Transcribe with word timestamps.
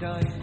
The 0.00 0.37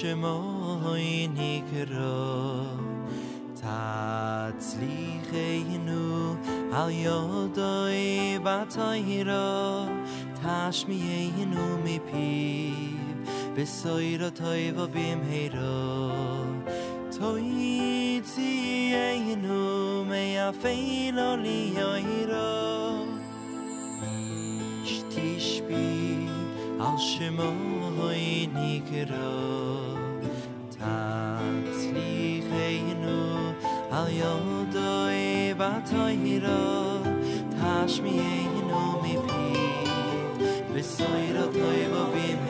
שמוי 0.00 1.28
נקרא. 1.34 2.62
תצליחנו 4.54 5.54
על 6.72 6.90
יודוי 6.90 8.38
בתוירו. 8.42 9.86
אַל 10.44 10.70
מפיו 11.84 12.90
בסוירו 13.56 14.24
איבער 14.52 14.86
טויר, 14.86 14.86
שמו 27.00 28.08
הייני 28.08 28.80
קרא 28.90 29.60
תצליחנו 31.64 33.52
על 33.90 34.06
ידוי 34.08 35.54
בתוירו. 35.56 37.00
תשמיינו 37.86 39.02
מפי. 39.02 39.60
בסוירו 40.74 41.52
תוירו 41.52 42.04
במה 42.14 42.49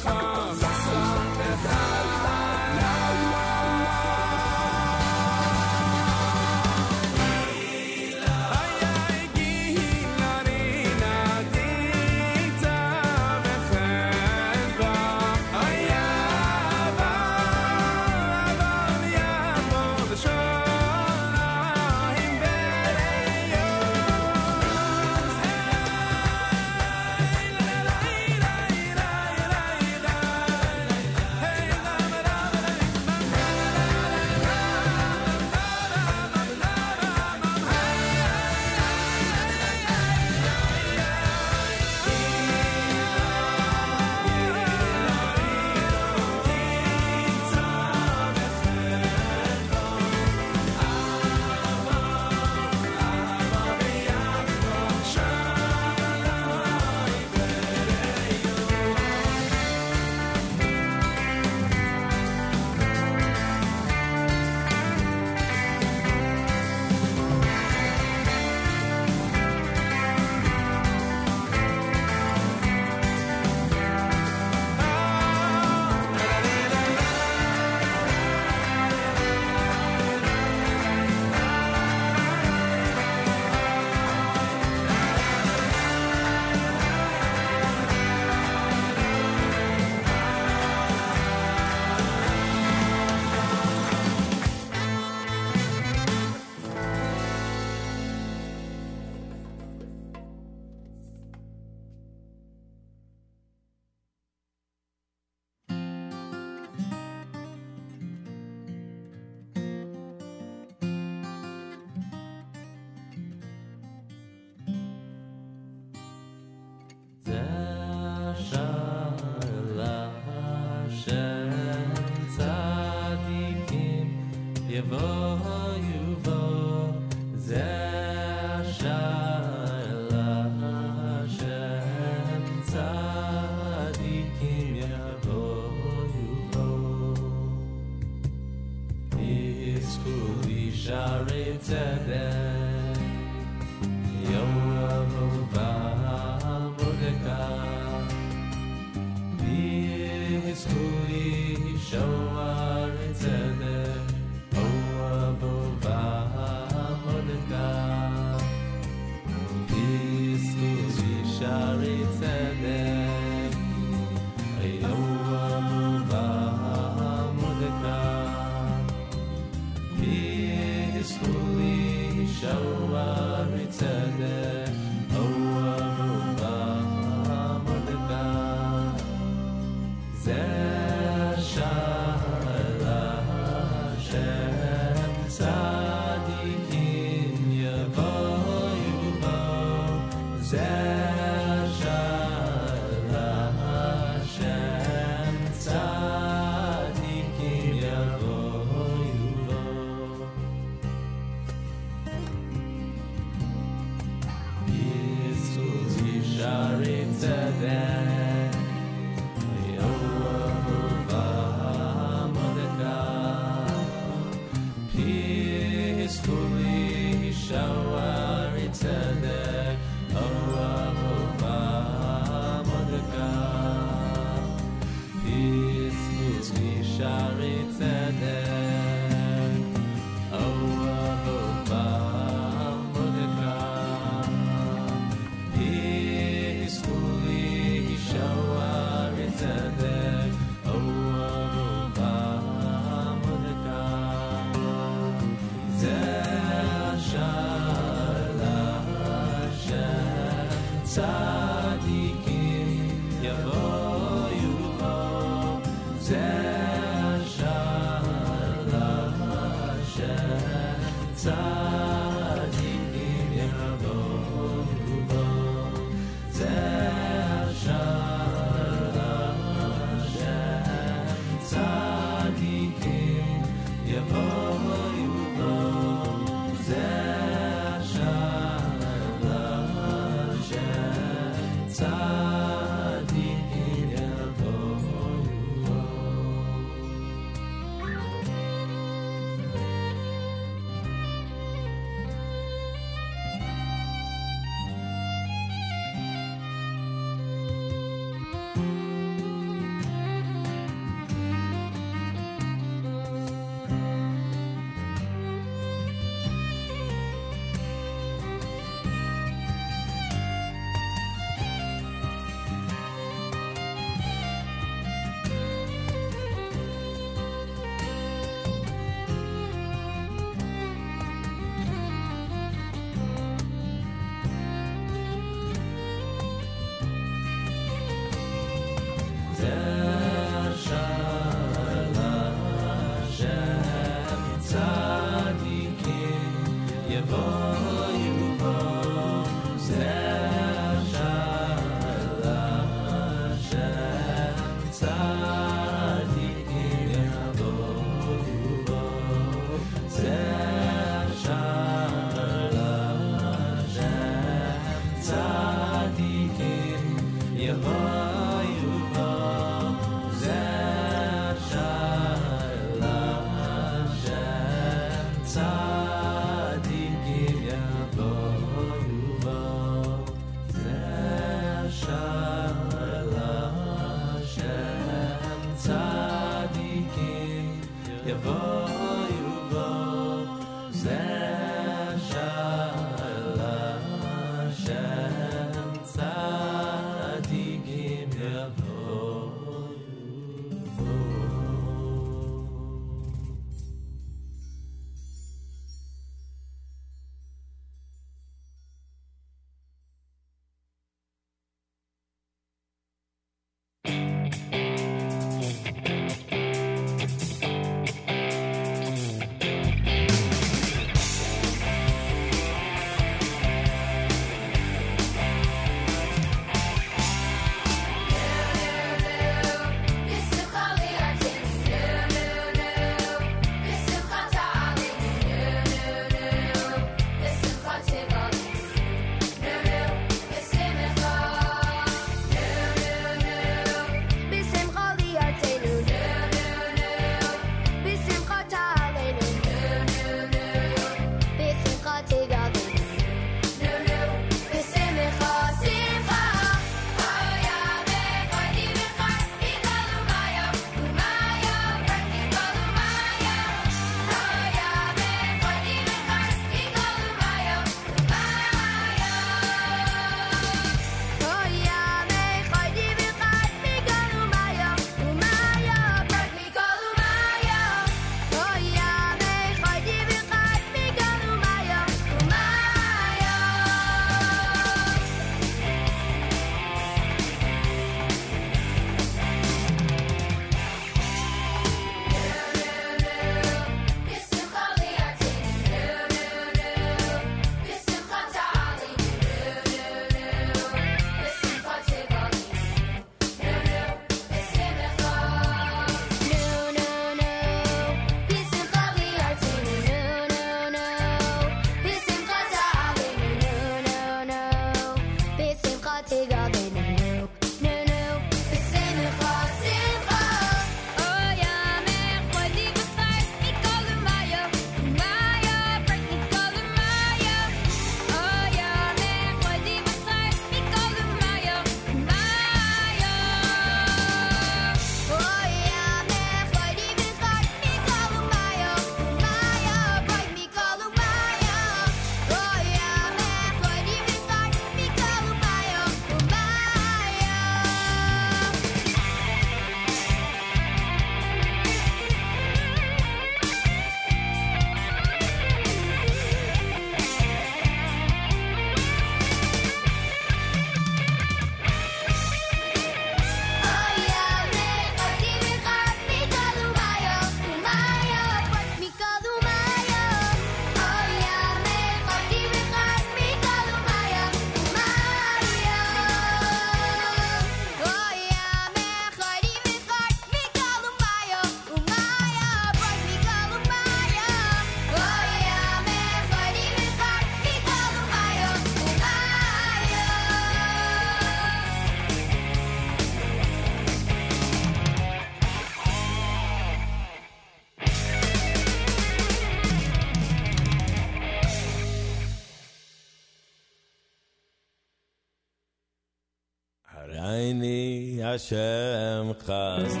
podcast 599.46 600.00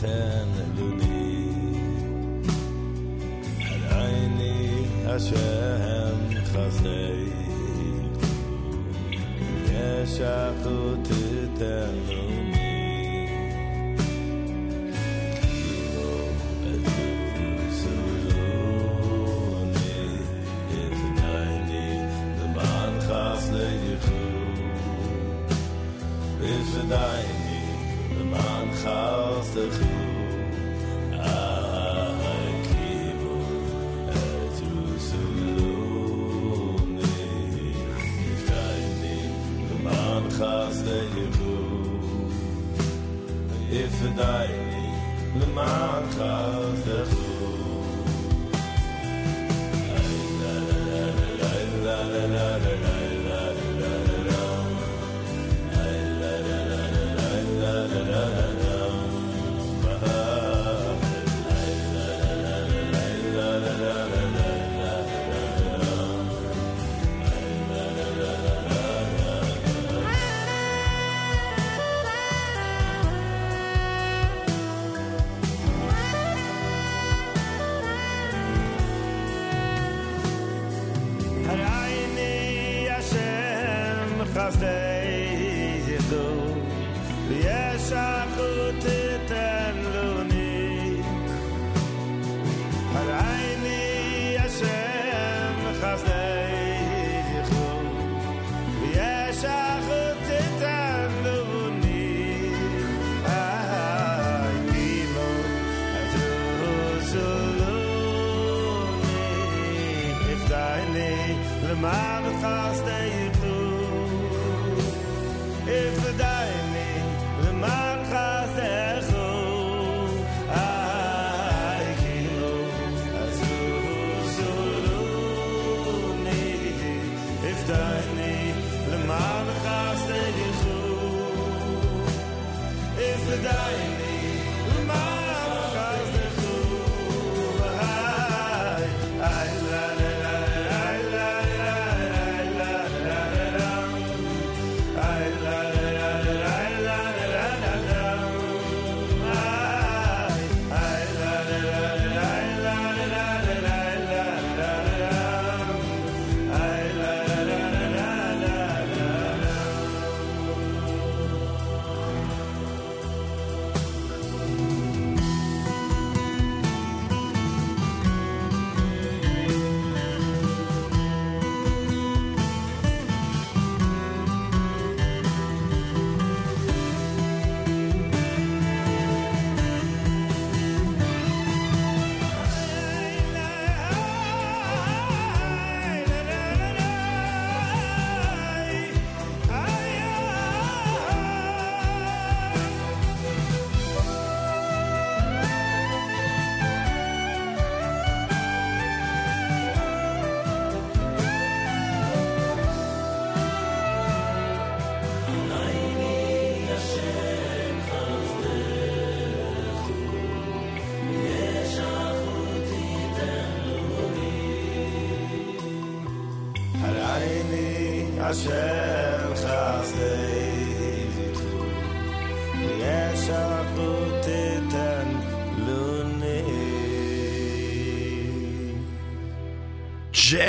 ten 0.00 0.48
luni 0.76 1.26
aini 4.00 4.54
ashem 5.14 6.18
khazei 6.50 7.26
yesha 9.72 10.36
khut 10.62 11.08
ten 11.58 11.94
luni 12.08 12.49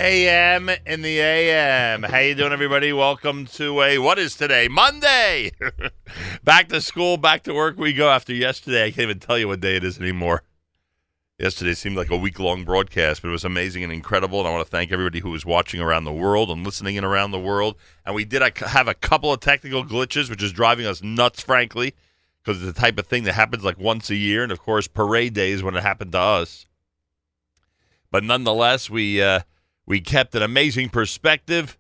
JM 0.01 0.79
in 0.87 1.03
the 1.03 1.19
AM. 1.19 2.01
How 2.01 2.17
you 2.17 2.33
doing, 2.33 2.51
everybody? 2.51 2.91
Welcome 2.91 3.45
to 3.45 3.83
a 3.83 3.99
what 3.99 4.17
is 4.17 4.35
today? 4.35 4.67
Monday. 4.67 5.51
back 6.43 6.69
to 6.69 6.81
school, 6.81 7.17
back 7.17 7.43
to 7.43 7.53
work 7.53 7.77
we 7.77 7.93
go. 7.93 8.09
After 8.09 8.33
yesterday, 8.33 8.85
I 8.85 8.89
can't 8.89 9.01
even 9.01 9.19
tell 9.19 9.37
you 9.37 9.47
what 9.47 9.59
day 9.59 9.75
it 9.75 9.83
is 9.83 9.99
anymore. 9.99 10.41
Yesterday 11.37 11.75
seemed 11.75 11.97
like 11.97 12.09
a 12.09 12.17
week 12.17 12.39
long 12.39 12.63
broadcast, 12.63 13.21
but 13.21 13.27
it 13.27 13.31
was 13.31 13.45
amazing 13.45 13.83
and 13.83 13.93
incredible. 13.93 14.39
And 14.39 14.47
I 14.47 14.51
want 14.51 14.65
to 14.65 14.71
thank 14.71 14.91
everybody 14.91 15.19
who 15.19 15.29
was 15.29 15.45
watching 15.45 15.79
around 15.79 16.05
the 16.05 16.11
world 16.11 16.49
and 16.49 16.65
listening 16.65 16.95
in 16.95 17.03
around 17.03 17.29
the 17.29 17.39
world. 17.39 17.75
And 18.03 18.15
we 18.15 18.25
did 18.25 18.41
have 18.57 18.87
a 18.87 18.95
couple 18.95 19.31
of 19.31 19.39
technical 19.39 19.85
glitches, 19.85 20.31
which 20.31 20.41
is 20.41 20.51
driving 20.51 20.87
us 20.87 21.03
nuts, 21.03 21.43
frankly, 21.43 21.93
because 22.43 22.63
it's 22.63 22.73
the 22.73 22.81
type 22.81 22.97
of 22.97 23.05
thing 23.05 23.25
that 23.25 23.33
happens 23.33 23.63
like 23.63 23.77
once 23.77 24.09
a 24.09 24.15
year. 24.15 24.41
And 24.41 24.51
of 24.51 24.61
course, 24.61 24.87
parade 24.87 25.35
days 25.35 25.61
when 25.61 25.75
it 25.75 25.83
happened 25.83 26.13
to 26.13 26.19
us. 26.19 26.65
But 28.09 28.23
nonetheless, 28.23 28.89
we 28.89 29.21
uh, 29.21 29.41
we 29.85 30.01
kept 30.01 30.35
an 30.35 30.43
amazing 30.43 30.89
perspective, 30.89 31.77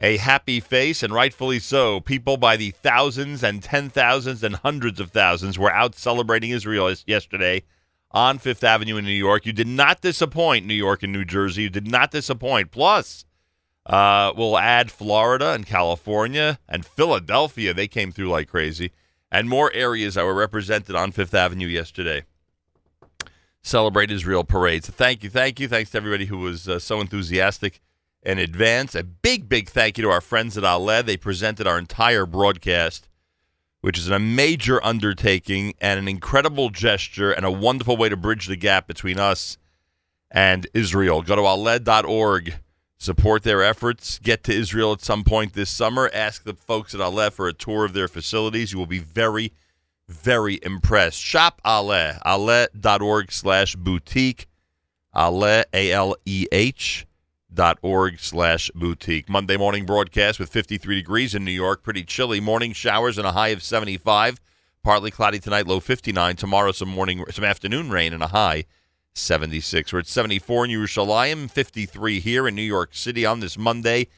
a 0.00 0.16
happy 0.16 0.58
face, 0.60 1.02
and 1.02 1.12
rightfully 1.12 1.58
so. 1.58 2.00
People 2.00 2.36
by 2.36 2.56
the 2.56 2.70
thousands 2.70 3.44
and 3.44 3.62
ten 3.62 3.90
thousands 3.90 4.42
and 4.42 4.56
hundreds 4.56 4.98
of 4.98 5.10
thousands 5.10 5.58
were 5.58 5.72
out 5.72 5.94
celebrating 5.94 6.50
Israel 6.50 6.92
yesterday 7.06 7.62
on 8.10 8.38
Fifth 8.38 8.64
Avenue 8.64 8.96
in 8.96 9.04
New 9.04 9.10
York. 9.10 9.46
You 9.46 9.52
did 9.52 9.68
not 9.68 10.00
disappoint, 10.00 10.66
New 10.66 10.74
York 10.74 11.02
and 11.02 11.12
New 11.12 11.24
Jersey. 11.24 11.62
You 11.62 11.70
did 11.70 11.90
not 11.90 12.10
disappoint. 12.10 12.70
Plus, 12.70 13.24
uh, 13.86 14.32
we'll 14.36 14.58
add 14.58 14.90
Florida 14.90 15.52
and 15.52 15.66
California 15.66 16.58
and 16.68 16.84
Philadelphia. 16.84 17.72
They 17.72 17.88
came 17.88 18.12
through 18.12 18.28
like 18.28 18.48
crazy. 18.48 18.92
And 19.30 19.48
more 19.48 19.72
areas 19.72 20.14
that 20.14 20.24
were 20.24 20.34
represented 20.34 20.94
on 20.94 21.12
Fifth 21.12 21.32
Avenue 21.32 21.66
yesterday. 21.66 22.24
Celebrate 23.62 24.10
Israel 24.10 24.44
parade. 24.44 24.84
So 24.84 24.92
thank 24.92 25.22
you, 25.22 25.30
thank 25.30 25.60
you. 25.60 25.68
Thanks 25.68 25.90
to 25.90 25.98
everybody 25.98 26.26
who 26.26 26.38
was 26.38 26.68
uh, 26.68 26.78
so 26.78 27.00
enthusiastic 27.00 27.80
in 28.22 28.38
advance. 28.38 28.94
A 28.94 29.02
big, 29.02 29.48
big 29.48 29.68
thank 29.68 29.98
you 29.98 30.04
to 30.04 30.10
our 30.10 30.20
friends 30.20 30.58
at 30.58 30.64
Aleh. 30.64 31.04
They 31.04 31.16
presented 31.16 31.66
our 31.66 31.78
entire 31.78 32.26
broadcast, 32.26 33.08
which 33.80 33.98
is 33.98 34.08
a 34.08 34.18
major 34.18 34.84
undertaking 34.84 35.74
and 35.80 35.98
an 35.98 36.08
incredible 36.08 36.70
gesture 36.70 37.30
and 37.30 37.44
a 37.44 37.50
wonderful 37.50 37.96
way 37.96 38.08
to 38.08 38.16
bridge 38.16 38.46
the 38.46 38.56
gap 38.56 38.86
between 38.86 39.18
us 39.18 39.58
and 40.30 40.66
Israel. 40.74 41.22
Go 41.22 41.36
to 41.36 41.42
aleh.org, 41.42 42.54
support 42.98 43.42
their 43.42 43.62
efforts, 43.62 44.18
get 44.18 44.42
to 44.44 44.52
Israel 44.52 44.92
at 44.92 45.02
some 45.02 45.24
point 45.24 45.52
this 45.52 45.70
summer, 45.70 46.10
ask 46.12 46.44
the 46.44 46.54
folks 46.54 46.94
at 46.94 47.00
Aleh 47.00 47.32
for 47.32 47.48
a 47.48 47.52
tour 47.52 47.84
of 47.84 47.92
their 47.92 48.08
facilities. 48.08 48.72
You 48.72 48.78
will 48.78 48.86
be 48.86 48.98
very, 48.98 49.52
very 50.12 50.60
impressed. 50.62 51.20
Shop 51.20 51.60
Aleh, 51.64 52.20
aleh.org 52.22 53.32
slash 53.32 53.74
boutique, 53.76 54.46
Aleh, 55.14 55.64
A-L-E-H 55.72 57.06
dot 57.52 57.78
org 57.82 58.18
slash 58.18 58.70
boutique. 58.74 59.28
Monday 59.28 59.56
morning 59.56 59.84
broadcast 59.84 60.38
with 60.38 60.48
53 60.48 60.96
degrees 60.96 61.34
in 61.34 61.44
New 61.44 61.50
York. 61.50 61.82
Pretty 61.82 62.02
chilly. 62.02 62.40
Morning 62.40 62.72
showers 62.72 63.18
and 63.18 63.26
a 63.26 63.32
high 63.32 63.48
of 63.48 63.62
75. 63.62 64.40
Partly 64.82 65.10
cloudy 65.10 65.38
tonight, 65.38 65.66
low 65.66 65.80
59. 65.80 66.36
Tomorrow, 66.36 66.72
some 66.72 66.88
morning, 66.88 67.24
some 67.30 67.44
afternoon 67.44 67.90
rain 67.90 68.12
and 68.12 68.22
a 68.22 68.28
high 68.28 68.64
76. 69.14 69.92
We're 69.92 70.00
at 70.00 70.06
74 70.06 70.64
in 70.64 70.70
Yerushalayim, 70.70 71.50
53 71.50 72.20
here 72.20 72.48
in 72.48 72.54
New 72.54 72.62
York 72.62 72.94
City 72.94 73.26
on 73.26 73.40
this 73.40 73.58
Monday. 73.58 74.08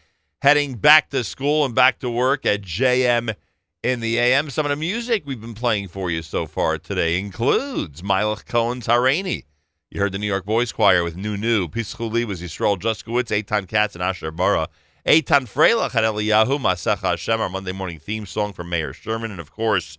Heading 0.42 0.74
back 0.76 1.10
to 1.10 1.24
school 1.24 1.64
and 1.64 1.74
back 1.74 1.98
to 2.00 2.10
work 2.10 2.46
at 2.46 2.62
JM 2.62 3.34
in 3.84 4.00
the 4.00 4.18
AM. 4.18 4.48
Some 4.48 4.64
of 4.64 4.70
the 4.70 4.76
music 4.76 5.24
we've 5.26 5.42
been 5.42 5.52
playing 5.52 5.88
for 5.88 6.10
you 6.10 6.22
so 6.22 6.46
far 6.46 6.78
today 6.78 7.18
includes 7.18 8.00
Milech 8.00 8.46
Cohen's 8.46 8.86
Hareini. 8.86 9.44
You 9.90 10.00
heard 10.00 10.12
the 10.12 10.18
New 10.18 10.26
York 10.26 10.46
Boys 10.46 10.72
Choir 10.72 11.04
with 11.04 11.18
New 11.18 11.36
New. 11.36 11.68
Pischuli 11.68 12.24
was 12.24 12.40
Yisrael 12.40 12.78
Juskowitz, 12.78 13.28
Eitan 13.28 13.68
Katz, 13.68 13.94
and 13.94 14.02
Asher 14.02 14.30
Bara. 14.30 14.68
Eitan 15.06 15.46
Freilach 15.46 15.92
had 15.92 16.02
Eliyahu, 16.02 16.58
Masech 16.58 17.00
Hashem, 17.00 17.38
our 17.38 17.50
Monday 17.50 17.72
morning 17.72 17.98
theme 17.98 18.24
song 18.24 18.54
from 18.54 18.70
Mayor 18.70 18.94
Sherman. 18.94 19.30
And 19.30 19.38
of 19.38 19.52
course, 19.52 19.98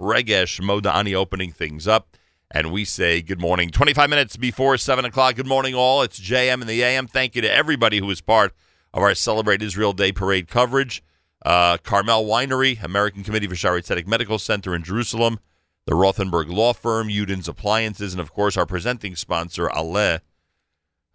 Regesh 0.00 0.58
Modani 0.62 1.12
opening 1.14 1.52
things 1.52 1.86
up. 1.86 2.16
And 2.50 2.72
we 2.72 2.86
say 2.86 3.20
good 3.20 3.40
morning. 3.40 3.70
25 3.70 4.08
minutes 4.08 4.38
before 4.38 4.78
7 4.78 5.04
o'clock. 5.04 5.34
Good 5.34 5.46
morning, 5.46 5.74
all. 5.74 6.00
It's 6.00 6.18
JM 6.18 6.62
in 6.62 6.66
the 6.66 6.82
AM. 6.82 7.06
Thank 7.06 7.34
you 7.34 7.42
to 7.42 7.52
everybody 7.52 7.98
who 7.98 8.06
was 8.06 8.22
part 8.22 8.54
of 8.94 9.02
our 9.02 9.14
Celebrate 9.14 9.60
Israel 9.60 9.92
Day 9.92 10.10
parade 10.10 10.48
coverage. 10.48 11.02
Uh, 11.46 11.76
Carmel 11.76 12.24
Winery, 12.24 12.82
American 12.82 13.22
Committee 13.22 13.46
for 13.46 13.54
Shaare 13.54 13.80
Zedek 13.80 14.04
Medical 14.04 14.36
Center 14.36 14.74
in 14.74 14.82
Jerusalem, 14.82 15.38
the 15.84 15.92
Rothenberg 15.92 16.48
Law 16.48 16.72
Firm, 16.72 17.06
Udin's 17.06 17.46
Appliances, 17.46 18.12
and 18.12 18.20
of 18.20 18.32
course 18.32 18.56
our 18.56 18.66
presenting 18.66 19.14
sponsor, 19.14 19.68
Aleh, 19.68 20.18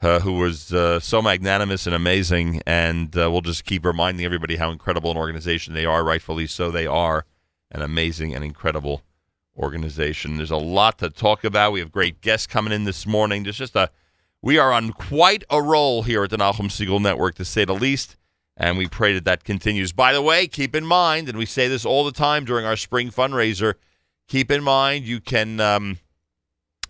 uh, 0.02 0.22
who 0.22 0.38
was 0.38 0.72
uh, 0.72 1.02
so 1.02 1.22
magnanimous 1.22 1.86
and 1.86 1.94
amazing. 1.94 2.62
And 2.66 3.14
uh, 3.18 3.30
we'll 3.30 3.42
just 3.42 3.66
keep 3.66 3.84
reminding 3.84 4.24
everybody 4.24 4.56
how 4.56 4.72
incredible 4.72 5.12
an 5.12 5.18
organization 5.18 5.74
they 5.74 5.86
are. 5.86 6.02
Rightfully 6.02 6.48
so, 6.48 6.72
they 6.72 6.88
are 6.88 7.26
an 7.70 7.82
amazing 7.82 8.34
and 8.34 8.42
incredible 8.42 9.02
organization. 9.58 10.38
There's 10.38 10.50
a 10.50 10.56
lot 10.56 10.98
to 11.00 11.10
talk 11.10 11.44
about. 11.44 11.74
We 11.74 11.82
have 11.82 11.92
great 11.92 12.22
guests 12.22 12.48
coming 12.48 12.72
in 12.72 12.86
this 12.86 13.06
morning. 13.06 13.44
There's 13.44 13.58
just 13.58 13.76
a 13.76 13.90
we 14.42 14.58
are 14.58 14.72
on 14.72 14.94
quite 14.94 15.44
a 15.50 15.62
roll 15.62 16.04
here 16.04 16.24
at 16.24 16.30
the 16.30 16.38
Nachum 16.38 16.70
Segal 16.70 17.02
Network, 17.02 17.36
to 17.36 17.44
say 17.44 17.66
the 17.66 17.76
least, 17.76 18.16
and 18.58 18.78
we 18.78 18.88
pray 18.88 19.14
that 19.14 19.26
that 19.26 19.44
continues. 19.44 19.92
By 19.92 20.14
the 20.14 20.22
way, 20.22 20.48
keep 20.48 20.76
in 20.76 20.86
mind, 20.86 21.30
and 21.30 21.38
we 21.38 21.46
say 21.46 21.68
this 21.68 21.86
all 21.86 22.04
the 22.04 22.12
time 22.12 22.46
during 22.46 22.66
our 22.66 22.78
spring 22.78 23.10
fundraiser, 23.10 23.76
keep 24.28 24.52
in 24.52 24.64
mind 24.64 25.06
you 25.06 25.20
can 25.20 25.60
um, 25.60 26.00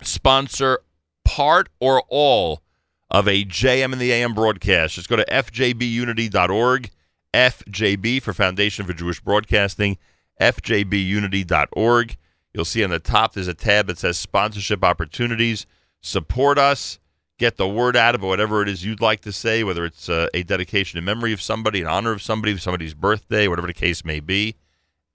sponsor 0.02 0.80
part 1.24 1.70
or 1.80 2.04
all 2.10 2.62
of 3.10 3.28
a 3.28 3.46
JM 3.46 3.92
and 3.92 4.02
the 4.02 4.12
AM 4.12 4.34
broadcast. 4.34 4.96
Just 4.96 5.10
go 5.10 5.16
to 5.16 5.26
fjbunity.org, 5.26 6.90
FJB 7.34 8.22
for 8.22 8.34
Foundation 8.34 8.86
for 8.86 8.94
Jewish 8.94 9.20
Broadcasting, 9.20 9.98
fjbunity.org. 10.40 12.18
You'll 12.54 12.66
see 12.66 12.84
on 12.84 12.90
the 12.90 13.00
top 13.00 13.34
there's 13.34 13.48
a 13.48 13.54
tab 13.54 13.88
that 13.88 13.98
says 13.98 14.18
sponsorship 14.18 14.84
opportunities. 14.84 15.66
Support 16.02 16.58
us. 16.58 17.00
Get 17.42 17.58
the 17.58 17.68
word 17.68 17.98
out 17.98 18.14
about 18.14 18.28
whatever 18.28 18.62
it 18.62 18.70
is 18.70 18.86
you'd 18.86 19.02
like 19.02 19.22
to 19.22 19.32
say, 19.32 19.64
whether 19.64 19.84
it's 19.84 20.08
uh, 20.08 20.28
a 20.32 20.44
dedication 20.44 21.00
in 21.00 21.06
memory 21.06 21.34
of 21.34 21.42
somebody, 21.42 21.82
in 21.82 21.88
honor 21.88 22.12
of 22.12 22.22
somebody, 22.22 22.56
somebody's 22.56 22.94
birthday, 22.94 23.48
whatever 23.48 23.66
the 23.66 23.74
case 23.74 24.06
may 24.06 24.20
be. 24.20 24.58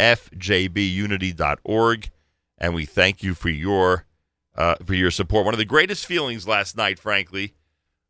FJBunity.org. 0.00 2.10
And 2.58 2.74
we 2.74 2.84
thank 2.84 3.22
you 3.22 3.34
for 3.34 3.48
your 3.48 4.06
uh, 4.56 4.74
for 4.84 4.94
your 4.94 5.12
support. 5.12 5.44
One 5.44 5.54
of 5.54 5.58
the 5.58 5.64
greatest 5.64 6.04
feelings 6.04 6.48
last 6.48 6.76
night, 6.76 6.98
frankly, 6.98 7.54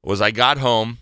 was 0.03 0.23
I 0.23 0.31
got 0.31 0.57
home 0.57 0.97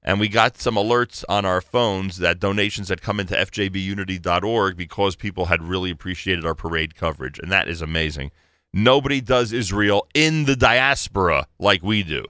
and 0.00 0.20
we 0.20 0.28
got 0.28 0.56
some 0.56 0.76
alerts 0.76 1.24
on 1.28 1.44
our 1.44 1.60
phones 1.60 2.18
that 2.18 2.38
donations 2.38 2.88
had 2.88 3.02
come 3.02 3.18
into 3.18 3.34
fjbunity.org 3.34 4.76
because 4.76 5.16
people 5.16 5.46
had 5.46 5.60
really 5.60 5.90
appreciated 5.90 6.46
our 6.46 6.54
parade 6.54 6.94
coverage. 6.94 7.40
And 7.40 7.50
that 7.50 7.66
is 7.66 7.82
amazing. 7.82 8.30
Nobody 8.72 9.20
does 9.20 9.52
Israel 9.52 10.06
in 10.14 10.44
the 10.44 10.54
diaspora 10.54 11.48
like 11.58 11.82
we 11.82 12.04
do. 12.04 12.26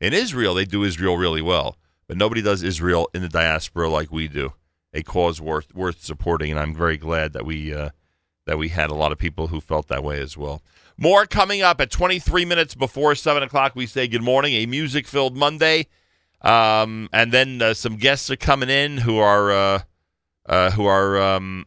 In 0.00 0.12
Israel, 0.12 0.54
they 0.54 0.64
do 0.64 0.84
Israel 0.84 1.16
really 1.16 1.42
well, 1.42 1.76
but 2.06 2.16
nobody 2.16 2.40
does 2.40 2.62
Israel 2.62 3.08
in 3.12 3.22
the 3.22 3.28
diaspora 3.28 3.88
like 3.88 4.12
we 4.12 4.28
do. 4.28 4.52
A 4.94 5.02
cause 5.02 5.40
worth 5.40 5.74
worth 5.74 6.02
supporting, 6.02 6.50
and 6.50 6.58
I'm 6.58 6.74
very 6.74 6.96
glad 6.96 7.32
that 7.34 7.44
we 7.44 7.74
uh, 7.74 7.90
that 8.46 8.58
we 8.58 8.70
had 8.70 8.90
a 8.90 8.94
lot 8.94 9.12
of 9.12 9.18
people 9.18 9.48
who 9.48 9.60
felt 9.60 9.88
that 9.88 10.02
way 10.02 10.20
as 10.20 10.36
well. 10.36 10.62
More 10.96 11.26
coming 11.26 11.60
up 11.62 11.80
at 11.80 11.90
23 11.90 12.44
minutes 12.44 12.74
before 12.74 13.14
7 13.14 13.42
o'clock. 13.42 13.76
We 13.76 13.86
say 13.86 14.08
good 14.08 14.22
morning, 14.22 14.54
a 14.54 14.66
music 14.66 15.06
filled 15.06 15.36
Monday. 15.36 15.86
Um, 16.40 17.08
and 17.12 17.32
then 17.32 17.60
uh, 17.60 17.74
some 17.74 17.96
guests 17.96 18.30
are 18.30 18.36
coming 18.36 18.70
in 18.70 18.98
who 18.98 19.18
are 19.18 19.52
uh, 19.52 19.82
uh, 20.46 20.70
who 20.70 20.86
are 20.86 21.20
um, 21.20 21.66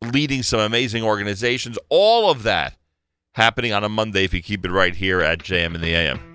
leading 0.00 0.42
some 0.42 0.60
amazing 0.60 1.02
organizations. 1.02 1.78
All 1.88 2.30
of 2.30 2.42
that 2.44 2.76
happening 3.34 3.72
on 3.72 3.84
a 3.84 3.88
Monday 3.88 4.24
if 4.24 4.32
you 4.32 4.42
keep 4.42 4.64
it 4.64 4.70
right 4.70 4.94
here 4.94 5.20
at 5.20 5.40
JM 5.40 5.74
in 5.74 5.80
the 5.80 5.94
AM. 5.94 6.31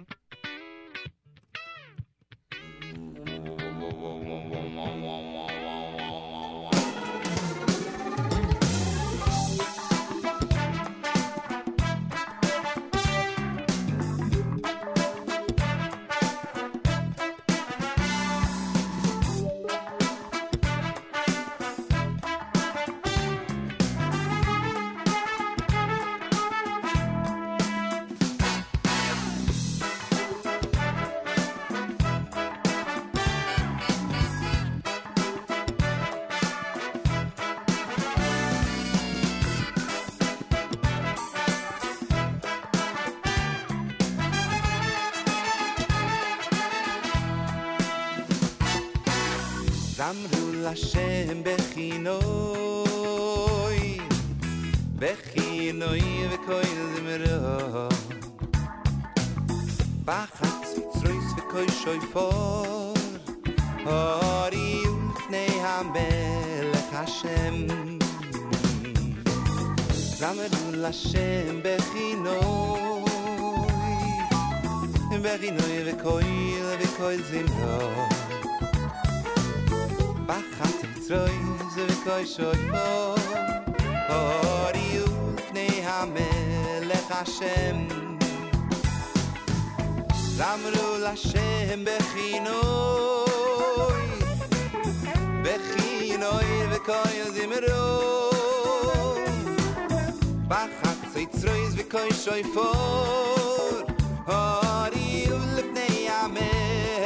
ay 102.38 102.44
for 102.44 103.82
ari 104.30 105.26
ulne 105.38 105.88
ya 106.08 106.28
me 106.36 106.50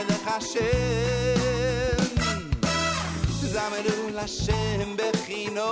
le 0.08 0.18
khashe 0.26 0.72
zamerun 3.54 4.12
la 4.18 4.26
shem 4.28 4.90
be 4.98 5.08
khino 5.26 5.72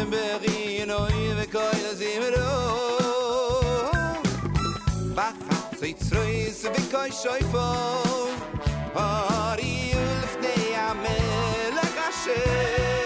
em 0.00 0.10
be 0.10 0.24
khino 0.44 0.98
koy 1.54 1.80
zimro 2.00 2.52
ba 5.16 5.28
kha 5.44 5.58
tsit 5.78 5.96
tsroy 6.04 6.36
ze 6.60 6.68
be 6.74 6.82
koy 6.92 7.10
shoy 7.22 7.42
for 7.52 8.28
ari 9.06 9.74
ulne 10.02 10.54
ya 10.76 10.88
me 11.02 11.16
le 11.76 11.86
khashe 11.96 13.03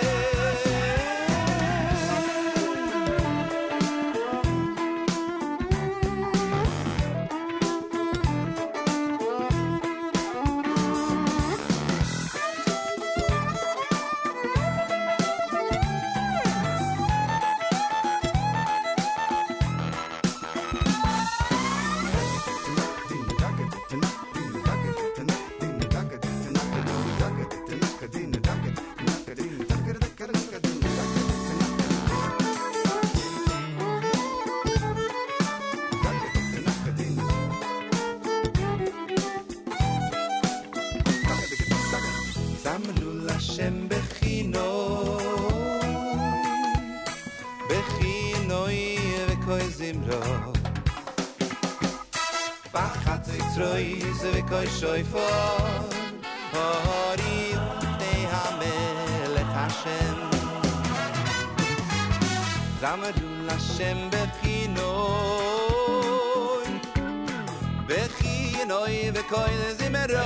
ve 69.15 69.23
koyn 69.23 69.61
ze 69.79 69.89
mero 69.91 70.25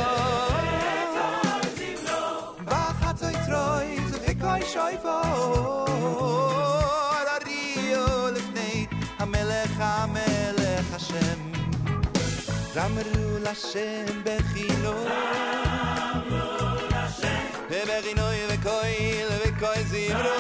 bagatzoy 2.70 3.37
troiz 3.47 4.11
ze 4.24 4.35
koy 4.35 4.62
shoyfo 4.72 5.18
dar 7.26 7.43
rio 7.47 8.07
le 8.35 8.41
ste 8.49 8.68
a 9.22 9.24
mele 9.26 9.62
kha 9.76 9.93
mele 10.14 10.72
kha 10.91 10.99
shem 11.09 11.41
ramru 12.76 13.26
la 13.45 13.55
shem 13.66 14.14
be 14.24 14.37
khilo 14.51 14.97
la 16.95 17.05
shem 17.18 17.51
be 17.68 17.97
ginoy 18.07 18.41
ve 18.51 18.59
koyl 18.66 19.30
ve 19.43 19.51
koyn 19.62 19.85
zimo 19.93 20.37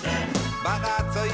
shem 0.00 0.28
bagatzoy 0.64 1.30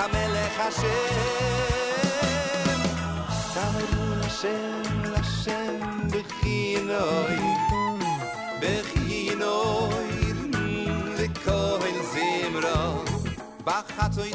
המלך 0.00 0.60
השם. 0.60 1.40
kha 3.54 3.66
לשם 4.20 5.02
לשם 5.04 5.50
masele 5.52 5.80
send 6.02 6.14
geinoy 6.40 7.40
זמרו. 8.60 9.88
mir 10.52 10.94
le 11.18 11.26
khoyl 11.44 11.98
zimra 12.12 12.80
b 13.66 13.68
khatoy 13.94 14.32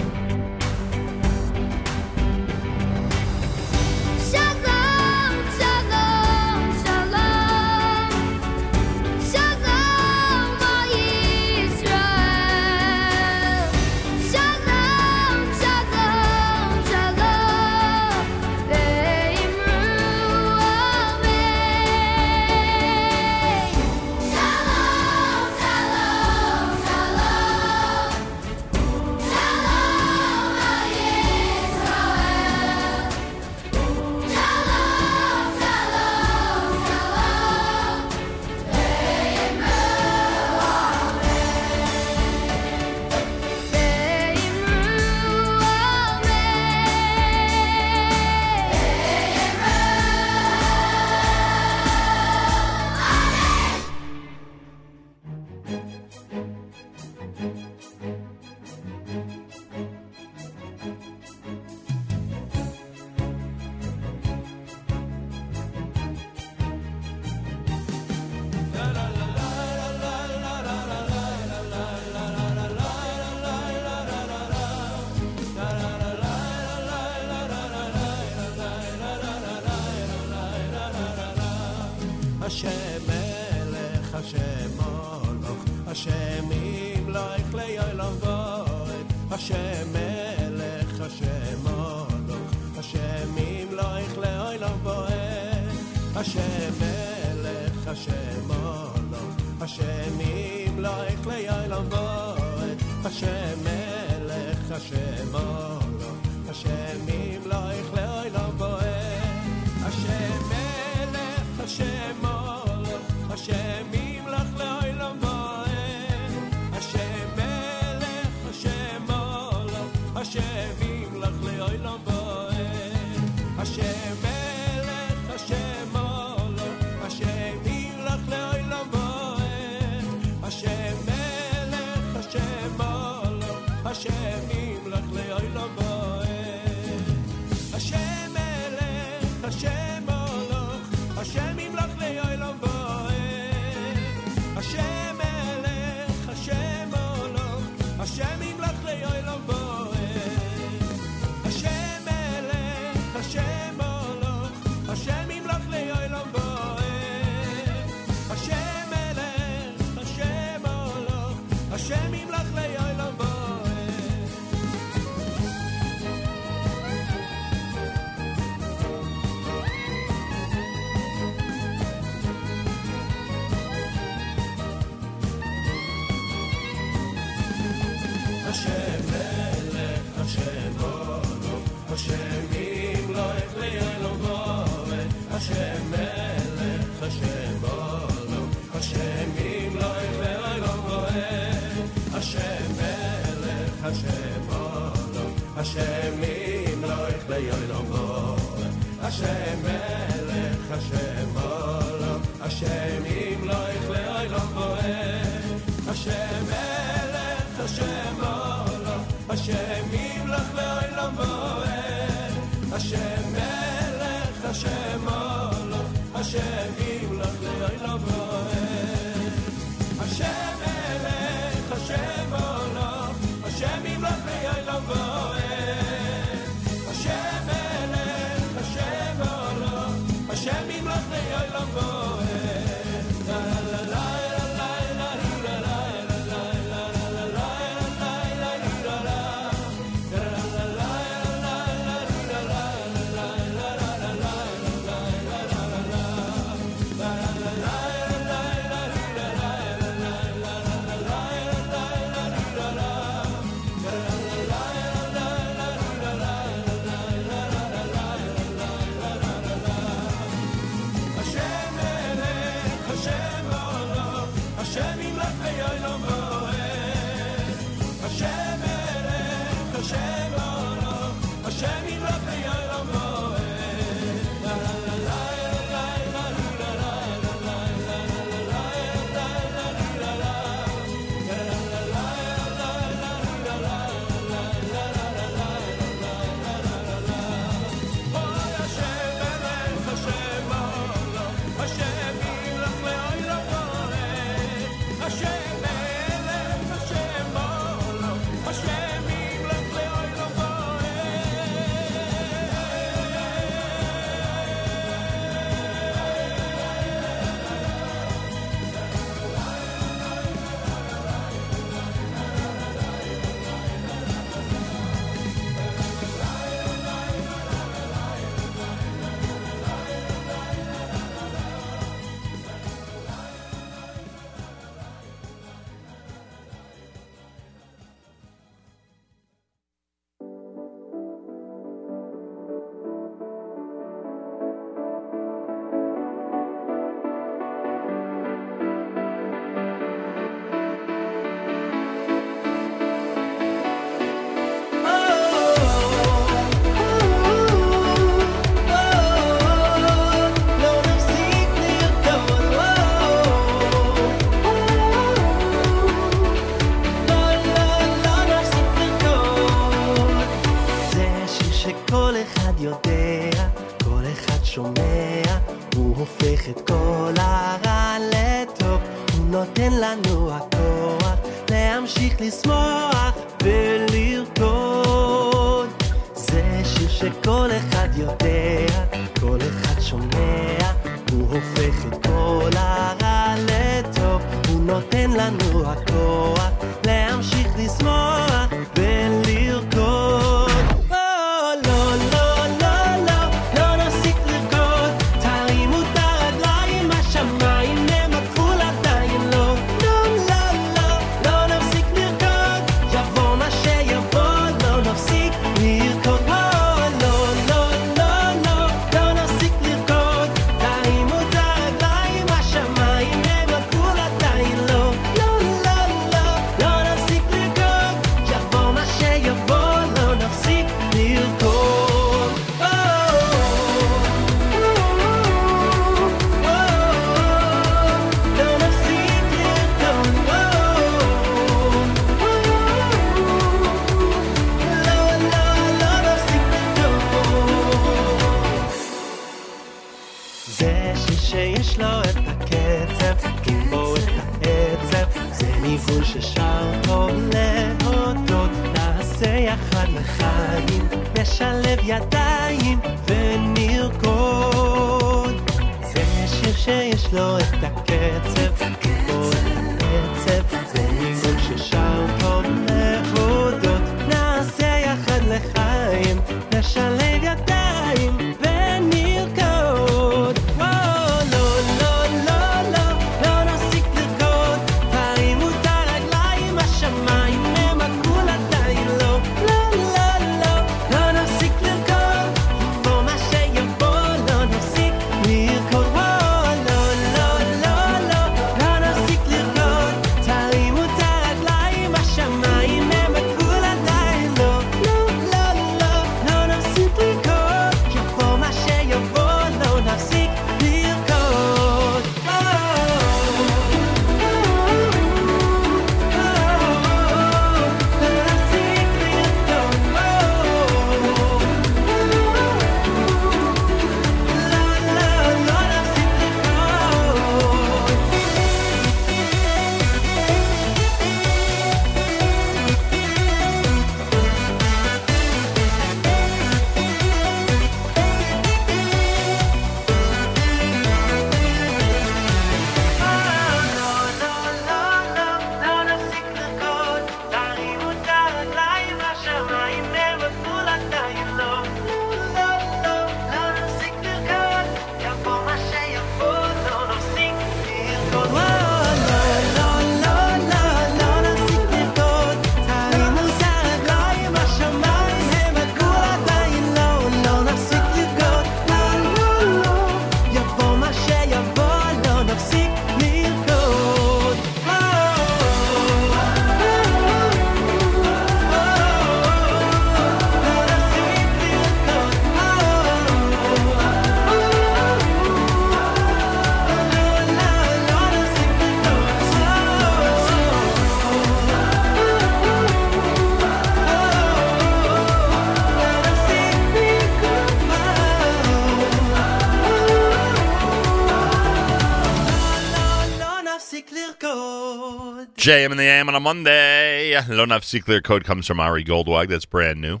JM 595.44 595.72
in 595.72 595.76
the 595.76 595.84
AM 595.84 596.08
on 596.08 596.14
a 596.14 596.20
Monday. 596.20 597.20
Lo 597.28 597.44
Nafsi 597.44 597.84
Clear 597.84 598.00
Code 598.00 598.24
comes 598.24 598.46
from 598.46 598.58
Ari 598.60 598.82
Goldwag. 598.82 599.28
That's 599.28 599.44
brand 599.44 599.78
new. 599.78 600.00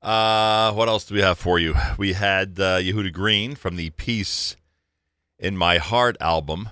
Uh, 0.00 0.70
what 0.72 0.86
else 0.86 1.04
do 1.04 1.16
we 1.16 1.20
have 1.20 1.36
for 1.36 1.58
you? 1.58 1.74
We 1.98 2.12
had 2.12 2.60
uh, 2.60 2.78
Yehuda 2.78 3.12
Green 3.12 3.56
from 3.56 3.74
the 3.74 3.90
Peace 3.90 4.54
in 5.36 5.56
My 5.56 5.78
Heart 5.78 6.16
album. 6.20 6.68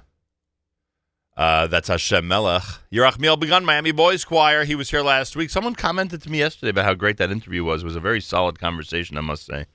Uh, 1.37 1.67
that's 1.67 1.89
Hashem 1.89 2.29
Melech. 2.29 2.63
Yerachmiel 2.93 3.41
Begun, 3.41 3.65
Miami 3.65 3.91
Boys 3.91 4.25
Choir. 4.25 4.63
He 4.63 4.77
was 4.77 4.89
here 4.89 5.03
last 5.03 5.35
week. 5.35 5.51
Someone 5.51 5.75
commented 5.75 6.23
to 6.23 6.31
me 6.31 6.39
yesterday 6.39 6.71
about 6.71 6.85
how 6.85 6.95
great 6.95 7.17
that 7.17 7.33
interview 7.33 7.65
was. 7.65 7.83
It 7.83 7.87
was 7.87 7.97
a 7.97 8.01
very 8.01 8.21
solid 8.21 8.61
conversation, 8.61 9.19
I 9.19 9.23
must 9.23 9.47
say. 9.47 9.67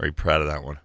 Very 0.00 0.12
proud 0.12 0.40
of 0.40 0.46
that 0.46 0.64
one. 0.64 0.78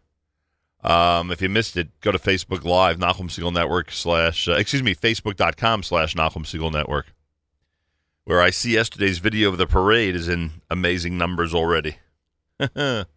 Um, 0.83 1.31
if 1.31 1.41
you 1.41 1.49
missed 1.49 1.77
it, 1.77 1.89
go 2.01 2.11
to 2.11 2.17
Facebook 2.17 2.63
Live, 2.63 2.97
Nachum 2.97 3.29
Segal 3.29 3.53
Network 3.53 3.91
slash, 3.91 4.47
uh, 4.47 4.53
excuse 4.53 4.81
me, 4.81 4.95
Facebook.com 4.95 5.83
slash 5.83 6.15
Nachum 6.15 6.43
Segal 6.43 6.71
Network, 6.71 7.13
where 8.23 8.41
I 8.41 8.49
see 8.49 8.73
yesterday's 8.73 9.19
video 9.19 9.49
of 9.49 9.57
the 9.57 9.67
parade 9.67 10.15
is 10.15 10.27
in 10.27 10.51
amazing 10.69 11.17
numbers 11.17 11.53
already. 11.53 11.97
Baruch 12.73 13.07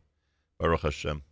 Hashem. 0.82 1.22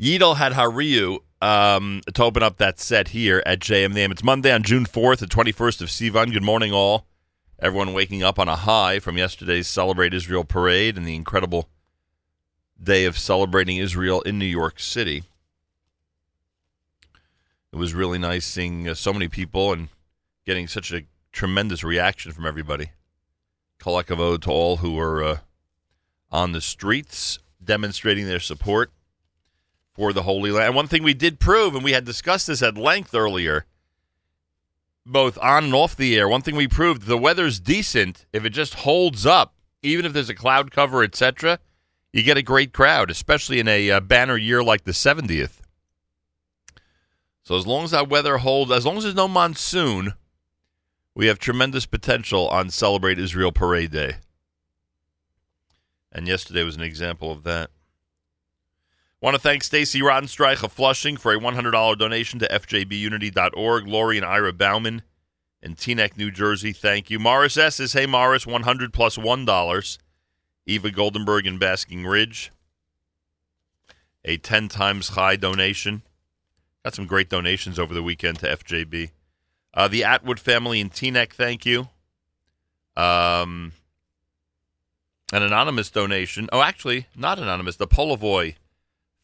Yidel 0.00 0.36
had 0.36 0.52
Hariu 0.52 1.18
um, 1.40 2.00
to 2.12 2.24
open 2.24 2.42
up 2.42 2.58
that 2.58 2.78
set 2.78 3.08
here 3.08 3.42
at 3.46 3.60
JMNM. 3.60 4.12
It's 4.12 4.24
Monday 4.24 4.52
on 4.52 4.62
June 4.62 4.86
4th, 4.86 5.18
the 5.18 5.26
21st 5.26 5.82
of 5.82 5.88
Sivan. 5.88 6.32
Good 6.32 6.42
morning, 6.42 6.72
all. 6.72 7.06
Everyone 7.58 7.92
waking 7.92 8.22
up 8.22 8.38
on 8.38 8.48
a 8.48 8.56
high 8.56 8.98
from 8.98 9.16
yesterday's 9.16 9.68
Celebrate 9.68 10.12
Israel 10.12 10.44
parade 10.44 10.96
and 10.96 11.06
the 11.06 11.14
incredible 11.14 11.68
day 12.82 13.04
of 13.04 13.18
celebrating 13.18 13.76
Israel 13.76 14.20
in 14.22 14.38
New 14.38 14.44
York 14.44 14.80
City. 14.80 15.24
It 17.72 17.76
was 17.76 17.94
really 17.94 18.18
nice 18.18 18.44
seeing 18.44 18.88
uh, 18.88 18.94
so 18.94 19.12
many 19.12 19.28
people 19.28 19.72
and 19.72 19.88
getting 20.46 20.68
such 20.68 20.92
a 20.92 21.04
tremendous 21.32 21.82
reaction 21.82 22.32
from 22.32 22.46
everybody. 22.46 22.90
Kolakavo 23.80 24.40
to 24.42 24.50
all 24.50 24.76
who 24.78 24.94
were 24.94 25.24
uh, 25.24 25.38
on 26.30 26.52
the 26.52 26.60
streets 26.60 27.38
demonstrating 27.62 28.26
their 28.26 28.40
support 28.40 28.92
for 29.92 30.12
the 30.12 30.22
Holy 30.22 30.50
Land. 30.50 30.66
And 30.66 30.74
one 30.76 30.86
thing 30.86 31.02
we 31.02 31.14
did 31.14 31.40
prove, 31.40 31.74
and 31.74 31.84
we 31.84 31.92
had 31.92 32.04
discussed 32.04 32.46
this 32.46 32.62
at 32.62 32.76
length 32.76 33.14
earlier, 33.14 33.64
both 35.06 35.38
on 35.38 35.64
and 35.64 35.74
off 35.74 35.96
the 35.96 36.16
air, 36.16 36.28
one 36.28 36.42
thing 36.42 36.56
we 36.56 36.68
proved 36.68 37.02
the 37.02 37.18
weather's 37.18 37.60
decent 37.60 38.26
if 38.32 38.44
it 38.44 38.50
just 38.50 38.74
holds 38.74 39.26
up, 39.26 39.54
even 39.82 40.04
if 40.04 40.12
there's 40.12 40.30
a 40.30 40.34
cloud 40.34 40.70
cover, 40.70 41.02
etc. 41.02 41.58
You 42.14 42.22
get 42.22 42.36
a 42.36 42.42
great 42.42 42.72
crowd, 42.72 43.10
especially 43.10 43.58
in 43.58 43.66
a 43.66 43.90
uh, 43.90 43.98
banner 43.98 44.36
year 44.36 44.62
like 44.62 44.84
the 44.84 44.92
70th. 44.92 45.62
So 47.42 47.56
as 47.56 47.66
long 47.66 47.82
as 47.82 47.90
that 47.90 48.08
weather 48.08 48.38
holds, 48.38 48.70
as 48.70 48.86
long 48.86 48.98
as 48.98 49.02
there's 49.02 49.16
no 49.16 49.26
monsoon, 49.26 50.12
we 51.16 51.26
have 51.26 51.40
tremendous 51.40 51.86
potential 51.86 52.46
on 52.50 52.70
Celebrate 52.70 53.18
Israel 53.18 53.50
Parade 53.50 53.90
Day. 53.90 54.18
And 56.12 56.28
yesterday 56.28 56.62
was 56.62 56.76
an 56.76 56.82
example 56.82 57.32
of 57.32 57.42
that. 57.42 57.70
Want 59.20 59.34
to 59.34 59.42
thank 59.42 59.64
Stacy 59.64 60.00
Rodenstreich 60.00 60.62
of 60.62 60.70
Flushing 60.70 61.16
for 61.16 61.32
a 61.32 61.40
$100 61.40 61.98
donation 61.98 62.38
to 62.38 62.46
fjbunity.org. 62.46 63.88
Lori 63.88 64.18
and 64.18 64.24
Ira 64.24 64.52
Bauman 64.52 65.02
in 65.60 65.74
Teaneck, 65.74 66.16
New 66.16 66.30
Jersey, 66.30 66.72
thank 66.72 67.10
you. 67.10 67.18
Morris 67.18 67.56
S. 67.56 67.80
is 67.80 67.92
Hey 67.92 68.06
Morris, 68.06 68.46
100 68.46 68.92
plus 68.92 69.18
1. 69.18 69.46
Eva 70.66 70.90
Goldenberg 70.90 71.46
in 71.46 71.58
Basking 71.58 72.06
Ridge, 72.06 72.50
a 74.24 74.36
10 74.36 74.68
times 74.68 75.10
high 75.10 75.36
donation. 75.36 76.02
Got 76.84 76.94
some 76.94 77.06
great 77.06 77.28
donations 77.28 77.78
over 77.78 77.94
the 77.94 78.02
weekend 78.02 78.38
to 78.40 78.46
FJB. 78.46 79.10
Uh, 79.72 79.88
the 79.88 80.04
Atwood 80.04 80.38
family 80.38 80.80
in 80.80 80.90
Teaneck, 80.90 81.32
thank 81.32 81.66
you. 81.66 81.88
Um, 82.96 83.72
an 85.32 85.42
anonymous 85.42 85.90
donation. 85.90 86.48
Oh, 86.52 86.62
actually, 86.62 87.06
not 87.16 87.38
anonymous. 87.38 87.76
The 87.76 87.88
Polavoy 87.88 88.54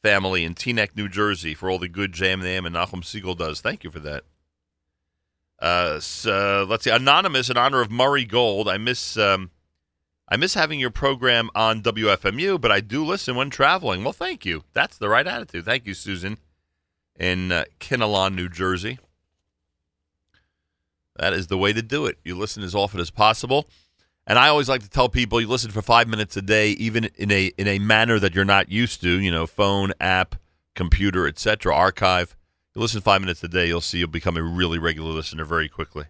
family 0.03 0.45
in 0.45 0.55
Teaneck, 0.55 0.97
New 0.97 1.09
Jersey, 1.09 1.55
for 1.55 1.71
all 1.71 1.79
the 1.79 1.89
good 1.89 2.13
Jam 2.13 2.41
Nam 2.41 2.67
and 2.67 2.75
Nachum 2.75 3.03
Segal 3.03 3.37
does. 3.37 3.61
Thank 3.61 3.85
you 3.85 3.91
for 3.91 4.01
that. 4.01 4.25
Uh, 5.61 6.01
so, 6.01 6.67
let's 6.69 6.85
see. 6.85 6.91
Anonymous 6.91 7.51
in 7.51 7.57
honor 7.57 7.81
of 7.81 7.91
Murray 7.91 8.25
Gold. 8.25 8.69
I 8.69 8.79
miss 8.79 9.17
um, 9.17 9.51
I 10.31 10.37
miss 10.37 10.55
having 10.55 10.79
your 10.79 10.91
program 10.91 11.51
on 11.57 11.83
WFMU, 11.83 12.61
but 12.61 12.71
I 12.71 12.81
do 12.81 13.05
listen 13.05 13.35
when 13.35 13.51
traveling. 13.51 14.05
Well, 14.05 14.13
thank 14.13 14.47
you. 14.47 14.63
That's 14.73 14.97
the 14.97 15.09
right 15.09 15.27
attitude. 15.27 15.65
Thank 15.65 15.87
you, 15.87 15.95
Susan, 15.95 16.39
in 17.19 17.51
uh, 17.51 17.65
Kinnelon, 17.81 18.37
New 18.37 18.49
Jersey. 18.49 18.99
That 21.17 21.33
is 21.33 21.49
the 21.49 21.59
way 21.59 21.73
to 21.73 21.83
do 21.83 22.07
it. 22.07 22.19
You 22.25 22.37
listen 22.37 22.63
as 22.63 22.77
often 22.77 23.01
as 23.01 23.11
possible. 23.11 23.67
And 24.25 24.39
I 24.39 24.49
always 24.49 24.69
like 24.69 24.83
to 24.83 24.89
tell 24.89 25.09
people 25.09 25.41
you 25.41 25.49
listen 25.49 25.73
for 25.73 25.83
five 25.83 26.07
minutes 26.07 26.37
a 26.37 26.43
day, 26.43 26.71
even 26.71 27.07
in 27.17 27.33
a 27.33 27.47
in 27.59 27.67
a 27.67 27.81
manner 27.81 28.21
that 28.21 28.33
you're 28.33 28.45
not 28.45 28.71
used 28.71 29.01
to. 29.01 29.21
You 29.21 29.33
know, 29.33 29.47
phone, 29.47 29.93
app, 29.99 30.37
computer, 30.77 31.27
etc. 31.27 31.75
Archive. 31.75 32.37
You 32.75 32.81
listen 32.81 33.01
five 33.01 33.21
minutes 33.21 33.43
a 33.43 33.49
day, 33.49 33.67
you'll 33.67 33.81
see 33.81 33.99
you'll 33.99 34.09
become 34.09 34.37
a 34.37 34.43
really 34.43 34.79
regular 34.79 35.11
listener 35.11 35.45
very 35.45 35.69
quickly. 35.69 36.05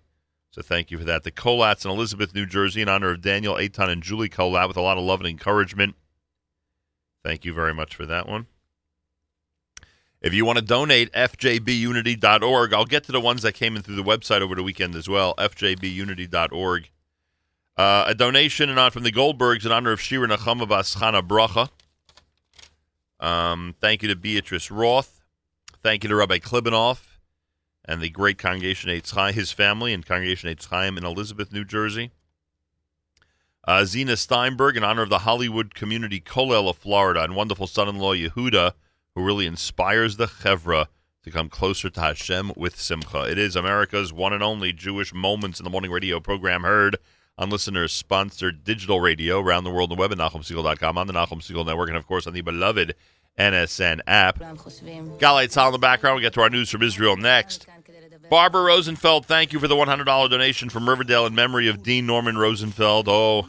So 0.52 0.62
thank 0.62 0.90
you 0.90 0.98
for 0.98 1.04
that. 1.04 1.22
The 1.22 1.30
Colats 1.30 1.84
in 1.84 1.90
Elizabeth, 1.90 2.34
New 2.34 2.46
Jersey, 2.46 2.82
in 2.82 2.88
honor 2.88 3.10
of 3.10 3.22
Daniel 3.22 3.56
Aton 3.56 3.88
and 3.88 4.02
Julie 4.02 4.28
Colat, 4.28 4.66
with 4.66 4.76
a 4.76 4.80
lot 4.80 4.98
of 4.98 5.04
love 5.04 5.20
and 5.20 5.28
encouragement. 5.28 5.94
Thank 7.22 7.44
you 7.44 7.54
very 7.54 7.72
much 7.72 7.94
for 7.94 8.04
that 8.06 8.28
one. 8.28 8.46
If 10.20 10.34
you 10.34 10.44
want 10.44 10.58
to 10.58 10.64
donate, 10.64 11.12
fjbunity.org. 11.12 12.74
I'll 12.74 12.84
get 12.84 13.04
to 13.04 13.12
the 13.12 13.20
ones 13.20 13.42
that 13.42 13.52
came 13.52 13.76
in 13.76 13.82
through 13.82 13.96
the 13.96 14.02
website 14.02 14.40
over 14.40 14.54
the 14.54 14.62
weekend 14.62 14.94
as 14.94 15.08
well, 15.08 15.34
fjbunity.org. 15.38 16.90
Uh, 17.76 18.04
a 18.06 18.14
donation 18.14 18.68
and 18.68 18.78
on 18.78 18.90
from 18.90 19.04
the 19.04 19.12
Goldbergs 19.12 19.64
in 19.64 19.72
honor 19.72 19.92
of 19.92 20.00
Shira 20.00 20.28
Nachama 20.28 20.68
Bas 20.68 20.96
Chana 20.96 21.26
Bracha. 21.26 21.70
Um, 23.18 23.76
thank 23.80 24.02
you 24.02 24.08
to 24.08 24.16
Beatrice 24.16 24.70
Roth. 24.70 25.22
Thank 25.82 26.02
you 26.02 26.08
to 26.08 26.16
Rabbi 26.16 26.38
Klibanoff 26.38 27.09
and 27.84 28.00
the 28.00 28.10
great 28.10 28.38
Congregation 28.38 28.90
Eitz 28.90 29.12
Chaim, 29.12 29.34
his 29.34 29.52
family 29.52 29.92
and 29.92 30.06
Congregation 30.06 30.48
Eitz 30.48 30.68
Chaim 30.68 30.96
in 30.98 31.04
Elizabeth, 31.04 31.52
New 31.52 31.64
Jersey. 31.64 32.10
Uh, 33.66 33.84
Zena 33.84 34.16
Steinberg 34.16 34.76
in 34.76 34.84
honor 34.84 35.02
of 35.02 35.10
the 35.10 35.20
Hollywood 35.20 35.74
Community 35.74 36.20
Kollel 36.20 36.68
of 36.68 36.78
Florida 36.78 37.22
and 37.22 37.36
wonderful 37.36 37.66
son-in-law 37.66 38.14
Yehuda, 38.14 38.72
who 39.14 39.24
really 39.24 39.46
inspires 39.46 40.16
the 40.16 40.26
Chevra 40.26 40.86
to 41.22 41.30
come 41.30 41.48
closer 41.48 41.90
to 41.90 42.00
Hashem 42.00 42.52
with 42.56 42.80
Simcha. 42.80 43.30
It 43.30 43.38
is 43.38 43.56
America's 43.56 44.12
one 44.12 44.32
and 44.32 44.42
only 44.42 44.72
Jewish 44.72 45.12
Moments 45.12 45.60
in 45.60 45.64
the 45.64 45.70
Morning 45.70 45.90
radio 45.90 46.20
program 46.20 46.62
heard 46.62 46.96
on 47.36 47.50
listeners 47.50 47.92
sponsored 47.92 48.64
digital 48.64 49.00
radio 49.00 49.40
around 49.40 49.64
the 49.64 49.70
world 49.70 49.90
the 49.90 49.94
web 49.94 50.12
at 50.12 50.18
NachumSegal.com, 50.18 50.98
on 50.98 51.06
the 51.06 51.12
Nachum 51.12 51.40
Segal 51.40 51.66
Network, 51.66 51.88
and 51.88 51.96
of 51.96 52.06
course 52.06 52.26
on 52.26 52.32
the 52.32 52.40
beloved 52.40 52.94
NSN 53.40 54.00
app. 54.06 54.38
Galei 54.38 55.48
Tzahal 55.48 55.68
in 55.68 55.72
the 55.72 55.78
background. 55.78 56.16
We 56.16 56.22
get 56.22 56.34
to 56.34 56.42
our 56.42 56.50
news 56.50 56.68
from 56.68 56.82
Israel 56.82 57.16
next. 57.16 57.66
Barbara 58.28 58.62
Rosenfeld, 58.62 59.26
thank 59.26 59.52
you 59.52 59.58
for 59.58 59.66
the 59.66 59.74
$100 59.74 60.30
donation 60.30 60.68
from 60.68 60.88
Riverdale 60.88 61.26
in 61.26 61.34
memory 61.34 61.66
of 61.66 61.82
Dean 61.82 62.06
Norman 62.06 62.38
Rosenfeld. 62.38 63.08
Oh, 63.08 63.48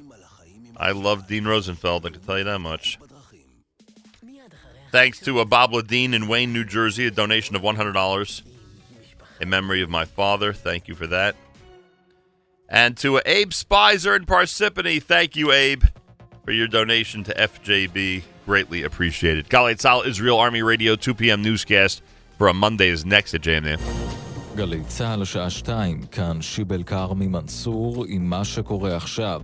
I 0.76 0.92
love 0.92 1.28
Dean 1.28 1.46
Rosenfeld, 1.46 2.06
I 2.06 2.10
can 2.10 2.22
tell 2.22 2.40
you 2.40 2.46
that 2.46 2.60
much. 2.60 2.98
Thanks 4.92 5.20
to 5.20 5.40
a 5.40 5.46
Bob 5.46 5.72
Ladine 5.72 6.14
in 6.14 6.28
Wayne, 6.28 6.52
New 6.52 6.66
Jersey, 6.66 7.06
a 7.06 7.12
donation 7.12 7.56
of 7.56 7.62
$100 7.62 8.42
in 9.40 9.50
memory 9.50 9.82
of 9.82 9.90
my 9.90 10.06
father. 10.06 10.52
Thank 10.52 10.88
you 10.88 10.96
for 10.96 11.08
that. 11.08 11.36
And 12.68 12.98
to 12.98 13.22
Abe 13.26 13.54
Spicer 13.54 14.16
in 14.16 14.26
Parsippany, 14.26 15.02
thank 15.02 15.36
you, 15.36 15.52
Abe, 15.52 15.84
for 16.44 16.52
your 16.52 16.68
donation 16.68 17.24
to 17.26 17.34
FJB 17.36 18.24
Greatly 18.51 18.83
appreciated. 18.85 19.49
Galay 19.49 19.75
Tzal, 19.75 20.07
Israel 20.07 20.39
Army 20.39 20.63
Radio, 20.63 20.97
2 20.97 21.15
p.m. 21.15 21.43
newscast 21.43 22.01
for 22.39 22.49
a 22.49 22.55
Monday 22.55 22.89
is 22.89 23.05
next 23.05 23.35
at 23.35 23.41
JMN. 23.43 23.81
גלי 24.57 24.81
צה"ל, 24.89 25.25
שעה 25.25 25.51
שתיים, 25.51 26.03
כאן 26.03 26.43
שיבל 26.43 26.83
כרמי 26.83 27.27
מנסור 27.27 28.05
עם 28.09 28.31
מה 28.31 28.45
שקורה 28.45 28.97
עכשיו. 28.97 29.43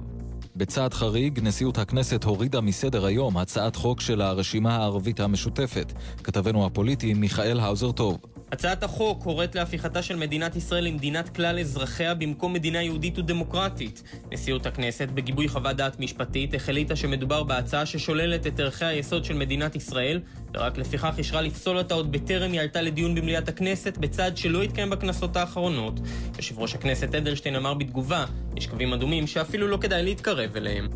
בצעד 0.56 0.94
חריג, 0.94 1.40
נשיאות 1.42 1.78
הכנסת 1.78 2.24
הורידה 2.24 2.60
מסדר 2.60 3.04
היום 3.04 3.36
הצעת 3.36 3.76
חוק 3.76 4.00
של 4.00 4.20
הרשימה 4.20 4.76
הערבית 4.76 5.20
המשותפת. 5.20 5.92
כתבנו 6.24 6.66
הפוליטי 6.66 7.14
מיכאל 7.14 7.60
האוזר 7.60 7.92
טוב. 7.92 8.18
הצעת 8.51 8.83
החוק 8.83 9.23
קוראת 9.23 9.55
להפיכתה 9.55 10.01
של 10.01 10.15
מדינת 10.15 10.55
ישראל 10.55 10.83
למדינת 10.83 11.29
כלל 11.29 11.59
אזרחיה 11.59 12.13
במקום 12.13 12.53
מדינה 12.53 12.81
יהודית 12.83 13.19
ודמוקרטית. 13.19 14.03
נשיאות 14.31 14.65
הכנסת, 14.65 15.07
בגיבוי 15.13 15.47
חוות 15.47 15.75
דעת 15.75 15.99
משפטית, 15.99 16.53
החליטה 16.53 16.95
שמדובר 16.95 17.43
בהצעה 17.43 17.85
ששוללת 17.85 18.47
את 18.47 18.59
ערכי 18.59 18.85
היסוד 18.85 19.25
של 19.25 19.33
מדינת 19.33 19.75
ישראל, 19.75 20.19
ורק 20.53 20.77
לפיכך 20.77 21.13
אישרה 21.17 21.41
לפסול 21.41 21.77
אותה 21.77 21.93
עוד 21.93 22.11
בטרם 22.11 22.51
היא 22.51 22.61
עלתה 22.61 22.81
לדיון 22.81 23.15
במליאת 23.15 23.49
הכנסת, 23.49 23.97
בצעד 23.97 24.37
שלא 24.37 24.63
התקיים 24.63 24.89
בכנסות 24.89 25.37
האחרונות. 25.37 25.99
יושב 26.37 26.59
ראש 26.59 26.75
הכנסת 26.75 27.15
אדלשטיין 27.15 27.55
אמר 27.55 27.73
בתגובה, 27.73 28.25
יש 28.57 28.67
קווים 28.67 28.93
אדומים 28.93 29.27
שאפילו 29.27 29.67
לא 29.67 29.77
כדאי 29.77 30.03
להתקרב 30.03 30.55
אליהם. 30.55 30.87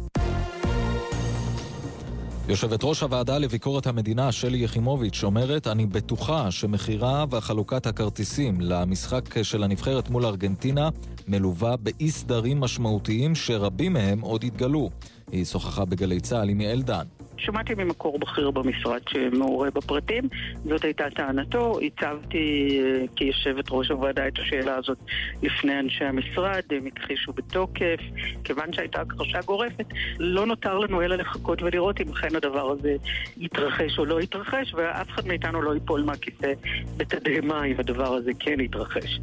יושבת 2.49 2.83
ראש 2.83 3.03
הוועדה 3.03 3.37
לביקורת 3.37 3.87
המדינה, 3.87 4.31
שלי 4.31 4.57
יחימוביץ', 4.57 5.23
אומרת, 5.23 5.67
אני 5.67 5.85
בטוחה 5.85 6.51
שמכירה 6.51 7.25
וחלוקת 7.29 7.85
הכרטיסים 7.85 8.61
למשחק 8.61 9.43
של 9.43 9.63
הנבחרת 9.63 10.09
מול 10.09 10.25
ארגנטינה 10.25 10.89
מלווה 11.27 11.77
באי 11.77 12.11
סדרים 12.11 12.59
משמעותיים 12.59 13.35
שרבים 13.35 13.93
מהם 13.93 14.21
עוד 14.21 14.43
יתגלו. 14.43 14.89
היא 15.31 15.45
שוחחה 15.45 15.85
בגלי 15.85 16.19
צה"ל 16.19 16.49
עם 16.49 16.61
יעל 16.61 16.81
דן. 16.81 17.05
שמעתי 17.41 17.73
ממקור 17.73 18.19
בכיר 18.19 18.51
במשרד 18.51 19.01
שמעורה 19.09 19.69
בפרטים, 19.71 20.23
זאת 20.65 20.83
הייתה 20.83 21.09
טענתו, 21.09 21.79
הצבתי 21.81 22.79
אה, 22.81 23.05
כיושבת 23.15 23.65
ראש 23.69 23.91
הוועדה 23.91 24.27
את 24.27 24.39
השאלה 24.39 24.75
הזאת 24.75 24.97
לפני 25.41 25.79
אנשי 25.79 26.03
המשרד, 26.05 26.61
הם 26.71 26.85
הכחישו 26.87 27.33
בתוקף, 27.33 27.99
כיוון 28.43 28.73
שהייתה 28.73 29.01
הכחשה 29.01 29.41
גורפת, 29.45 29.85
לא 30.19 30.45
נותר 30.45 30.77
לנו 30.77 31.01
אלא 31.01 31.15
לחכות 31.15 31.61
ולראות 31.61 32.01
אם 32.01 32.09
אכן 32.09 32.35
הדבר 32.35 32.71
הזה 32.71 32.95
יתרחש 33.37 33.99
או 33.99 34.05
לא 34.05 34.21
יתרחש, 34.21 34.73
ואף 34.73 35.09
אחד 35.09 35.27
מאיתנו 35.27 35.61
לא 35.61 35.73
ייפול 35.73 36.03
מהכיסא 36.03 36.53
בתדהמה 36.97 37.65
אם 37.65 37.75
הדבר 37.79 38.13
הזה 38.13 38.31
כן 38.39 38.59
יתרחש. 38.59 39.19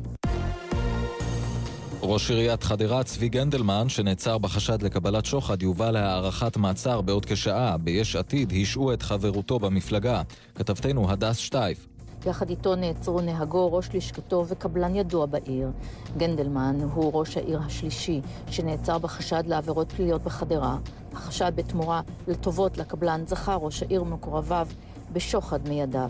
ראש 2.11 2.31
עיריית 2.31 2.63
חדרה 2.63 3.05
צבי 3.05 3.29
גנדלמן, 3.29 3.89
שנעצר 3.89 4.39
בחשד 4.39 4.83
לקבלת 4.83 5.25
שוחד, 5.25 5.63
יובא 5.63 5.91
להארכת 5.91 6.57
מעצר 6.57 7.01
בעוד 7.01 7.25
כשעה. 7.27 7.77
ביש 7.77 8.17
עתיד 8.17 8.53
השעו 8.63 8.93
את 8.93 9.03
חברותו 9.03 9.59
במפלגה. 9.59 10.23
כתבתנו 10.55 11.11
הדס 11.11 11.37
שטייף. 11.37 11.87
יחד 12.27 12.51
איתו 12.51 12.77
נעצרו 12.77 13.21
נהגו, 13.21 13.73
ראש 13.73 13.89
לשכתו 13.95 14.45
וקבלן 14.49 14.97
ידוע 14.97 15.27
בעיר. 15.27 15.71
גנדלמן 16.17 16.77
הוא 16.95 17.11
ראש 17.15 17.37
העיר 17.37 17.61
השלישי 17.67 18.21
שנעצר 18.51 18.99
בחשד 18.99 19.43
לעבירות 19.47 19.93
פליליות 19.93 20.23
בחדרה. 20.23 20.77
החשד 21.13 21.53
בתמורה 21.55 22.01
לטובות 22.29 22.79
לקבלן 22.79 23.23
זכה 23.27 23.55
ראש 23.55 23.83
העיר 23.83 24.03
ומקורביו 24.03 24.69
בשוחד 25.13 25.69
מידיו. 25.69 26.09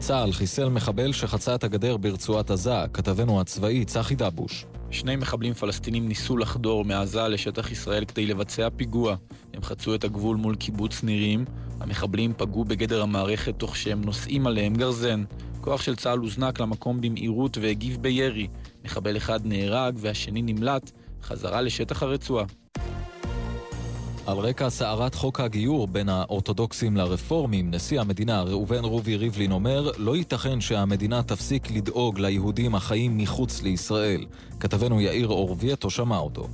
צה"ל 0.00 0.32
חיסל 0.32 0.68
מחבל 0.68 1.12
שחצה 1.12 1.54
את 1.54 1.64
הגדר 1.64 1.96
ברצועת 1.96 2.50
עזה. 2.50 2.74
כתבנו 2.92 3.40
הצבאי 3.40 3.84
צחי 3.84 4.14
דבוש. 4.14 4.66
שני 4.90 5.16
מחבלים 5.16 5.54
פלסטינים 5.54 6.08
ניסו 6.08 6.36
לחדור 6.36 6.84
מעזה 6.84 7.28
לשטח 7.28 7.70
ישראל 7.70 8.04
כדי 8.04 8.26
לבצע 8.26 8.68
פיגוע. 8.76 9.16
הם 9.54 9.62
חצו 9.62 9.94
את 9.94 10.04
הגבול 10.04 10.36
מול 10.36 10.54
קיבוץ 10.54 11.02
נירים. 11.02 11.44
המחבלים 11.80 12.32
פגעו 12.36 12.64
בגדר 12.64 13.02
המערכת 13.02 13.54
תוך 13.58 13.76
שהם 13.76 14.04
נושאים 14.04 14.46
עליהם 14.46 14.74
גרזן. 14.74 15.24
כוח 15.60 15.82
של 15.82 15.96
צה"ל 15.96 16.18
הוזנק 16.18 16.60
למקום 16.60 17.00
במהירות 17.00 17.58
והגיב 17.58 17.98
בירי. 18.00 18.48
מחבל 18.84 19.16
אחד 19.16 19.40
נהרג 19.44 19.94
והשני 19.98 20.42
נמלט, 20.42 20.90
חזרה 21.22 21.62
לשטח 21.62 22.02
הרצועה. 22.02 22.44
על 24.30 24.38
רקע 24.38 24.70
סערת 24.70 25.14
חוק 25.14 25.40
הגיור 25.40 25.86
בין 25.86 26.08
האורתודוקסים 26.08 26.96
לרפורמים, 26.96 27.70
נשיא 27.70 28.00
המדינה 28.00 28.42
ראובן 28.42 28.84
רובי 28.84 29.16
ריבלין 29.16 29.52
אומר, 29.52 29.90
לא 29.96 30.16
ייתכן 30.16 30.60
שהמדינה 30.60 31.22
תפסיק 31.22 31.70
לדאוג 31.70 32.18
ליהודים 32.18 32.74
החיים 32.74 33.18
מחוץ 33.18 33.62
לישראל. 33.62 34.26
כתבנו 34.60 35.00
יאיר 35.00 35.28
אורבייטו 35.28 35.90
שמע 35.90 36.18
אותו. 36.18 36.48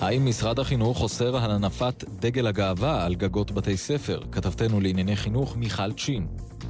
האם 0.00 0.26
משרד 0.26 0.58
החינוך 0.58 1.02
אוסר 1.02 1.36
על 1.36 1.50
הנפת 1.50 2.04
דגל 2.20 2.46
הגאווה 2.46 3.04
על 3.04 3.14
גגות 3.14 3.50
בתי 3.50 3.76
ספר? 3.76 4.20
כתבתנו 4.32 4.80
לענייני 4.80 5.16
חינוך 5.16 5.56
מיכל 5.56 5.92
צ'ין. 5.92 6.26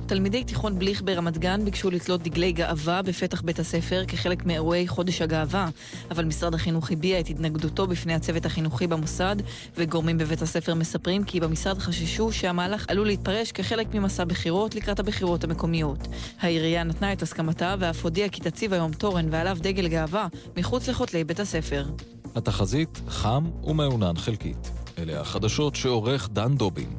תלמידי 0.06 0.44
תיכון 0.44 0.78
בליך 0.78 1.02
ברמת 1.02 1.38
גן 1.38 1.64
ביקשו 1.64 1.90
לתלות 1.90 2.22
דגלי 2.22 2.52
גאווה 2.52 3.02
בפתח 3.02 3.42
בית 3.42 3.58
הספר 3.58 4.04
כחלק 4.08 4.46
מאירועי 4.46 4.88
חודש 4.88 5.22
הגאווה, 5.22 5.68
אבל 6.10 6.24
משרד 6.24 6.54
החינוך 6.54 6.90
הביע 6.90 7.20
את 7.20 7.28
התנגדותו 7.28 7.86
בפני 7.86 8.14
הצוות 8.14 8.46
החינוכי 8.46 8.86
במוסד, 8.86 9.36
וגורמים 9.76 10.18
בבית 10.18 10.42
הספר 10.42 10.74
מספרים 10.74 11.24
כי 11.24 11.40
במשרד 11.40 11.78
חששו 11.78 12.32
שהמהלך 12.32 12.86
עלול 12.88 13.06
להתפרש 13.06 13.52
כחלק 13.52 13.94
ממסע 13.94 14.24
בחירות 14.24 14.74
לקראת 14.74 15.00
הבחירות 15.00 15.44
המקומיות. 15.44 16.08
העירייה 16.40 16.84
נתנה 16.84 17.12
את 17.12 17.22
הסכמתה 17.22 17.74
ואף 17.78 18.04
הודיעה 18.04 18.28
כי 18.28 18.40
תציב 18.40 18.72
היום 18.72 18.92
תורן 18.92 19.26
ועליו 19.30 19.58
דגל 19.60 19.88
גאווה 19.88 20.26
מחוץ 20.56 20.88
לכותלי 20.88 21.24
בית 21.24 21.40
הספר. 21.40 21.84
התחזית 22.38 23.00
חם 23.08 23.44
ומעונן 23.64 24.16
חלקית. 24.16 24.70
אלה 24.98 25.20
החדשות 25.20 25.76
שעורך 25.76 26.28
דן 26.32 26.54
דובין. 26.54 26.90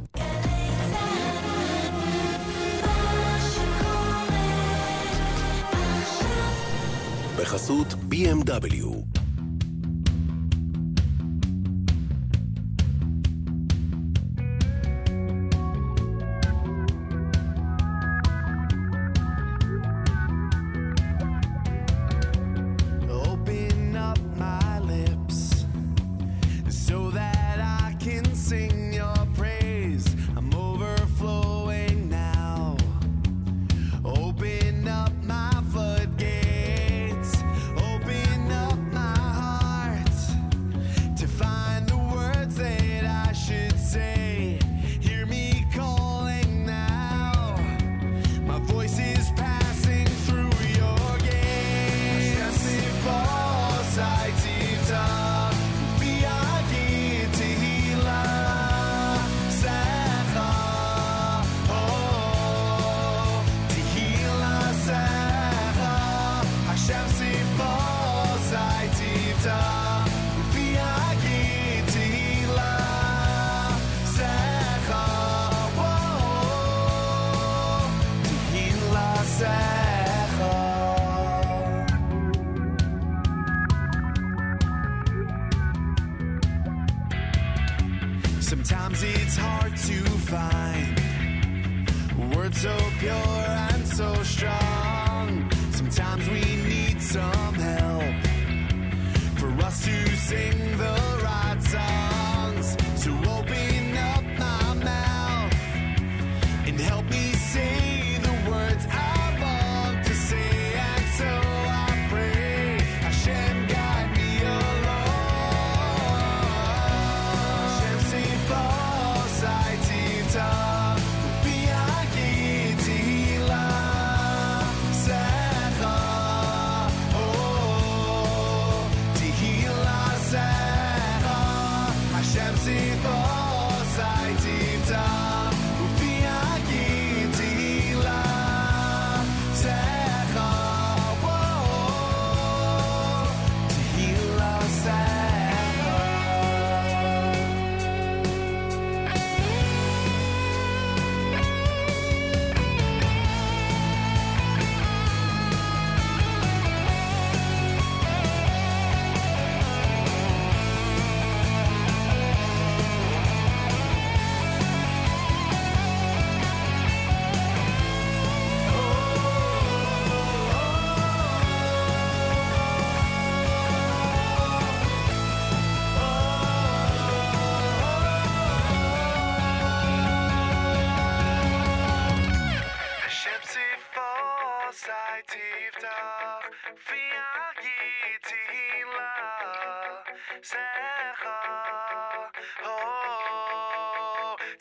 בחסות 7.38 7.88
BMW. 7.88 9.19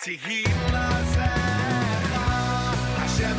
to 0.05 0.11
heal 0.11 0.57
myself. 0.73 1.39
Hashem 2.99 3.37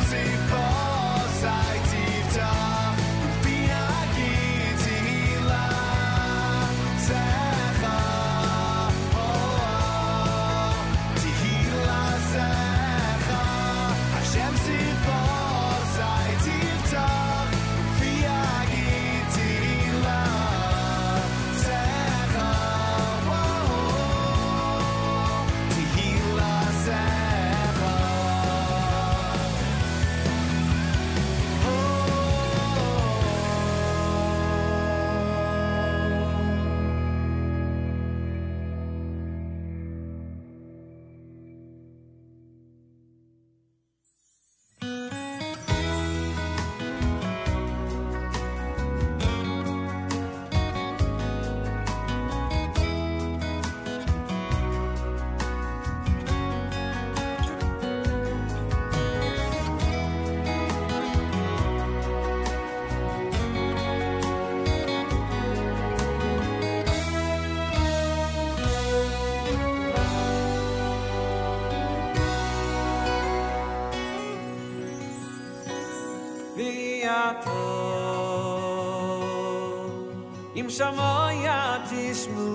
shamaya 80.80 81.60
tishmu 81.88 82.48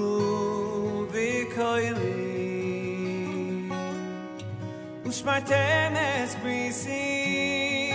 vikoyli 1.14 2.26
ושמרתם 5.06 5.94
את 5.96 6.40
בריסי, 6.42 7.92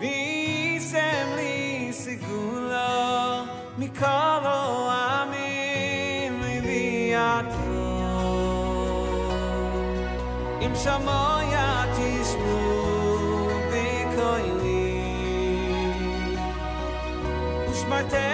ואיסם 0.00 1.26
לי 1.36 1.88
סגולו, 1.92 3.44
מכל 3.78 4.42
העמים 4.44 6.40
מביאתו. 6.40 7.56
אם 10.60 10.72
שמו 10.84 11.38
יתשמו 11.52 12.58
בקולי, 13.70 15.02
ושמרתם 17.70 18.29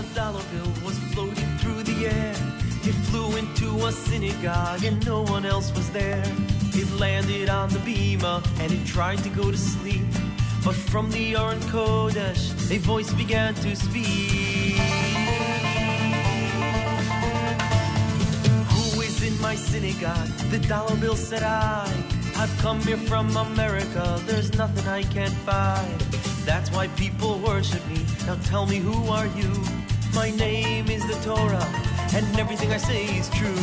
a 0.00 0.14
dollar 0.14 0.42
bill 0.52 0.72
was 0.84 0.98
floating 1.12 1.50
through 1.58 1.82
the 1.82 2.06
air. 2.06 2.34
It 2.88 2.96
flew 3.08 3.36
into 3.36 3.86
a 3.86 3.92
synagogue 3.92 4.82
and 4.84 5.04
no 5.04 5.22
one 5.22 5.44
else 5.44 5.74
was 5.74 5.90
there. 5.90 6.24
It 6.72 6.90
landed 6.98 7.50
on 7.50 7.68
the 7.68 7.80
bema 7.80 8.42
and 8.60 8.72
it 8.72 8.86
tried 8.86 9.18
to 9.24 9.28
go 9.30 9.50
to 9.50 9.58
sleep. 9.58 10.06
But 10.64 10.74
from 10.74 11.10
the 11.10 11.36
Aron 11.36 11.60
Kodesh, 11.72 12.44
a 12.70 12.78
voice 12.78 13.12
began 13.12 13.54
to 13.56 13.76
speak. 13.76 14.78
Who 18.72 19.00
is 19.02 19.22
in 19.22 19.38
my 19.42 19.54
synagogue? 19.54 20.28
The 20.50 20.60
dollar 20.66 20.96
bill 20.96 21.16
said 21.16 21.42
I. 21.42 21.92
I've 22.36 22.56
come 22.58 22.80
here 22.80 22.96
from 22.96 23.36
America, 23.36 24.18
there's 24.24 24.54
nothing 24.56 24.86
I 24.88 25.02
can't 25.02 25.36
buy. 25.44 25.84
That's 26.46 26.70
why 26.70 26.88
people 26.88 27.38
worship 27.40 27.86
me. 27.88 28.06
Now 28.26 28.36
tell 28.44 28.64
me, 28.64 28.78
who 28.78 29.08
are 29.08 29.26
you? 29.26 29.79
My 30.14 30.30
name 30.30 30.88
is 30.88 31.06
the 31.06 31.14
Torah, 31.24 31.66
and 32.14 32.38
everything 32.38 32.72
I 32.72 32.78
say 32.78 33.04
is 33.04 33.28
true. 33.30 33.54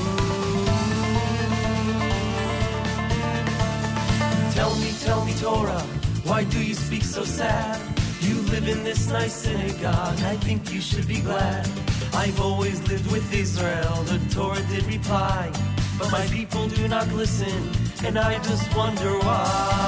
Tell 4.53 4.73
me, 4.77 4.91
tell 5.03 5.25
me, 5.25 5.33
Torah, 5.35 5.81
why 6.23 6.45
do 6.45 6.63
you 6.63 6.73
speak 6.73 7.03
so 7.03 7.23
sad? 7.23 7.81
You 8.21 8.35
live 8.53 8.67
in 8.67 8.83
this 8.83 9.09
nice 9.09 9.33
synagogue, 9.33 10.19
I 10.23 10.35
think 10.37 10.73
you 10.73 10.81
should 10.81 11.07
be 11.07 11.19
glad. 11.19 11.67
I've 12.13 12.39
always 12.41 12.81
lived 12.87 13.11
with 13.11 13.31
Israel, 13.33 14.03
the 14.03 14.19
Torah 14.33 14.63
did 14.69 14.85
reply. 14.85 15.51
But 15.99 16.11
my 16.11 16.25
people 16.27 16.67
do 16.67 16.87
not 16.87 17.07
listen, 17.13 17.71
and 18.05 18.17
I 18.17 18.37
just 18.43 18.75
wonder 18.75 19.11
why. 19.19 19.86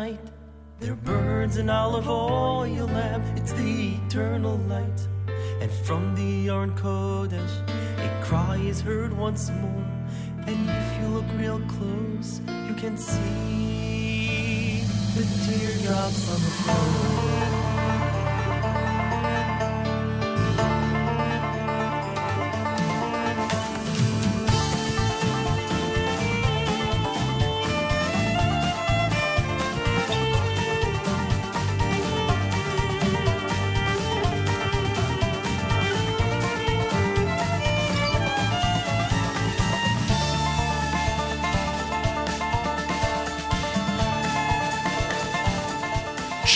Night, 0.00 0.18
there 0.80 0.96
burns 0.96 1.56
an 1.56 1.70
olive 1.70 2.08
oil 2.08 2.86
lamp. 2.98 3.24
It's 3.36 3.52
the 3.52 3.94
eternal 3.94 4.56
light. 4.66 5.00
And 5.60 5.70
from 5.86 6.16
the 6.16 6.50
Aron 6.50 6.74
Kodesh, 6.74 7.54
a 8.06 8.24
cry 8.24 8.56
is 8.56 8.80
heard 8.80 9.12
once 9.16 9.50
more. 9.50 9.86
And 10.48 10.68
if 10.68 10.88
you 10.98 11.06
look 11.16 11.28
real 11.38 11.60
close, 11.74 12.40
you 12.66 12.74
can 12.74 12.96
see 12.96 14.80
the 15.14 15.24
teardrops 15.44 16.24
on 16.32 16.40
the 16.46 16.52
floor. 16.62 17.63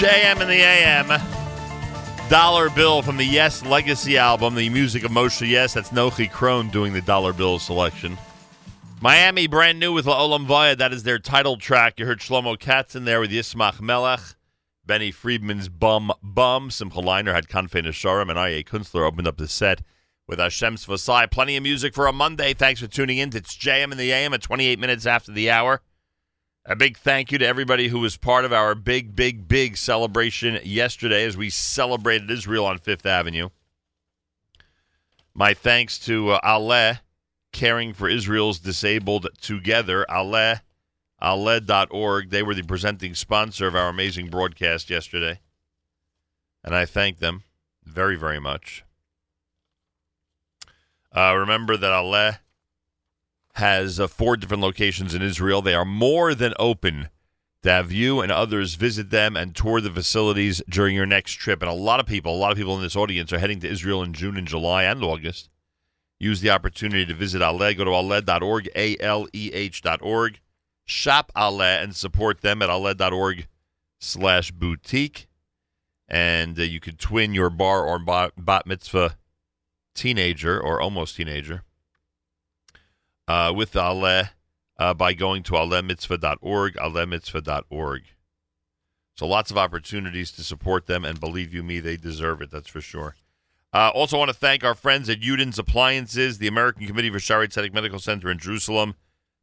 JM 0.09 0.41
in 0.41 0.49
the 0.49 0.55
AM. 0.55 2.31
Dollar 2.31 2.71
Bill 2.71 3.03
from 3.03 3.19
the 3.19 3.27
Yess 3.27 3.63
Legacy 3.63 4.17
album, 4.17 4.55
the 4.55 4.71
music 4.71 5.05
of 5.05 5.11
Moshe 5.11 5.47
Yess. 5.47 5.75
That's 5.75 5.91
Nochi 5.91 6.31
Krohn 6.31 6.73
doing 6.73 6.95
the 6.95 7.03
Dollar 7.03 7.35
Bill 7.35 7.59
selection. 7.59 8.17
Miami, 9.03 9.47
brand 9.47 9.79
new 9.79 9.93
with 9.93 10.07
Olam 10.07 10.47
Vaya. 10.47 10.75
That 10.75 10.95
is 10.95 11.03
their 11.03 11.19
title 11.19 11.59
track. 11.59 11.99
You 11.99 12.07
heard 12.07 12.21
Shlomo 12.21 12.59
Katz 12.59 12.97
in 12.97 13.05
there 13.05 13.21
with 13.21 13.31
Yismach 13.31 13.83
Melech. 13.83 14.21
Benny 14.87 15.11
Friedman's 15.11 15.69
Bum 15.69 16.11
Bum. 16.23 16.71
Simcha 16.71 17.01
Leiner 17.01 17.35
had 17.35 17.47
Kanfei 17.47 17.85
Nesharim, 17.85 18.31
and 18.31 18.39
Aryeh 18.39 18.65
Kunstler 18.65 19.07
opened 19.07 19.29
up 19.29 19.37
the 19.37 19.47
set 19.47 19.83
with 20.27 20.39
Hashem's 20.39 20.87
Vasai. 20.87 21.31
Plenty 21.31 21.55
of 21.59 21.63
music 21.63 21.93
for 21.93 22.07
a 22.07 22.15
Monday. 22.15 22.55
Thanks 22.55 22.81
for 22.81 22.87
tuning 22.87 23.19
in. 23.19 23.37
It's 23.37 23.55
JM 23.55 23.93
in 23.93 23.99
the 23.99 24.11
AM 24.11 24.33
at 24.33 24.41
28 24.41 24.79
minutes 24.79 25.05
after 25.05 25.33
the 25.33 25.51
hour. 25.51 25.83
A 26.71 26.77
big 26.77 26.99
thank 26.99 27.33
you 27.33 27.39
to 27.39 27.47
everybody 27.47 27.89
who 27.89 27.99
was 27.99 28.19
part 28.19 28.45
of 28.45 28.53
our 28.53 28.75
big, 28.75 29.17
big, 29.17 29.49
big 29.49 29.79
celebration 29.79 30.61
yesterday 30.63 31.25
as 31.25 31.35
we 31.35 31.49
celebrated 31.49 32.31
Israel 32.31 32.67
on 32.67 32.77
Fifth 32.77 33.07
Avenue. 33.07 33.49
My 35.33 35.55
thanks 35.55 35.99
to 36.01 36.33
uh, 36.33 36.41
Aleh, 36.43 37.01
Caring 37.53 37.95
for 37.95 38.07
Israel's 38.07 38.59
Disabled 38.59 39.29
Together, 39.41 40.05
Aleh, 40.11 40.61
aleh.org. 41.23 42.29
They 42.29 42.43
were 42.43 42.55
the 42.55 42.63
presenting 42.63 43.15
sponsor 43.15 43.67
of 43.67 43.75
our 43.75 43.89
amazing 43.89 44.29
broadcast 44.29 44.91
yesterday. 44.91 45.41
And 46.63 46.75
I 46.75 46.85
thank 46.85 47.19
them 47.19 47.45
very, 47.83 48.17
very 48.17 48.41
much. 48.41 48.85
Uh, 51.17 51.35
remember 51.35 51.79
that 51.79 51.93
Aleh 51.93 52.41
has 53.59 53.99
uh, 53.99 54.07
four 54.07 54.37
different 54.37 54.63
locations 54.63 55.15
in 55.15 55.23
Israel. 55.23 55.61
They 55.61 55.75
are 55.75 55.85
more 55.85 56.35
than 56.35 56.55
open 56.59 57.09
to 57.63 57.71
have 57.71 57.91
you 57.91 58.21
and 58.21 58.31
others 58.31 58.77
visit 58.77 59.11
them 59.11 59.37
and 59.37 59.55
tour 59.55 59.81
the 59.81 59.91
facilities 59.91 60.63
during 60.69 60.95
your 60.95 61.07
next 61.07 61.33
trip. 61.33 61.61
And 61.61 61.71
a 61.71 61.75
lot 61.75 61.99
of 61.99 62.07
people, 62.07 62.35
a 62.35 62.39
lot 62.39 62.53
of 62.53 62.57
people 62.57 62.77
in 62.77 62.83
this 62.83 62.97
audience 62.97 63.33
are 63.33 63.39
heading 63.39 63.61
to 63.61 63.69
Israel 63.69 64.03
in 64.03 64.13
June 64.13 64.37
and 64.37 64.47
July 64.47 64.85
and 64.85 65.03
August. 65.03 65.51
Use 66.21 66.41
the 66.41 66.51
opportunity 66.51 67.05
to 67.07 67.15
visit 67.15 67.43
Aleh. 67.43 67.77
Go 67.77 67.85
to 67.85 67.91
aleh.org, 67.91 68.71
A-L-E-H 68.75 69.83
dot 69.83 70.01
org. 70.03 70.41
Shop 70.85 71.31
Aleh 71.37 71.83
and 71.83 71.95
support 71.95 72.41
them 72.41 72.63
at 72.63 72.71
aleh.org 72.71 73.47
slash 74.01 74.53
boutique. 74.53 75.27
And 76.09 76.59
uh, 76.59 76.63
you 76.63 76.81
could 76.81 76.99
twin 76.99 77.35
your 77.35 77.51
bar 77.51 77.85
or 77.85 77.99
bat 77.99 78.67
mitzvah 78.67 79.17
teenager 79.95 80.61
or 80.61 80.81
almost 80.81 81.17
teenager 81.17 81.65
uh, 83.29 83.53
with 83.55 83.75
Aleh 83.75 84.31
uh, 84.79 84.95
by 84.95 85.13
going 85.13 85.43
to 85.45 85.53
alehmitzvah.org, 85.53 86.75
alehmitzvah.org. 86.77 88.03
So 89.15 89.27
lots 89.27 89.51
of 89.51 89.59
opportunities 89.59 90.33
to 90.33 90.45
support 90.45 90.87
them, 90.87 91.05
and 91.05 91.21
believe 91.21 91.53
you 91.53 91.63
me, 91.63 91.81
they 91.81 91.97
deserve 91.97 92.41
it. 92.41 92.51
That's 92.51 92.69
for 92.69 92.81
sure. 92.81 93.17
Uh, 93.73 93.91
also, 93.93 94.17
want 94.17 94.31
to 94.31 94.37
thank 94.37 94.65
our 94.65 94.75
friends 94.75 95.11
at 95.11 95.21
Udin's 95.21 95.59
Appliances, 95.59 96.39
the 96.39 96.47
American 96.47 96.87
Committee 96.87 97.11
for 97.11 97.19
Shaare 97.19 97.49
Zedek 97.49 97.75
Medical 97.75 97.99
Center 97.99 98.31
in 98.31 98.39
Jerusalem, 98.39 98.95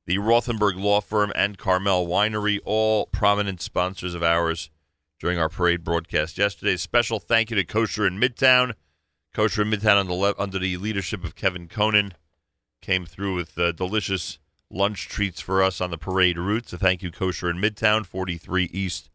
the 0.08 0.18
Rothenberg 0.18 0.82
Law 0.82 1.02
Firm, 1.02 1.32
and 1.36 1.58
Carmel 1.58 2.08
Winery, 2.08 2.60
all 2.66 3.06
prominent 3.08 3.62
sponsors 3.62 4.16
of 4.16 4.24
ours 4.24 4.72
during 5.20 5.38
our 5.38 5.50
parade 5.50 5.84
broadcast 5.84 6.38
yesterday. 6.38 6.76
Special 6.78 7.20
thank 7.20 7.52
you 7.52 7.56
to 7.56 7.64
Kosher 7.64 8.08
in 8.08 8.20
Midtown. 8.20 8.74
Kosher 9.34 9.62
in 9.62 9.70
Midtown 9.70 10.08
le- 10.08 10.34
under 10.40 10.58
the 10.58 10.78
leadership 10.78 11.24
of 11.24 11.36
Kevin 11.36 11.68
Conan 11.68 12.14
came 12.82 13.06
through 13.06 13.36
with 13.36 13.58
uh, 13.58 13.72
delicious 13.72 14.40
lunch 14.70 15.08
treats 15.08 15.42
for 15.42 15.64
us 15.64 15.82
on 15.82 15.92
the 15.92 15.98
parade 15.98 16.38
route. 16.38 16.70
So 16.70 16.78
thank 16.78 17.02
you, 17.02 17.12
Kosher 17.12 17.50
in 17.50 17.58
Midtown, 17.58 18.06
43 18.06 18.66
East 18.66 19.10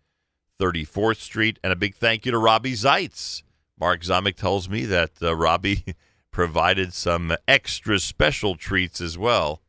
34th 0.60 1.18
Street. 1.20 1.58
And 1.62 1.72
a 1.72 1.76
big 1.76 1.94
thank 1.94 2.26
you 2.26 2.32
to 2.32 2.38
Robbie 2.38 2.74
Zeitz. 2.74 3.42
Mark 3.78 4.02
Zomick 4.02 4.36
tells 4.36 4.68
me 4.68 4.84
that 4.86 5.12
uh, 5.22 5.34
Robbie 5.34 5.84
provided 6.30 6.92
some 6.92 7.34
extra 7.48 7.98
special 7.98 8.56
treats 8.56 9.00
as 9.00 9.16
well. 9.16 9.62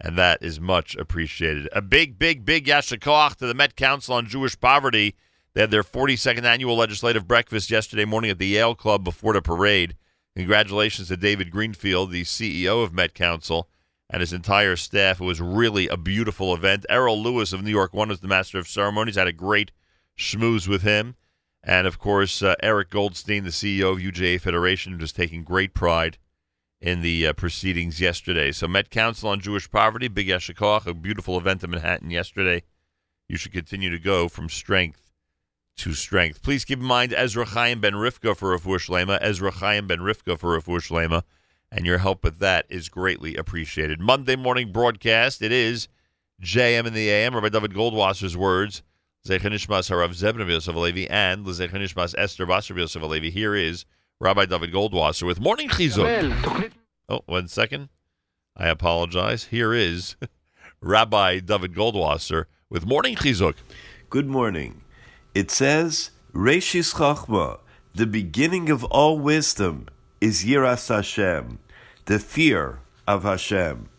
And 0.00 0.18
that 0.18 0.42
is 0.42 0.60
much 0.60 0.94
appreciated. 0.96 1.68
A 1.72 1.80
big, 1.80 2.18
big, 2.18 2.44
big 2.44 2.66
yashikoach 2.66 3.36
to 3.36 3.46
the 3.46 3.54
Met 3.54 3.76
Council 3.76 4.14
on 4.14 4.26
Jewish 4.26 4.58
Poverty. 4.60 5.14
They 5.54 5.62
had 5.62 5.70
their 5.70 5.82
42nd 5.82 6.44
annual 6.44 6.76
legislative 6.76 7.26
breakfast 7.26 7.70
yesterday 7.70 8.04
morning 8.04 8.30
at 8.30 8.38
the 8.38 8.46
Yale 8.46 8.74
Club 8.74 9.04
before 9.04 9.32
the 9.32 9.40
parade. 9.40 9.96
Congratulations 10.36 11.08
to 11.08 11.16
David 11.16 11.50
Greenfield, 11.50 12.10
the 12.10 12.22
CEO 12.22 12.84
of 12.84 12.92
Met 12.92 13.14
Council, 13.14 13.70
and 14.10 14.20
his 14.20 14.34
entire 14.34 14.76
staff. 14.76 15.18
It 15.18 15.24
was 15.24 15.40
really 15.40 15.88
a 15.88 15.96
beautiful 15.96 16.54
event. 16.54 16.84
Errol 16.90 17.20
Louis 17.20 17.54
of 17.54 17.64
New 17.64 17.70
York 17.70 17.94
One 17.94 18.10
was 18.10 18.20
the 18.20 18.28
master 18.28 18.58
of 18.58 18.68
ceremonies. 18.68 19.16
Had 19.16 19.28
a 19.28 19.32
great 19.32 19.72
schmooze 20.16 20.68
with 20.68 20.82
him. 20.82 21.16
And 21.64 21.86
of 21.86 21.98
course, 21.98 22.42
uh, 22.42 22.54
Eric 22.62 22.90
Goldstein, 22.90 23.44
the 23.44 23.50
CEO 23.50 23.92
of 23.92 23.98
UJA 23.98 24.38
Federation, 24.38 24.98
was 24.98 25.10
taking 25.10 25.42
great 25.42 25.72
pride 25.72 26.18
in 26.82 27.00
the 27.00 27.28
uh, 27.28 27.32
proceedings 27.32 27.98
yesterday. 27.98 28.52
So, 28.52 28.68
Met 28.68 28.90
Council 28.90 29.30
on 29.30 29.40
Jewish 29.40 29.70
Poverty, 29.70 30.08
Big 30.08 30.28
Yashikoch, 30.28 30.86
a 30.86 30.92
beautiful 30.92 31.38
event 31.38 31.64
in 31.64 31.70
Manhattan 31.70 32.10
yesterday. 32.10 32.62
You 33.26 33.38
should 33.38 33.52
continue 33.52 33.88
to 33.88 33.98
go 33.98 34.28
from 34.28 34.50
strength 34.50 35.05
to 35.76 35.92
strength. 35.92 36.42
Please 36.42 36.64
keep 36.64 36.78
in 36.78 36.84
mind 36.84 37.12
Ezra 37.12 37.44
Chaim 37.44 37.80
Ben 37.80 37.94
Rivka 37.94 38.36
for 38.36 38.56
Rafush 38.56 38.88
Lema, 38.88 39.18
Ezra 39.20 39.50
Chaim 39.50 39.86
Ben 39.86 39.98
Rivka 39.98 40.38
for 40.38 40.58
Rafush 40.58 40.90
Lema, 40.90 41.22
and 41.70 41.84
your 41.84 41.98
help 41.98 42.24
with 42.24 42.38
that 42.38 42.66
is 42.68 42.88
greatly 42.88 43.36
appreciated. 43.36 44.00
Monday 44.00 44.36
morning 44.36 44.72
broadcast, 44.72 45.42
it 45.42 45.52
is 45.52 45.88
JM 46.42 46.86
in 46.86 46.94
the 46.94 47.08
AM, 47.10 47.34
Rabbi 47.34 47.50
David 47.50 47.72
Goldwasser's 47.72 48.36
words, 48.36 48.82
Zechanishmas 49.26 49.90
Harav 49.90 50.10
Zebna 50.10 50.48
Yosef 50.48 50.74
Alevi, 50.74 51.06
and 51.10 51.44
Zechanishmas 51.44 52.14
Esther 52.16 52.46
Basar 52.46 52.76
Yosef 52.76 53.02
Alevi. 53.02 53.30
Here 53.30 53.54
is 53.54 53.84
Rabbi 54.20 54.46
David 54.46 54.72
Goldwasser 54.72 55.26
with 55.26 55.40
Morning 55.40 55.68
Chizuk. 55.68 56.72
Oh, 57.08 57.20
one 57.26 57.48
second. 57.48 57.90
I 58.56 58.68
apologize. 58.68 59.44
Here 59.44 59.74
is 59.74 60.16
Rabbi 60.80 61.40
David 61.40 61.74
Goldwasser 61.74 62.46
with 62.70 62.86
Morning 62.86 63.14
Chizuk. 63.14 63.54
Good 64.08 64.26
morning. 64.26 64.82
It 65.36 65.50
says, 65.50 66.12
Reshis 66.32 66.94
Chachma, 66.94 67.58
the 67.94 68.06
beginning 68.06 68.70
of 68.70 68.84
all 68.84 69.18
wisdom, 69.18 69.86
is 70.18 70.46
Yiras 70.46 70.88
Hashem, 70.88 71.58
the 72.06 72.18
fear 72.18 72.78
of 73.06 73.24
Hashem. 73.24 73.90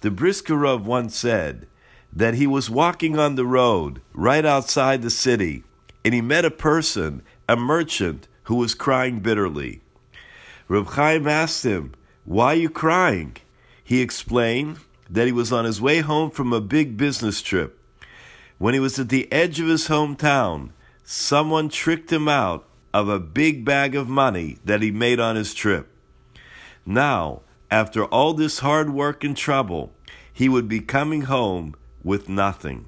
The 0.00 0.10
Briskerov 0.10 0.82
once 0.82 1.16
said 1.16 1.68
that 2.12 2.34
he 2.34 2.48
was 2.48 2.68
walking 2.68 3.16
on 3.16 3.36
the 3.36 3.46
road 3.46 4.00
right 4.12 4.44
outside 4.44 5.02
the 5.02 5.08
city, 5.08 5.62
and 6.04 6.12
he 6.12 6.20
met 6.20 6.44
a 6.44 6.50
person, 6.50 7.22
a 7.48 7.54
merchant, 7.54 8.26
who 8.46 8.56
was 8.56 8.74
crying 8.74 9.20
bitterly. 9.20 9.82
Reb 10.66 10.88
Chaim 10.88 11.28
asked 11.28 11.62
him, 11.62 11.92
Why 12.24 12.54
are 12.54 12.56
you 12.56 12.70
crying? 12.70 13.36
He 13.84 14.00
explained 14.00 14.78
that 15.08 15.26
he 15.26 15.32
was 15.32 15.52
on 15.52 15.64
his 15.64 15.80
way 15.80 16.00
home 16.00 16.32
from 16.32 16.52
a 16.52 16.60
big 16.60 16.96
business 16.96 17.40
trip. 17.40 17.78
When 18.58 18.74
he 18.74 18.80
was 18.80 18.98
at 18.98 19.10
the 19.10 19.30
edge 19.30 19.60
of 19.60 19.68
his 19.68 19.88
hometown, 19.88 20.70
someone 21.04 21.68
tricked 21.68 22.10
him 22.10 22.28
out 22.28 22.66
of 22.94 23.08
a 23.08 23.20
big 23.20 23.64
bag 23.64 23.94
of 23.94 24.08
money 24.08 24.58
that 24.64 24.80
he 24.80 24.90
made 24.90 25.20
on 25.20 25.36
his 25.36 25.52
trip. 25.52 25.88
Now, 26.86 27.42
after 27.70 28.04
all 28.06 28.32
this 28.32 28.60
hard 28.60 28.90
work 28.90 29.22
and 29.22 29.36
trouble, 29.36 29.92
he 30.32 30.48
would 30.48 30.68
be 30.68 30.80
coming 30.80 31.22
home 31.22 31.74
with 32.02 32.28
nothing. 32.28 32.86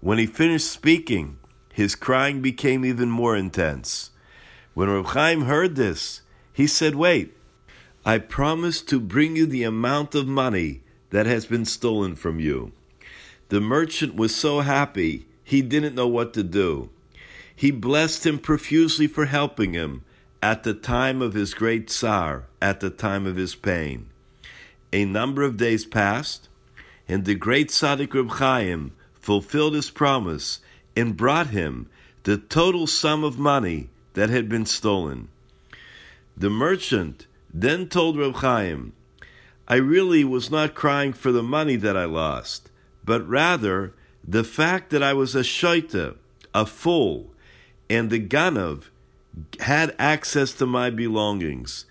When 0.00 0.18
he 0.18 0.26
finished 0.26 0.70
speaking, 0.70 1.38
his 1.72 1.94
crying 1.94 2.40
became 2.40 2.84
even 2.84 3.10
more 3.10 3.36
intense. 3.36 4.10
When 4.74 4.90
Reb 4.90 5.06
Chaim 5.06 5.42
heard 5.42 5.76
this, 5.76 6.22
he 6.52 6.66
said, 6.66 6.94
Wait, 6.94 7.36
I 8.04 8.18
promise 8.18 8.82
to 8.82 8.98
bring 8.98 9.36
you 9.36 9.46
the 9.46 9.62
amount 9.62 10.14
of 10.14 10.26
money 10.26 10.82
that 11.10 11.26
has 11.26 11.46
been 11.46 11.64
stolen 11.64 12.16
from 12.16 12.40
you. 12.40 12.72
The 13.48 13.60
merchant 13.60 14.14
was 14.14 14.34
so 14.34 14.60
happy 14.60 15.26
he 15.44 15.62
didn't 15.62 15.94
know 15.94 16.08
what 16.08 16.32
to 16.34 16.42
do. 16.42 16.90
He 17.54 17.70
blessed 17.70 18.26
him 18.26 18.38
profusely 18.38 19.06
for 19.06 19.26
helping 19.26 19.74
him 19.74 20.02
at 20.42 20.62
the 20.62 20.74
time 20.74 21.22
of 21.22 21.34
his 21.34 21.54
great 21.54 21.88
tsar, 21.88 22.44
at 22.60 22.80
the 22.80 22.90
time 22.90 23.26
of 23.26 23.36
his 23.36 23.54
pain. 23.54 24.08
A 24.92 25.04
number 25.04 25.42
of 25.42 25.56
days 25.56 25.84
passed, 25.84 26.48
and 27.08 27.24
the 27.24 27.34
great 27.34 27.68
Tzaddik 27.68 28.14
Reb 28.14 28.30
Chaim 28.32 28.92
fulfilled 29.14 29.74
his 29.74 29.90
promise 29.90 30.60
and 30.96 31.16
brought 31.16 31.48
him 31.48 31.88
the 32.24 32.38
total 32.38 32.86
sum 32.86 33.24
of 33.24 33.38
money 33.38 33.88
that 34.14 34.30
had 34.30 34.48
been 34.48 34.66
stolen. 34.66 35.28
The 36.36 36.50
merchant 36.50 37.26
then 37.52 37.88
told 37.88 38.18
Reb 38.18 38.36
Chaim, 38.36 38.92
I 39.68 39.76
really 39.76 40.24
was 40.24 40.50
not 40.50 40.74
crying 40.74 41.12
for 41.12 41.32
the 41.32 41.42
money 41.42 41.76
that 41.76 41.96
I 41.96 42.04
lost, 42.04 42.70
but 43.04 43.26
rather 43.28 43.94
the 44.26 44.44
fact 44.44 44.90
that 44.90 45.02
I 45.02 45.12
was 45.12 45.34
a 45.34 45.40
shaita, 45.40 46.16
a 46.54 46.66
fool, 46.66 47.30
and 47.90 48.10
the 48.10 48.20
Ganav 48.20 48.84
had 49.60 49.94
access 49.98 50.52
to 50.54 50.66
my 50.66 50.90
belongings. 50.90 51.86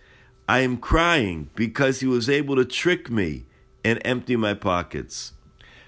I 0.48 0.60
am 0.60 0.77
crying 0.77 1.49
because 1.56 1.99
he 1.99 2.07
was 2.07 2.30
able 2.30 2.56
to 2.56 2.65
trick 2.65 3.10
me 3.10 3.45
and 3.84 4.02
empty 4.03 4.35
my 4.35 4.53
pockets. 4.53 5.34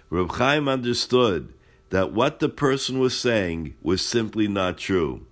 Reb 0.09 0.31
Chaim 0.33 0.67
understood 0.67 1.53
that 1.89 2.11
what 2.11 2.39
the 2.39 2.49
person 2.49 2.99
was 2.99 3.19
saying 3.19 3.75
was 3.81 4.05
simply 4.05 4.47
not 4.47 4.77
true. 4.77 5.25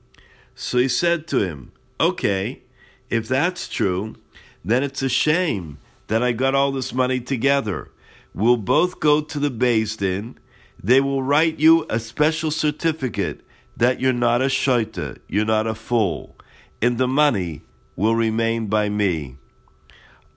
So 0.56 0.78
he 0.78 0.88
said 0.88 1.28
to 1.28 1.40
him, 1.40 1.72
Okay, 2.00 2.62
if 3.10 3.28
that's 3.28 3.68
true, 3.68 4.16
then 4.64 4.84
it's 4.84 5.02
a 5.02 5.10
shame 5.10 5.78
that 6.08 6.24
I 6.24 6.32
got 6.32 6.56
all 6.56 6.72
this 6.72 6.94
money 6.94 7.20
together. 7.20 7.90
We'll 8.34 8.58
both 8.58 9.00
go 9.00 9.22
to 9.22 9.40
the 9.40 9.52
Beis 9.52 9.98
Din. 9.98 10.38
They 10.82 11.00
will 11.00 11.24
write 11.24 11.60
you 11.60 11.86
a 11.90 12.00
special 12.00 12.52
certificate 12.52 13.42
that 13.78 14.00
you're 14.00 14.14
not 14.14 14.42
a 14.42 14.46
shaita, 14.46 15.20
you're 15.28 15.46
not 15.46 15.68
a 15.68 15.76
fool, 15.76 16.36
and 16.82 16.98
the 16.98 17.08
money 17.08 17.62
will 17.96 18.16
remain 18.16 18.68
by 18.68 18.90
me. 18.90 19.38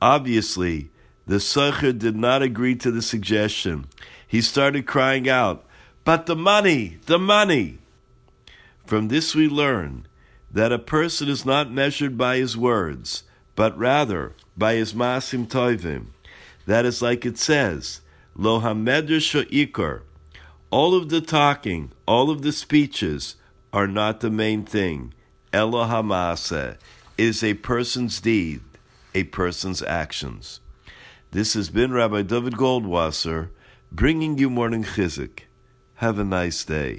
Obviously, 0.01 0.90
the 1.27 1.36
Socher 1.36 1.97
did 1.97 2.16
not 2.16 2.43
agree 2.43 2.77
to 2.77 2.90
the 2.90 3.02
suggestion. 3.02 3.86
He 4.27 4.40
started 4.40 4.86
crying 4.86 5.28
out, 5.28 5.66
But 6.05 6.27
the 6.27 6.36
money, 6.36 6.98
the 7.06 7.18
money! 7.18 7.78
From 8.86 9.09
this 9.09 9.35
we 9.35 9.48
learn 9.48 10.06
that 10.51 10.73
a 10.73 10.78
person 10.78 11.28
is 11.28 11.44
not 11.44 11.73
measured 11.73 12.16
by 12.16 12.36
his 12.36 12.56
words, 12.56 13.24
but 13.56 13.77
rather 13.77 14.35
by 14.56 14.74
his 14.74 14.94
masim 14.94 15.47
tovim. 15.47 16.06
That 16.67 16.85
is 16.85 17.01
like 17.01 17.25
it 17.25 17.39
says, 17.39 18.01
Lo 18.35 18.61
Hamedr 18.61 19.19
Ikar. 19.51 20.03
All 20.71 20.95
of 20.95 21.09
the 21.09 21.21
talking, 21.21 21.93
all 22.07 22.29
of 22.29 22.43
the 22.43 22.53
speeches 22.53 23.37
are 23.73 23.87
not 23.87 24.21
the 24.21 24.31
main 24.31 24.65
thing. 24.65 25.15
Elohamasa 25.53 26.77
is 27.17 27.43
a 27.43 27.55
person's 27.55 28.21
deed, 28.21 28.61
a 29.15 29.25
person's 29.25 29.83
actions. 29.83 30.61
This 31.31 31.55
has 31.55 31.71
been 31.71 31.93
Rabbi 31.93 32.23
David 32.23 32.55
Goldwasser 32.55 33.51
bringing 33.93 34.39
you 34.39 34.51
morning 34.51 34.83
Chizuk. 34.83 35.41
Have 35.97 36.19
a 36.19 36.25
nice 36.25 36.65
day. 36.65 36.97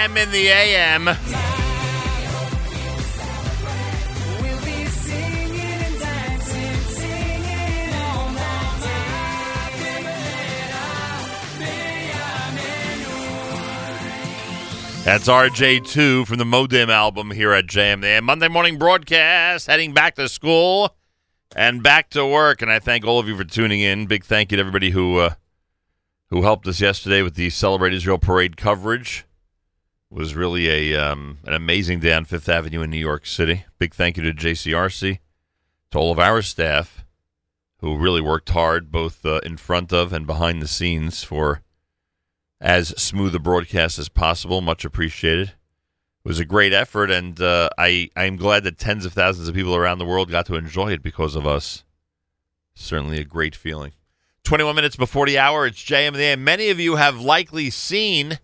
a.m. 0.00 0.16
in 0.16 0.30
the 0.30 0.46
a.m. 0.46 1.04
That's 15.04 15.28
RJ2 15.28 16.26
from 16.26 16.38
the 16.38 16.44
Modem 16.44 16.88
album 16.88 17.30
here 17.32 17.52
at 17.52 17.66
Jam. 17.66 18.00
The 18.00 18.20
Monday 18.22 18.48
morning 18.48 18.78
broadcast, 18.78 19.66
heading 19.66 19.92
back 19.92 20.14
to 20.14 20.28
school 20.28 20.96
and 21.54 21.82
back 21.82 22.08
to 22.10 22.24
work. 22.24 22.62
And 22.62 22.70
I 22.70 22.78
thank 22.78 23.04
all 23.04 23.18
of 23.18 23.28
you 23.28 23.36
for 23.36 23.44
tuning 23.44 23.80
in. 23.80 24.06
Big 24.06 24.24
thank 24.24 24.50
you 24.50 24.56
to 24.56 24.60
everybody 24.60 24.90
who 24.90 25.18
uh, 25.18 25.34
who 26.28 26.42
helped 26.42 26.66
us 26.68 26.80
yesterday 26.80 27.20
with 27.20 27.34
the 27.34 27.50
Celebrate 27.50 27.92
Israel 27.92 28.18
Parade 28.18 28.56
coverage. 28.56 29.26
Was 30.12 30.34
really 30.34 30.68
a 30.68 31.00
um, 31.00 31.38
an 31.44 31.54
amazing 31.54 32.00
day 32.00 32.12
on 32.12 32.24
Fifth 32.24 32.48
Avenue 32.48 32.82
in 32.82 32.90
New 32.90 32.98
York 32.98 33.26
City. 33.26 33.64
Big 33.78 33.94
thank 33.94 34.16
you 34.16 34.24
to 34.24 34.32
JCRC, 34.32 35.20
to 35.92 35.98
all 35.98 36.10
of 36.10 36.18
our 36.18 36.42
staff 36.42 37.04
who 37.78 37.96
really 37.96 38.20
worked 38.20 38.50
hard, 38.50 38.90
both 38.90 39.24
uh, 39.24 39.38
in 39.44 39.56
front 39.56 39.92
of 39.92 40.12
and 40.12 40.26
behind 40.26 40.60
the 40.60 40.66
scenes, 40.66 41.22
for 41.22 41.62
as 42.60 42.88
smooth 43.00 43.36
a 43.36 43.38
broadcast 43.38 44.00
as 44.00 44.08
possible. 44.08 44.60
Much 44.60 44.84
appreciated. 44.84 45.50
It 45.50 46.28
was 46.28 46.40
a 46.40 46.44
great 46.44 46.72
effort, 46.72 47.12
and 47.12 47.40
uh, 47.40 47.70
I 47.78 48.10
I 48.16 48.24
am 48.24 48.34
glad 48.34 48.64
that 48.64 48.78
tens 48.78 49.06
of 49.06 49.12
thousands 49.12 49.48
of 49.48 49.54
people 49.54 49.76
around 49.76 49.98
the 49.98 50.04
world 50.04 50.28
got 50.28 50.46
to 50.46 50.56
enjoy 50.56 50.90
it 50.92 51.04
because 51.04 51.36
of 51.36 51.46
us. 51.46 51.84
Certainly 52.74 53.20
a 53.20 53.24
great 53.24 53.54
feeling. 53.54 53.92
21 54.42 54.74
minutes 54.74 54.96
before 54.96 55.26
the 55.26 55.38
hour, 55.38 55.66
it's 55.66 55.80
JM 55.80 56.08
and 56.08 56.16
the 56.16 56.24
AM. 56.24 56.42
Many 56.42 56.70
of 56.70 56.80
you 56.80 56.96
have 56.96 57.20
likely 57.20 57.70
seen 57.70 58.40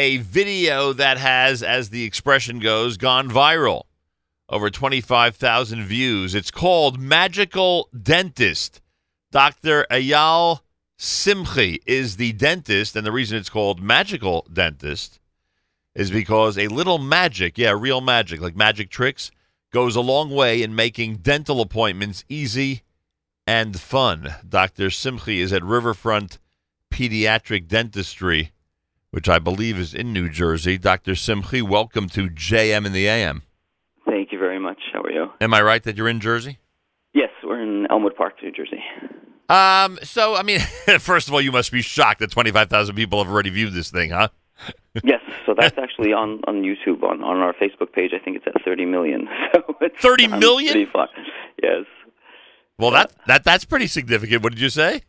a 0.00 0.16
video 0.16 0.94
that 0.94 1.18
has, 1.18 1.62
as 1.62 1.90
the 1.90 2.04
expression 2.04 2.58
goes, 2.58 2.96
gone 2.96 3.28
viral. 3.28 3.82
Over 4.48 4.70
25,000 4.70 5.84
views. 5.84 6.34
It's 6.34 6.50
called 6.50 6.98
Magical 6.98 7.86
Dentist. 7.92 8.80
Dr. 9.30 9.86
Eyal 9.90 10.60
Simchi 10.98 11.80
is 11.84 12.16
the 12.16 12.32
dentist, 12.32 12.96
and 12.96 13.04
the 13.04 13.12
reason 13.12 13.36
it's 13.36 13.50
called 13.50 13.82
Magical 13.82 14.46
Dentist 14.50 15.20
is 15.94 16.10
because 16.10 16.56
a 16.56 16.68
little 16.68 16.98
magic, 16.98 17.58
yeah, 17.58 17.76
real 17.78 18.00
magic, 18.00 18.40
like 18.40 18.56
magic 18.56 18.88
tricks, 18.88 19.30
goes 19.70 19.96
a 19.96 20.00
long 20.00 20.30
way 20.30 20.62
in 20.62 20.74
making 20.74 21.16
dental 21.16 21.60
appointments 21.60 22.24
easy 22.26 22.80
and 23.46 23.78
fun. 23.78 24.34
Dr. 24.48 24.86
Simchi 24.86 25.40
is 25.40 25.52
at 25.52 25.62
Riverfront 25.62 26.38
Pediatric 26.90 27.68
Dentistry, 27.68 28.52
which 29.10 29.28
I 29.28 29.38
believe 29.38 29.78
is 29.78 29.94
in 29.94 30.12
New 30.12 30.28
Jersey. 30.28 30.78
Dr. 30.78 31.12
Simchi, 31.12 31.62
welcome 31.62 32.08
to 32.10 32.28
JM 32.28 32.86
in 32.86 32.92
the 32.92 33.08
AM. 33.08 33.42
Thank 34.06 34.32
you 34.32 34.38
very 34.38 34.58
much. 34.58 34.78
How 34.92 35.00
are 35.02 35.10
you? 35.10 35.30
Am 35.40 35.52
I 35.52 35.62
right 35.62 35.82
that 35.82 35.96
you're 35.96 36.08
in 36.08 36.20
Jersey? 36.20 36.58
Yes, 37.12 37.30
we're 37.42 37.60
in 37.60 37.86
Elmwood 37.90 38.16
Park, 38.16 38.34
New 38.42 38.52
Jersey. 38.52 38.82
Um, 39.48 39.98
so 40.02 40.36
I 40.36 40.42
mean, 40.42 40.60
first 40.98 41.28
of 41.28 41.34
all, 41.34 41.40
you 41.40 41.52
must 41.52 41.72
be 41.72 41.82
shocked 41.82 42.20
that 42.20 42.30
25,000 42.30 42.94
people 42.94 43.22
have 43.22 43.32
already 43.32 43.50
viewed 43.50 43.72
this 43.72 43.90
thing, 43.90 44.10
huh? 44.10 44.28
yes, 45.04 45.20
so 45.46 45.54
that's 45.58 45.78
actually 45.78 46.12
on 46.12 46.42
on 46.46 46.62
YouTube 46.62 47.02
on 47.02 47.22
on 47.24 47.38
our 47.38 47.54
Facebook 47.54 47.92
page. 47.92 48.12
I 48.14 48.22
think 48.22 48.36
it's 48.36 48.46
at 48.46 48.62
30 48.64 48.84
million. 48.86 49.28
So 49.54 49.76
it's 49.80 49.98
30 50.00 50.24
I'm 50.26 50.38
million? 50.38 50.86
Yes. 51.62 51.84
Well, 52.78 52.90
that 52.92 53.12
that 53.26 53.42
that's 53.42 53.64
pretty 53.64 53.86
significant. 53.86 54.42
What 54.42 54.52
did 54.52 54.60
you 54.60 54.68
say? 54.68 55.02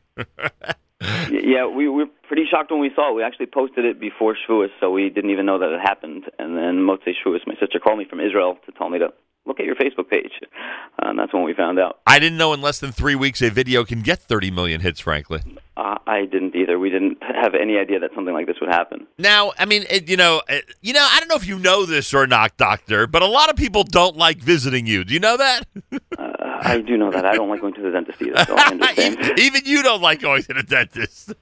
Yeah, 1.31 1.65
we 1.67 1.89
were 1.89 2.05
pretty 2.27 2.45
shocked 2.49 2.71
when 2.71 2.79
we 2.79 2.91
saw 2.95 3.11
it. 3.11 3.15
We 3.15 3.23
actually 3.23 3.47
posted 3.47 3.85
it 3.85 3.99
before 3.99 4.35
Shavuos, 4.35 4.69
so 4.79 4.91
we 4.91 5.09
didn't 5.09 5.31
even 5.31 5.45
know 5.45 5.59
that 5.59 5.71
it 5.71 5.81
happened. 5.81 6.25
And 6.39 6.55
then 6.55 6.85
Motzei 6.85 7.13
Shavuos, 7.13 7.39
my 7.47 7.55
sister 7.59 7.79
called 7.79 7.99
me 7.99 8.05
from 8.09 8.19
Israel 8.19 8.57
to 8.65 8.71
tell 8.71 8.89
me 8.89 8.99
to 8.99 9.09
look 9.45 9.59
at 9.59 9.65
your 9.65 9.75
Facebook 9.75 10.09
page, 10.09 10.31
uh, 10.43 11.09
and 11.09 11.17
that's 11.17 11.33
when 11.33 11.43
we 11.43 11.53
found 11.53 11.79
out. 11.79 11.99
I 12.05 12.19
didn't 12.19 12.37
know 12.37 12.53
in 12.53 12.61
less 12.61 12.79
than 12.79 12.91
three 12.91 13.15
weeks 13.15 13.41
a 13.41 13.49
video 13.49 13.83
can 13.83 14.01
get 14.01 14.19
30 14.19 14.51
million 14.51 14.81
hits. 14.81 14.99
Frankly. 14.99 15.41
Uh, 15.77 15.97
I 16.05 16.25
didn't 16.25 16.55
either. 16.55 16.77
We 16.77 16.89
didn't 16.89 17.17
have 17.23 17.55
any 17.55 17.77
idea 17.77 17.99
that 17.99 18.11
something 18.13 18.33
like 18.33 18.45
this 18.45 18.57
would 18.61 18.69
happen. 18.69 19.07
Now, 19.17 19.53
I 19.57 19.65
mean, 19.65 19.85
it, 19.89 20.07
you 20.09 20.17
know, 20.17 20.41
it, 20.47 20.65
you 20.81 20.93
know, 20.93 21.07
I 21.09 21.19
don't 21.19 21.27
know 21.27 21.35
if 21.35 21.47
you 21.47 21.57
know 21.57 21.85
this 21.85 22.13
or 22.13 22.27
not, 22.27 22.55
Doctor, 22.57 23.07
but 23.07 23.23
a 23.23 23.27
lot 23.27 23.49
of 23.49 23.55
people 23.55 23.83
don't 23.83 24.15
like 24.15 24.37
visiting 24.37 24.85
you. 24.85 25.03
Do 25.03 25.13
you 25.13 25.19
know 25.19 25.37
that? 25.37 25.63
Uh, 26.17 26.30
I 26.61 26.79
do 26.81 26.95
know 26.95 27.11
that. 27.11 27.25
I 27.25 27.33
don't 27.33 27.49
like 27.49 27.61
going 27.61 27.73
to 27.73 27.81
the 27.81 27.91
dentist 27.91 28.21
either, 28.21 28.45
so 28.45 28.55
I 28.55 28.67
understand. 28.67 29.33
Even 29.39 29.63
you 29.65 29.81
don't 29.81 30.01
like 30.01 30.21
going 30.21 30.43
to 30.43 30.53
the 30.53 30.63
dentist. 30.63 31.33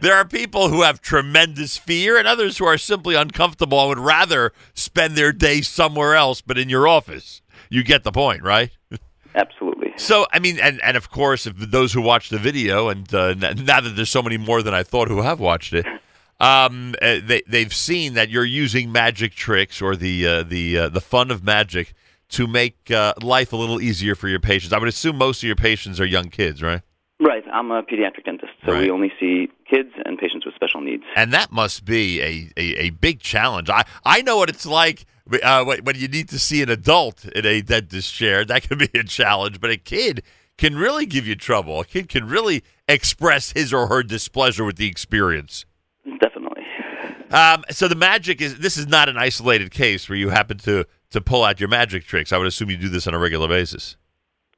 There 0.00 0.14
are 0.14 0.24
people 0.24 0.68
who 0.68 0.82
have 0.82 1.00
tremendous 1.00 1.76
fear 1.76 2.16
and 2.16 2.28
others 2.28 2.58
who 2.58 2.64
are 2.64 2.78
simply 2.78 3.14
uncomfortable 3.14 3.80
and 3.80 3.88
would 3.88 3.98
rather 3.98 4.52
spend 4.74 5.16
their 5.16 5.32
day 5.32 5.62
somewhere 5.62 6.14
else 6.14 6.40
but 6.40 6.58
in 6.58 6.68
your 6.68 6.86
office. 6.86 7.42
You 7.70 7.82
get 7.82 8.04
the 8.04 8.12
point, 8.12 8.42
right? 8.42 8.70
Absolutely. 9.34 9.92
So, 9.96 10.26
I 10.32 10.38
mean, 10.38 10.58
and, 10.60 10.80
and 10.82 10.96
of 10.96 11.10
course, 11.10 11.46
if 11.46 11.56
those 11.56 11.92
who 11.92 12.00
watch 12.00 12.28
the 12.28 12.38
video, 12.38 12.88
and 12.88 13.12
uh, 13.12 13.34
now 13.34 13.80
that 13.80 13.94
there's 13.96 14.10
so 14.10 14.22
many 14.22 14.36
more 14.36 14.62
than 14.62 14.74
I 14.74 14.82
thought 14.82 15.08
who 15.08 15.22
have 15.22 15.40
watched 15.40 15.72
it, 15.72 15.86
um, 16.40 16.94
uh, 17.02 17.18
they 17.24 17.42
they've 17.48 17.74
seen 17.74 18.14
that 18.14 18.28
you're 18.28 18.44
using 18.44 18.92
magic 18.92 19.34
tricks 19.34 19.82
or 19.82 19.96
the 19.96 20.26
uh, 20.26 20.42
the 20.44 20.78
uh, 20.78 20.88
the 20.88 21.00
fun 21.00 21.32
of 21.32 21.42
magic 21.42 21.94
to 22.30 22.46
make 22.46 22.90
uh, 22.90 23.14
life 23.22 23.52
a 23.52 23.56
little 23.56 23.80
easier 23.80 24.14
for 24.14 24.28
your 24.28 24.40
patients. 24.40 24.72
I 24.72 24.78
would 24.78 24.88
assume 24.88 25.16
most 25.16 25.42
of 25.42 25.46
your 25.46 25.56
patients 25.56 25.98
are 26.00 26.04
young 26.06 26.28
kids, 26.28 26.62
right? 26.62 26.82
Right. 27.20 27.42
I'm 27.52 27.70
a 27.70 27.82
pediatric 27.82 28.24
dentist, 28.26 28.52
so 28.64 28.72
Right. 28.72 28.82
we 28.82 28.90
only 28.90 29.12
see 29.18 29.48
kids 29.68 29.90
and 30.04 30.18
patients 30.18 30.46
with 30.46 30.54
special 30.54 30.80
needs. 30.80 31.02
And 31.16 31.32
that 31.32 31.50
must 31.50 31.84
be 31.84 32.20
a, 32.20 32.50
a, 32.56 32.74
a 32.86 32.90
big 32.90 33.20
challenge. 33.20 33.68
I, 33.70 33.84
I 34.04 34.22
know 34.22 34.36
what 34.36 34.48
it's 34.50 34.66
like 34.66 35.04
uh, 35.42 35.64
when 35.64 35.96
you 35.96 36.06
need 36.08 36.28
to 36.28 36.38
see 36.38 36.62
an 36.62 36.68
adult 36.70 37.24
in 37.24 37.44
a 37.44 37.60
dentist 37.60 38.14
chair. 38.14 38.44
That 38.44 38.62
can 38.62 38.78
be 38.78 38.88
a 38.94 39.02
challenge, 39.02 39.60
but 39.60 39.70
a 39.70 39.76
kid 39.76 40.22
can 40.58 40.76
really 40.76 41.06
give 41.06 41.26
you 41.26 41.34
trouble. 41.34 41.80
A 41.80 41.84
kid 41.84 42.08
can 42.08 42.28
really 42.28 42.62
express 42.88 43.52
his 43.52 43.72
or 43.72 43.86
her 43.88 44.02
displeasure 44.02 44.64
with 44.64 44.76
the 44.76 44.86
experience. 44.86 45.64
Definitely. 46.20 46.62
Um, 47.30 47.62
so 47.68 47.88
the 47.88 47.94
magic 47.94 48.40
is 48.40 48.56
this 48.60 48.78
is 48.78 48.86
not 48.86 49.10
an 49.10 49.18
isolated 49.18 49.70
case 49.70 50.08
where 50.08 50.16
you 50.16 50.30
happen 50.30 50.56
to, 50.60 50.86
to 51.10 51.20
pull 51.20 51.44
out 51.44 51.60
your 51.60 51.68
magic 51.68 52.04
tricks. 52.04 52.32
I 52.32 52.38
would 52.38 52.46
assume 52.46 52.70
you 52.70 52.76
do 52.76 52.88
this 52.88 53.06
on 53.06 53.14
a 53.14 53.18
regular 53.18 53.48
basis. 53.48 53.96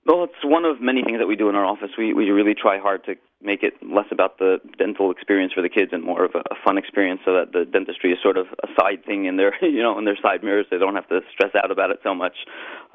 Well, 0.06 0.24
it's 0.24 0.44
one 0.44 0.64
of 0.64 0.80
many 0.80 1.04
things 1.04 1.18
that 1.18 1.26
we 1.26 1.36
do 1.36 1.48
in 1.48 1.54
our 1.54 1.64
office. 1.64 1.90
We 1.98 2.14
we 2.14 2.30
really 2.30 2.54
try 2.54 2.78
hard 2.78 3.04
to 3.04 3.14
make 3.42 3.62
it 3.62 3.74
less 3.82 4.06
about 4.10 4.38
the 4.38 4.58
dental 4.78 5.10
experience 5.10 5.52
for 5.52 5.62
the 5.62 5.68
kids 5.68 5.90
and 5.92 6.02
more 6.02 6.24
of 6.24 6.32
a, 6.34 6.38
a 6.38 6.56
fun 6.64 6.78
experience, 6.78 7.20
so 7.24 7.32
that 7.34 7.52
the 7.52 7.64
dentistry 7.64 8.10
is 8.10 8.18
sort 8.22 8.38
of 8.38 8.46
a 8.62 8.68
side 8.80 9.04
thing 9.04 9.26
in 9.26 9.36
their 9.36 9.52
you 9.64 9.82
know 9.82 9.98
in 9.98 10.06
their 10.06 10.18
side 10.22 10.42
mirrors. 10.42 10.66
They 10.70 10.78
don't 10.78 10.94
have 10.94 11.08
to 11.08 11.20
stress 11.32 11.52
out 11.62 11.70
about 11.70 11.90
it 11.90 12.00
so 12.02 12.14
much. 12.14 12.34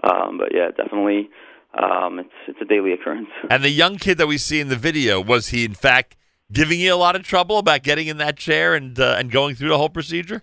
Um, 0.03 0.39
but 0.39 0.49
yeah, 0.53 0.71
definitely, 0.75 1.29
um, 1.77 2.19
it's 2.19 2.33
it's 2.47 2.59
a 2.61 2.65
daily 2.65 2.91
occurrence. 2.93 3.29
And 3.51 3.63
the 3.63 3.69
young 3.69 3.97
kid 3.97 4.17
that 4.17 4.27
we 4.27 4.39
see 4.39 4.59
in 4.59 4.69
the 4.69 4.75
video 4.75 5.21
was 5.21 5.49
he 5.49 5.63
in 5.63 5.75
fact 5.75 6.17
giving 6.51 6.79
you 6.79 6.93
a 6.93 6.97
lot 6.97 7.15
of 7.15 7.23
trouble 7.23 7.59
about 7.59 7.83
getting 7.83 8.07
in 8.07 8.17
that 8.17 8.35
chair 8.35 8.73
and 8.73 8.99
uh, 8.99 9.15
and 9.17 9.31
going 9.31 9.55
through 9.55 9.69
the 9.69 9.77
whole 9.77 9.89
procedure? 9.89 10.41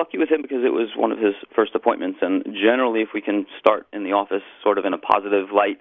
Well, 0.00 0.06
we 0.12 0.18
were 0.18 0.24
lucky 0.24 0.30
with 0.30 0.30
him 0.30 0.42
because 0.42 0.64
it 0.64 0.72
was 0.72 0.88
one 0.96 1.12
of 1.12 1.18
his 1.18 1.34
first 1.54 1.74
appointments, 1.74 2.18
and 2.22 2.44
generally, 2.54 3.02
if 3.02 3.08
we 3.12 3.20
can 3.20 3.46
start 3.58 3.86
in 3.92 4.04
the 4.04 4.12
office 4.12 4.42
sort 4.62 4.78
of 4.78 4.84
in 4.84 4.94
a 4.94 4.98
positive 4.98 5.48
light 5.54 5.78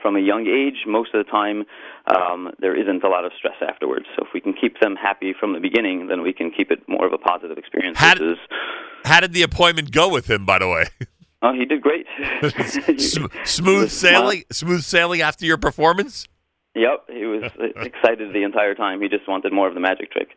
from 0.00 0.16
a 0.16 0.20
young 0.20 0.46
age, 0.46 0.84
most 0.86 1.14
of 1.14 1.24
the 1.24 1.30
time 1.30 1.64
um, 2.06 2.50
there 2.58 2.78
isn't 2.78 3.02
a 3.04 3.08
lot 3.08 3.24
of 3.24 3.32
stress 3.38 3.56
afterwards. 3.66 4.06
So 4.16 4.24
if 4.24 4.28
we 4.34 4.40
can 4.40 4.52
keep 4.52 4.80
them 4.80 4.96
happy 4.96 5.32
from 5.38 5.54
the 5.54 5.60
beginning, 5.60 6.08
then 6.08 6.22
we 6.22 6.32
can 6.32 6.50
keep 6.50 6.70
it 6.70 6.80
more 6.88 7.06
of 7.06 7.12
a 7.12 7.18
positive 7.18 7.56
experience. 7.56 7.98
How 7.98 8.14
versus, 8.14 8.38
How 9.04 9.20
did 9.20 9.32
the 9.32 9.42
appointment 9.42 9.92
go 9.92 10.08
with 10.08 10.28
him? 10.28 10.44
By 10.44 10.58
the 10.58 10.68
way, 10.68 10.86
oh, 11.42 11.52
he 11.54 11.64
did 11.64 11.80
great. 11.80 12.06
Smooth 13.46 13.90
sailing, 13.90 14.44
smooth 14.50 14.82
sailing 14.82 15.22
after 15.22 15.46
your 15.46 15.58
performance. 15.58 16.26
Yep, 16.74 17.08
he 17.12 17.26
was 17.26 17.44
excited 17.76 18.32
the 18.32 18.44
entire 18.44 18.74
time. 18.74 19.00
He 19.02 19.08
just 19.08 19.28
wanted 19.28 19.52
more 19.52 19.68
of 19.68 19.74
the 19.74 19.80
magic 19.80 20.10
trick. 20.10 20.28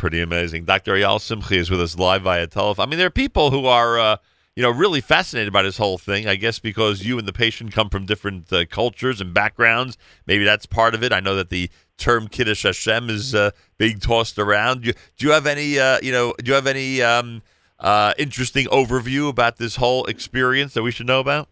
Pretty 0.00 0.22
amazing. 0.22 0.64
Dr. 0.64 0.94
Eyal 0.94 1.18
Simchi 1.18 1.58
is 1.58 1.70
with 1.70 1.78
us 1.78 1.98
live 1.98 2.22
via 2.22 2.46
telephone. 2.46 2.86
I 2.86 2.88
mean, 2.88 2.96
there 2.96 3.08
are 3.08 3.10
people 3.10 3.50
who 3.50 3.66
are, 3.66 3.98
uh, 3.98 4.16
you 4.56 4.62
know, 4.62 4.70
really 4.70 5.02
fascinated 5.02 5.52
by 5.52 5.62
this 5.62 5.76
whole 5.76 5.98
thing. 5.98 6.26
I 6.26 6.36
guess 6.36 6.58
because 6.58 7.04
you 7.04 7.18
and 7.18 7.28
the 7.28 7.34
patient 7.34 7.72
come 7.72 7.90
from 7.90 8.06
different 8.06 8.50
uh, 8.50 8.64
cultures 8.64 9.20
and 9.20 9.34
backgrounds. 9.34 9.98
Maybe 10.24 10.42
that's 10.42 10.64
part 10.64 10.94
of 10.94 11.02
it. 11.02 11.12
I 11.12 11.20
know 11.20 11.36
that 11.36 11.50
the 11.50 11.68
term 11.98 12.28
Kiddush 12.28 12.62
Hashem 12.62 13.10
is 13.10 13.34
uh, 13.34 13.50
being 13.76 13.98
tossed 13.98 14.38
around. 14.38 14.80
Do 14.80 14.86
you, 14.86 14.94
do 15.18 15.26
you 15.26 15.32
have 15.32 15.46
any, 15.46 15.78
uh, 15.78 15.98
you 16.02 16.12
know, 16.12 16.32
do 16.38 16.48
you 16.48 16.54
have 16.54 16.66
any 16.66 17.02
um, 17.02 17.42
uh, 17.78 18.14
interesting 18.16 18.68
overview 18.68 19.28
about 19.28 19.58
this 19.58 19.76
whole 19.76 20.06
experience 20.06 20.72
that 20.72 20.82
we 20.82 20.92
should 20.92 21.08
know 21.08 21.20
about? 21.20 21.46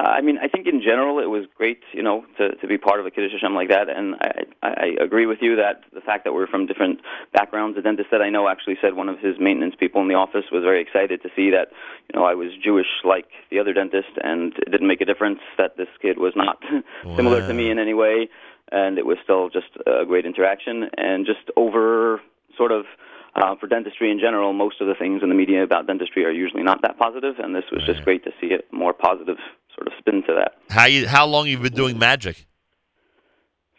Uh, 0.00 0.08
I 0.08 0.22
mean, 0.22 0.38
I 0.38 0.48
think 0.48 0.66
in 0.66 0.80
general 0.80 1.18
it 1.18 1.28
was 1.28 1.44
great, 1.54 1.80
you 1.92 2.02
know, 2.02 2.24
to, 2.38 2.54
to 2.56 2.66
be 2.66 2.78
part 2.78 3.00
of 3.00 3.06
a 3.06 3.10
Kiddush 3.10 3.32
Hashem 3.32 3.54
like 3.54 3.68
that. 3.68 3.90
And 3.90 4.14
I, 4.14 4.44
I, 4.62 4.86
agree 4.98 5.26
with 5.26 5.38
you 5.42 5.56
that 5.56 5.82
the 5.92 6.00
fact 6.00 6.24
that 6.24 6.32
we're 6.32 6.46
from 6.46 6.64
different 6.64 7.00
backgrounds, 7.34 7.76
the 7.76 7.82
dentist 7.82 8.08
that 8.10 8.22
I 8.22 8.30
know 8.30 8.48
actually 8.48 8.78
said 8.80 8.94
one 8.94 9.10
of 9.10 9.18
his 9.18 9.36
maintenance 9.38 9.74
people 9.78 10.00
in 10.00 10.08
the 10.08 10.14
office 10.14 10.44
was 10.50 10.62
very 10.62 10.80
excited 10.80 11.22
to 11.22 11.28
see 11.36 11.50
that, 11.50 11.68
you 12.08 12.18
know, 12.18 12.24
I 12.24 12.32
was 12.32 12.48
Jewish 12.64 12.86
like 13.04 13.26
the 13.50 13.58
other 13.58 13.74
dentist, 13.74 14.08
and 14.22 14.54
it 14.66 14.70
didn't 14.70 14.86
make 14.86 15.02
a 15.02 15.04
difference 15.04 15.40
that 15.58 15.76
this 15.76 15.88
kid 16.00 16.18
was 16.18 16.32
not 16.34 16.62
similar 17.16 17.46
to 17.46 17.52
me 17.52 17.70
in 17.70 17.78
any 17.78 17.92
way, 17.92 18.30
and 18.72 18.96
it 18.96 19.04
was 19.04 19.18
still 19.22 19.50
just 19.50 19.68
a 19.86 20.06
great 20.06 20.24
interaction. 20.24 20.88
And 20.96 21.26
just 21.26 21.50
over 21.58 22.22
sort 22.56 22.72
of 22.72 22.86
uh, 23.34 23.54
for 23.56 23.66
dentistry 23.66 24.10
in 24.10 24.18
general, 24.18 24.54
most 24.54 24.80
of 24.80 24.88
the 24.88 24.94
things 24.94 25.22
in 25.22 25.28
the 25.28 25.34
media 25.34 25.62
about 25.62 25.86
dentistry 25.86 26.24
are 26.24 26.32
usually 26.32 26.62
not 26.62 26.80
that 26.82 26.98
positive, 26.98 27.34
and 27.38 27.54
this 27.54 27.64
was 27.70 27.84
just 27.84 28.02
great 28.02 28.24
to 28.24 28.30
see 28.40 28.54
a 28.54 28.74
more 28.74 28.94
positive 28.94 29.36
sort 29.74 29.86
of 29.86 29.92
spin 29.98 30.22
to 30.26 30.34
that. 30.34 30.52
How 30.68 30.86
you? 30.86 31.06
How 31.06 31.26
long 31.26 31.46
you've 31.46 31.62
been 31.62 31.74
doing 31.74 31.98
magic? 31.98 32.46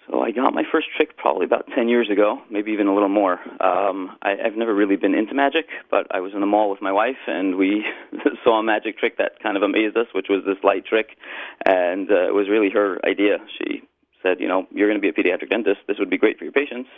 So 0.10 0.22
I 0.22 0.32
got 0.32 0.54
my 0.54 0.64
first 0.70 0.88
trick 0.98 1.16
probably 1.16 1.46
about 1.46 1.66
10 1.74 1.88
years 1.88 2.10
ago, 2.10 2.42
maybe 2.50 2.72
even 2.72 2.88
a 2.88 2.94
little 2.94 3.10
more. 3.10 3.40
Um, 3.64 4.18
I, 4.22 4.36
I've 4.46 4.58
never 4.58 4.76
really 4.76 4.98
been 4.98 5.16
into 5.16 5.34
magic, 5.34 5.68
but 5.90 6.08
I 6.14 6.20
was 6.20 6.34
in 6.34 6.42
the 6.42 6.46
mall 6.46 6.70
with 6.70 6.82
my 6.82 6.92
wife, 6.92 7.22
and 7.28 7.56
we 7.56 7.86
saw 8.44 8.60
a 8.60 8.64
magic 8.64 8.98
trick 8.98 9.18
that 9.20 9.40
kind 9.42 9.56
of 9.56 9.64
amazed 9.64 9.96
us, 9.96 10.08
which 10.14 10.28
was 10.30 10.44
this 10.46 10.58
light 10.64 10.86
trick, 10.86 11.18
and 11.66 12.12
uh, 12.12 12.28
it 12.28 12.34
was 12.34 12.50
really 12.50 12.70
her 12.72 13.00
idea. 13.06 13.38
She 13.58 13.84
said, 14.22 14.40
you 14.40 14.48
know, 14.48 14.68
you're 14.72 14.90
going 14.90 15.00
to 15.00 15.02
be 15.02 15.10
a 15.10 15.14
pediatric 15.14 15.50
dentist. 15.50 15.80
This 15.88 15.98
would 15.98 16.10
be 16.10 16.18
great 16.18 16.38
for 16.38 16.44
your 16.44 16.54
patients. 16.54 16.90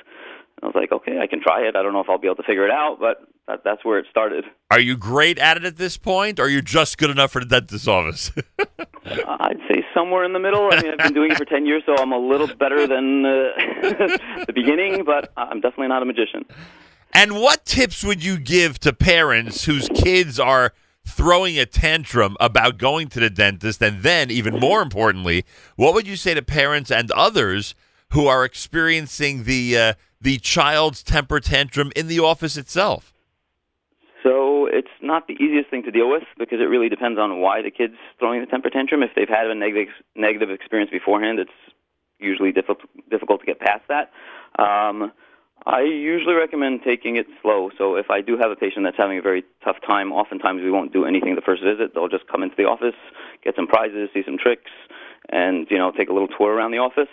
I 0.61 0.67
was 0.67 0.75
like, 0.75 0.91
okay, 0.91 1.19
I 1.19 1.27
can 1.27 1.41
try 1.41 1.61
it. 1.67 1.75
I 1.75 1.81
don't 1.81 1.93
know 1.93 1.99
if 1.99 2.09
I'll 2.09 2.17
be 2.17 2.27
able 2.27 2.37
to 2.37 2.43
figure 2.43 2.65
it 2.65 2.71
out, 2.71 2.97
but 2.99 3.27
that, 3.47 3.63
that's 3.65 3.83
where 3.83 3.99
it 3.99 4.05
started. 4.09 4.45
Are 4.71 4.79
you 4.79 4.95
great 4.95 5.37
at 5.37 5.57
it 5.57 5.65
at 5.65 5.77
this 5.77 5.97
point, 5.97 6.39
or 6.39 6.43
are 6.43 6.49
you 6.49 6.61
just 6.61 6.97
good 6.97 7.09
enough 7.09 7.31
for 7.31 7.39
the 7.39 7.45
dentist's 7.45 7.87
office? 7.87 8.31
I'd 9.05 9.59
say 9.69 9.83
somewhere 9.93 10.23
in 10.23 10.31
the 10.33 10.39
middle. 10.39 10.69
I 10.71 10.81
mean, 10.81 10.91
I've 10.91 10.99
been 10.99 11.13
doing 11.13 11.31
it 11.31 11.37
for 11.37 11.45
10 11.45 11.65
years, 11.65 11.83
so 11.85 11.95
I'm 11.97 12.13
a 12.13 12.17
little 12.17 12.47
better 12.47 12.87
than 12.87 13.25
uh, 13.25 13.29
the 14.47 14.53
beginning, 14.53 15.03
but 15.03 15.33
I'm 15.35 15.59
definitely 15.59 15.89
not 15.89 16.01
a 16.01 16.05
magician. 16.05 16.45
and 17.13 17.35
what 17.35 17.65
tips 17.65 18.03
would 18.03 18.23
you 18.23 18.37
give 18.37 18.79
to 18.79 18.93
parents 18.93 19.65
whose 19.65 19.89
kids 19.89 20.39
are 20.39 20.73
throwing 21.05 21.59
a 21.59 21.65
tantrum 21.65 22.37
about 22.39 22.77
going 22.77 23.09
to 23.09 23.19
the 23.19 23.29
dentist? 23.29 23.81
And 23.81 24.03
then, 24.03 24.31
even 24.31 24.59
more 24.59 24.81
importantly, 24.81 25.43
what 25.75 25.93
would 25.93 26.07
you 26.07 26.15
say 26.15 26.33
to 26.33 26.41
parents 26.41 26.89
and 26.89 27.11
others 27.11 27.75
who 28.11 28.27
are 28.27 28.45
experiencing 28.45 29.43
the 29.43 29.77
uh, 29.77 29.93
the 30.23 30.37
child's 30.39 31.03
temper 31.03 31.39
tantrum 31.39 31.91
in 31.95 32.07
the 32.07 32.19
office 32.19 32.57
itself? 32.57 33.13
So 34.23 34.67
it's 34.67 34.87
not 35.01 35.27
the 35.27 35.33
easiest 35.33 35.69
thing 35.69 35.83
to 35.83 35.91
deal 35.91 36.09
with 36.09 36.23
because 36.39 36.59
it 36.61 36.69
really 36.71 36.89
depends 36.89 37.19
on 37.19 37.41
why 37.41 37.61
the 37.61 37.71
kid's 37.71 37.97
throwing 38.19 38.39
the 38.39 38.47
temper 38.47 38.69
tantrum. 38.69 39.03
If 39.03 39.11
they've 39.15 39.27
had 39.27 39.47
a 39.47 39.55
negative 39.55 39.93
negative 40.15 40.49
experience 40.49 40.89
beforehand, 40.89 41.39
it's 41.39 41.51
usually 42.19 42.51
difficult 42.51 42.89
difficult 43.11 43.41
to 43.41 43.45
get 43.45 43.59
past 43.59 43.83
that. 43.89 44.11
Um, 44.57 45.11
I 45.65 45.81
usually 45.81 46.35
recommend 46.35 46.81
taking 46.83 47.15
it 47.15 47.25
slow. 47.41 47.69
So 47.77 47.95
if 47.95 48.09
I 48.09 48.21
do 48.21 48.37
have 48.37 48.51
a 48.51 48.55
patient 48.55 48.83
that's 48.83 48.97
having 48.97 49.17
a 49.17 49.21
very 49.21 49.43
tough 49.63 49.77
time, 49.85 50.11
oftentimes 50.11 50.61
we 50.61 50.71
won't 50.71 50.91
do 50.91 51.05
anything 51.05 51.35
the 51.35 51.41
first 51.41 51.63
visit. 51.63 51.93
They'll 51.93 52.09
just 52.09 52.27
come 52.27 52.43
into 52.43 52.55
the 52.57 52.65
office, 52.65 52.95
get 53.43 53.55
some 53.55 53.67
prizes, 53.67 54.09
see 54.13 54.23
some 54.25 54.37
tricks, 54.37 54.71
and 55.29 55.67
you 55.69 55.77
know 55.77 55.91
take 55.91 56.09
a 56.09 56.13
little 56.13 56.27
tour 56.27 56.53
around 56.53 56.71
the 56.71 56.79
office. 56.79 57.11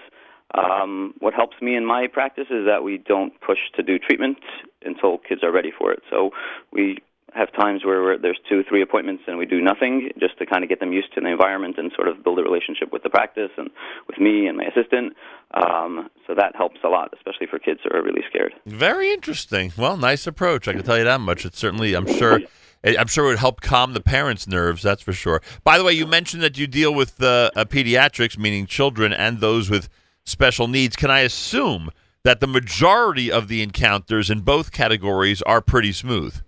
Um, 0.54 1.14
what 1.20 1.34
helps 1.34 1.56
me 1.62 1.76
in 1.76 1.84
my 1.86 2.06
practice 2.12 2.46
is 2.50 2.66
that 2.66 2.82
we 2.82 2.98
don't 2.98 3.32
push 3.40 3.58
to 3.76 3.82
do 3.82 3.98
treatment 3.98 4.38
until 4.82 5.18
kids 5.18 5.42
are 5.44 5.52
ready 5.52 5.72
for 5.76 5.92
it. 5.92 6.02
So 6.10 6.30
we 6.72 6.98
have 7.34 7.52
times 7.52 7.84
where 7.84 8.18
there's 8.18 8.38
two, 8.48 8.64
three 8.68 8.82
appointments, 8.82 9.22
and 9.26 9.38
we 9.38 9.46
do 9.46 9.60
nothing 9.60 10.10
just 10.18 10.36
to 10.38 10.46
kind 10.46 10.64
of 10.64 10.68
get 10.68 10.80
them 10.80 10.92
used 10.92 11.14
to 11.14 11.20
the 11.20 11.28
environment 11.28 11.76
and 11.78 11.92
sort 11.94 12.08
of 12.08 12.24
build 12.24 12.38
a 12.38 12.42
relationship 12.42 12.92
with 12.92 13.02
the 13.02 13.10
practice 13.10 13.50
and 13.56 13.70
with 14.08 14.18
me 14.18 14.46
and 14.46 14.56
my 14.56 14.64
assistant. 14.64 15.14
Um, 15.54 16.08
so 16.26 16.34
that 16.34 16.56
helps 16.56 16.78
a 16.84 16.88
lot, 16.88 17.14
especially 17.16 17.46
for 17.46 17.58
kids 17.58 17.80
who 17.84 17.96
are 17.96 18.02
really 18.02 18.22
scared. 18.28 18.52
Very 18.66 19.12
interesting. 19.12 19.72
Well, 19.76 19.96
nice 19.96 20.26
approach. 20.26 20.66
I 20.66 20.72
can 20.72 20.82
tell 20.82 20.98
you 20.98 21.04
that 21.04 21.20
much. 21.20 21.44
It's 21.44 21.58
certainly, 21.58 21.94
I'm 21.94 22.06
sure, 22.06 22.40
I'm 22.84 23.06
sure 23.06 23.26
it 23.26 23.28
would 23.28 23.38
help 23.38 23.60
calm 23.60 23.94
the 23.94 24.00
parents' 24.00 24.48
nerves. 24.48 24.82
That's 24.82 25.02
for 25.02 25.12
sure. 25.12 25.40
By 25.62 25.78
the 25.78 25.84
way, 25.84 25.92
you 25.92 26.06
mentioned 26.06 26.42
that 26.42 26.58
you 26.58 26.66
deal 26.66 26.92
with 26.92 27.22
uh, 27.22 27.50
uh, 27.54 27.64
pediatrics, 27.64 28.38
meaning 28.38 28.66
children 28.66 29.12
and 29.12 29.38
those 29.38 29.70
with 29.70 29.88
special 30.30 30.68
needs. 30.68 30.96
Can 30.96 31.10
I 31.10 31.20
assume 31.20 31.90
that 32.24 32.40
the 32.40 32.46
majority 32.46 33.30
of 33.30 33.48
the 33.48 33.62
encounters 33.62 34.30
in 34.30 34.40
both 34.40 34.72
categories 34.72 35.42
are 35.42 35.60
pretty 35.60 35.92
smooth? 35.92 36.40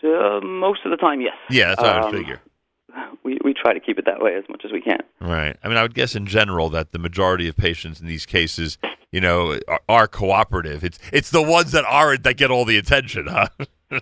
So 0.00 0.40
most 0.42 0.80
of 0.84 0.90
the 0.90 0.96
time, 0.96 1.20
yes. 1.20 1.34
Yeah, 1.48 1.68
that's 1.68 1.80
what 1.80 1.90
I 1.90 1.96
would 2.00 2.06
Um, 2.06 2.12
figure. 2.20 2.40
We 3.24 3.38
we 3.44 3.54
try 3.54 3.72
to 3.72 3.80
keep 3.80 3.98
it 3.98 4.04
that 4.04 4.20
way 4.20 4.34
as 4.34 4.44
much 4.50 4.62
as 4.66 4.72
we 4.72 4.80
can. 4.82 4.98
Right. 5.20 5.56
I 5.62 5.68
mean, 5.68 5.76
I 5.78 5.82
would 5.82 5.94
guess 5.94 6.14
in 6.16 6.26
general 6.26 6.68
that 6.70 6.90
the 6.92 6.98
majority 6.98 7.48
of 7.48 7.56
patients 7.56 8.00
in 8.00 8.06
these 8.06 8.26
cases, 8.26 8.76
you 9.12 9.20
know, 9.20 9.58
are, 9.68 9.80
are 9.88 10.08
cooperative. 10.08 10.82
It's 10.84 10.98
it's 11.12 11.30
the 11.30 11.40
ones 11.40 11.72
that 11.72 11.84
aren't 11.88 12.24
that 12.24 12.36
get 12.36 12.50
all 12.50 12.64
the 12.66 12.76
attention, 12.76 13.28
huh? 13.28 13.46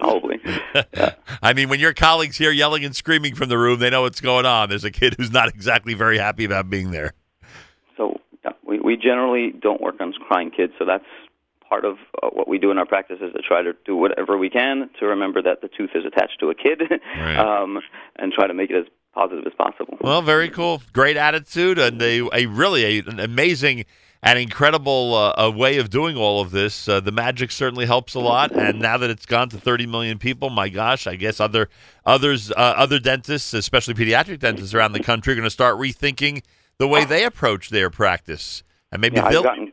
Probably. 0.00 0.40
I 1.42 1.52
mean, 1.54 1.68
when 1.68 1.80
your 1.80 1.94
colleagues 1.94 2.36
hear 2.36 2.50
yelling 2.50 2.84
and 2.84 2.94
screaming 2.94 3.34
from 3.36 3.48
the 3.48 3.56
room, 3.56 3.78
they 3.78 3.88
know 3.88 4.02
what's 4.02 4.20
going 4.20 4.44
on. 4.46 4.68
There's 4.68 4.84
a 4.84 4.90
kid 4.90 5.14
who's 5.16 5.30
not 5.30 5.48
exactly 5.48 5.94
very 5.94 6.18
happy 6.18 6.44
about 6.44 6.68
being 6.68 6.90
there. 6.90 7.12
So 7.96 8.20
yeah, 8.44 8.52
we 8.66 8.78
we 8.78 8.96
generally 8.96 9.52
don't 9.52 9.80
work 9.80 10.00
on 10.00 10.12
crying 10.12 10.50
kids. 10.50 10.72
So 10.78 10.84
that's 10.84 11.04
part 11.68 11.84
of 11.84 11.96
uh, 12.22 12.28
what 12.28 12.46
we 12.46 12.58
do 12.58 12.70
in 12.70 12.78
our 12.78 12.86
practice 12.86 13.18
is 13.20 13.32
to 13.32 13.42
try 13.42 13.62
to 13.62 13.72
do 13.84 13.96
whatever 13.96 14.36
we 14.36 14.50
can 14.50 14.90
to 15.00 15.06
remember 15.06 15.42
that 15.42 15.60
the 15.62 15.68
tooth 15.68 15.90
is 15.94 16.04
attached 16.04 16.38
to 16.40 16.50
a 16.50 16.54
kid, 16.54 16.82
Right. 17.16 17.38
um, 17.38 17.80
and 18.16 18.32
try 18.32 18.46
to 18.46 18.54
make 18.54 18.70
it 18.70 18.76
as 18.76 18.86
positive 19.14 19.44
as 19.46 19.52
possible. 19.56 19.96
Well, 20.00 20.22
very 20.22 20.48
cool. 20.48 20.82
Great 20.92 21.16
attitude 21.16 21.78
and 21.78 22.00
a, 22.02 22.28
a 22.32 22.46
really 22.46 22.84
a, 22.84 23.02
an 23.06 23.20
amazing 23.20 23.84
and 24.22 24.38
incredible 24.38 25.14
uh, 25.14 25.34
a 25.36 25.50
way 25.50 25.78
of 25.78 25.90
doing 25.90 26.16
all 26.16 26.40
of 26.40 26.50
this. 26.50 26.88
Uh, 26.88 26.98
the 26.98 27.12
magic 27.12 27.50
certainly 27.50 27.86
helps 27.86 28.14
a 28.14 28.20
lot, 28.20 28.52
and 28.52 28.80
now 28.80 28.96
that 28.96 29.10
it's 29.10 29.26
gone 29.26 29.50
to 29.50 29.58
30 29.58 29.86
million 29.86 30.18
people, 30.18 30.48
my 30.50 30.68
gosh, 30.68 31.06
I 31.06 31.14
guess 31.16 31.40
other 31.40 31.68
others 32.06 32.50
uh, 32.50 32.54
other 32.54 32.98
dentists, 32.98 33.52
especially 33.52 33.94
pediatric 33.94 34.38
dentists 34.38 34.74
around 34.74 34.92
the 34.92 35.02
country, 35.02 35.32
are 35.32 35.36
going 35.36 35.44
to 35.44 35.50
start 35.50 35.78
rethinking 35.78 36.42
the 36.78 36.88
way 36.88 37.02
ah. 37.02 37.06
they 37.06 37.24
approach 37.24 37.70
their 37.70 37.90
practice, 37.90 38.62
and 38.90 39.00
maybe 39.00 39.16
yeah, 39.16 39.28
build. 39.28 39.44
gotten. 39.44 39.72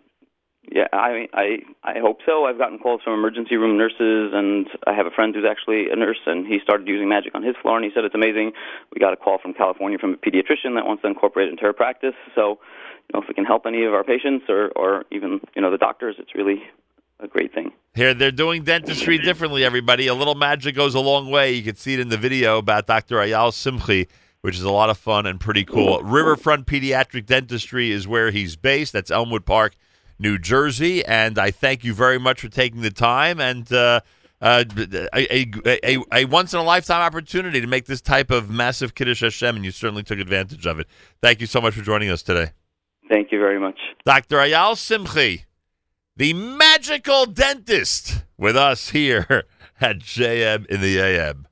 Yeah, 0.72 0.88
I 0.94 1.28
I 1.34 1.58
I 1.84 2.00
hope 2.00 2.20
so. 2.26 2.46
I've 2.46 2.58
gotten 2.58 2.80
calls 2.80 3.02
from 3.04 3.14
emergency 3.14 3.58
room 3.58 3.78
nurses, 3.78 4.32
and 4.34 4.68
I 4.88 4.94
have 4.94 5.06
a 5.06 5.12
friend 5.12 5.36
who's 5.36 5.46
actually 5.50 5.90
a 5.92 5.96
nurse, 5.96 6.20
and 6.26 6.48
he 6.48 6.60
started 6.64 6.88
using 6.88 7.10
magic 7.10 7.36
on 7.36 7.44
his 7.44 7.56
floor, 7.62 7.76
and 7.76 7.84
he 7.84 7.92
said 7.94 8.06
it's 8.06 8.16
amazing. 8.16 8.54
We 8.94 9.00
got 9.00 9.12
a 9.12 9.18
call 9.18 9.38
from 9.38 9.54
California 9.54 9.98
from 9.98 10.14
a 10.14 10.18
pediatrician 10.18 10.76
that 10.76 10.86
wants 10.86 11.02
to 11.02 11.08
incorporate 11.10 11.50
it 11.50 11.52
into 11.52 11.64
her 11.64 11.74
practice. 11.74 12.16
So, 12.36 12.60
you 13.08 13.14
know, 13.14 13.22
if 13.22 13.28
we 13.28 13.34
can 13.34 13.44
help 13.44 13.66
any 13.66 13.84
of 13.84 13.94
our 13.94 14.04
patients 14.04 14.46
or 14.48 14.70
or 14.76 15.04
even 15.12 15.42
you 15.56 15.62
know 15.62 15.72
the 15.72 15.78
doctors, 15.78 16.16
it's 16.20 16.36
really 16.36 16.64
a 17.20 17.28
great 17.28 17.54
thing. 17.54 17.72
Here, 17.94 18.14
they're 18.14 18.32
doing 18.32 18.64
dentistry 18.64 19.18
differently, 19.18 19.64
everybody. 19.64 20.08
A 20.08 20.14
little 20.14 20.36
magic 20.36 20.76
goes 20.76 20.96
a 20.96 21.00
long 21.00 21.30
way. 21.30 21.52
You 21.52 21.64
can 21.64 21.76
see 21.76 21.94
it 21.94 22.00
in 22.00 22.10
the 22.10 22.18
video 22.18 22.58
about 22.58 22.88
Dr. 22.88 23.18
Eyal 23.18 23.52
Simchi, 23.52 24.08
which 24.42 24.56
is 24.56 24.64
a 24.64 24.72
lot 24.72 24.90
of 24.90 24.98
fun 24.98 25.26
and 25.26 25.40
pretty 25.40 25.64
cool. 25.64 26.02
Riverfront 26.02 26.66
Pediatric 26.66 27.26
Dentistry 27.26 27.92
is 27.92 28.08
where 28.08 28.32
he's 28.32 28.56
based. 28.56 28.94
That's 28.94 29.12
Elmwood 29.12 29.46
Park, 29.46 29.76
New 30.20 30.38
Jersey. 30.38 31.06
And 31.06 31.38
I 31.38 31.52
thank 31.52 31.84
you 31.84 31.94
very 31.94 32.20
much 32.20 32.42
for 32.42 32.50
taking 32.50 32.82
the 32.82 32.92
time 32.92 33.40
and 33.40 33.72
uh, 33.72 34.02
uh, 34.42 34.64
a, 35.14 35.48
a, 35.66 35.96
a, 35.96 36.04
a 36.12 36.26
once 36.26 36.54
in 36.54 36.60
a 36.60 36.64
lifetime 36.64 37.02
opportunity 37.02 37.62
to 37.62 37.68
make 37.68 37.86
this 37.86 38.02
type 38.02 38.32
of 38.32 38.50
massive 38.50 38.96
Kiddush 38.96 39.22
Hashem, 39.22 39.56
and 39.56 39.64
you 39.64 39.72
certainly 39.72 40.04
took 40.04 40.20
advantage 40.20 40.66
of 40.66 40.80
it. 40.80 40.88
Thank 41.22 41.42
you 41.42 41.48
so 41.48 41.62
much 41.62 41.76
for 41.76 41.84
joining 41.84 42.10
us 42.10 42.24
today. 42.24 42.52
Thank 43.08 43.32
you 43.32 43.40
very 43.40 43.60
much. 43.60 43.78
Dr. 44.06 44.38
Eyal 44.38 44.74
Simchi, 44.74 45.44
the 46.18 46.34
magical 46.34 47.28
dentist, 47.28 48.24
with 48.38 48.58
us 48.58 48.90
here 48.90 49.44
at 49.82 50.00
JM 50.00 50.66
in 50.68 50.82
the 50.82 51.00
AM. 51.00 51.48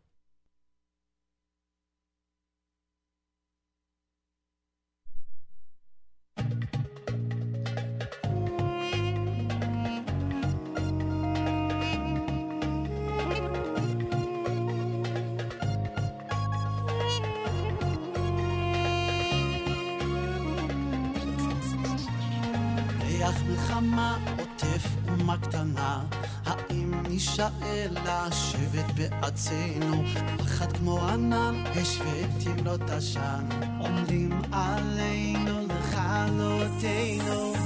מלחמה 23.80 24.18
עוטף 24.38 24.88
אומה 25.10 25.38
קטנה, 25.38 26.04
האם 26.46 26.94
נישאל 27.10 27.98
לשבת 28.06 28.86
בארצנו? 28.96 30.04
פחד 30.38 30.78
כמו 30.78 31.08
ענן, 31.08 31.64
השוויתי 31.76 32.64
לו 32.64 32.76
את 32.76 32.90
עשן, 32.90 33.46
עומדים 33.80 34.42
עלינו 34.52 35.68
לכלותנו. 35.68 37.59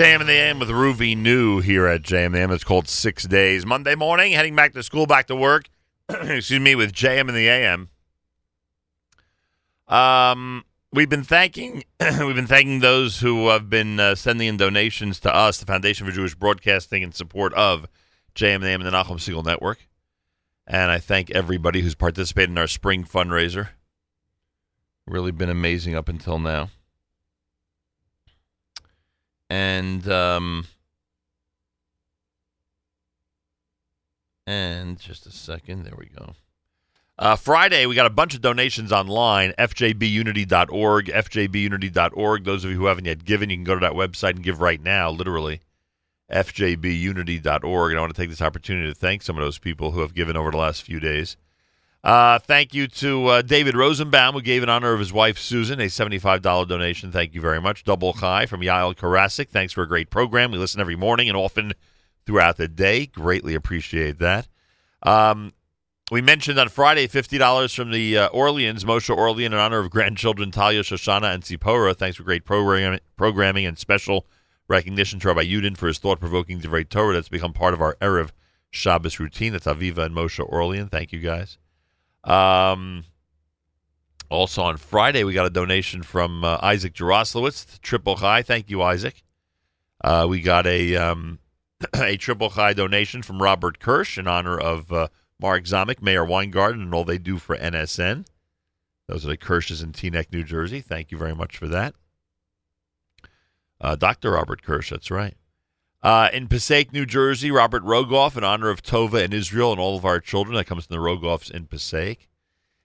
JM 0.00 0.22
in 0.22 0.26
the 0.28 0.32
AM 0.32 0.58
with 0.58 0.70
Ruby 0.70 1.14
New 1.14 1.60
here 1.60 1.86
at 1.86 2.10
in 2.10 2.32
the 2.32 2.38
AM. 2.38 2.50
It's 2.52 2.64
called 2.64 2.88
Six 2.88 3.24
Days. 3.24 3.66
Monday 3.66 3.94
morning, 3.94 4.32
heading 4.32 4.56
back 4.56 4.72
to 4.72 4.82
school, 4.82 5.04
back 5.04 5.26
to 5.26 5.36
work. 5.36 5.68
Excuse 6.08 6.58
me, 6.58 6.74
with 6.74 6.94
JM 6.94 7.28
in 7.28 7.34
the 7.34 7.46
AM. 7.46 7.90
Um, 9.88 10.64
we've 10.90 11.10
been 11.10 11.22
thanking 11.22 11.84
we've 12.00 12.34
been 12.34 12.46
thanking 12.46 12.80
those 12.80 13.20
who 13.20 13.48
have 13.48 13.68
been 13.68 14.00
uh, 14.00 14.14
sending 14.14 14.48
in 14.48 14.56
donations 14.56 15.20
to 15.20 15.34
us, 15.34 15.58
the 15.58 15.66
Foundation 15.66 16.06
for 16.06 16.12
Jewish 16.14 16.34
Broadcasting, 16.34 17.02
in 17.02 17.12
support 17.12 17.52
of 17.52 17.86
JM 18.34 18.54
in 18.54 18.60
the 18.62 18.68
AM 18.68 18.80
and 18.80 18.90
the 18.90 18.96
Nachum 18.96 19.18
Segal 19.18 19.44
Network. 19.44 19.86
And 20.66 20.90
I 20.90 20.98
thank 20.98 21.30
everybody 21.30 21.82
who's 21.82 21.94
participated 21.94 22.48
in 22.48 22.56
our 22.56 22.68
spring 22.68 23.04
fundraiser. 23.04 23.68
Really 25.06 25.30
been 25.30 25.50
amazing 25.50 25.94
up 25.94 26.08
until 26.08 26.38
now. 26.38 26.70
And 29.50 30.08
um 30.08 30.66
and 34.46 34.98
just 34.98 35.26
a 35.26 35.30
second, 35.30 35.84
there 35.84 35.96
we 35.98 36.06
go. 36.06 36.34
Uh, 37.18 37.36
Friday, 37.36 37.84
we 37.84 37.94
got 37.94 38.06
a 38.06 38.10
bunch 38.10 38.34
of 38.34 38.40
donations 38.40 38.92
online, 38.92 39.52
fjbunity.org, 39.58 41.06
fjbunity.org. 41.06 42.44
Those 42.44 42.64
of 42.64 42.70
you 42.70 42.78
who 42.78 42.86
haven't 42.86 43.04
yet 43.04 43.26
given, 43.26 43.50
you 43.50 43.56
can 43.58 43.64
go 43.64 43.74
to 43.74 43.80
that 43.80 43.92
website 43.92 44.30
and 44.30 44.42
give 44.42 44.62
right 44.62 44.82
now, 44.82 45.10
literally, 45.10 45.60
fjbunity.org. 46.32 47.92
And 47.92 47.98
I 47.98 48.00
want 48.00 48.14
to 48.14 48.20
take 48.20 48.30
this 48.30 48.40
opportunity 48.40 48.88
to 48.88 48.94
thank 48.94 49.20
some 49.20 49.36
of 49.36 49.44
those 49.44 49.58
people 49.58 49.90
who 49.90 50.00
have 50.00 50.14
given 50.14 50.34
over 50.34 50.50
the 50.50 50.56
last 50.56 50.82
few 50.82 50.98
days. 50.98 51.36
Uh, 52.02 52.38
thank 52.38 52.72
you 52.72 52.86
to 52.86 53.26
uh, 53.26 53.42
David 53.42 53.76
Rosenbaum, 53.76 54.32
who 54.34 54.40
gave 54.40 54.62
in 54.62 54.70
honor 54.70 54.92
of 54.92 55.00
his 55.00 55.12
wife 55.12 55.38
Susan 55.38 55.80
a 55.80 55.86
$75 55.86 56.66
donation. 56.66 57.12
Thank 57.12 57.34
you 57.34 57.40
very 57.40 57.60
much. 57.60 57.84
Double 57.84 58.14
Chai 58.14 58.46
from 58.46 58.60
Yael 58.62 58.96
Karasik. 58.96 59.50
Thanks 59.50 59.74
for 59.74 59.82
a 59.82 59.88
great 59.88 60.08
program. 60.08 60.50
We 60.50 60.58
listen 60.58 60.80
every 60.80 60.96
morning 60.96 61.28
and 61.28 61.36
often 61.36 61.74
throughout 62.24 62.56
the 62.56 62.68
day. 62.68 63.06
Greatly 63.06 63.54
appreciate 63.54 64.18
that. 64.18 64.48
Um, 65.02 65.52
we 66.10 66.22
mentioned 66.22 66.58
on 66.58 66.70
Friday 66.70 67.06
$50 67.06 67.74
from 67.74 67.90
the 67.90 68.16
uh, 68.16 68.26
Orleans, 68.28 68.84
Moshe 68.84 69.10
Orlean, 69.14 69.52
in 69.52 69.58
honor 69.58 69.78
of 69.78 69.90
grandchildren 69.90 70.50
Talia, 70.50 70.82
Shoshana, 70.82 71.34
and 71.34 71.44
Zipporah. 71.44 71.94
Thanks 71.94 72.16
for 72.16 72.22
great 72.22 72.44
program- 72.46 72.98
programming 73.16 73.66
and 73.66 73.78
special 73.78 74.26
recognition 74.68 75.20
to 75.20 75.28
Rabbi 75.28 75.44
Yudin 75.44 75.76
for 75.76 75.86
his 75.86 75.98
thought-provoking 75.98 76.60
Divrei 76.60 76.88
Torah 76.88 77.14
that's 77.14 77.28
become 77.28 77.52
part 77.52 77.74
of 77.74 77.82
our 77.82 77.96
Erev 78.00 78.30
Shabbos 78.70 79.20
routine. 79.20 79.52
That's 79.52 79.66
Aviva 79.66 79.98
and 79.98 80.14
Moshe 80.14 80.40
Orlean. 80.40 80.88
Thank 80.88 81.12
you, 81.12 81.18
guys. 81.18 81.58
Um, 82.24 83.04
also 84.28 84.62
on 84.62 84.76
Friday, 84.76 85.24
we 85.24 85.32
got 85.32 85.46
a 85.46 85.50
donation 85.50 86.02
from 86.02 86.44
uh, 86.44 86.58
Isaac 86.62 86.94
Jeroslowitz, 86.94 87.80
Triple 87.80 88.16
Chai. 88.16 88.42
Thank 88.42 88.70
you, 88.70 88.82
Isaac. 88.82 89.22
Uh, 90.02 90.26
we 90.28 90.40
got 90.40 90.66
a 90.66 90.96
um, 90.96 91.38
a 91.94 92.16
Triple 92.16 92.50
Chai 92.50 92.72
donation 92.72 93.22
from 93.22 93.42
Robert 93.42 93.78
Kirsch 93.80 94.18
in 94.18 94.28
honor 94.28 94.58
of 94.58 94.92
uh, 94.92 95.08
Mark 95.40 95.64
Zomick, 95.64 96.02
Mayor 96.02 96.24
Weingarten, 96.24 96.82
and 96.82 96.94
all 96.94 97.04
they 97.04 97.18
do 97.18 97.38
for 97.38 97.56
NSN. 97.56 98.26
Those 99.08 99.24
are 99.24 99.28
the 99.28 99.36
Kirsches 99.36 99.82
in 99.82 99.92
Teaneck, 99.92 100.32
New 100.32 100.44
Jersey. 100.44 100.80
Thank 100.80 101.10
you 101.10 101.18
very 101.18 101.34
much 101.34 101.56
for 101.56 101.66
that. 101.66 101.94
Uh, 103.80 103.96
Dr. 103.96 104.32
Robert 104.32 104.62
Kirsch, 104.62 104.90
that's 104.90 105.10
right. 105.10 105.34
Uh, 106.02 106.30
in 106.32 106.48
Passaic, 106.48 106.92
New 106.92 107.04
Jersey, 107.04 107.50
Robert 107.50 107.84
Rogoff 107.84 108.36
in 108.36 108.42
honor 108.44 108.70
of 108.70 108.82
Tova 108.82 109.22
and 109.22 109.34
Israel 109.34 109.72
and 109.72 109.80
all 109.80 109.96
of 109.96 110.04
our 110.04 110.18
children. 110.18 110.56
That 110.56 110.64
comes 110.64 110.86
from 110.86 110.96
the 110.96 111.02
Rogoffs 111.02 111.50
in 111.50 111.66
Passaic. 111.66 112.28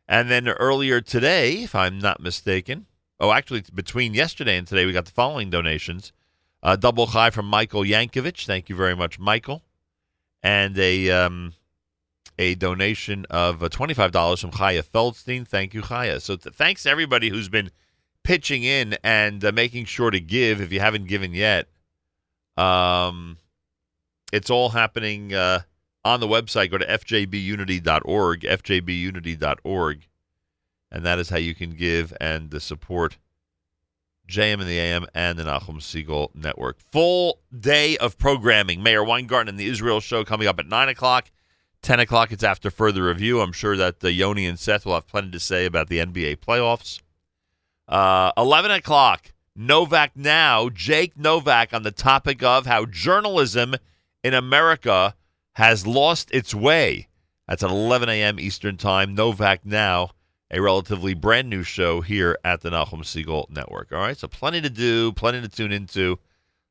And 0.07 0.29
then 0.29 0.47
earlier 0.49 0.99
today, 1.01 1.63
if 1.63 1.73
I'm 1.73 1.97
not 1.97 2.19
mistaken, 2.19 2.87
oh, 3.19 3.31
actually, 3.31 3.63
between 3.73 4.13
yesterday 4.13 4.57
and 4.57 4.67
today, 4.67 4.85
we 4.85 4.91
got 4.91 5.05
the 5.05 5.11
following 5.11 5.49
donations. 5.49 6.11
Uh, 6.61 6.75
double 6.75 7.07
Chai 7.07 7.29
from 7.29 7.47
Michael 7.47 7.83
Yankovich. 7.83 8.45
Thank 8.45 8.69
you 8.69 8.75
very 8.75 8.95
much, 8.95 9.17
Michael. 9.17 9.63
And 10.43 10.77
a 10.77 11.09
um, 11.09 11.53
a 12.37 12.55
donation 12.55 13.25
of 13.29 13.63
uh, 13.63 13.69
$25 13.69 14.41
from 14.41 14.51
Chaya 14.51 14.83
Feldstein. 14.83 15.47
Thank 15.47 15.73
you, 15.73 15.81
Chaya. 15.81 16.21
So 16.21 16.35
th- 16.35 16.55
thanks 16.55 16.83
to 16.83 16.89
everybody 16.89 17.29
who's 17.29 17.49
been 17.49 17.71
pitching 18.23 18.63
in 18.63 18.97
and 19.03 19.43
uh, 19.45 19.51
making 19.51 19.85
sure 19.85 20.11
to 20.11 20.19
give 20.19 20.59
if 20.59 20.71
you 20.71 20.79
haven't 20.79 21.07
given 21.07 21.33
yet. 21.33 21.67
Um, 22.57 23.37
it's 24.31 24.49
all 24.49 24.69
happening 24.69 25.33
uh, 25.33 25.61
on 26.03 26.19
the 26.19 26.27
website. 26.27 26.71
Go 26.71 26.77
to 26.77 26.85
fjbunity.org, 26.85 28.41
fjbunity.org, 28.41 30.07
and 30.91 31.05
that 31.05 31.19
is 31.19 31.29
how 31.29 31.37
you 31.37 31.55
can 31.55 31.71
give 31.71 32.13
and 32.19 32.61
support 32.61 33.17
JM 34.27 34.53
and 34.53 34.67
the 34.67 34.79
AM 34.79 35.05
and 35.13 35.37
the 35.37 35.43
Nachum 35.43 35.79
Segal 35.79 36.33
Network. 36.33 36.79
Full 36.79 37.39
day 37.57 37.97
of 37.97 38.17
programming. 38.17 38.81
Mayor 38.81 39.03
Weingarten 39.03 39.49
and 39.49 39.59
the 39.59 39.67
Israel 39.67 39.99
Show 39.99 40.23
coming 40.23 40.47
up 40.47 40.59
at 40.59 40.67
9 40.67 40.89
o'clock. 40.89 41.31
10 41.81 41.99
o'clock, 41.99 42.31
it's 42.31 42.43
after 42.43 42.71
further 42.71 43.03
review. 43.03 43.41
I'm 43.41 43.51
sure 43.51 43.77
that 43.77 44.03
uh, 44.03 44.07
Yoni 44.07 44.47
and 44.47 44.57
Seth 44.59 44.85
will 44.85 44.95
have 44.95 45.07
plenty 45.07 45.29
to 45.31 45.39
say 45.39 45.65
about 45.65 45.87
the 45.87 45.99
NBA 45.99 46.37
playoffs. 46.37 46.99
Uh, 47.87 48.31
11 48.37 48.71
o'clock, 48.71 49.33
Novak 49.55 50.17
Now, 50.17 50.67
Jake 50.69 51.17
Novak, 51.17 51.73
on 51.73 51.83
the 51.83 51.91
topic 51.91 52.43
of 52.43 52.65
how 52.65 52.85
journalism 52.85 53.75
in 54.23 54.33
America 54.33 55.15
has 55.53 55.87
lost 55.87 56.29
its 56.33 56.53
way. 56.53 57.07
That's 57.47 57.63
at 57.63 57.69
11 57.69 58.09
a.m. 58.09 58.39
Eastern 58.39 58.75
Time. 58.75 59.15
Novak 59.15 59.65
Now, 59.65 60.11
a 60.51 60.61
relatively 60.61 61.13
brand 61.13 61.49
new 61.49 61.63
show 61.63 62.01
here 62.01 62.37
at 62.43 62.61
the 62.61 62.69
Nachum 62.69 63.01
Segal 63.03 63.49
Network. 63.49 63.93
All 63.93 63.99
right, 63.99 64.17
so 64.17 64.27
plenty 64.27 64.59
to 64.59 64.69
do, 64.69 65.13
plenty 65.13 65.39
to 65.41 65.47
tune 65.47 65.71
into, 65.71 66.19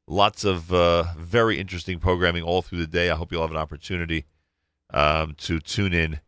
lots 0.07 0.45
of 0.45 0.73
uh, 0.73 1.05
very 1.17 1.59
interesting 1.59 1.99
programming 1.99 2.43
all 2.43 2.61
through 2.61 2.81
the 2.81 2.87
day. 2.87 3.09
I 3.09 3.17
hope 3.17 3.33
you'll 3.33 3.43
have 3.43 3.51
an 3.51 3.57
opportunity 3.57 4.27
um, 4.93 5.35
to 5.39 5.59
tune 5.59 5.95
in 5.95 6.21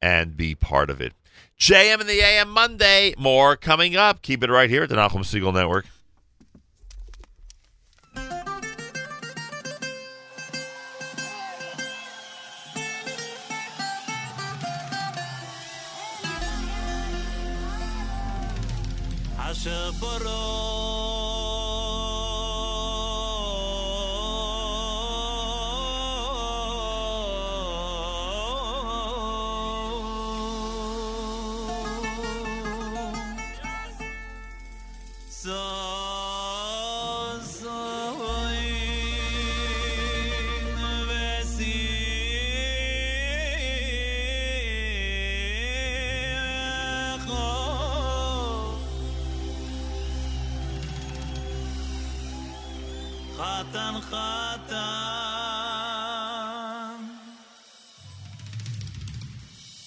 and 0.00 0.36
be 0.36 0.54
part 0.54 0.90
of 0.90 1.00
it. 1.00 1.12
JM 1.58 2.00
and 2.00 2.08
the 2.08 2.20
AM 2.20 2.50
Monday. 2.50 3.14
More 3.18 3.56
coming 3.56 3.96
up. 3.96 4.22
Keep 4.22 4.44
it 4.44 4.50
right 4.50 4.70
here 4.70 4.84
at 4.84 4.88
the 4.88 4.96
Nachum 4.96 5.24
Segal 5.24 5.52
Network. 5.52 5.86
Sapporo 19.64 20.73
hakata 54.14 54.84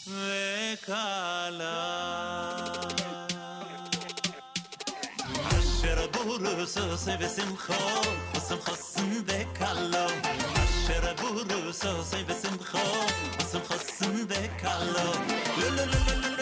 vekala 0.06 1.76
عشر 5.52 6.08
بروس 6.08 6.78
بسم 7.10 7.56
خو 7.56 7.74
بسم 8.36 8.60
خصن 8.66 9.10
بكالو 9.28 10.08
عشر 10.58 11.04
بروس 11.22 11.84
بسم 12.30 12.58
خو 12.72 12.86
بسم 13.40 13.62
خصن 13.70 14.26
بكالو 14.30 15.10
لا 15.58 15.70
لا 15.76 15.86
لا 15.86 16.16
لا 16.22 16.36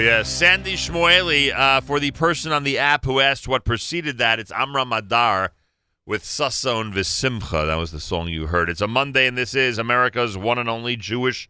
yes. 0.00 0.28
Sandy 0.28 0.74
Shmueli, 0.74 1.54
uh, 1.54 1.80
for 1.80 2.00
the 2.00 2.10
person 2.12 2.52
on 2.52 2.64
the 2.64 2.78
app 2.78 3.04
who 3.04 3.20
asked 3.20 3.46
what 3.46 3.64
preceded 3.64 4.18
that, 4.18 4.40
it's 4.40 4.52
Amram 4.52 4.92
Adar 4.92 5.52
with 6.06 6.22
Sasson 6.22 6.92
Visimcha. 6.92 7.66
That 7.66 7.76
was 7.76 7.92
the 7.92 8.00
song 8.00 8.28
you 8.28 8.46
heard. 8.46 8.70
It's 8.70 8.80
a 8.80 8.88
Monday, 8.88 9.26
and 9.26 9.36
this 9.36 9.54
is 9.54 9.78
America's 9.78 10.36
one 10.36 10.58
and 10.58 10.68
only 10.68 10.96
Jewish 10.96 11.48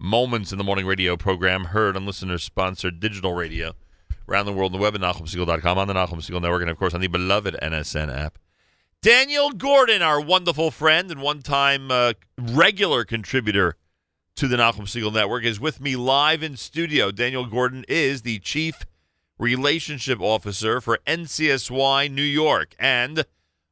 Moments 0.00 0.50
in 0.50 0.58
the 0.58 0.64
Morning 0.64 0.86
radio 0.86 1.16
program, 1.16 1.66
heard 1.66 1.96
on 1.96 2.04
listener 2.04 2.38
sponsored 2.38 3.00
digital 3.00 3.32
radio 3.32 3.72
around 4.28 4.46
the 4.46 4.52
world 4.52 4.74
on 4.74 4.80
the 4.80 4.82
web 4.82 4.94
at 4.94 5.00
NachumSegal.com, 5.00 5.78
on 5.78 5.88
the 5.88 5.94
Nachum 5.94 6.16
Segal 6.16 6.42
Network, 6.42 6.62
and 6.62 6.70
of 6.70 6.78
course 6.78 6.94
on 6.94 7.00
the 7.00 7.06
beloved 7.06 7.56
NSN 7.62 8.14
app. 8.14 8.38
Daniel 9.02 9.50
Gordon, 9.50 10.02
our 10.02 10.20
wonderful 10.20 10.70
friend 10.70 11.10
and 11.10 11.20
one 11.20 11.42
time 11.42 11.90
uh, 11.90 12.14
regular 12.38 13.04
contributor 13.04 13.76
to 14.36 14.48
the 14.48 14.56
Nachum 14.56 14.82
Segal 14.82 15.12
Network, 15.12 15.44
is 15.44 15.60
with 15.60 15.80
me 15.80 15.94
live 15.94 16.42
in 16.42 16.56
studio. 16.56 17.10
Daniel 17.10 17.46
Gordon 17.46 17.84
is 17.88 18.22
the 18.22 18.40
Chief 18.40 18.84
Relationship 19.38 20.20
Officer 20.20 20.80
for 20.80 20.98
NCSY 21.06 22.10
New 22.10 22.22
York 22.22 22.74
and 22.78 23.24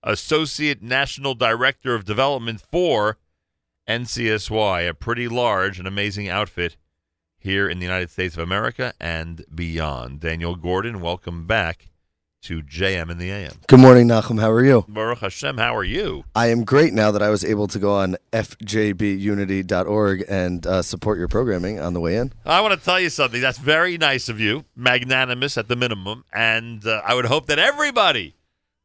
Associate 0.03 0.81
National 0.83 1.35
Director 1.35 1.95
of 1.95 2.05
Development 2.05 2.61
for 2.61 3.19
NCSY, 3.89 4.89
a 4.89 4.95
pretty 4.95 5.29
large 5.29 5.79
and 5.79 5.89
amazing 5.89 6.29
outfit 6.29 6.77
here 7.39 7.69
in 7.69 7.79
the 7.81 7.87
United 7.87 8.11
States 8.11 8.37
of 8.37 8.43
America 8.43 8.95
and 9.01 9.45
beyond. 9.53 10.21
Daniel 10.21 10.55
Gordon, 10.55 11.01
welcome 11.01 11.47
back 11.47 11.89
to 12.43 12.61
JM 12.61 13.11
in 13.11 13.19
the 13.19 13.31
AM. 13.31 13.53
Good 13.69 13.79
morning, 13.79 14.09
Nachum. 14.09 14.41
How 14.41 14.51
are 14.51 14.65
you? 14.65 14.85
Baruch 14.89 15.21
Hashem, 15.21 15.59
how 15.59 15.77
are 15.77 15.85
you? 15.85 16.25
I 16.35 16.49
am 16.49 16.65
great 16.65 16.93
now 16.93 17.13
that 17.13 17.23
I 17.23 17.31
was 17.31 17.45
able 17.45 17.69
to 17.69 17.79
go 17.79 17.95
on 17.95 18.17
fjbunity.org 18.33 20.25
and 20.29 20.67
uh, 20.67 20.83
support 20.83 21.19
your 21.19 21.29
programming 21.29 21.79
on 21.79 21.95
the 21.95 22.01
way 22.01 22.17
in. 22.17 22.33
I 22.45 22.61
want 22.61 22.79
to 22.79 22.85
tell 22.85 22.99
you 22.99 23.11
something. 23.11 23.41
That's 23.41 23.59
very 23.59 23.97
nice 23.97 24.29
of 24.29 24.41
you, 24.41 24.65
magnanimous 24.75 25.57
at 25.57 25.69
the 25.69 25.77
minimum, 25.77 26.25
and 26.33 26.85
uh, 26.85 27.03
I 27.05 27.15
would 27.15 27.27
hope 27.27 27.47
that 27.47 27.61
everybody 27.61 28.35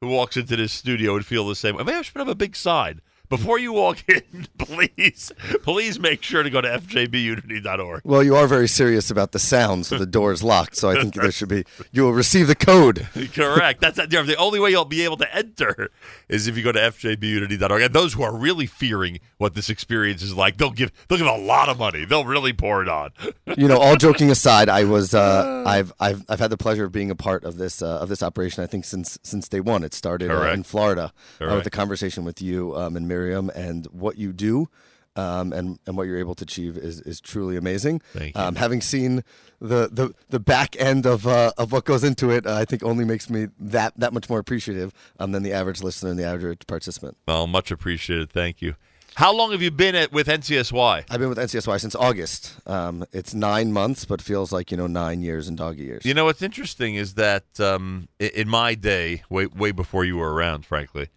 who 0.01 0.09
walks 0.09 0.37
into 0.37 0.55
this 0.55 0.71
studio 0.71 1.13
would 1.13 1.25
feel 1.25 1.47
the 1.47 1.55
same 1.55 1.75
way. 1.75 1.83
Maybe 1.83 1.97
I 1.97 2.01
should 2.03 2.13
put 2.13 2.21
up 2.21 2.27
a 2.27 2.35
big 2.35 2.55
sign. 2.55 3.01
Before 3.29 3.59
you 3.59 3.73
walk 3.73 4.03
in, 4.07 4.47
please, 4.57 5.31
please 5.63 5.99
make 5.99 6.23
sure 6.23 6.43
to 6.43 6.49
go 6.49 6.61
to 6.61 6.67
fjbunity.org. 6.67 8.01
Well, 8.05 8.23
you 8.23 8.35
are 8.35 8.47
very 8.47 8.67
serious 8.67 9.11
about 9.11 9.33
the 9.33 9.39
sound, 9.39 9.85
so 9.85 9.97
the 9.97 10.05
door 10.05 10.31
is 10.31 10.43
locked. 10.43 10.77
So 10.77 10.89
I 10.89 10.95
think 10.95 11.13
there 11.13 11.31
should 11.31 11.49
be. 11.49 11.65
You 11.91 12.03
will 12.03 12.13
receive 12.13 12.47
the 12.47 12.55
code. 12.55 13.07
Correct. 13.33 13.81
That's 13.81 13.97
the 13.97 14.35
only 14.37 14.59
way 14.59 14.69
you'll 14.69 14.85
be 14.85 15.03
able 15.03 15.17
to 15.17 15.35
enter 15.35 15.89
is 16.29 16.47
if 16.47 16.55
you 16.55 16.63
go 16.63 16.71
to 16.71 16.79
fjbunity.org. 16.79 17.81
And 17.81 17.93
those 17.93 18.13
who 18.13 18.23
are 18.23 18.35
really 18.35 18.65
fearing 18.65 19.19
what 19.37 19.55
this 19.55 19.69
experience 19.69 20.21
is 20.21 20.33
like, 20.33 20.57
they'll 20.57 20.71
give 20.71 20.91
they'll 21.07 21.17
give 21.17 21.27
a 21.27 21.37
lot 21.37 21.69
of 21.69 21.79
money. 21.79 22.05
They'll 22.05 22.25
really 22.25 22.53
pour 22.53 22.81
it 22.81 22.89
on. 22.89 23.11
You 23.57 23.67
know, 23.67 23.77
all 23.77 23.95
joking 23.97 24.31
aside, 24.31 24.69
I 24.69 24.85
was 24.85 25.13
uh, 25.13 25.63
I've 25.65 25.91
I've 25.99 26.23
I've 26.29 26.39
had 26.39 26.49
the 26.49 26.57
pleasure 26.57 26.85
of 26.85 26.91
being 26.91 27.11
a 27.11 27.15
part 27.15 27.43
of 27.43 27.57
this 27.57 27.81
uh, 27.81 27.99
of 27.99 28.09
this 28.09 28.23
operation. 28.23 28.63
I 28.63 28.67
think 28.67 28.85
since 28.85 29.19
since 29.23 29.49
day 29.49 29.59
one, 29.59 29.83
it 29.83 29.93
started 29.93 30.31
uh, 30.31 30.51
in 30.51 30.63
Florida 30.63 31.11
uh, 31.41 31.55
with 31.55 31.63
the 31.65 31.69
conversation 31.69 32.23
with 32.23 32.41
you 32.41 32.75
um, 32.75 32.95
and 32.95 33.07
And 33.25 33.85
what 33.87 34.17
you 34.17 34.33
do. 34.33 34.69
Um, 35.15 35.51
and, 35.51 35.79
and 35.87 35.97
what 35.97 36.03
you're 36.03 36.19
able 36.19 36.35
to 36.35 36.43
achieve 36.43 36.77
is, 36.77 37.01
is 37.01 37.19
truly 37.19 37.57
amazing. 37.57 38.01
Thank 38.13 38.35
you. 38.35 38.39
Um, 38.39 38.53
having 38.53 38.81
seen 38.81 39.23
the, 39.59 39.89
the, 39.91 40.13
the 40.29 40.39
back 40.39 40.75
end 40.79 41.07
of 41.07 41.25
uh, 41.25 41.53
of 41.57 41.71
what 41.71 41.85
goes 41.85 42.03
into 42.03 42.29
it, 42.29 42.45
uh, 42.45 42.53
I 42.53 42.65
think 42.65 42.83
only 42.83 43.03
makes 43.03 43.27
me 43.27 43.47
that 43.59 43.93
that 43.97 44.13
much 44.13 44.29
more 44.29 44.37
appreciative 44.37 44.93
um, 45.19 45.31
than 45.31 45.41
the 45.41 45.53
average 45.53 45.81
listener 45.81 46.11
and 46.11 46.19
the 46.19 46.23
average 46.23 46.67
participant. 46.67 47.17
Well, 47.27 47.47
much 47.47 47.71
appreciated. 47.71 48.29
Thank 48.29 48.61
you. 48.61 48.75
How 49.17 49.33
long 49.33 49.51
have 49.51 49.63
you 49.63 49.71
been 49.71 49.95
at, 49.95 50.11
with 50.11 50.27
NCSY? 50.27 51.05
I've 51.09 51.19
been 51.19 51.29
with 51.29 51.39
NCSY 51.39 51.81
since 51.81 51.95
August. 51.95 52.53
Um, 52.67 53.03
it's 53.11 53.33
nine 53.33 53.73
months, 53.73 54.05
but 54.05 54.21
feels 54.21 54.51
like 54.51 54.69
you 54.69 54.77
know 54.77 54.85
nine 54.85 55.23
years 55.23 55.47
and 55.47 55.57
doggy 55.57 55.85
years. 55.85 56.05
You 56.05 56.13
know 56.13 56.25
what's 56.25 56.43
interesting 56.43 56.93
is 56.93 57.15
that 57.15 57.59
um, 57.59 58.09
in 58.19 58.47
my 58.47 58.75
day, 58.75 59.23
way 59.27 59.47
way 59.47 59.71
before 59.71 60.05
you 60.05 60.17
were 60.17 60.31
around, 60.31 60.67
frankly, 60.67 61.09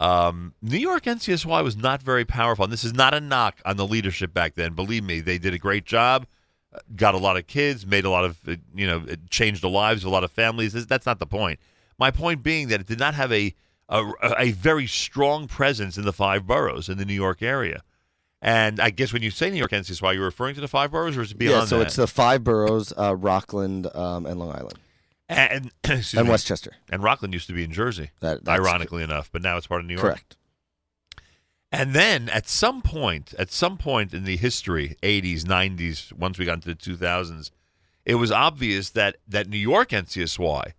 um, 0.00 0.54
New 0.62 0.78
York 0.78 1.04
NCSY 1.04 1.62
was 1.62 1.76
not 1.76 2.02
very 2.02 2.24
powerful. 2.24 2.64
And 2.64 2.72
this 2.72 2.84
is 2.84 2.94
not 2.94 3.14
a 3.14 3.20
knock 3.20 3.60
on 3.64 3.76
the 3.76 3.86
leadership 3.86 4.32
back 4.32 4.54
then. 4.54 4.72
Believe 4.72 5.04
me, 5.04 5.20
they 5.20 5.38
did 5.38 5.54
a 5.54 5.58
great 5.58 5.84
job. 5.84 6.26
uh, 6.72 6.78
Got 6.96 7.14
a 7.14 7.18
lot 7.18 7.36
of 7.36 7.46
kids, 7.46 7.86
made 7.86 8.06
a 8.06 8.10
lot 8.10 8.24
of 8.24 8.38
uh, 8.48 8.56
you 8.74 8.86
know, 8.86 9.04
it 9.06 9.28
changed 9.30 9.62
the 9.62 9.68
lives 9.68 10.02
of 10.02 10.10
a 10.10 10.10
lot 10.10 10.24
of 10.24 10.32
families. 10.32 10.72
That's 10.86 11.06
not 11.06 11.18
the 11.18 11.26
point. 11.26 11.60
My 11.98 12.10
point 12.10 12.42
being 12.42 12.68
that 12.68 12.80
it 12.80 12.86
did 12.86 12.98
not 12.98 13.14
have 13.14 13.30
a 13.30 13.54
a, 13.90 14.12
a 14.38 14.52
very 14.52 14.86
strong 14.86 15.48
presence 15.48 15.98
in 15.98 16.04
the 16.04 16.12
five 16.12 16.46
boroughs 16.46 16.88
in 16.88 16.96
the 16.96 17.04
New 17.04 17.14
York 17.14 17.42
area. 17.42 17.82
And 18.40 18.80
I 18.80 18.90
guess 18.90 19.12
when 19.12 19.20
you 19.20 19.30
say 19.30 19.50
New 19.50 19.58
York 19.58 19.72
NCSY, 19.72 20.14
you're 20.14 20.24
referring 20.24 20.54
to 20.54 20.60
the 20.62 20.68
five 20.68 20.92
boroughs, 20.92 21.16
or 21.16 21.22
is 21.22 21.32
it 21.32 21.38
beyond 21.38 21.62
yeah, 21.62 21.66
so 21.66 21.78
that? 21.78 21.88
it's 21.88 21.96
the 21.96 22.06
five 22.06 22.42
boroughs: 22.42 22.92
uh, 22.96 23.14
Rockland 23.14 23.94
um, 23.94 24.24
and 24.24 24.38
Long 24.40 24.52
Island. 24.52 24.78
And 25.30 25.70
And 25.84 26.26
me. 26.26 26.30
Westchester. 26.30 26.72
And 26.90 27.02
Rockland 27.02 27.32
used 27.34 27.46
to 27.46 27.52
be 27.52 27.64
in 27.64 27.72
Jersey, 27.72 28.10
That- 28.20 28.46
ironically 28.48 29.02
enough, 29.02 29.30
but 29.32 29.42
now 29.42 29.56
it's 29.56 29.66
part 29.66 29.80
of 29.80 29.86
New 29.86 29.94
York. 29.94 30.04
Correct. 30.04 30.36
And 31.72 31.94
then 31.94 32.28
at 32.30 32.48
some 32.48 32.82
point, 32.82 33.32
at 33.38 33.52
some 33.52 33.78
point 33.78 34.12
in 34.12 34.24
the 34.24 34.36
history, 34.36 34.96
80s, 35.02 35.42
90s, 35.44 36.12
once 36.12 36.36
we 36.38 36.44
got 36.44 36.54
into 36.54 36.68
the 36.68 36.74
2000s, 36.74 37.50
it 38.04 38.16
was 38.16 38.32
obvious 38.32 38.90
that 38.90 39.16
that 39.28 39.48
New 39.48 39.58
York 39.58 39.90
NCSY, 39.90 40.72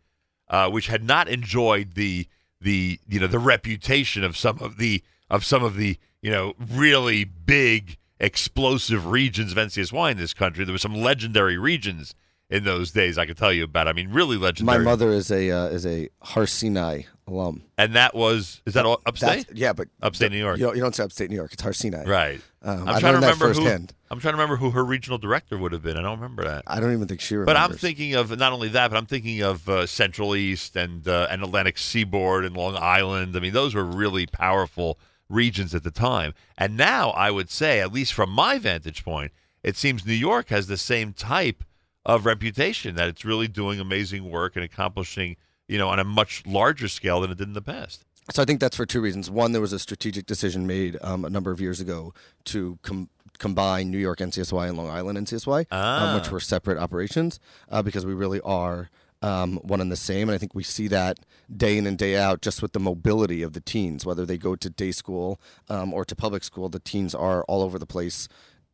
uh, 0.49 0.69
which 0.69 0.88
had 0.88 1.03
not 1.03 1.30
enjoyed 1.30 1.94
the 1.94 2.28
the 2.60 2.99
you 3.07 3.19
know 3.19 3.28
the 3.28 3.40
reputation 3.40 4.23
of 4.23 4.36
some 4.36 4.60
of 4.60 4.78
the 4.78 5.02
of 5.30 5.45
some 5.45 5.64
of 5.64 5.78
the 5.78 5.98
you 6.22 6.30
know 6.30 6.56
really 6.60 7.23
big 7.23 7.98
explosive 8.19 9.06
regions 9.07 9.52
of 9.53 9.57
NCSY 9.57 10.11
in 10.11 10.18
this 10.18 10.34
country, 10.34 10.65
there 10.65 10.73
were 10.73 10.78
some 10.78 10.95
legendary 10.95 11.57
regions 11.57 12.14
in 12.52 12.65
those 12.65 12.91
days. 12.91 13.18
I 13.18 13.26
can 13.26 13.36
tell 13.36 13.52
you 13.52 13.64
about. 13.64 13.88
I 13.88 13.94
mean, 13.94 14.11
really 14.11 14.38
legendary. 14.38 14.80
My 14.80 14.84
mother 14.84 15.10
is 15.10 15.32
a 15.32 15.49
uh, 15.49 15.65
is 15.68 15.86
a 15.86 16.10
Har 16.22 16.45
Sinai 16.45 17.03
alum. 17.26 17.64
and 17.78 17.95
that 17.95 18.14
was 18.14 18.61
is 18.65 18.73
that 18.76 18.86
all 18.86 19.02
upstate? 19.06 19.48
That's- 19.48 19.57
yeah, 19.57 19.73
but 19.73 19.88
upstate 20.02 20.32
New 20.32 20.38
York. 20.38 20.60
You 20.60 20.65
don't, 20.65 20.76
you 20.76 20.82
don't 20.82 20.94
say 20.94 21.03
upstate 21.03 21.30
New 21.30 21.38
York. 21.38 21.53
It's 21.53 21.64
Har 21.64 21.73
Sinai. 21.73 22.03
Right. 22.03 22.41
Um, 22.61 22.88
I'm 22.88 22.95
I 22.95 22.99
trying 22.99 23.14
to 23.14 23.19
remember 23.22 23.53
who. 23.53 23.68
I'm 24.11 24.19
trying 24.19 24.34
to 24.34 24.38
remember 24.38 24.57
who 24.57 24.72
her 24.72 24.84
regional 24.84 25.18
director 25.18 25.57
would 25.57 25.72
have 25.72 25.82
been. 25.82 25.98
I 25.98 26.02
don't 26.02 26.19
remember 26.19 26.44
that. 26.44 26.64
I 26.68 26.82
don't 26.82 26.91
even 26.91 27.07
think 27.07 27.22
she 27.22 27.38
was 27.38 27.45
But 27.45 27.56
I'm 27.56 27.72
thinking 27.72 28.14
of 28.14 28.38
not 28.38 28.52
only 28.52 28.68
that, 28.68 28.91
but 28.91 28.98
I'm 28.98 29.06
thinking 29.06 29.41
of 29.41 29.68
uh, 29.69 29.88
Central 29.88 30.36
East 30.36 30.76
and 30.76 31.07
uh, 31.07 31.28
and 31.32 31.41
Atlantic 31.41 31.78
Seaboard 31.78 32.44
and 32.45 32.56
Long 32.56 32.76
Island. 32.76 33.36
I 33.36 33.40
mean, 33.40 33.53
those 33.53 33.73
were 33.73 33.86
really 33.86 34.26
powerful 34.26 34.99
regions 35.30 35.73
at 35.73 35.84
the 35.84 35.91
time. 35.91 36.34
And 36.57 36.76
now 36.76 37.11
I 37.11 37.32
would 37.32 37.49
say, 37.49 37.80
at 37.80 37.94
least 37.94 38.14
from 38.14 38.30
my 38.30 38.60
vantage 38.60 39.06
point, 39.06 39.32
it 39.64 39.78
seems 39.78 40.06
New 40.06 40.14
York 40.14 40.49
has 40.49 40.68
the 40.68 40.78
same 40.78 41.14
type 41.14 41.64
of 42.06 42.26
reputation 42.26 42.95
that 42.95 43.07
it's 43.07 43.23
really 43.26 43.48
doing 43.48 43.80
amazing 43.80 44.30
work 44.30 44.56
and 44.56 44.65
accomplishing, 44.65 45.36
you 45.68 45.78
know, 45.78 45.88
on 45.90 45.99
a 45.99 46.03
much 46.03 46.44
larger 46.45 46.88
scale 46.88 47.22
than 47.22 47.32
it 47.32 47.38
did 47.38 47.48
in 47.48 47.53
the 47.53 47.61
past. 47.61 48.03
So 48.32 48.41
I 48.41 48.45
think 48.45 48.60
that's 48.60 48.78
for 48.78 48.86
two 48.86 49.02
reasons. 49.02 49.30
One, 49.30 49.52
there 49.52 49.61
was 49.61 49.73
a 49.73 49.80
strategic 49.80 50.26
decision 50.26 50.65
made 50.68 50.98
um, 51.02 51.26
a 51.26 51.30
number 51.30 51.52
of 51.52 51.60
years 51.60 51.80
ago 51.80 52.14
to 52.45 52.78
com- 52.82 53.10
combine 53.40 53.90
New 53.91 53.98
York 53.98 54.19
NCSY 54.19 54.68
and 54.69 54.78
Long 54.78 54.90
Island 54.90 55.18
NCSY, 55.18 55.65
um, 55.72 56.15
which 56.15 56.28
Ah. 56.28 56.32
were 56.32 56.40
separate 56.40 56.78
operations, 56.78 57.40
uh, 57.69 57.82
because 57.82 58.06
we 58.06 58.14
really 58.14 58.40
are 58.41 58.90
um, 59.23 59.57
one 59.57 59.80
and 59.82 59.91
the 59.91 59.95
same. 59.95 60.30
And 60.30 60.36
I 60.36 60.40
think 60.40 60.56
we 60.56 60.64
see 60.64 60.88
that 60.88 61.19
day 61.56 61.78
in 61.78 61.86
and 61.86 61.95
day 61.98 62.18
out 62.18 62.41
just 62.41 62.61
with 62.64 62.73
the 62.73 62.80
mobility 62.80 63.44
of 63.44 63.53
the 63.53 63.60
teens, 63.61 64.03
whether 64.03 64.26
they 64.26 64.38
go 64.38 64.56
to 64.56 64.69
day 64.69 64.91
school 64.91 65.40
um, 65.69 65.94
or 65.94 66.03
to 66.06 66.15
public 66.15 66.44
school, 66.44 66.69
the 66.69 66.80
teens 66.80 67.14
are 67.14 67.44
all 67.44 67.61
over 67.61 67.78
the 67.78 67.86
place 67.86 68.28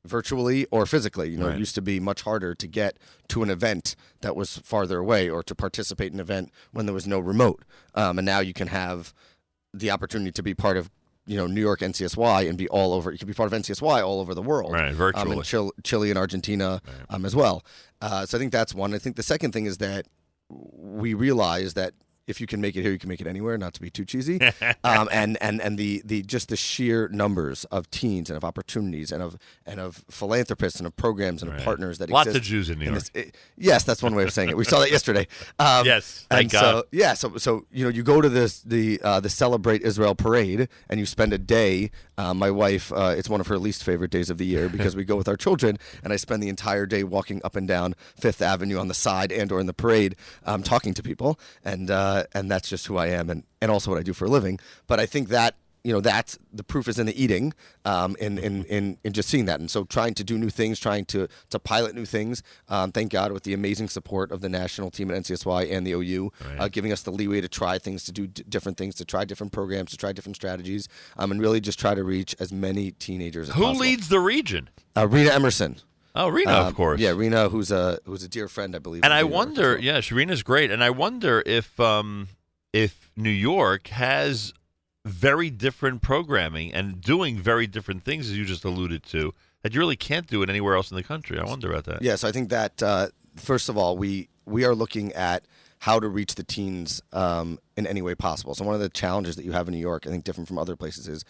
virtually 0.07 0.65
or 0.71 0.85
physically. 0.85 1.29
You 1.29 1.37
know, 1.37 1.47
Right. 1.47 1.55
it 1.55 1.59
used 1.59 1.75
to 1.75 1.81
be 1.81 1.99
much 1.99 2.21
harder 2.23 2.55
to 2.55 2.67
get 2.67 2.97
to 3.29 3.43
an 3.43 3.49
event 3.49 3.95
that 4.21 4.35
was 4.35 4.57
farther 4.59 4.97
away 4.99 5.29
or 5.29 5.43
to 5.43 5.53
participate 5.55 6.07
in 6.13 6.15
an 6.19 6.21
event 6.21 6.51
when 6.71 6.85
there 6.85 6.93
was 6.93 7.05
no 7.07 7.19
remote. 7.19 7.63
Um, 7.95 8.17
and 8.19 8.25
now 8.25 8.39
you 8.39 8.53
can 8.53 8.67
have 8.69 9.13
the 9.73 9.91
opportunity 9.91 10.31
to 10.31 10.41
be 10.43 10.53
part 10.53 10.77
of 10.77 10.89
you 11.25 11.35
know 11.35 11.45
New 11.45 11.59
York 11.61 11.81
NCSY 11.81 12.47
and 12.47 12.57
be 12.57 12.69
all 12.69 12.93
over. 12.93 13.11
You 13.11 13.17
can 13.17 13.27
be 13.27 13.33
part 13.33 13.51
of 13.51 13.59
NCSY 13.61 14.01
all 14.01 14.21
over 14.21 14.33
the 14.33 14.41
world, 14.41 14.71
Right, 14.71 14.91
Um, 14.91 14.95
virtually. 14.95 15.35
in 15.37 15.43
Chile, 15.43 15.71
Chile 15.83 16.09
and 16.09 16.17
Argentina 16.17 16.81
um, 17.09 17.25
as 17.25 17.35
well. 17.35 17.65
Uh, 18.01 18.25
so 18.25 18.37
I 18.37 18.39
think 18.39 18.53
that's 18.53 18.73
one. 18.73 18.93
I 18.93 18.97
think 18.97 19.17
the 19.17 19.23
second 19.23 19.51
thing 19.51 19.65
is 19.65 19.77
that 19.79 20.05
we 20.49 21.13
realize 21.13 21.73
that 21.73 21.93
if 22.27 22.39
you 22.41 22.47
can 22.47 22.59
make 22.61 22.75
it 22.75 22.81
here, 22.83 22.91
you 22.91 22.99
can 22.99 23.09
make 23.09 23.21
it 23.21 23.27
anywhere. 23.27 23.57
Not 23.57 23.73
to 23.75 23.81
be 23.81 23.89
too 23.89 24.05
cheesy, 24.05 24.39
um, 24.83 25.07
and 25.11 25.37
and 25.41 25.61
and 25.61 25.77
the 25.77 26.01
the 26.05 26.21
just 26.23 26.49
the 26.49 26.57
sheer 26.57 27.07
numbers 27.09 27.63
of 27.65 27.89
teens 27.89 28.29
and 28.29 28.37
of 28.37 28.43
opportunities 28.43 29.11
and 29.11 29.23
of 29.23 29.37
and 29.65 29.79
of 29.79 30.03
philanthropists 30.09 30.79
and 30.79 30.85
of 30.87 30.95
programs 30.95 31.41
and 31.41 31.51
of 31.53 31.63
partners 31.63 31.97
that 31.99 32.09
Lots 32.09 32.27
exist 32.27 32.43
of 32.43 32.47
Jews 32.49 32.69
in 32.69 32.79
New 32.79 32.91
this- 32.91 33.11
it- 33.13 33.35
yes, 33.57 33.83
that's 33.83 34.03
one 34.03 34.13
way 34.15 34.23
of 34.23 34.33
saying 34.33 34.49
it. 34.49 34.57
We 34.57 34.65
saw 34.65 34.79
that 34.79 34.91
yesterday. 34.91 35.27
Um, 35.59 35.85
Yes, 35.85 36.25
thank 36.29 36.41
and 36.41 36.51
God. 36.51 36.61
so 36.61 36.83
yeah, 36.91 37.13
so 37.13 37.37
so 37.37 37.65
you 37.71 37.83
know 37.83 37.89
you 37.89 38.03
go 38.03 38.21
to 38.21 38.29
this 38.29 38.59
the 38.61 38.99
uh, 39.03 39.19
the 39.19 39.29
Celebrate 39.29 39.81
Israel 39.81 40.13
parade 40.15 40.67
and 40.89 40.99
you 40.99 41.05
spend 41.05 41.33
a 41.33 41.37
day. 41.37 41.89
Uh, 42.17 42.33
my 42.33 42.49
wife, 42.49 42.91
uh, 42.93 43.13
it's 43.17 43.29
one 43.29 43.39
of 43.39 43.45
her 43.47 43.59
least 43.59 43.83
favorite 43.83 44.09
days 44.11 44.29
of 44.31 44.37
the 44.39 44.45
year 44.45 44.69
because 44.69 44.95
we 44.95 45.03
go 45.03 45.15
with 45.15 45.27
our 45.27 45.37
children, 45.37 45.77
and 46.03 46.11
I 46.11 46.15
spend 46.15 46.41
the 46.41 46.49
entire 46.49 46.85
day 46.87 47.03
walking 47.03 47.41
up 47.43 47.55
and 47.55 47.67
down 47.67 47.93
Fifth 48.19 48.41
Avenue 48.41 48.77
on 48.79 48.87
the 48.87 48.95
side 48.95 49.31
and 49.31 49.51
or 49.51 49.59
in 49.59 49.67
the 49.67 49.73
parade, 49.73 50.15
um, 50.43 50.63
talking 50.63 50.93
to 50.95 51.03
people, 51.03 51.39
and 51.63 51.91
uh, 51.91 52.16
and 52.33 52.49
that's 52.51 52.69
just 52.69 52.87
who 52.87 52.97
I 52.97 53.07
am, 53.07 53.29
and 53.29 53.43
and 53.61 53.71
also 53.71 53.91
what 53.91 53.99
I 53.99 54.03
do 54.03 54.13
for 54.13 54.25
a 54.25 54.29
living. 54.29 54.59
But 54.87 54.99
I 54.99 55.05
think 55.05 55.29
that 55.29 55.55
you 55.83 55.93
know 55.93 56.01
that's 56.01 56.37
the 56.51 56.63
proof 56.63 56.87
is 56.89 56.99
in 56.99 57.05
the 57.05 57.23
eating 57.23 57.53
um, 57.85 58.17
in, 58.19 58.37
in, 58.37 58.65
in, 58.65 58.97
in 59.05 59.13
just 59.13 59.29
seeing 59.29 59.45
that 59.45 59.59
and 59.61 59.71
so 59.71 59.85
trying 59.85 60.13
to 60.15 60.23
do 60.23 60.37
new 60.37 60.49
things 60.49 60.79
trying 60.79 61.05
to 61.05 61.29
to 61.49 61.59
pilot 61.59 61.95
new 61.95 62.03
things 62.03 62.43
um, 62.67 62.91
thank 62.91 63.11
god 63.11 63.31
with 63.31 63.43
the 63.43 63.53
amazing 63.53 63.87
support 63.87 64.31
of 64.31 64.41
the 64.41 64.49
national 64.49 64.89
team 64.91 65.09
at 65.11 65.15
ncsy 65.21 65.71
and 65.71 65.87
the 65.87 65.93
ou 65.93 66.29
uh, 66.59 66.67
giving 66.67 66.91
us 66.91 67.03
the 67.03 67.11
leeway 67.11 67.39
to 67.39 67.47
try 67.47 67.77
things 67.77 68.03
to 68.03 68.11
do 68.11 68.27
d- 68.27 68.43
different 68.49 68.77
things 68.77 68.95
to 68.95 69.05
try 69.05 69.23
different 69.23 69.53
programs 69.53 69.91
to 69.91 69.97
try 69.97 70.11
different 70.11 70.35
strategies 70.35 70.89
um, 71.17 71.31
and 71.31 71.39
really 71.39 71.61
just 71.61 71.79
try 71.79 71.93
to 71.95 72.03
reach 72.03 72.35
as 72.39 72.51
many 72.51 72.91
teenagers 72.91 73.47
as 73.47 73.55
Who 73.55 73.67
leads 73.67 74.09
the 74.09 74.19
region? 74.19 74.69
uh, 74.97 75.07
rena 75.07 75.31
emerson 75.31 75.77
Oh, 76.15 76.29
Rena, 76.29 76.51
of 76.51 76.67
Um, 76.67 76.73
course. 76.73 76.99
yeah 76.99 77.11
rena 77.11 77.49
who's 77.49 77.69
a 77.71 77.99
who's 78.05 78.23
a 78.23 78.27
dear 78.27 78.47
friend 78.47 78.75
i 78.75 78.79
believe 78.79 79.03
And 79.03 79.13
I 79.13 79.19
York. 79.19 79.31
wonder, 79.33 79.77
yeah, 79.77 79.99
Sharina's 79.99 80.41
great, 80.43 80.71
and 80.71 80.83
I 80.83 80.89
wonder 80.89 81.43
if 81.45 81.79
um, 81.79 82.29
if 82.73 83.11
New 83.15 83.29
York 83.29 83.87
has 83.87 84.53
very 85.05 85.49
different 85.49 86.01
programming 86.01 86.73
and 86.73 86.99
doing 87.01 87.37
very 87.39 87.65
different 87.67 88.03
things, 88.03 88.29
as 88.29 88.37
you 88.37 88.45
just 88.45 88.65
alluded 88.65 89.03
to, 89.03 89.33
that 89.61 89.73
you 89.73 89.79
really 89.79 89.95
can't 89.95 90.27
do 90.27 90.41
it 90.43 90.49
anywhere 90.49 90.75
else 90.75 90.91
in 90.91 90.97
the 90.97 91.03
country. 91.03 91.39
I 91.39 91.45
wonder 91.45 91.69
about 91.71 91.85
that. 91.85 92.01
Yes, 92.01 92.23
I 92.23 92.31
think 92.31 92.49
that 92.49 92.83
uh, 92.83 93.07
first 93.35 93.69
of 93.69 93.77
all, 93.77 93.95
we 93.97 94.27
we 94.45 94.65
are 94.65 94.75
looking 94.75 95.13
at 95.13 95.45
how 95.79 95.99
to 95.99 96.07
reach 96.07 96.33
the 96.35 96.43
teens 96.43 97.01
um, 97.13 97.59
in 97.75 97.85
any 97.85 98.01
way 98.01 98.15
possible. 98.15 98.55
So 98.55 98.65
one 98.65 98.73
of 98.73 98.81
the 98.81 98.89
challenges 98.89 99.35
that 99.35 99.45
you 99.45 99.51
have 99.51 99.67
in 99.67 99.73
New 99.75 99.79
York, 99.79 100.07
I 100.07 100.09
think, 100.09 100.23
different 100.23 100.47
from 100.47 100.57
other 100.57 100.75
places, 100.75 101.07
is 101.07 101.23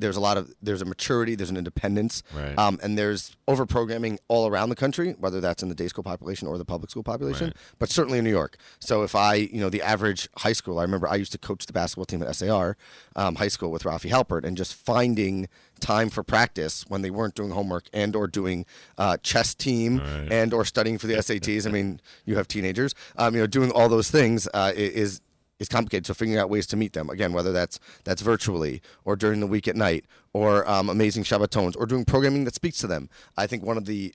there's 0.00 0.16
a 0.16 0.20
lot 0.20 0.36
of 0.36 0.52
there's 0.62 0.82
a 0.82 0.84
maturity, 0.84 1.34
there's 1.34 1.50
an 1.50 1.56
independence, 1.56 2.22
Right. 2.34 2.58
um, 2.58 2.78
and 2.82 2.96
there's 2.98 3.36
over 3.46 3.66
programming 3.66 4.18
all 4.28 4.46
around 4.48 4.68
the 4.70 4.76
country, 4.76 5.14
whether 5.18 5.40
that's 5.40 5.62
in 5.62 5.68
the 5.68 5.74
day 5.74 5.88
school 5.88 6.04
population 6.04 6.48
or 6.48 6.58
the 6.58 6.64
public 6.64 6.90
school 6.90 7.02
population, 7.02 7.48
Right. 7.48 7.56
but 7.78 7.90
certainly 7.90 8.18
in 8.18 8.24
New 8.24 8.30
York. 8.30 8.56
So 8.78 9.02
if 9.02 9.14
I, 9.14 9.34
you 9.34 9.60
know, 9.60 9.70
the 9.70 9.82
average 9.82 10.28
high 10.38 10.52
school, 10.54 10.78
I 10.78 10.82
remember 10.82 11.08
I 11.08 11.16
used 11.16 11.32
to 11.32 11.38
coach 11.38 11.66
the 11.66 11.72
basketball 11.72 12.06
team 12.06 12.22
at 12.22 12.34
SAR 12.34 12.76
um, 13.16 13.36
high 13.36 13.48
school 13.48 13.70
with 13.70 13.82
Rafi 13.84 14.10
Halpert, 14.10 14.44
and 14.44 14.56
just 14.56 14.74
finding 14.74 15.48
time 15.80 16.10
for 16.10 16.22
practice 16.22 16.84
when 16.88 17.02
they 17.02 17.10
weren't 17.10 17.34
doing 17.34 17.50
homework 17.50 17.84
and 17.92 18.14
or 18.14 18.26
doing 18.26 18.66
uh, 18.98 19.16
chess 19.22 19.54
team 19.54 20.00
and 20.30 20.52
or 20.52 20.64
studying 20.64 20.98
for 20.98 21.06
the 21.06 21.14
SATs. 21.14 21.66
I 21.66 21.70
mean, 21.70 22.00
you 22.26 22.36
have 22.36 22.46
teenagers, 22.48 22.94
um, 23.16 23.34
you 23.34 23.40
know, 23.40 23.46
doing 23.46 23.70
all 23.70 23.88
those 23.88 24.10
things 24.10 24.46
uh, 24.52 24.72
is 24.74 25.20
is 25.60 25.68
complicated. 25.68 26.06
So 26.06 26.14
figuring 26.14 26.40
out 26.40 26.50
ways 26.50 26.66
to 26.68 26.76
meet 26.76 26.94
them 26.94 27.08
again, 27.08 27.32
whether 27.32 27.52
that's 27.52 27.78
that's 28.02 28.22
virtually 28.22 28.82
or 29.04 29.14
during 29.14 29.38
the 29.38 29.46
week 29.46 29.68
at 29.68 29.76
night, 29.76 30.06
or 30.32 30.68
um, 30.68 30.90
amazing 30.90 31.22
Shabbatons, 31.22 31.76
or 31.78 31.86
doing 31.86 32.04
programming 32.04 32.44
that 32.44 32.56
speaks 32.56 32.78
to 32.78 32.88
them. 32.88 33.08
I 33.36 33.46
think 33.46 33.62
one 33.62 33.76
of 33.76 33.84
the 33.84 34.12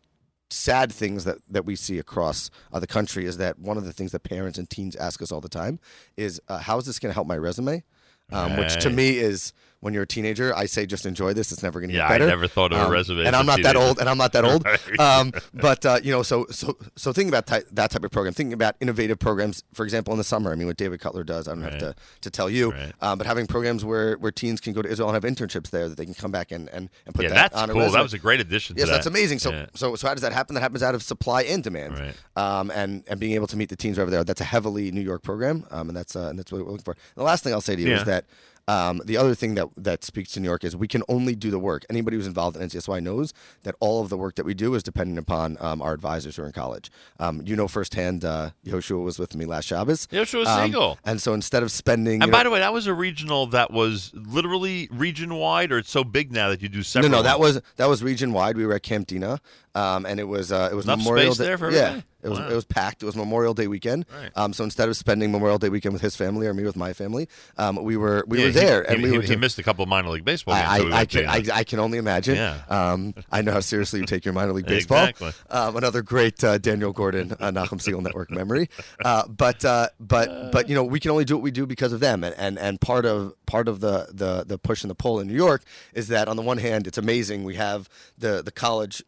sad 0.49 0.91
things 0.91 1.23
that, 1.23 1.37
that 1.49 1.65
we 1.65 1.75
see 1.75 1.97
across 1.97 2.49
uh, 2.73 2.79
the 2.79 2.87
country 2.87 3.25
is 3.25 3.37
that 3.37 3.57
one 3.57 3.77
of 3.77 3.85
the 3.85 3.93
things 3.93 4.11
that 4.11 4.23
parents 4.23 4.57
and 4.57 4.69
teens 4.69 4.95
ask 4.95 5.21
us 5.21 5.31
all 5.31 5.41
the 5.41 5.49
time 5.49 5.79
is, 6.17 6.41
uh, 6.49 6.57
"How 6.59 6.77
is 6.77 6.85
this 6.85 6.99
going 6.99 7.11
to 7.11 7.13
help 7.13 7.27
my 7.27 7.37
resume?" 7.37 7.83
Um, 8.31 8.57
Which 8.57 8.75
to 8.77 8.89
me 8.89 9.19
is 9.19 9.53
when 9.81 9.93
you're 9.93 10.03
a 10.03 10.07
teenager, 10.07 10.55
I 10.55 10.65
say 10.65 10.85
just 10.85 11.05
enjoy 11.05 11.33
this. 11.33 11.51
It's 11.51 11.61
never 11.61 11.79
going 11.79 11.89
to 11.91 11.95
Yeah, 11.95 12.07
get 12.07 12.21
I 12.23 12.25
never 12.25 12.47
thought 12.47 12.71
of 12.73 12.79
a 12.79 12.85
Um, 12.85 12.91
resume 12.91 13.21
as 13.21 13.27
and 13.27 13.35
I'm 13.35 13.45
not 13.45 13.61
that 13.61 13.75
old, 13.75 13.99
and 13.99 14.09
I'm 14.09 14.17
not 14.17 14.33
that 14.33 14.43
old. 14.45 14.65
Right. 14.87 14.99
Um, 14.99 15.31
but 15.53 15.85
uh, 15.85 15.99
you 16.01 16.11
know, 16.11 16.23
so 16.23 16.45
so 16.49 16.75
so 16.95 17.13
thinking 17.13 17.29
about 17.29 17.45
ty- 17.45 17.63
that 17.71 17.91
type 17.91 18.03
of 18.03 18.11
program, 18.11 18.33
thinking 18.33 18.53
about 18.53 18.75
innovative 18.79 19.19
programs, 19.19 19.63
for 19.73 19.83
example, 19.83 20.13
in 20.13 20.17
the 20.17 20.23
summer. 20.23 20.51
I 20.51 20.55
mean, 20.55 20.67
what 20.67 20.77
David 20.77 20.99
Cutler 21.01 21.23
does, 21.23 21.47
I 21.47 21.53
don't 21.53 21.63
have 21.63 21.77
to, 21.79 21.95
to 22.21 22.29
tell 22.31 22.49
you. 22.49 22.73
Um, 23.01 23.17
but 23.17 23.27
having 23.27 23.45
programs 23.47 23.85
where, 23.85 24.15
where 24.17 24.31
teens 24.31 24.59
can 24.59 24.73
go 24.73 24.81
to 24.81 24.89
Israel 24.89 25.09
and 25.09 25.15
have 25.23 25.31
internships 25.31 25.69
there 25.69 25.87
that 25.89 25.97
they 25.97 26.05
can 26.05 26.13
come 26.13 26.31
back 26.31 26.51
and, 26.51 26.67
and, 26.69 26.89
and 27.05 27.13
put 27.13 27.23
Yeah, 27.23 27.29
that 27.29 27.51
that's 27.51 27.55
on 27.61 27.69
a 27.69 27.73
cool. 27.73 27.91
That 27.91 28.01
was 28.01 28.13
a 28.13 28.19
great 28.19 28.39
addition 28.39 28.75
to 28.75 28.79
Yes, 28.79 28.89
that. 28.89 28.95
that's 28.95 29.05
amazing. 29.07 29.39
So 29.39 29.51
Yeah. 29.51 29.65
so 29.75 29.95
so 29.95 30.07
how 30.07 30.13
does 30.13 30.21
that 30.23 30.33
happen? 30.33 30.55
That 30.55 30.61
happens 30.61 30.81
out 30.83 30.95
of 30.95 31.03
supply 31.03 31.43
and 31.43 31.63
demand. 31.63 32.15
Um, 32.35 32.71
and 32.71 33.03
and 33.07 33.19
being 33.19 33.33
able 33.33 33.47
to 33.47 33.57
meet 33.57 33.69
the 33.69 33.75
teens 33.75 33.97
wherever 33.97 34.09
they 34.11 34.17
are. 34.17 34.23
That's 34.23 34.41
a 34.41 34.45
heavily 34.45 34.91
New 34.91 35.01
York 35.01 35.21
program. 35.21 35.65
Um, 35.71 35.89
and 35.89 35.95
that's 35.97 36.15
uh, 36.15 36.27
and 36.29 36.39
that's 36.39 36.51
what 36.51 36.65
we're 36.65 36.71
looking 36.71 36.83
for. 36.85 36.95
the 37.15 37.23
last 37.23 37.43
thing 37.43 37.53
I'll 37.53 37.61
say 37.61 37.75
to 37.75 37.81
you 37.81 37.93
is 37.93 38.03
that. 38.05 38.25
Um, 38.67 38.99
the 39.05 39.15
other 39.15 39.35
thing 39.35 39.53
that 39.55 39.67
that 39.77 40.03
speaks 40.03 40.31
to 40.31 40.39
New 40.39 40.47
York 40.47 40.63
is 40.63 40.75
we 40.75 40.87
can 40.87 41.03
only 41.07 41.35
do 41.35 41.51
the 41.51 41.59
work. 41.59 41.85
Anybody 41.87 42.17
who's 42.17 42.25
involved 42.25 42.57
in 42.57 42.63
NCSY 42.67 43.03
knows 43.03 43.31
that 43.61 43.75
all 43.79 44.01
of 44.01 44.09
the 44.09 44.17
work 44.17 44.33
that 44.35 44.45
we 44.45 44.55
do 44.55 44.73
is 44.73 44.81
dependent 44.81 45.19
upon 45.19 45.57
um, 45.59 45.83
our 45.83 45.93
advisors 45.93 46.35
who 46.35 46.41
are 46.41 46.47
in 46.47 46.51
college. 46.51 46.89
Um, 47.19 47.43
you 47.45 47.55
know 47.55 47.67
firsthand, 47.67 48.25
uh, 48.25 48.51
Yoshua 48.65 49.03
was 49.03 49.19
with 49.19 49.35
me 49.35 49.45
last 49.45 49.65
Shabbos. 49.65 50.07
Yoshua 50.07 50.47
Um, 50.47 50.65
Siegel. 50.65 50.97
and 51.05 51.21
so 51.21 51.33
instead 51.35 51.61
of 51.61 51.71
spending, 51.71 52.23
And 52.23 52.31
by 52.31 52.39
know- 52.39 52.45
the 52.45 52.49
way, 52.53 52.59
that 52.59 52.73
was 52.73 52.87
a 52.87 52.93
regional 52.95 53.45
that 53.47 53.69
was 53.71 54.11
literally 54.15 54.89
region 54.91 55.35
wide, 55.35 55.71
or 55.71 55.77
it's 55.77 55.91
so 55.91 56.03
big 56.03 56.31
now 56.31 56.49
that 56.49 56.63
you 56.63 56.69
do 56.69 56.77
no, 56.79 56.83
several. 56.83 57.11
no, 57.11 57.21
that 57.21 57.39
was 57.39 57.61
that 57.75 57.87
was 57.87 58.01
region 58.01 58.33
wide. 58.33 58.57
We 58.57 58.65
were 58.65 58.73
at 58.73 58.81
Camp 58.83 59.05
Dina, 59.05 59.39
um, 59.75 60.05
and 60.05 60.19
it 60.19 60.23
was 60.27 60.51
uh, 60.51 60.69
it 60.71 60.75
was 60.75 60.85
Enough 60.85 60.99
Memorial 60.99 61.33
space 61.33 61.37
Day. 61.37 61.45
there 61.45 61.57
for 61.57 61.71
yeah, 61.71 61.79
everybody? 61.79 62.03
it 62.23 62.29
was 62.29 62.39
Wow. 62.39 62.49
it 62.49 62.55
was 62.55 62.65
packed. 62.65 63.03
It 63.03 63.05
was 63.05 63.15
Memorial 63.15 63.53
Day 63.53 63.67
weekend. 63.67 64.05
Right. 64.11 64.31
Um, 64.35 64.53
so 64.53 64.63
instead 64.63 64.89
of 64.89 64.97
spending 64.97 65.31
Memorial 65.31 65.59
Day 65.59 65.69
weekend 65.69 65.93
with 65.93 66.01
his 66.01 66.15
family 66.15 66.47
or 66.47 66.53
me 66.53 66.63
with 66.63 66.75
my 66.75 66.93
family, 66.93 67.27
um, 67.57 67.83
we 67.83 67.97
were 67.97 68.23
we 68.27 68.39
Yeah, 68.39 68.43
were 68.45 68.51
he- 68.51 68.59
there, 68.59 68.83
he, 68.87 68.93
and 68.95 69.03
we 69.03 69.11
he, 69.21 69.27
he 69.27 69.35
missed 69.35 69.59
a 69.59 69.63
couple 69.63 69.83
of 69.83 69.89
minor 69.89 70.09
league 70.09 70.25
baseball 70.25 70.55
games. 70.55 70.67
I, 70.67 70.81
we 70.83 70.91
I, 70.91 70.97
I 71.01 71.05
can 71.05 71.25
I, 71.29 71.43
I 71.53 71.63
can 71.63 71.79
only 71.79 71.97
imagine. 71.99 72.35
Yeah. 72.35 72.61
Um, 72.69 73.13
I 73.31 73.41
know 73.41 73.51
how 73.51 73.59
seriously 73.59 73.99
you 73.99 74.05
take 74.05 74.25
your 74.25 74.33
minor 74.33 74.53
league 74.53 74.65
baseball. 74.65 75.05
Exactly. 75.05 75.31
Um, 75.49 75.75
another 75.77 76.01
great 76.01 76.43
uh, 76.43 76.57
Daniel 76.57 76.91
Gordon, 76.93 77.33
uh, 77.33 77.51
Nachum 77.51 77.79
Segal 77.79 78.01
Network 78.01 78.31
memory. 78.31 78.69
Uh, 79.03 79.27
but 79.27 79.63
uh, 79.65 79.89
but 79.99 80.51
but 80.51 80.67
you 80.69 80.75
know 80.75 80.83
we 80.83 80.99
can 80.99 81.11
only 81.11 81.25
do 81.25 81.35
what 81.35 81.43
we 81.43 81.51
do 81.51 81.65
because 81.65 81.93
of 81.93 81.99
them, 81.99 82.23
and, 82.23 82.33
and 82.37 82.57
and 82.57 82.81
part 82.81 83.05
of 83.05 83.33
part 83.45 83.67
of 83.67 83.81
the 83.81 84.07
the 84.11 84.43
the 84.45 84.57
push 84.57 84.83
and 84.83 84.89
the 84.89 84.95
pull 84.95 85.19
in 85.19 85.27
New 85.27 85.35
York 85.35 85.63
is 85.93 86.07
that 86.07 86.27
on 86.27 86.35
the 86.37 86.41
one 86.41 86.57
hand 86.57 86.87
it's 86.87 86.97
amazing 86.97 87.43
we 87.43 87.55
have 87.55 87.87
the 88.17 88.41
the 88.41 88.51
college 88.51 89.03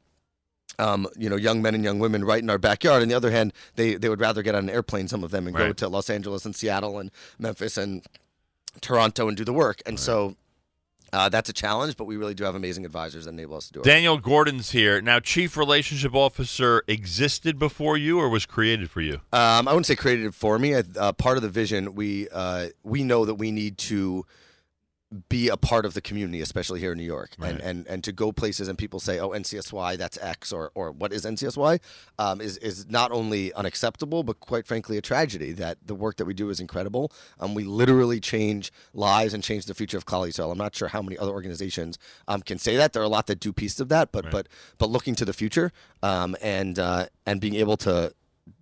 um, 0.80 1.08
you 1.18 1.30
know, 1.30 1.36
young 1.36 1.62
men 1.62 1.76
and 1.76 1.84
young 1.84 2.00
women 2.00 2.24
right 2.24 2.42
in 2.42 2.50
our 2.50 2.58
backyard. 2.58 3.02
On 3.02 3.08
the 3.08 3.16
other 3.16 3.32
hand, 3.32 3.54
they, 3.76 3.96
they 3.96 4.10
would 4.10 4.20
rather 4.20 4.42
get 4.42 4.56
on 4.56 4.64
an 4.66 4.70
airplane, 4.70 5.08
some 5.08 5.24
of 5.24 5.32
them, 5.32 5.48
and 5.48 5.56
go 5.56 5.74
to 5.74 5.88
Los 5.88 6.10
Angeles 6.10 6.46
and 6.46 6.56
Seattle 6.56 7.00
and 7.00 7.12
Memphis 7.40 7.78
and 7.78 8.06
Toronto 8.82 9.28
and 9.28 9.36
do 9.36 9.44
the 9.44 9.54
work. 9.54 9.82
And 9.86 10.00
so 10.00 10.36
uh, 11.14 11.30
that's 11.30 11.50
a 11.50 11.54
challenge, 11.54 11.96
but 11.98 12.06
we 12.06 12.18
really 12.18 12.34
do 12.34 12.44
have 12.44 12.56
amazing 12.56 12.86
advisors 12.86 13.26
that 13.26 13.32
enable 13.32 13.56
us 13.56 13.68
to 13.68 13.74
do 13.74 13.80
it. 13.80 13.84
Daniel 13.84 14.18
Gordon's 14.18 14.72
here 14.72 15.02
now. 15.02 15.20
Chief 15.20 15.56
relationship 15.56 16.14
officer 16.14 16.84
existed 16.88 17.58
before 17.58 17.98
you, 17.98 18.20
or 18.20 18.30
was 18.30 18.46
created 18.46 18.92
for 18.92 19.02
you? 19.02 19.16
Um, 19.32 19.68
I 19.68 19.72
wouldn't 19.72 19.86
say 19.86 19.96
created 19.96 20.36
for 20.36 20.60
me. 20.60 20.76
Uh, 20.76 21.14
part 21.14 21.38
of 21.38 21.44
the 21.44 21.50
vision, 21.50 21.96
we 21.96 22.28
uh, 22.30 22.68
we 22.84 23.04
know 23.04 23.26
that 23.26 23.36
we 23.36 23.52
need 23.52 23.78
to 23.80 24.26
be 25.30 25.48
a 25.48 25.56
part 25.56 25.86
of 25.86 25.94
the 25.94 26.02
community, 26.02 26.42
especially 26.42 26.82
here 26.82 26.92
in 26.92 26.98
New 26.98 27.06
York, 27.06 27.32
and, 27.42 27.62
and 27.62 27.88
and 27.88 28.04
to 28.04 28.12
go 28.12 28.34
places 28.34 28.68
and 28.68 28.78
people 28.78 29.00
say, 29.00 29.20
"Oh, 29.20 29.30
NCSY, 29.30 29.98
that's 29.98 30.18
X," 30.18 30.52
or 30.52 30.72
or 30.76 30.92
what 30.92 31.14
is 31.14 31.26
NCSY, 31.26 31.80
um, 32.20 32.42
is 32.42 32.58
is 32.58 32.90
not 32.90 33.12
only 33.12 33.54
unacceptable, 33.54 34.24
but 34.24 34.40
quite 34.42 34.68
frankly, 34.68 34.98
a 34.98 35.02
tragedy. 35.02 35.54
That 35.54 35.78
the 35.86 35.96
work 35.96 36.18
that 36.18 36.26
we 36.26 36.34
do 36.34 36.50
is 36.50 36.60
incredible. 36.60 37.12
Um, 37.40 37.56
we 37.56 37.64
literally 37.64 38.20
change 38.20 38.72
lives 38.94 39.34
and 39.34 39.42
change 39.42 39.66
the 39.66 39.74
future 39.74 39.98
of 39.98 40.06
Klal 40.06 40.28
Yisrael. 40.28 40.52
I'm 40.52 40.58
not 40.58 40.76
sure 40.76 40.90
how 40.90 41.02
many 41.02 41.18
other 41.18 41.32
organizations 41.32 41.98
um, 42.28 42.42
can 42.42 42.58
say 42.58 42.76
that. 42.76 42.92
There 42.92 43.02
are 43.02 43.06
a 43.06 43.10
lot 43.10 43.28
that 43.28 43.40
do 43.40 43.54
pieces 43.54 43.80
of 43.80 43.88
that, 43.90 44.12
but 44.12 44.30
but 44.30 44.48
but 44.78 44.90
looking 44.90 45.16
to 45.16 45.26
the 45.26 45.34
future 45.34 45.72
um, 46.04 46.36
and 46.42 46.78
uh, 46.80 47.06
and 47.26 47.40
being 47.40 47.56
able 47.56 47.78
to 47.78 48.14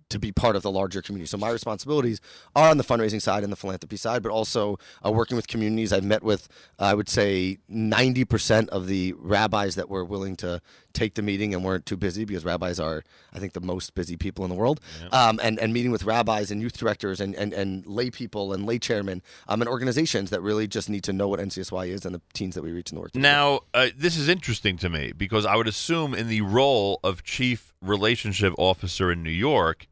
to 0.08 0.18
be 0.18 0.32
part 0.32 0.56
of 0.56 0.62
the 0.62 0.70
larger 0.70 1.02
community. 1.02 1.26
So 1.28 1.36
my 1.36 1.50
responsibilities 1.50 2.20
are 2.54 2.70
on 2.70 2.78
the 2.78 2.84
fundraising 2.84 3.20
side 3.20 3.42
and 3.42 3.52
the 3.52 3.56
philanthropy 3.56 3.96
side, 3.96 4.22
but 4.22 4.30
also 4.30 4.78
uh, 5.04 5.10
working 5.10 5.36
with 5.36 5.48
communities. 5.48 5.92
I've 5.92 6.04
met 6.04 6.22
with, 6.22 6.48
I 6.78 6.94
would 6.94 7.08
say, 7.08 7.58
90% 7.70 8.68
of 8.68 8.86
the 8.86 9.14
rabbis 9.18 9.74
that 9.74 9.88
were 9.88 10.04
willing 10.04 10.36
to 10.36 10.60
take 10.92 11.14
the 11.14 11.22
meeting 11.22 11.52
and 11.52 11.62
weren't 11.64 11.84
too 11.84 11.96
busy 11.96 12.24
because 12.24 12.44
rabbis 12.44 12.80
are, 12.80 13.04
I 13.32 13.38
think, 13.38 13.52
the 13.52 13.60
most 13.60 13.94
busy 13.94 14.16
people 14.16 14.44
in 14.44 14.50
the 14.50 14.56
world. 14.56 14.80
Um, 15.12 15.38
and, 15.42 15.58
and 15.58 15.72
meeting 15.72 15.90
with 15.90 16.04
rabbis 16.04 16.50
and 16.50 16.62
youth 16.62 16.78
directors 16.78 17.20
and, 17.20 17.34
and, 17.34 17.52
and 17.52 17.86
lay 17.86 18.10
people 18.10 18.52
and 18.52 18.64
lay 18.64 18.78
chairmen 18.78 19.22
um, 19.48 19.60
and 19.60 19.68
organizations 19.68 20.30
that 20.30 20.40
really 20.40 20.66
just 20.66 20.88
need 20.88 21.04
to 21.04 21.12
know 21.12 21.28
what 21.28 21.40
NCSY 21.40 21.88
is 21.88 22.06
and 22.06 22.14
the 22.14 22.22
teens 22.32 22.54
that 22.54 22.62
we 22.62 22.72
reach 22.72 22.92
in 22.92 22.96
the 22.96 23.02
work. 23.02 23.12
that 23.12 23.18
we 23.18 23.22
do. 23.22 23.28
Now, 23.28 23.60
uh, 23.74 23.88
this 23.96 24.16
is 24.16 24.28
interesting 24.28 24.78
to 24.78 24.88
me 24.88 25.12
because 25.16 25.44
I 25.44 25.56
would 25.56 25.68
assume 25.68 26.14
in 26.14 26.28
the 26.28 26.40
role 26.40 27.00
of 27.04 27.22
chief 27.24 27.74
relationship 27.86 28.52
officer 28.58 29.10
in 29.10 29.22
New 29.22 29.30
York, 29.30 29.86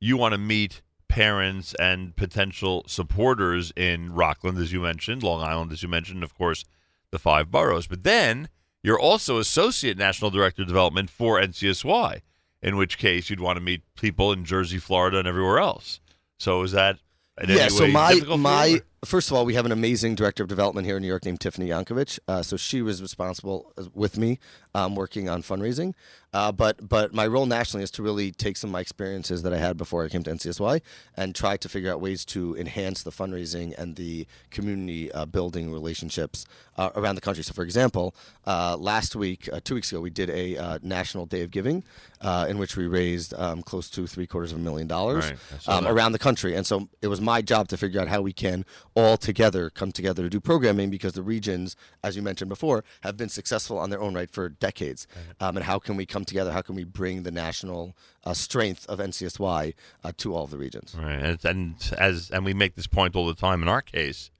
you 0.00 0.16
want 0.16 0.32
to 0.32 0.38
meet 0.38 0.82
parents 1.08 1.74
and 1.74 2.14
potential 2.16 2.84
supporters 2.86 3.72
in 3.76 4.14
Rockland, 4.14 4.58
as 4.58 4.72
you 4.72 4.80
mentioned, 4.80 5.22
Long 5.22 5.42
Island, 5.42 5.72
as 5.72 5.82
you 5.82 5.88
mentioned, 5.88 6.22
of 6.22 6.34
course, 6.34 6.64
the 7.10 7.18
five 7.18 7.50
boroughs. 7.50 7.86
But 7.86 8.04
then 8.04 8.48
you're 8.82 8.98
also 8.98 9.38
associate 9.38 9.98
national 9.98 10.30
director 10.30 10.62
of 10.62 10.68
development 10.68 11.10
for 11.10 11.40
NCSY, 11.40 12.20
in 12.62 12.76
which 12.76 12.96
case 12.96 13.28
you'd 13.28 13.40
want 13.40 13.56
to 13.56 13.62
meet 13.62 13.82
people 13.94 14.32
in 14.32 14.44
Jersey, 14.44 14.78
Florida, 14.78 15.18
and 15.18 15.28
everywhere 15.28 15.58
else. 15.58 16.00
So 16.38 16.62
is 16.62 16.72
that 16.72 16.98
in 17.40 17.50
yeah, 17.50 17.62
any 17.62 17.70
so 17.70 17.84
way 17.84 17.90
my 17.90 18.14
for 18.14 18.26
you, 18.26 18.36
my 18.36 18.80
first 19.04 19.30
of 19.30 19.36
all, 19.36 19.44
we 19.44 19.54
have 19.54 19.66
an 19.66 19.72
amazing 19.72 20.14
director 20.14 20.42
of 20.42 20.48
development 20.48 20.86
here 20.86 20.96
in 20.96 21.02
New 21.02 21.08
York 21.08 21.24
named 21.24 21.40
Tiffany 21.40 21.68
Yankovic. 21.68 22.18
Uh, 22.28 22.42
so 22.42 22.56
she 22.56 22.82
was 22.82 23.00
responsible 23.00 23.72
with 23.94 24.18
me 24.18 24.38
um, 24.74 24.94
working 24.94 25.28
on 25.28 25.42
fundraising. 25.42 25.94
Uh, 26.32 26.52
but 26.52 26.88
but 26.88 27.12
my 27.12 27.26
role 27.26 27.46
nationally 27.46 27.82
is 27.82 27.90
to 27.90 28.02
really 28.02 28.30
take 28.30 28.56
some 28.56 28.70
of 28.70 28.72
my 28.72 28.80
experiences 28.80 29.42
that 29.42 29.52
I 29.52 29.58
had 29.58 29.76
before 29.76 30.04
I 30.04 30.08
came 30.08 30.22
to 30.24 30.30
NCSY 30.30 30.80
and 31.16 31.34
try 31.34 31.56
to 31.56 31.68
figure 31.68 31.92
out 31.92 32.00
ways 32.00 32.24
to 32.26 32.56
enhance 32.56 33.02
the 33.02 33.10
fundraising 33.10 33.76
and 33.76 33.96
the 33.96 34.26
community 34.50 35.10
uh, 35.12 35.26
building 35.26 35.72
relationships 35.72 36.46
uh, 36.76 36.90
around 36.94 37.16
the 37.16 37.20
country. 37.20 37.42
So, 37.44 37.52
for 37.52 37.64
example, 37.64 38.14
uh, 38.46 38.76
last 38.78 39.16
week, 39.16 39.48
uh, 39.52 39.60
two 39.62 39.74
weeks 39.74 39.90
ago, 39.92 40.00
we 40.00 40.10
did 40.10 40.30
a 40.30 40.56
uh, 40.56 40.78
National 40.82 41.26
Day 41.26 41.42
of 41.42 41.50
Giving 41.50 41.84
uh, 42.20 42.46
in 42.48 42.58
which 42.58 42.76
we 42.76 42.86
raised 42.86 43.34
um, 43.34 43.62
close 43.62 43.90
to 43.90 44.06
three 44.06 44.26
quarters 44.26 44.52
of 44.52 44.58
a 44.58 44.60
million 44.60 44.86
dollars 44.86 45.30
Right, 45.30 45.68
um, 45.68 45.86
around 45.86 46.12
the 46.12 46.18
country. 46.18 46.54
And 46.54 46.66
so 46.66 46.88
it 47.02 47.08
was 47.08 47.20
my 47.20 47.42
job 47.42 47.68
to 47.68 47.76
figure 47.76 48.00
out 48.00 48.08
how 48.08 48.20
we 48.20 48.32
can 48.32 48.64
all 48.94 49.16
together 49.16 49.70
come 49.70 49.92
together 49.92 50.22
to 50.22 50.30
do 50.30 50.40
programming 50.40 50.90
because 50.90 51.14
the 51.14 51.22
regions, 51.22 51.76
as 52.04 52.16
you 52.16 52.22
mentioned 52.22 52.48
before, 52.48 52.84
have 53.02 53.16
been 53.16 53.28
successful 53.28 53.78
on 53.78 53.90
their 53.90 54.00
own 54.00 54.14
right 54.14 54.30
for 54.30 54.48
decades. 54.48 55.06
Um, 55.40 55.56
and 55.56 55.64
how 55.66 55.78
can 55.78 55.96
we 55.96 56.06
come 56.06 56.19
together? 56.24 56.52
How 56.52 56.62
can 56.62 56.74
we 56.74 56.84
bring 56.84 57.22
the 57.22 57.30
national 57.30 57.96
uh, 58.24 58.34
strength 58.34 58.86
of 58.88 58.98
NCSY 58.98 59.74
uh, 60.04 60.12
to 60.18 60.34
all 60.34 60.44
of 60.44 60.50
the 60.50 60.58
regions? 60.58 60.94
Right, 60.98 61.20
and, 61.22 61.44
and 61.44 61.92
as 61.98 62.30
and 62.30 62.44
we 62.44 62.54
make 62.54 62.74
this 62.74 62.86
point 62.86 63.16
all 63.16 63.26
the 63.26 63.34
time 63.34 63.62
in 63.62 63.68
our 63.68 63.82
case, 63.82 64.30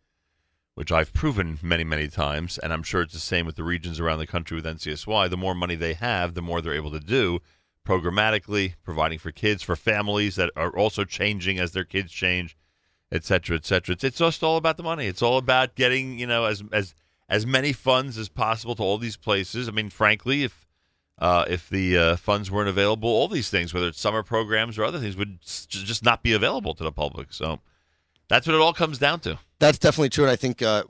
which 0.75 0.93
I've 0.93 1.13
proven 1.13 1.59
many 1.63 1.85
many 1.85 2.09
times, 2.09 2.59
and 2.59 2.73
I'm 2.73 2.83
sure 2.83 3.03
it's 3.03 3.15
the 3.15 3.21
same 3.21 3.47
with 3.47 3.57
the 3.57 3.65
regions 3.65 4.01
around 4.01 4.19
the 4.19 4.27
country 4.27 4.57
with 4.57 4.65
NCSY. 4.65 5.31
The 5.31 5.37
more 5.37 5.55
money 5.55 5.75
they 5.75 5.95
have, 5.95 6.35
the 6.35 6.43
more 6.43 6.61
they're 6.61 6.75
able 6.75 6.93
to 6.93 7.01
do 7.01 7.41
programmatically, 7.87 8.75
providing 8.85 9.19
for 9.19 9.33
kids, 9.33 9.63
for 9.63 9.77
families 9.77 10.37
that 10.37 10.51
are 10.57 10.71
also 10.77 11.05
changing 11.05 11.59
as 11.59 11.73
their 11.73 11.85
kids 11.85 12.13
change, 12.13 12.57
et 13.11 13.25
cetera, 13.25 13.57
et 13.57 13.65
cetera. 13.65 13.95
It's, 13.95 14.05
it's 14.05 14.19
just 14.19 14.43
all 14.43 14.57
about 14.57 14.77
the 14.77 14.83
money. 14.83 15.07
It's 15.07 15.23
all 15.23 15.39
about 15.39 15.75
getting 15.75 16.19
you 16.19 16.27
know 16.27 16.45
as 16.45 16.63
as 16.73 16.95
as 17.29 17.47
many 17.47 17.73
funds 17.73 18.19
as 18.19 18.29
possible 18.29 18.75
to 18.75 18.83
all 18.83 18.99
these 18.99 19.17
places. 19.17 19.69
I 19.69 19.73
mean, 19.73 19.91
frankly, 19.91 20.43
if 20.43 20.67
uh, 21.21 21.45
if 21.49 21.69
the 21.69 21.97
uh, 21.99 22.17
funds 22.17 22.51
weren't 22.51 22.69
available, 22.69 23.09
all 23.11 23.29
these 23.29 23.51
things, 23.51 23.75
whether 23.75 23.89
it's 23.89 24.01
summer 24.01 24.23
programs 24.23 24.79
or 24.79 24.85
other 24.85 24.99
things, 24.99 25.17
would 25.17 25.41
just 25.43 26.05
not 26.05 26.23
be 26.23 26.33
available 26.33 26.75
to 26.75 26.85
the 26.85 26.93
public. 26.93 27.33
So 27.33 27.61
that's 28.29 28.47
what 28.47 28.55
it 28.55 28.61
all 28.61 28.73
comes 28.73 28.99
down 28.99 29.21
to. 29.21 29.39
That's 29.59 29.79
definitely 29.79 30.09
true. 30.11 30.25
And 30.25 30.31
I 30.31 30.37
think 30.37 30.63
uh, 30.63 30.85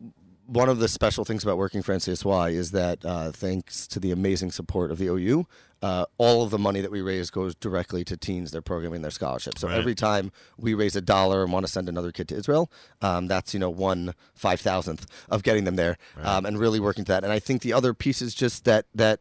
one 0.46 0.68
of 0.68 0.78
the 0.78 0.88
special 0.88 1.24
things 1.24 1.42
about 1.42 1.58
working 1.58 1.82
for 1.82 1.94
NCSY 1.94 2.52
is 2.52 2.70
that 2.72 3.04
uh, 3.04 3.32
thanks 3.32 3.86
to 3.88 3.98
the 4.00 4.12
amazing 4.12 4.50
support 4.52 4.90
of 4.90 4.98
the 4.98 5.06
OU, 5.06 5.46
uh, 5.82 6.04
all 6.18 6.42
of 6.44 6.50
the 6.50 6.58
money 6.58 6.80
that 6.80 6.90
we 6.90 7.00
raise 7.00 7.30
goes 7.30 7.54
directly 7.54 8.04
to 8.04 8.16
teens, 8.16 8.50
their 8.50 8.60
programming, 8.60 9.00
their 9.02 9.10
scholarships. 9.10 9.62
So 9.62 9.68
Right. 9.68 9.78
every 9.78 9.94
time 9.94 10.30
we 10.58 10.74
raise 10.74 10.94
a 10.94 11.00
dollar 11.00 11.42
and 11.42 11.52
want 11.52 11.64
to 11.66 11.72
send 11.72 11.88
another 11.88 12.12
kid 12.12 12.28
to 12.28 12.36
Israel, 12.36 12.70
um, 13.00 13.26
that's 13.28 13.54
you 13.54 13.60
know 13.60 13.70
one 13.70 14.14
five 14.34 14.60
thousandth 14.60 15.06
of 15.30 15.42
getting 15.42 15.64
them 15.64 15.76
there, 15.76 15.96
um, 16.22 16.44
and 16.44 16.58
really 16.58 16.78
working 16.80 17.04
to 17.06 17.12
that. 17.12 17.24
And 17.24 17.32
I 17.32 17.38
think 17.38 17.62
the 17.62 17.72
other 17.72 17.94
piece 17.94 18.20
is 18.20 18.34
just 18.34 18.64
that 18.66 18.86
that 18.94 19.20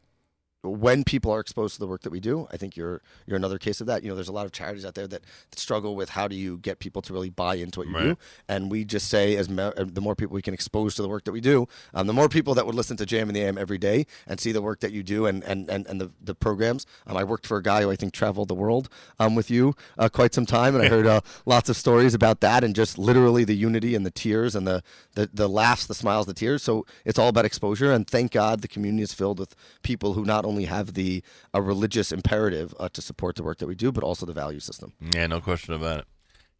when 0.62 1.06
people 1.06 1.32
are 1.32 1.40
exposed 1.40 1.76
to 1.76 1.80
the 1.80 1.88
work 1.88 2.02
that 2.02 2.10
we 2.10 2.20
do, 2.20 2.48
I 2.52 2.58
think 2.58 2.76
you're 2.76 3.02
you're 3.26 3.38
another 3.38 3.58
case 3.58 3.80
of 3.80 3.88
that. 3.88 4.04
You 4.04 4.10
know, 4.10 4.16
there's 4.16 4.28
a 4.28 4.34
lot 4.34 4.46
of 4.46 4.52
charities 4.52 4.86
out 4.86 4.94
there 4.96 5.08
that 5.08 5.24
struggle 5.56 5.96
with 5.96 6.10
how 6.10 6.28
do 6.28 6.36
you 6.36 6.58
get 6.58 6.80
people 6.80 7.02
to 7.04 7.14
really 7.14 7.30
buy 7.30 7.56
into 7.56 7.80
what 7.80 7.88
you 7.88 7.96
Right. 7.96 8.04
do, 8.04 8.18
and 8.50 8.70
we 8.70 8.84
just 8.84 9.08
say 9.08 9.36
as 9.38 9.48
me- 9.50 9.64
uh, 9.64 9.72
the 9.78 10.02
more 10.02 10.16
people 10.16 10.36
we 10.36 10.42
can 10.42 10.54
expose 10.54 10.96
to 10.96 11.02
the 11.02 11.08
work 11.08 11.24
that 11.24 11.32
we 11.32 11.40
do, 11.42 11.68
um, 11.94 12.08
the 12.08 12.14
more 12.14 12.28
people 12.28 12.54
that 12.56 12.66
would 12.66 12.76
listen 12.76 12.98
to 12.98 13.06
Jam 13.06 13.30
in 13.30 13.34
the 13.36 13.42
AM 13.42 13.58
every 13.58 13.78
day 13.78 14.06
and 14.28 14.40
see 14.40 14.52
the 14.52 14.62
work 14.62 14.82
that 14.82 14.92
you 14.92 15.02
do 15.02 15.26
and 15.26 15.44
and 15.46 15.70
and, 15.70 15.88
and 15.88 16.02
the 16.02 16.12
the 16.22 16.36
programs. 16.36 16.86
Um, 17.08 17.16
I 17.16 17.24
worked 17.24 17.48
for 17.48 17.58
a 17.58 17.64
guy 17.64 17.82
who 17.84 17.90
I 17.92 17.96
think 17.96 18.14
traveled 18.14 18.50
the 18.50 18.56
world 18.56 18.90
um, 19.18 19.36
with 19.36 19.50
you 19.50 19.76
uh, 19.98 20.10
quite 20.10 20.34
some 20.34 20.46
time, 20.46 20.76
and 20.76 20.84
I 20.84 20.90
heard 20.90 21.08
uh, 21.08 21.22
lots 21.46 21.70
of 21.70 21.78
stories 21.78 22.14
about 22.14 22.42
that 22.42 22.64
and 22.66 22.76
just 22.76 22.98
literally 22.98 23.46
the 23.46 23.56
unity 23.56 23.96
and 23.96 24.06
the 24.06 24.12
tears 24.12 24.56
and 24.56 24.68
the, 24.68 24.84
the 25.16 25.30
the 25.34 25.48
laughs, 25.48 25.86
the 25.86 25.96
smiles, 25.96 26.26
the 26.26 26.34
tears. 26.34 26.64
So 26.64 26.86
it's 27.06 27.18
all 27.18 27.30
about 27.30 27.46
exposure, 27.46 27.94
and 27.94 28.06
thank 28.06 28.34
God 28.34 28.62
the 28.62 28.68
community 28.68 29.04
is 29.04 29.14
filled 29.14 29.40
with 29.40 29.56
people 29.84 30.14
who 30.14 30.26
not 30.26 30.46
only 30.50 30.66
have 30.66 30.94
the 30.94 31.24
a 31.54 31.62
religious 31.62 32.12
imperative 32.12 32.74
uh, 32.80 32.90
to 32.90 33.02
support 33.02 33.36
the 33.36 33.44
work 33.44 33.60
that 33.60 33.68
we 33.68 33.76
do, 33.76 33.92
but 33.92 34.04
also 34.04 34.26
the 34.26 34.34
value 34.34 34.60
system. 34.60 34.94
Yeah, 35.14 35.28
no 35.28 35.40
question 35.40 35.74
about 35.74 36.00
it. 36.00 36.06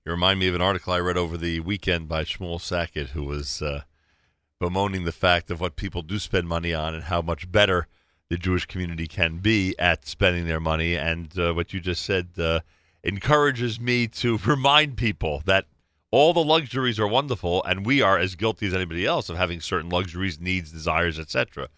You 0.06 0.14
remind 0.14 0.40
me 0.40 0.48
of 0.48 0.56
an 0.56 0.62
article 0.62 0.94
I 0.94 1.00
read 1.00 1.18
over 1.18 1.38
the 1.38 1.60
weekend 1.60 2.08
by 2.08 2.24
Shmuel 2.24 2.62
Sackett, 2.62 3.10
who 3.10 3.26
was 3.26 3.62
uh, 3.62 3.82
bemoaning 4.60 5.06
the 5.06 5.12
fact 5.12 5.52
of 5.52 5.60
what 5.60 5.76
people 5.76 6.02
do 6.02 6.20
spend 6.20 6.48
money 6.48 6.74
on 6.74 6.94
and 6.94 7.06
how 7.06 7.22
much 7.22 7.52
better 7.52 7.88
the 8.30 8.38
Jewish 8.38 8.66
community 8.66 9.08
can 9.08 9.38
be 9.38 9.76
at 9.78 10.08
spending 10.08 10.46
their 10.46 10.60
money. 10.60 10.96
And 10.96 11.38
uh, 11.38 11.54
what 11.54 11.74
you 11.74 11.80
just 11.80 12.06
said 12.06 12.30
uh, 12.38 12.62
encourages 13.04 13.80
me 13.80 14.08
to 14.08 14.38
remind 14.46 14.98
people 14.98 15.42
that 15.46 15.66
all 16.12 16.34
the 16.34 16.44
luxuries 16.44 17.00
are 17.00 17.08
wonderful, 17.08 17.64
and 17.66 17.86
we 17.86 18.02
are 18.02 18.18
as 18.18 18.36
guilty 18.36 18.68
as 18.68 18.74
anybody 18.74 19.06
else 19.06 19.30
of 19.30 19.38
having 19.38 19.62
certain 19.62 19.90
luxuries, 19.90 20.40
needs, 20.40 20.72
desires, 20.72 21.20
etc. 21.20 21.70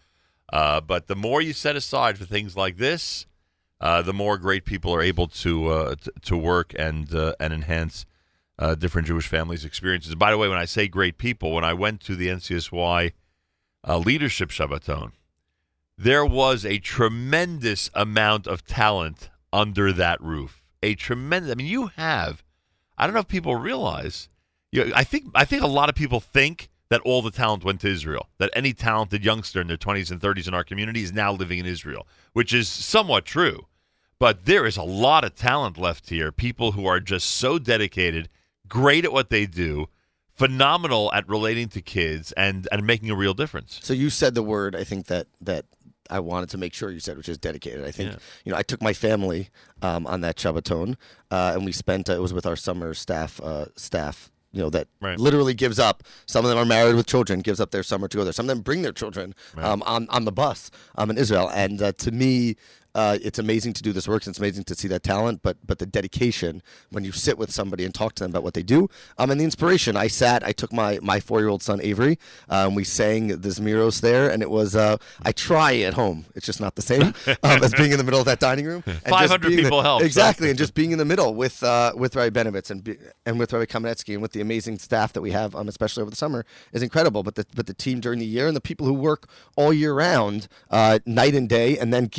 Uh, 0.51 0.81
but 0.81 1.07
the 1.07 1.15
more 1.15 1.41
you 1.41 1.53
set 1.53 1.75
aside 1.75 2.17
for 2.17 2.25
things 2.25 2.57
like 2.57 2.77
this, 2.77 3.25
uh, 3.79 4.01
the 4.01 4.13
more 4.13 4.37
great 4.37 4.65
people 4.65 4.93
are 4.93 5.01
able 5.01 5.27
to 5.27 5.67
uh, 5.69 5.95
t- 5.95 6.11
to 6.23 6.37
work 6.37 6.73
and 6.77 7.13
uh, 7.15 7.33
and 7.39 7.53
enhance 7.53 8.05
uh, 8.59 8.75
different 8.75 9.07
Jewish 9.07 9.27
families' 9.27 9.65
experiences. 9.65 10.13
By 10.15 10.31
the 10.31 10.37
way, 10.37 10.47
when 10.47 10.57
I 10.57 10.65
say 10.65 10.87
great 10.87 11.17
people, 11.17 11.53
when 11.53 11.63
I 11.63 11.73
went 11.73 12.01
to 12.01 12.15
the 12.15 12.27
NCSY 12.27 13.13
uh, 13.87 13.97
leadership 13.97 14.49
Shabbaton, 14.49 15.13
there 15.97 16.25
was 16.25 16.65
a 16.65 16.77
tremendous 16.79 17.89
amount 17.95 18.45
of 18.45 18.65
talent 18.65 19.29
under 19.53 19.91
that 19.93 20.21
roof. 20.21 20.63
A 20.83 20.95
tremendous. 20.95 21.51
I 21.51 21.55
mean, 21.55 21.67
you 21.67 21.87
have. 21.95 22.43
I 22.97 23.07
don't 23.07 23.13
know 23.13 23.21
if 23.21 23.27
people 23.27 23.55
realize. 23.55 24.29
You 24.71 24.91
I 24.95 25.03
think. 25.05 25.31
I 25.33 25.45
think 25.45 25.63
a 25.63 25.67
lot 25.67 25.89
of 25.89 25.95
people 25.95 26.19
think 26.19 26.69
that 26.91 27.01
all 27.05 27.21
the 27.21 27.31
talent 27.31 27.63
went 27.63 27.79
to 27.79 27.87
Israel. 27.87 28.27
That 28.37 28.49
any 28.53 28.73
talented 28.73 29.23
youngster 29.23 29.61
in 29.61 29.67
their 29.67 29.77
20s 29.77 30.11
and 30.11 30.19
30s 30.19 30.47
in 30.47 30.53
our 30.53 30.63
community 30.65 31.01
is 31.01 31.13
now 31.13 31.31
living 31.31 31.57
in 31.57 31.65
Israel, 31.65 32.05
which 32.33 32.53
is 32.53 32.67
somewhat 32.67 33.23
true. 33.25 33.65
But 34.19 34.45
there 34.45 34.65
is 34.65 34.75
a 34.77 34.83
lot 34.83 35.23
of 35.23 35.33
talent 35.33 35.77
left 35.77 36.09
here. 36.09 36.31
People 36.33 36.73
who 36.73 36.85
are 36.85 36.99
just 36.99 37.27
so 37.27 37.57
dedicated, 37.57 38.27
great 38.67 39.05
at 39.05 39.13
what 39.13 39.29
they 39.29 39.45
do, 39.45 39.87
phenomenal 40.35 41.11
at 41.13 41.27
relating 41.27 41.69
to 41.69 41.81
kids, 41.81 42.31
and 42.33 42.67
and 42.71 42.85
making 42.85 43.09
a 43.09 43.15
real 43.15 43.33
difference. 43.33 43.79
So 43.81 43.93
you 43.93 44.09
said 44.09 44.35
the 44.35 44.43
word 44.43 44.75
I 44.75 44.83
think 44.83 45.05
that 45.07 45.27
that 45.39 45.65
I 46.09 46.19
wanted 46.19 46.49
to 46.49 46.57
make 46.57 46.73
sure 46.73 46.91
you 46.91 46.99
said, 46.99 47.15
which 47.17 47.29
is 47.29 47.37
dedicated. 47.37 47.85
I 47.85 47.91
think 47.91 48.11
Yeah. 48.11 48.17
you 48.45 48.51
know 48.51 48.57
I 48.57 48.63
took 48.63 48.81
my 48.81 48.93
family 48.93 49.49
um, 49.81 50.05
on 50.07 50.21
that 50.21 50.35
Shabbaton, 50.37 50.95
uh, 51.31 51.53
and 51.55 51.65
we 51.65 51.71
spent 51.71 52.09
uh, 52.09 52.13
it 52.13 52.21
was 52.21 52.33
with 52.33 52.45
our 52.45 52.55
summer 52.55 52.93
staff 52.93 53.39
uh, 53.41 53.65
staff. 53.75 54.30
You 54.53 54.61
know 54.61 54.69
that 54.71 54.87
Right. 54.99 55.17
literally 55.17 55.53
gives 55.53 55.79
up. 55.79 56.03
Some 56.25 56.43
of 56.43 56.49
them 56.49 56.57
are 56.57 56.65
married 56.65 56.95
with 56.95 57.07
children, 57.07 57.39
gives 57.39 57.61
up 57.61 57.71
their 57.71 57.83
summer 57.83 58.07
to 58.09 58.17
go 58.17 58.23
there. 58.25 58.33
Some 58.33 58.45
of 58.45 58.49
them 58.49 58.61
bring 58.61 58.81
their 58.81 58.91
children 58.91 59.33
um, 59.57 59.81
on 59.83 60.07
on 60.09 60.25
the 60.25 60.31
bus 60.31 60.69
um, 60.95 61.09
in 61.09 61.17
Israel. 61.17 61.49
And 61.53 61.81
uh, 61.81 61.91
to 61.93 62.11
me, 62.11 62.57
uh, 62.95 63.17
it's 63.21 63.39
amazing 63.39 63.73
to 63.73 63.81
do 63.83 63.93
this 63.93 64.07
work. 64.07 64.23
and 64.25 64.31
It's 64.31 64.39
amazing 64.39 64.63
to 64.65 64.75
see 64.75 64.87
that 64.89 65.03
talent, 65.03 65.41
but 65.43 65.57
but 65.65 65.79
the 65.79 65.85
dedication 65.85 66.61
when 66.89 67.03
you 67.03 67.11
sit 67.11 67.37
with 67.37 67.51
somebody 67.51 67.85
and 67.85 67.93
talk 67.93 68.15
to 68.15 68.23
them 68.23 68.31
about 68.31 68.43
what 68.43 68.53
they 68.53 68.63
do, 68.63 68.89
um, 69.17 69.31
and 69.31 69.39
the 69.39 69.45
inspiration. 69.45 69.95
I 69.95 70.07
sat, 70.07 70.43
I 70.43 70.51
took 70.51 70.71
my 70.73 70.99
my 71.01 71.19
four 71.19 71.39
year 71.39 71.49
old 71.49 71.63
son 71.63 71.79
Avery, 71.81 72.17
um, 72.49 72.75
we 72.75 72.83
sang 72.83 73.27
the 73.27 73.49
Zmiros 73.49 74.01
there, 74.01 74.29
and 74.29 74.41
it 74.41 74.49
was 74.49 74.75
uh, 74.75 74.97
I 75.23 75.31
try 75.31 75.77
at 75.79 75.93
home. 75.93 76.25
It's 76.35 76.45
just 76.45 76.59
not 76.59 76.75
the 76.75 76.81
same 76.81 77.01
um, 77.43 77.63
as 77.63 77.73
being 77.73 77.91
in 77.91 77.97
the 77.97 78.03
middle 78.03 78.19
of 78.19 78.25
that 78.25 78.39
dining 78.39 78.65
room. 78.65 78.81
500 78.81 79.41
being 79.41 79.55
the- 79.57 79.63
people 79.63 79.81
help, 79.81 80.01
so- 80.01 80.05
exactly, 80.05 80.49
and 80.49 80.57
just 80.57 80.73
being 80.73 80.91
in 80.91 80.97
the 80.97 81.05
middle 81.05 81.33
with 81.33 81.63
uh, 81.63 81.93
with 81.95 82.15
Rabbi 82.15 82.29
Benovitz 82.37 82.69
and 82.71 82.83
be, 82.83 82.97
and 83.25 83.39
with 83.39 83.53
Rabbi 83.53 83.65
Kamenetsky 83.65 84.13
and 84.13 84.21
with 84.21 84.31
the 84.33 84.41
amazing 84.41 84.79
staff 84.79 85.13
that 85.13 85.21
we 85.21 85.31
have, 85.31 85.55
um, 85.55 85.67
especially 85.67 86.01
over 86.01 86.09
the 86.09 86.17
summer, 86.17 86.45
is 86.73 86.83
incredible. 86.83 87.23
But 87.23 87.35
the 87.35 87.45
but 87.55 87.67
the 87.67 87.73
team 87.73 87.99
during 87.99 88.19
the 88.19 88.25
year 88.25 88.47
and 88.47 88.55
the 88.55 88.61
people 88.61 88.85
who 88.85 88.93
work 88.93 89.27
all 89.55 89.71
year 89.73 89.93
round, 89.93 90.47
uh, 90.69 90.99
night 91.05 91.35
and 91.35 91.47
day, 91.47 91.77
and 91.77 91.93
then 91.93 92.09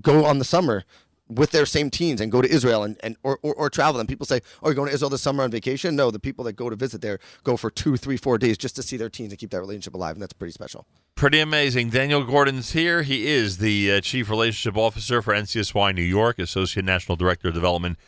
go 0.00 0.24
on 0.24 0.38
the 0.38 0.44
summer 0.44 0.84
with 1.28 1.50
their 1.50 1.66
same 1.66 1.90
teens 1.90 2.20
and 2.20 2.30
go 2.30 2.42
to 2.42 2.48
Israel 2.48 2.82
and, 2.82 2.98
and 3.02 3.16
or, 3.22 3.38
or, 3.42 3.54
or 3.54 3.70
travel. 3.70 4.00
And 4.00 4.08
people 4.08 4.26
say, 4.26 4.40
"Oh, 4.62 4.68
you're 4.68 4.74
going 4.74 4.88
to 4.88 4.94
Israel 4.94 5.10
this 5.10 5.22
summer 5.22 5.44
on 5.44 5.50
vacation?" 5.50 5.96
No, 5.96 6.10
the 6.10 6.18
people 6.18 6.44
that 6.44 6.54
go 6.54 6.70
to 6.70 6.76
visit 6.76 7.00
there 7.00 7.18
go 7.44 7.56
for 7.56 7.70
two, 7.70 7.96
three, 7.96 8.16
four 8.16 8.38
days 8.38 8.58
just 8.58 8.76
to 8.76 8.82
see 8.82 8.96
their 8.96 9.08
teens 9.08 9.32
and 9.32 9.38
keep 9.38 9.50
that 9.50 9.60
relationship 9.60 9.94
alive, 9.94 10.14
and 10.14 10.22
that's 10.22 10.32
pretty 10.32 10.52
special. 10.52 10.86
Pretty 11.14 11.40
amazing. 11.40 11.90
Daniel 11.90 12.24
Gordon's 12.24 12.72
here. 12.72 13.02
He 13.02 13.26
is 13.26 13.58
the 13.58 13.92
uh, 13.92 14.00
Chief 14.00 14.28
Relationship 14.30 14.76
Officer 14.76 15.22
for 15.22 15.34
NCSY 15.34 15.94
New 15.94 16.02
York, 16.02 16.38
Associate 16.38 16.84
National 16.84 17.16
Director 17.16 17.48
of 17.48 17.54
Development 17.54 17.98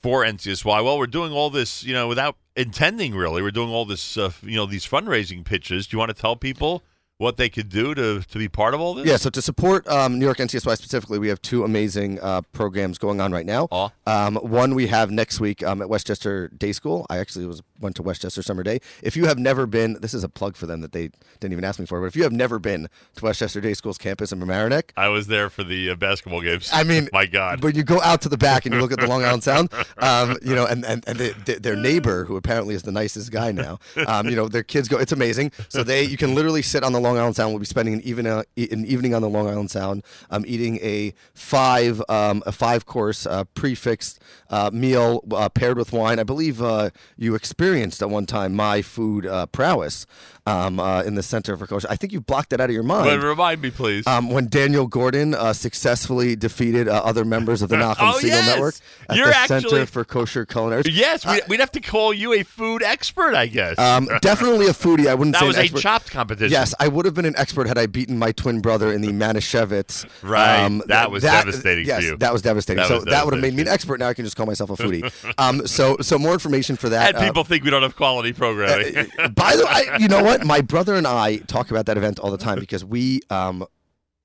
for 0.00 0.24
NCSY. 0.24 0.84
Well, 0.84 0.98
we're 0.98 1.06
doing 1.06 1.32
all 1.32 1.50
this, 1.50 1.84
you 1.84 1.92
know, 1.92 2.08
without 2.08 2.36
intending 2.56 3.14
really. 3.14 3.42
We're 3.42 3.50
doing 3.50 3.70
all 3.70 3.84
this, 3.84 4.16
uh, 4.16 4.32
you 4.42 4.56
know, 4.56 4.66
these 4.66 4.86
fundraising 4.86 5.44
pitches. 5.44 5.86
Do 5.86 5.94
you 5.94 5.98
want 5.98 6.14
to 6.14 6.20
tell 6.20 6.36
people 6.36 6.82
what 7.18 7.36
they 7.36 7.48
could 7.48 7.68
do 7.68 7.94
to, 7.94 8.20
to 8.20 8.38
be 8.38 8.48
part 8.48 8.74
of 8.74 8.80
all 8.80 8.94
this? 8.94 9.06
Yeah, 9.06 9.16
so 9.16 9.28
to 9.30 9.42
support 9.42 9.86
um, 9.88 10.18
New 10.18 10.24
York 10.24 10.38
NCSY 10.38 10.76
specifically, 10.76 11.18
we 11.18 11.28
have 11.28 11.42
two 11.42 11.64
amazing 11.64 12.20
uh, 12.20 12.42
programs 12.52 12.96
going 12.96 13.20
on 13.20 13.32
right 13.32 13.46
now. 13.46 13.68
Um, 14.06 14.36
one 14.36 14.74
we 14.74 14.86
have 14.86 15.10
next 15.10 15.40
week 15.40 15.62
um, 15.62 15.82
at 15.82 15.88
Westchester 15.88 16.48
Day 16.48 16.72
School. 16.72 17.06
I 17.10 17.18
actually 17.18 17.46
was 17.46 17.60
went 17.80 17.96
to 17.96 18.02
Westchester 18.02 18.42
Summer 18.42 18.62
Day. 18.62 18.80
If 19.02 19.16
you 19.16 19.26
have 19.26 19.38
never 19.38 19.66
been, 19.66 19.98
this 20.00 20.14
is 20.14 20.24
a 20.24 20.28
plug 20.28 20.56
for 20.56 20.66
them 20.66 20.80
that 20.80 20.92
they 20.92 21.10
didn't 21.40 21.52
even 21.52 21.64
ask 21.64 21.78
me 21.78 21.86
for. 21.86 22.00
But 22.00 22.06
if 22.06 22.16
you 22.16 22.22
have 22.22 22.32
never 22.32 22.58
been 22.58 22.88
to 23.16 23.24
Westchester 23.24 23.60
Day 23.60 23.74
School's 23.74 23.98
campus 23.98 24.32
in 24.32 24.40
Mamaroneck, 24.40 24.90
I 24.96 25.08
was 25.08 25.26
there 25.26 25.50
for 25.50 25.64
the 25.64 25.90
uh, 25.90 25.94
basketball 25.94 26.40
games. 26.40 26.70
I 26.72 26.84
mean, 26.84 27.08
my 27.12 27.26
God. 27.26 27.62
when 27.62 27.74
you 27.74 27.82
go 27.82 28.00
out 28.02 28.22
to 28.22 28.28
the 28.28 28.38
back 28.38 28.66
and 28.66 28.74
you 28.74 28.80
look 28.80 28.92
at 28.92 29.00
the 29.00 29.06
Long 29.06 29.24
Island 29.24 29.44
Sound, 29.44 29.72
um, 29.98 30.36
you 30.42 30.54
know, 30.54 30.66
and 30.66 30.84
and, 30.84 31.04
and 31.06 31.18
they, 31.18 31.30
they, 31.30 31.54
their 31.54 31.76
neighbor, 31.76 32.24
who 32.24 32.36
apparently 32.36 32.74
is 32.74 32.82
the 32.82 32.92
nicest 32.92 33.30
guy 33.30 33.52
now, 33.52 33.78
um, 34.06 34.28
you 34.28 34.36
know, 34.36 34.48
their 34.48 34.62
kids 34.62 34.88
go. 34.88 34.98
It's 34.98 35.12
amazing. 35.12 35.52
So 35.68 35.82
they, 35.82 36.02
you 36.04 36.16
can 36.16 36.34
literally 36.34 36.62
sit 36.62 36.82
on 36.82 36.92
the 36.92 37.00
Long 37.00 37.18
Island 37.18 37.36
Sound. 37.36 37.52
We'll 37.52 37.60
be 37.60 37.66
spending 37.66 37.94
an 37.94 38.00
even 38.02 38.26
uh, 38.26 38.42
an 38.56 38.84
evening 38.86 39.14
on 39.14 39.22
the 39.22 39.28
Long 39.28 39.48
Island 39.48 39.70
Sound, 39.70 40.04
um, 40.30 40.44
eating 40.46 40.78
a 40.82 41.14
five 41.34 42.02
um, 42.08 42.42
a 42.46 42.52
five 42.52 42.86
course 42.86 43.26
uh, 43.26 43.44
prefixed 43.44 44.20
uh, 44.50 44.70
meal 44.72 45.24
uh, 45.32 45.48
paired 45.48 45.78
with 45.78 45.92
wine. 45.92 46.18
I 46.18 46.24
believe 46.24 46.62
uh, 46.62 46.90
you 47.16 47.34
experienced 47.68 48.00
at 48.00 48.08
one 48.08 48.24
time 48.24 48.54
my 48.54 48.80
food 48.80 49.26
uh, 49.26 49.44
prowess 49.44 50.06
um, 50.48 50.80
uh, 50.80 51.02
in 51.02 51.14
the 51.14 51.22
Center 51.22 51.56
for 51.56 51.66
Kosher. 51.66 51.86
I 51.90 51.96
think 51.96 52.12
you 52.12 52.20
blocked 52.20 52.50
that 52.50 52.60
out 52.60 52.70
of 52.70 52.74
your 52.74 52.82
mind. 52.82 53.04
But 53.04 53.26
remind 53.26 53.60
me, 53.62 53.70
please. 53.70 54.06
Um, 54.06 54.30
when 54.30 54.48
Daniel 54.48 54.86
Gordon 54.86 55.34
uh, 55.34 55.52
successfully 55.52 56.36
defeated 56.36 56.88
uh, 56.88 57.02
other 57.04 57.24
members 57.24 57.62
of 57.62 57.68
the 57.68 57.76
Nachum 57.84 57.96
Oh, 58.14 58.18
Segal 58.18 58.22
yes! 58.24 58.46
Network 58.46 58.74
at 59.08 59.16
You're 59.16 59.26
the 59.26 59.36
actually- 59.36 59.60
Center 59.70 59.86
for 59.86 60.04
Kosher 60.04 60.46
Culinary. 60.46 60.82
yes, 60.90 61.26
we'd, 61.26 61.42
we'd 61.48 61.60
have 61.60 61.72
to 61.72 61.80
call 61.80 62.12
you 62.14 62.32
a 62.32 62.42
food 62.42 62.82
expert, 62.82 63.34
I 63.34 63.46
guess. 63.46 63.78
Um, 63.78 64.08
definitely 64.22 64.66
a 64.66 64.70
foodie. 64.70 65.06
I 65.06 65.14
wouldn't 65.14 65.36
say 65.36 65.40
That 65.40 65.46
was 65.46 65.56
a 65.56 65.60
expert. 65.62 65.80
chopped 65.80 66.10
competition. 66.10 66.52
Yes, 66.52 66.74
I 66.80 66.88
would 66.88 67.04
have 67.04 67.14
been 67.14 67.24
an 67.26 67.36
expert 67.36 67.66
had 67.68 67.78
I 67.78 67.86
beaten 67.86 68.18
my 68.18 68.32
twin 68.32 68.60
brother 68.60 68.92
in 68.92 69.00
the 69.02 69.08
Manischewitz. 69.08 70.06
Right. 70.22 70.80
That 70.86 71.10
was 71.10 71.22
devastating 71.22 71.84
for 71.84 71.88
yes, 71.88 72.02
you. 72.04 72.16
that 72.18 72.32
was 72.32 72.42
devastating. 72.42 72.78
That 72.82 72.88
so 72.88 72.94
was 72.96 73.04
that 73.06 73.24
would 73.24 73.34
have 73.34 73.42
made 73.42 73.54
me 73.54 73.62
an 73.62 73.68
expert. 73.68 74.00
Now 74.00 74.08
I 74.08 74.14
can 74.14 74.24
just 74.24 74.36
call 74.36 74.46
myself 74.46 74.70
a 74.70 74.74
foodie. 74.74 75.10
um, 75.38 75.66
so 75.66 75.96
so 76.00 76.18
more 76.18 76.32
information 76.32 76.76
for 76.76 76.88
that. 76.88 77.08
and 77.14 77.16
uh, 77.18 77.26
people 77.26 77.44
think 77.44 77.64
we 77.64 77.70
don't 77.70 77.82
have 77.82 77.96
quality 77.96 78.32
programming. 78.32 78.94
by 79.34 79.56
the 79.56 79.64
way, 79.66 79.98
you 79.98 80.08
know 80.08 80.22
what? 80.22 80.37
My 80.44 80.60
brother 80.60 80.94
and 80.94 81.06
I 81.06 81.36
talk 81.38 81.70
about 81.70 81.86
that 81.86 81.96
event 81.96 82.18
all 82.18 82.30
the 82.30 82.38
time 82.38 82.58
because 82.60 82.84
we 82.84 83.20
um, 83.30 83.64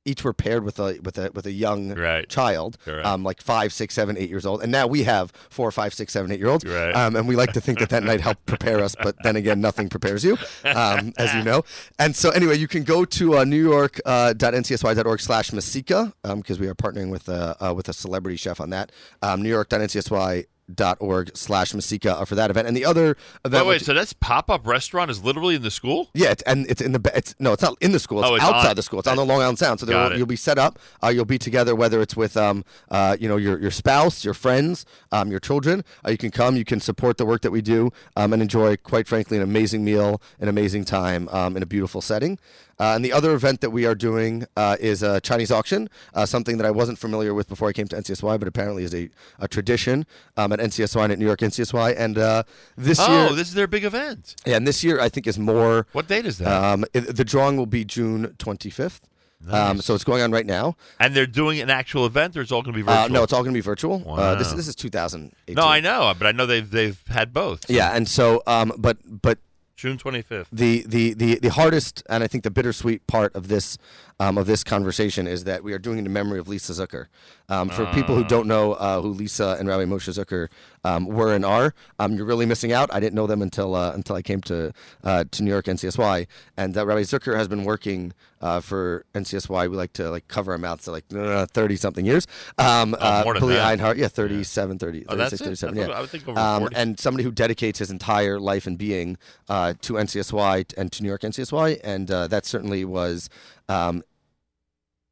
each 0.06 0.22
were 0.26 0.34
paired 0.34 0.66
with 0.66 0.80
a 0.80 1.00
with 1.02 1.18
a 1.18 1.32
with 1.34 1.46
a 1.46 1.52
young 1.52 1.96
child, 2.28 2.78
Correct. 2.84 3.06
um, 3.08 3.24
like 3.24 3.42
five, 3.42 3.72
six, 3.72 3.94
seven, 3.94 4.18
eight 4.18 4.30
years 4.30 4.46
old, 4.46 4.62
and 4.62 4.70
now 4.72 4.86
we 4.86 5.04
have 5.04 5.32
four, 5.50 5.72
five, 5.72 5.94
six, 5.94 6.12
seven, 6.12 6.30
eight 6.32 6.40
year 6.40 6.50
olds, 6.50 6.66
Right. 6.66 6.94
um, 6.94 7.16
and 7.16 7.26
we 7.26 7.38
like 7.38 7.54
to 7.54 7.62
think 7.62 7.80
that 7.80 7.90
that 7.90 8.04
night 8.04 8.20
helped 8.20 8.46
prepare 8.46 8.82
us, 8.82 8.96
but 9.02 9.16
then 9.24 9.38
again, 9.38 9.62
nothing 9.62 9.88
prepares 9.88 10.26
you, 10.26 10.38
um, 10.66 11.14
as 11.18 11.34
you 11.34 11.42
know. 11.42 11.64
And 12.00 12.16
so 12.18 12.32
anyway, 12.32 12.58
you 12.58 12.68
can 12.68 12.84
go 12.84 13.06
to 13.06 13.36
uh, 13.36 13.46
newyork.ncsy.org 13.46 15.20
slash 15.22 15.52
Mesika 15.52 16.12
because 16.36 16.60
we 16.60 16.68
are 16.68 16.76
partnering 16.76 17.10
with 17.10 17.30
uh, 17.30 17.56
uh, 17.62 17.74
with 17.74 17.88
a 17.88 17.94
celebrity 17.94 18.36
chef 18.38 18.60
on 18.60 18.72
that. 18.72 18.92
Um, 19.22 19.42
newyork.ncsy. 19.42 20.46
Dot 20.74 20.98
org 21.02 21.36
slash 21.36 21.74
Mesika 21.74 22.26
for 22.26 22.36
that 22.36 22.50
event 22.50 22.70
and 22.70 22.76
the 22.78 22.86
other 22.86 23.18
event 23.44 23.66
Wait, 23.66 23.70
wait, 23.70 23.76
which- 23.76 23.84
so 23.84 23.94
that's 23.94 24.14
pop 24.14 24.50
up 24.50 24.66
restaurant 24.66 25.12
is 25.12 25.22
literally 25.22 25.56
in 25.56 25.62
the 25.62 25.70
school? 25.70 26.10
yeah, 26.14 26.32
it's, 26.32 26.42
and 26.44 26.66
it's 26.70 26.80
in 26.82 26.94
the 26.94 27.12
it's 27.14 27.36
no, 27.38 27.52
it's 27.52 27.62
not 27.62 27.76
in 27.82 27.92
the 27.92 28.00
school. 28.00 28.22
It's, 28.22 28.30
Oh, 28.30 28.36
it's 28.36 28.44
outside 28.46 28.70
on- 28.70 28.76
the 28.78 28.82
school. 28.84 29.00
It's 29.00 29.08
on 29.10 29.18
the 29.18 29.26
Long 29.26 29.42
Island 29.42 29.60
Sound. 29.60 29.82
So 29.82 29.86
there 29.86 30.16
you'll 30.16 30.26
be 30.26 30.38
set 30.38 30.58
up. 30.58 30.80
Uh, 31.04 31.10
you'll 31.10 31.26
be 31.26 31.38
together, 31.38 31.76
whether 31.76 32.02
it's 32.02 32.16
with 32.16 32.38
um 32.38 32.64
uh 32.90 33.18
you 33.20 33.28
know 33.28 33.36
your 33.36 33.60
your 33.60 33.72
spouse, 33.72 34.24
your 34.24 34.34
friends, 34.34 34.86
um 35.12 35.30
your 35.32 35.42
children. 35.42 35.84
Uh, 36.06 36.12
you 36.12 36.18
can 36.18 36.32
come. 36.32 36.56
You 36.56 36.64
can 36.66 36.80
support 36.80 37.18
the 37.18 37.26
work 37.26 37.42
that 37.42 37.52
we 37.52 37.62
do 37.62 37.92
um, 38.16 38.32
and 38.32 38.42
enjoy, 38.42 38.78
quite 38.78 39.06
frankly, 39.08 39.36
an 39.36 39.44
amazing 39.44 39.84
meal, 39.84 40.22
an 40.40 40.48
amazing 40.48 40.86
time 40.86 41.28
um, 41.30 41.58
in 41.58 41.64
a 41.64 41.66
beautiful 41.66 42.00
setting. 42.00 42.40
Uh, 42.80 42.94
and 42.96 43.06
the 43.06 43.12
other 43.14 43.34
event 43.34 43.62
that 43.62 43.70
we 43.70 43.86
are 43.86 43.96
doing 43.96 44.46
uh, 44.58 44.76
is 44.80 45.04
a 45.04 45.22
Chinese 45.22 45.52
auction, 45.52 45.90
uh, 46.14 46.26
something 46.26 46.58
that 46.58 46.66
I 46.66 46.72
wasn't 46.72 46.98
familiar 46.98 47.34
with 47.34 47.48
before 47.48 47.70
I 47.70 47.74
came 47.74 47.88
to 47.90 47.96
NCSY, 47.96 48.40
but 48.40 48.48
apparently 48.48 48.84
is 48.84 48.94
a, 48.96 49.10
a 49.40 49.48
tradition 49.48 50.06
um, 50.38 50.52
at 50.52 50.60
NCSY 50.60 51.04
and 51.04 51.12
at 51.14 51.20
New 51.20 51.26
York 51.26 51.40
NCSY. 51.40 51.96
And 51.98 52.18
uh, 52.18 52.44
this 52.76 53.00
oh, 53.00 53.12
year, 53.12 53.36
this 53.36 53.48
is 53.50 53.54
their 53.54 53.68
big 53.68 53.84
event. 53.84 54.36
yeah, 54.46 54.58
and 54.58 54.68
this 54.68 54.84
year 54.84 55.00
I 55.00 55.10
think 55.10 55.28
is 55.28 55.38
more. 55.38 55.88
What 55.94 56.08
date 56.08 56.26
is 56.26 56.38
that? 56.40 56.48
Um, 56.64 56.86
it, 56.94 57.16
the 57.16 57.26
drawing 57.26 57.58
will 57.58 57.66
be 57.68 57.86
June 57.86 58.36
25th. 58.40 59.02
Um, 59.46 59.76
Nice. 59.78 59.86
so 59.86 59.94
it's 59.94 60.06
going 60.06 60.22
on 60.22 60.32
right 60.32 60.46
now. 60.46 60.78
And 61.02 61.14
they're 61.14 61.26
doing 61.26 61.60
an 61.60 61.70
actual 61.70 62.06
event, 62.06 62.38
or 62.38 62.42
it's 62.42 62.52
all 62.52 62.62
going 62.62 62.74
to 62.74 62.78
be 62.78 62.82
virtual? 62.82 63.04
Uh, 63.04 63.08
no, 63.10 63.24
it's 63.24 63.34
all 63.34 63.42
going 63.44 63.54
to 63.54 63.58
be 63.58 63.62
virtual. 63.62 64.02
Uh, 64.10 64.36
this 64.36 64.52
Wow. 64.52 64.56
this 64.56 64.68
is 64.70 64.76
2018. 64.76 65.56
No, 65.56 65.68
I 65.68 65.82
know, 65.82 66.14
but 66.18 66.28
I 66.28 66.32
know 66.32 66.46
they've 66.46 66.70
they've 66.70 66.98
had 67.10 67.34
both. 67.34 67.68
so- 67.68 67.74
Yeah, 67.74 67.92
and 67.94 68.08
so 68.08 68.42
um, 68.48 68.72
but 68.78 68.98
but 69.06 69.40
June 69.76 69.98
twenty 69.98 70.22
fifth. 70.22 70.50
the, 70.52 70.84
the 70.88 71.14
the 71.14 71.40
the 71.40 71.50
hardest 71.50 72.04
and 72.10 72.24
I 72.24 72.28
think 72.28 72.44
the 72.44 72.52
bittersweet 72.52 73.06
part 73.08 73.36
of 73.36 73.48
this 73.48 73.78
um, 74.20 74.38
of 74.38 74.46
this 74.48 74.64
conversation 74.64 75.28
is 75.28 75.44
that 75.46 75.64
we 75.64 75.74
are 75.74 75.80
doing 75.80 75.98
it 76.00 76.06
in 76.06 76.14
memory 76.14 76.40
of 76.40 76.48
Lisa 76.48 76.74
Zucker. 76.74 77.08
Um, 77.50 77.70
for 77.70 77.86
people 77.88 78.16
who 78.16 78.24
Ah. 78.24 78.28
don't 78.28 78.48
know 78.48 78.74
uh, 78.74 79.02
who 79.02 79.10
Lisa 79.10 79.58
and 79.60 79.68
Rabbi 79.68 79.84
Moshe 79.86 80.10
Zucker 80.10 80.48
um, 80.86 81.06
were 81.06 81.34
and 81.36 81.44
are, 81.46 81.74
um, 82.00 82.14
you're 82.14 82.26
really 82.26 82.46
missing 82.46 82.72
out. 82.72 82.90
I 82.94 83.00
didn't 83.00 83.16
know 83.16 83.28
them 83.28 83.42
until 83.42 83.76
uh, 83.76 83.92
until 83.94 84.16
I 84.16 84.22
came 84.22 84.42
to 84.42 84.72
uh, 85.04 85.26
to 85.30 85.44
New 85.44 85.52
York 85.52 85.66
NCSY, 85.66 86.26
and 86.58 86.78
uh, 86.78 86.86
Rabbi 86.86 87.02
Zucker 87.02 87.36
has 87.38 87.48
been 87.50 87.64
working 87.66 88.14
uh, 88.42 88.60
for 88.62 89.06
NCSY. 89.14 89.70
We 89.70 89.76
like 89.76 89.94
to 89.94 90.10
like 90.10 90.28
cover 90.30 90.54
our 90.54 90.58
mouths 90.58 90.86
to 90.86 90.92
like 90.92 91.06
thirty 91.52 91.76
something 91.76 92.06
years. 92.06 92.26
Um, 92.58 92.96
Oh, 93.00 93.06
uh, 93.06 93.22
more 93.26 93.34
than 93.34 93.42
Billy 93.42 93.56
that. 93.56 93.78
Einhard, 93.80 93.98
yeah, 93.98 94.08
37, 94.08 94.78
30, 94.80 95.06
Oh, 95.10 95.16
that's 95.16 95.32
36, 95.38 95.64
it? 95.64 95.66
37, 95.68 95.78
I 95.78 95.82
yeah. 95.88 95.98
I 95.98 96.02
would 96.02 96.10
think 96.10 96.28
over 96.28 96.40
Um, 96.40 96.60
40. 96.64 96.76
and 96.76 97.00
somebody 97.00 97.24
who 97.24 97.32
dedicates 97.32 97.80
his 97.80 97.90
entire 97.92 98.40
life 98.40 98.66
and 98.68 98.78
being 98.78 99.18
uh, 99.50 99.74
to 99.82 99.94
NCSY 99.94 100.74
and 100.78 100.92
to 100.92 101.04
New 101.04 101.10
York 101.10 101.22
NCSY, 101.22 101.80
and 101.84 102.10
uh, 102.12 102.28
that 102.28 102.46
certainly 102.46 102.86
was 102.86 103.30
um, 103.70 104.04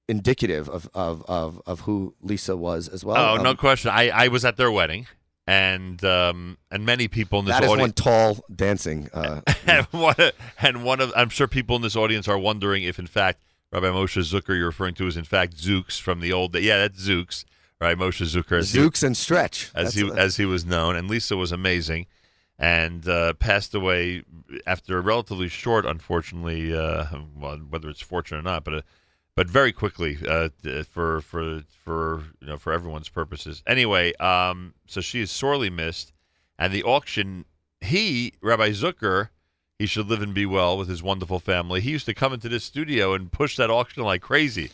indicative 0.07 0.67
of, 0.69 0.89
of, 0.93 1.23
of, 1.27 1.61
of 1.65 1.81
who 1.81 2.15
Lisa 2.21 2.57
was 2.57 2.87
as 2.87 3.03
well. 3.05 3.17
oh, 3.17 3.37
Um, 3.37 3.43
no 3.43 3.55
question. 3.55 3.91
I, 3.91 4.09
I 4.09 4.27
was 4.27 4.43
at 4.45 4.57
their 4.57 4.71
wedding, 4.71 5.07
and 5.47 6.03
um, 6.03 6.57
and 6.69 6.85
many 6.85 7.07
people 7.07 7.39
in 7.39 7.45
this 7.45 7.55
that 7.55 7.63
is 7.63 7.69
audience. 7.69 7.87
one 7.87 7.93
tall 7.93 8.45
dancing. 8.53 9.09
Uh, 9.13 9.41
and 9.65 9.85
one 9.87 10.15
and 10.61 10.83
one 10.83 10.99
of 11.01 11.11
I'm 11.15 11.29
sure 11.29 11.47
people 11.47 11.75
in 11.75 11.81
this 11.81 11.95
audience 11.95 12.27
are 12.27 12.37
wondering 12.37 12.83
if 12.83 12.99
in 12.99 13.07
fact 13.07 13.41
Rabbi 13.71 13.87
Moshe 13.87 14.17
Zucker 14.21 14.55
you're 14.57 14.67
referring 14.67 14.95
to 14.95 15.07
is 15.07 15.17
in 15.17 15.23
fact 15.23 15.55
Zooks 15.57 15.99
from 15.99 16.19
the 16.19 16.31
old 16.33 16.53
day. 16.53 16.59
Yeah, 16.61 16.77
that's 16.79 17.07
Zooks, 17.07 17.45
right? 17.79 17.97
Moshe 17.97 18.21
Zucker 18.25 18.59
as 18.59 18.71
he- 18.73 18.79
Zooks 18.79 19.03
and 19.03 19.15
Stretch. 19.15 19.71
as 19.73 19.93
That's 19.93 19.95
he 19.95 20.07
a- 20.09 20.13
as 20.13 20.37
he 20.37 20.45
was 20.45 20.65
known, 20.65 20.95
and 20.95 21.09
Lisa 21.09 21.35
was 21.37 21.51
amazing, 21.51 22.05
and 22.61 23.09
uh, 23.09 23.33
passed 23.33 23.73
away 23.73 24.23
after 24.67 24.99
a 24.99 25.01
relatively 25.01 25.47
short, 25.47 25.83
unfortunately, 25.83 26.73
uh, 26.73 27.05
well, 27.35 27.57
whether 27.57 27.89
it's 27.89 28.01
fortunate 28.01 28.37
or 28.37 28.43
not, 28.43 28.63
but 28.63 28.73
uh, 28.75 28.81
but 29.35 29.49
very 29.49 29.73
quickly 29.73 30.19
uh, 30.27 30.49
for 30.83 31.21
for 31.21 31.63
for 31.83 32.23
you 32.39 32.47
know 32.47 32.57
for 32.57 32.71
everyone's 32.71 33.09
purposes. 33.09 33.63
Anyway, 33.65 34.13
um, 34.17 34.75
so 34.85 35.01
she 35.01 35.21
is 35.21 35.31
sorely 35.31 35.69
missed, 35.69 36.13
and 36.57 36.71
the 36.71 36.83
auction. 36.83 37.45
He 37.81 38.33
Rabbi 38.41 38.69
Zucker. 38.69 39.29
He 39.79 39.87
should 39.87 40.05
live 40.05 40.21
and 40.21 40.35
be 40.35 40.45
well 40.45 40.77
with 40.77 40.87
his 40.87 41.01
wonderful 41.01 41.39
family. 41.39 41.81
He 41.81 41.89
used 41.89 42.05
to 42.05 42.13
come 42.13 42.33
into 42.33 42.47
this 42.47 42.63
studio 42.63 43.15
and 43.15 43.31
push 43.31 43.55
that 43.55 43.71
auction 43.71 44.03
like 44.03 44.21
crazy, 44.21 44.69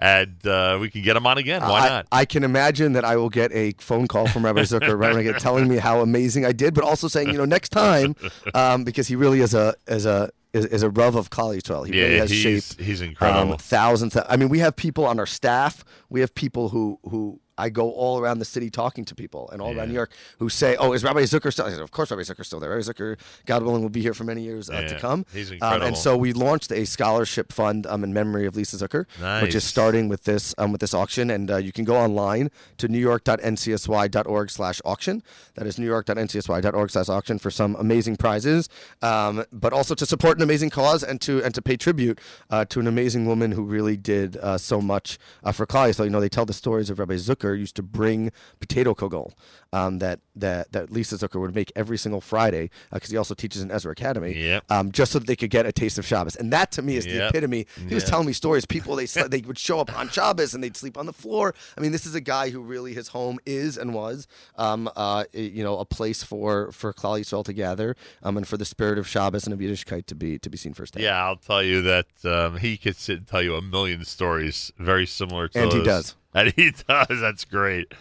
and 0.00 0.46
uh, 0.46 0.78
we 0.80 0.90
can 0.90 1.02
get 1.02 1.16
him 1.16 1.26
on 1.26 1.38
again. 1.38 1.60
Why 1.62 1.80
I, 1.80 1.88
not? 1.88 2.06
I 2.12 2.24
can 2.24 2.44
imagine 2.44 2.92
that 2.92 3.04
I 3.04 3.16
will 3.16 3.28
get 3.30 3.50
a 3.52 3.72
phone 3.78 4.06
call 4.06 4.26
from 4.28 4.44
Rabbi 4.44 4.60
Zucker 4.62 4.98
right 4.98 5.14
when 5.14 5.34
telling 5.34 5.68
me 5.68 5.76
how 5.76 6.00
amazing 6.00 6.44
I 6.44 6.52
did, 6.52 6.74
but 6.74 6.84
also 6.84 7.08
saying, 7.08 7.28
you 7.28 7.38
know, 7.38 7.44
next 7.44 7.70
time, 7.70 8.14
um, 8.54 8.84
because 8.84 9.08
he 9.08 9.16
really 9.16 9.40
is 9.40 9.54
a 9.54 9.74
is 9.86 10.06
a 10.06 10.30
is, 10.52 10.64
is 10.66 10.82
a 10.82 10.90
Rav 10.90 11.14
of 11.16 11.30
Klal 11.30 11.56
Yisrael. 11.60 11.84
He 11.86 11.92
really 11.92 12.14
Yeah, 12.14 12.20
has 12.20 12.30
he's- 12.30 12.68
shaped 12.68 12.80
he's 12.80 13.00
incredible. 13.00 13.52
Um, 13.52 13.58
thousands. 13.58 14.16
I 14.28 14.36
mean, 14.36 14.48
we 14.48 14.60
have 14.60 14.76
people 14.76 15.04
on 15.04 15.18
our 15.18 15.26
staff. 15.26 15.84
We 16.08 16.20
have 16.20 16.34
people 16.34 16.68
who 16.70 16.98
who 17.02 17.40
I 17.58 17.68
go 17.68 17.90
all 17.90 18.20
around 18.20 18.38
the 18.38 18.44
city 18.44 18.70
talking 18.70 19.04
to 19.06 19.14
people 19.14 19.50
and 19.52 19.60
all 19.60 19.76
around 19.76 19.88
New 19.88 19.94
York 19.94 20.12
who 20.38 20.48
say, 20.48 20.76
"Oh, 20.76 20.92
is 20.92 21.02
Rabbi 21.04 21.22
Zucker 21.22 21.52
still?" 21.52 21.66
I 21.66 21.70
said, 21.70 21.80
"Of 21.80 21.90
course, 21.90 22.10
Rabbi 22.10 22.22
Zucker's 22.22 22.46
still 22.46 22.60
there. 22.60 22.70
Rabbi 22.70 22.82
Zucker, 22.82 23.18
God 23.46 23.62
willing, 23.64 23.82
will 23.82 23.88
be 23.90 24.00
here 24.00 24.14
for 24.14 24.24
many 24.24 24.42
years 24.42 24.70
uh, 24.70 24.80
to 24.88 24.98
come." 25.00 25.26
he's 25.32 25.50
Um, 25.62 25.80
and 25.88 25.96
so 25.96 26.16
we 26.16 26.32
launched 26.32 26.70
a 26.72 26.84
scholarship 26.86 27.52
fund 27.52 27.86
um, 27.86 28.02
in 28.04 28.12
memory 28.14 28.46
of 28.46 28.56
Lisa 28.56 28.76
Zucker, 28.76 29.06
which 29.42 29.54
is 29.54 29.64
starting 29.64 30.08
with 30.08 30.24
this 30.24 30.54
um, 30.58 30.72
with 30.72 30.80
this 30.80 30.94
auction. 30.94 31.30
And 31.30 31.50
uh, 31.50 31.56
you 31.56 31.72
can 31.72 31.84
go 31.84 31.96
online 31.96 32.50
to 32.78 32.88
newyork.ncsy.org/auction. 32.88 35.22
That 35.54 35.66
is 35.66 35.76
newyork.ncsy.org/auction 35.76 37.38
for 37.38 37.50
some 37.50 37.76
amazing 37.76 38.16
prizes, 38.16 38.68
um, 39.02 39.44
but 39.52 39.72
also 39.72 39.94
to 39.94 40.06
support 40.06 40.38
an 40.38 40.42
amazing 40.42 40.70
cause 40.70 41.02
and 41.02 41.20
to 41.22 41.42
and 41.42 41.54
to 41.54 41.62
pay 41.62 41.76
tribute 41.76 42.20
uh, 42.50 42.64
to 42.66 42.80
an 42.80 42.86
amazing 42.86 43.26
woman 43.26 43.52
who 43.52 43.64
really 43.64 43.96
did 43.96 44.36
uh, 44.36 44.58
so 44.58 44.80
much 44.80 45.18
uh, 45.44 45.52
for 45.52 45.66
Klal. 45.66 45.94
So 45.94 46.04
you 46.04 46.10
know 46.10 46.20
they 46.20 46.28
tell 46.28 46.46
the 46.46 46.52
stories 46.52 46.90
of 46.90 46.98
Rabbi 46.98 47.14
Zucker 47.14 47.47
used 47.54 47.76
to 47.76 47.82
bring 47.82 48.30
potato 48.60 48.94
kugel 48.94 49.32
um, 49.72 49.98
that 49.98 50.20
that 50.36 50.72
that 50.72 50.90
Lisa 50.90 51.16
Zucker 51.16 51.40
would 51.40 51.54
make 51.54 51.70
every 51.76 51.98
single 51.98 52.20
Friday 52.20 52.70
because 52.92 53.10
he 53.10 53.16
also 53.16 53.34
teaches 53.34 53.60
in 53.62 53.70
Ezra 53.70 53.92
Academy, 53.92 54.32
Yep. 54.34 54.64
um, 54.70 54.92
just 54.92 55.12
so 55.12 55.18
that 55.18 55.26
they 55.26 55.36
could 55.36 55.50
get 55.50 55.66
a 55.66 55.72
taste 55.72 55.98
of 55.98 56.06
Shabbos. 56.06 56.36
And 56.36 56.52
that 56.52 56.70
to 56.72 56.82
me 56.82 56.96
is 56.96 57.04
the 57.04 57.12
Yep. 57.12 57.30
epitome. 57.30 57.66
He 57.88 57.94
was 57.94 58.04
telling 58.04 58.26
me 58.26 58.32
stories. 58.32 58.64
People 58.66 58.96
they 58.96 59.06
they 59.28 59.40
would 59.42 59.58
show 59.58 59.80
up 59.80 59.96
on 59.98 60.08
Shabbos 60.08 60.54
and 60.54 60.62
they'd 60.64 60.76
sleep 60.76 60.96
on 60.96 61.06
the 61.06 61.12
floor. 61.12 61.54
I 61.76 61.80
mean, 61.80 61.92
this 61.92 62.06
is 62.06 62.14
a 62.14 62.20
guy 62.20 62.50
who 62.50 62.60
really 62.60 62.94
his 62.94 63.08
home 63.08 63.38
is 63.46 63.76
and 63.76 63.92
was, 63.94 64.26
um, 64.56 64.90
uh, 64.96 65.24
you 65.32 65.62
know, 65.64 65.78
a 65.78 65.84
place 65.84 66.22
for 66.22 66.72
for 66.72 66.92
Klal 66.92 67.20
Yisrael 67.20 67.44
to 67.44 67.52
gather, 67.52 67.96
um, 68.22 68.36
and 68.36 68.46
for 68.46 68.56
the 68.56 68.64
spirit 68.64 68.98
of 68.98 69.06
Shabbos 69.08 69.44
and 69.44 69.52
of 69.54 69.60
Yiddishkeit 69.60 70.06
to 70.06 70.14
be 70.14 70.38
to 70.38 70.48
be 70.48 70.56
seen 70.56 70.72
firsthand. 70.74 71.02
Yeah, 71.04 71.24
I'll 71.24 71.36
tell 71.36 71.62
you 71.62 71.82
that 71.82 72.06
um, 72.24 72.56
he 72.58 72.76
could 72.76 72.96
sit 72.96 73.18
and 73.18 73.26
tell 73.26 73.42
you 73.42 73.54
a 73.56 73.62
million 73.62 74.04
stories 74.04 74.72
very 74.78 75.06
similar 75.06 75.48
to 75.48 75.60
And 75.60 75.72
he 75.72 75.82
does. 75.82 76.14
And 76.38 76.52
he 76.56 76.70
does. 76.88 77.20
That's 77.20 77.44
great. 77.44 77.92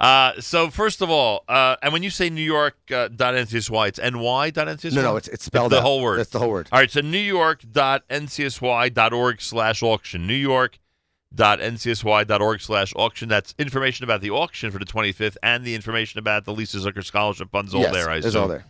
Uh, 0.00 0.32
so 0.40 0.70
first 0.70 1.02
of 1.02 1.10
all, 1.10 1.44
uh, 1.46 1.76
and 1.82 1.92
when 1.92 2.02
you 2.02 2.08
say 2.08 2.30
New 2.30 2.40
York 2.42 2.74
uh, 2.90 3.08
dot 3.08 3.34
NCSY, 3.34 3.88
it's 3.88 3.98
ny 3.98 4.50
dot 4.50 4.66
NCSY. 4.66 4.94
No, 4.94 5.02
no, 5.02 5.16
it's- 5.18 5.28
it's 5.28 5.44
spelled 5.44 5.72
the 5.72 5.76
out. 5.76 5.82
whole 5.82 6.00
word. 6.02 6.18
That's 6.20 6.30
the 6.30 6.38
whole 6.38 6.50
word. 6.50 6.68
All 6.72 6.78
right, 6.78 6.90
so 6.90 7.00
New 7.02 7.18
York 7.18 7.62
dot 7.70 8.08
NCSY 8.08 8.94
dot 8.94 9.12
org 9.12 9.42
slash 9.42 9.82
auction. 9.82 10.26
New 10.26 10.32
York 10.34 10.78
dot 11.34 11.60
NCSY 11.60 12.26
dot 12.26 12.40
org 12.40 12.60
slash 12.62 12.94
auction. 12.96 13.28
That's 13.28 13.54
information 13.58 14.04
about 14.04 14.22
the 14.22 14.30
auction 14.30 14.70
for 14.70 14.78
the 14.78 14.86
25th 14.86 15.36
and 15.42 15.64
the 15.64 15.74
information 15.74 16.18
about 16.18 16.44
the 16.46 16.52
Lisa 16.54 16.78
Zucker 16.78 17.04
Scholarship 17.04 17.50
Funds 17.50 17.74
all 17.74 17.82
Yes, 17.82 17.92
there. 17.92 18.08
I 18.10 18.16
it's 18.16 18.34
all 18.34 18.48
there. 18.48 18.64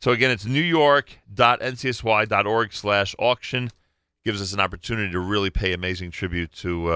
So 0.00 0.12
again, 0.12 0.30
it's 0.30 0.46
New 0.46 0.62
York 0.62 1.18
dot 1.32 1.60
NCSY 1.60 2.26
dot 2.28 2.46
org 2.46 2.72
slash 2.72 3.14
auction. 3.18 3.70
Gives 4.24 4.40
us 4.40 4.54
an 4.54 4.60
opportunity 4.60 5.12
to 5.12 5.20
really 5.20 5.50
pay 5.50 5.74
amazing 5.74 6.10
tribute 6.10 6.52
to 6.54 6.90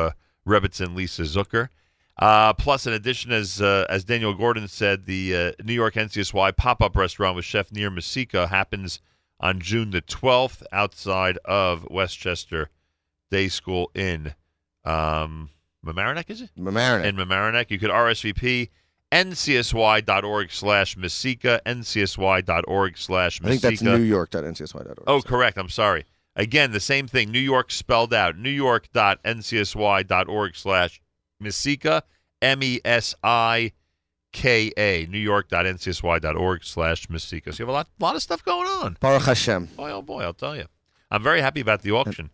uh, 0.46 0.50
Rebbetzin 0.50 0.94
Lisa 0.94 1.22
Zucker. 1.22 1.68
Uh, 2.16 2.52
plus, 2.52 2.86
in 2.86 2.92
addition, 2.92 3.32
as 3.32 3.60
uh, 3.60 3.86
as 3.88 4.04
Daniel 4.04 4.34
Gordon 4.34 4.68
said, 4.68 5.06
the 5.06 5.36
uh, 5.36 5.64
New 5.64 5.72
York 5.72 5.94
NCSY 5.94 6.56
pop 6.56 6.80
up 6.80 6.96
restaurant 6.96 7.34
with 7.34 7.44
Chef 7.44 7.72
Nir 7.72 7.90
Mesika 7.90 8.48
happens 8.48 9.00
on 9.40 9.60
June 9.60 9.90
the 9.90 10.00
12th 10.00 10.62
outside 10.70 11.38
of 11.44 11.86
Westchester 11.90 12.70
Day 13.30 13.48
School 13.48 13.90
in 13.94 14.34
um, 14.84 15.50
Mamaroneck, 15.84 16.30
is 16.30 16.40
it? 16.40 16.50
Mamaroneck. 16.56 17.04
In 17.04 17.16
Mamaroneck. 17.16 17.70
You 17.70 17.80
could 17.80 17.90
RSVP 17.90 18.68
ncsy.org 19.12 20.50
slash 20.50 20.96
Mesika, 20.96 21.60
ncsy.org 21.64 22.98
slash 22.98 23.40
I 23.42 23.48
think 23.48 23.62
that's 23.62 23.82
Mesika. 23.82 23.98
New 23.98 24.04
York.ncsy.org. 24.04 25.02
Oh, 25.06 25.20
correct. 25.20 25.58
I'm 25.58 25.68
sorry. 25.68 26.04
Again, 26.36 26.72
the 26.72 26.80
same 26.80 27.06
thing. 27.06 27.30
New 27.30 27.38
York 27.38 27.70
spelled 27.70 28.12
out. 28.12 28.36
New 28.36 28.50
York.ncsy.org 28.50 30.56
slash 30.56 31.00
Mesika, 31.42 32.02
M 32.42 32.62
E 32.62 32.80
S 32.84 33.14
I 33.22 33.72
K 34.32 34.72
A. 34.76 35.06
New 35.06 35.18
York.ncsy.org 35.18 36.64
slash 36.64 37.06
Mesika. 37.06 37.54
So 37.54 37.62
you 37.62 37.66
have 37.66 37.68
a 37.68 37.72
lot, 37.72 37.88
lot 38.00 38.16
of 38.16 38.22
stuff 38.22 38.44
going 38.44 38.66
on. 38.66 38.96
Baruch 39.00 39.22
Hashem. 39.22 39.66
Boy, 39.76 39.92
oh 39.92 40.02
boy, 40.02 40.22
I'll 40.22 40.34
tell 40.34 40.56
you. 40.56 40.64
I'm 41.10 41.22
very 41.22 41.40
happy 41.40 41.60
about 41.60 41.82
the 41.82 41.92
auction. 41.92 42.30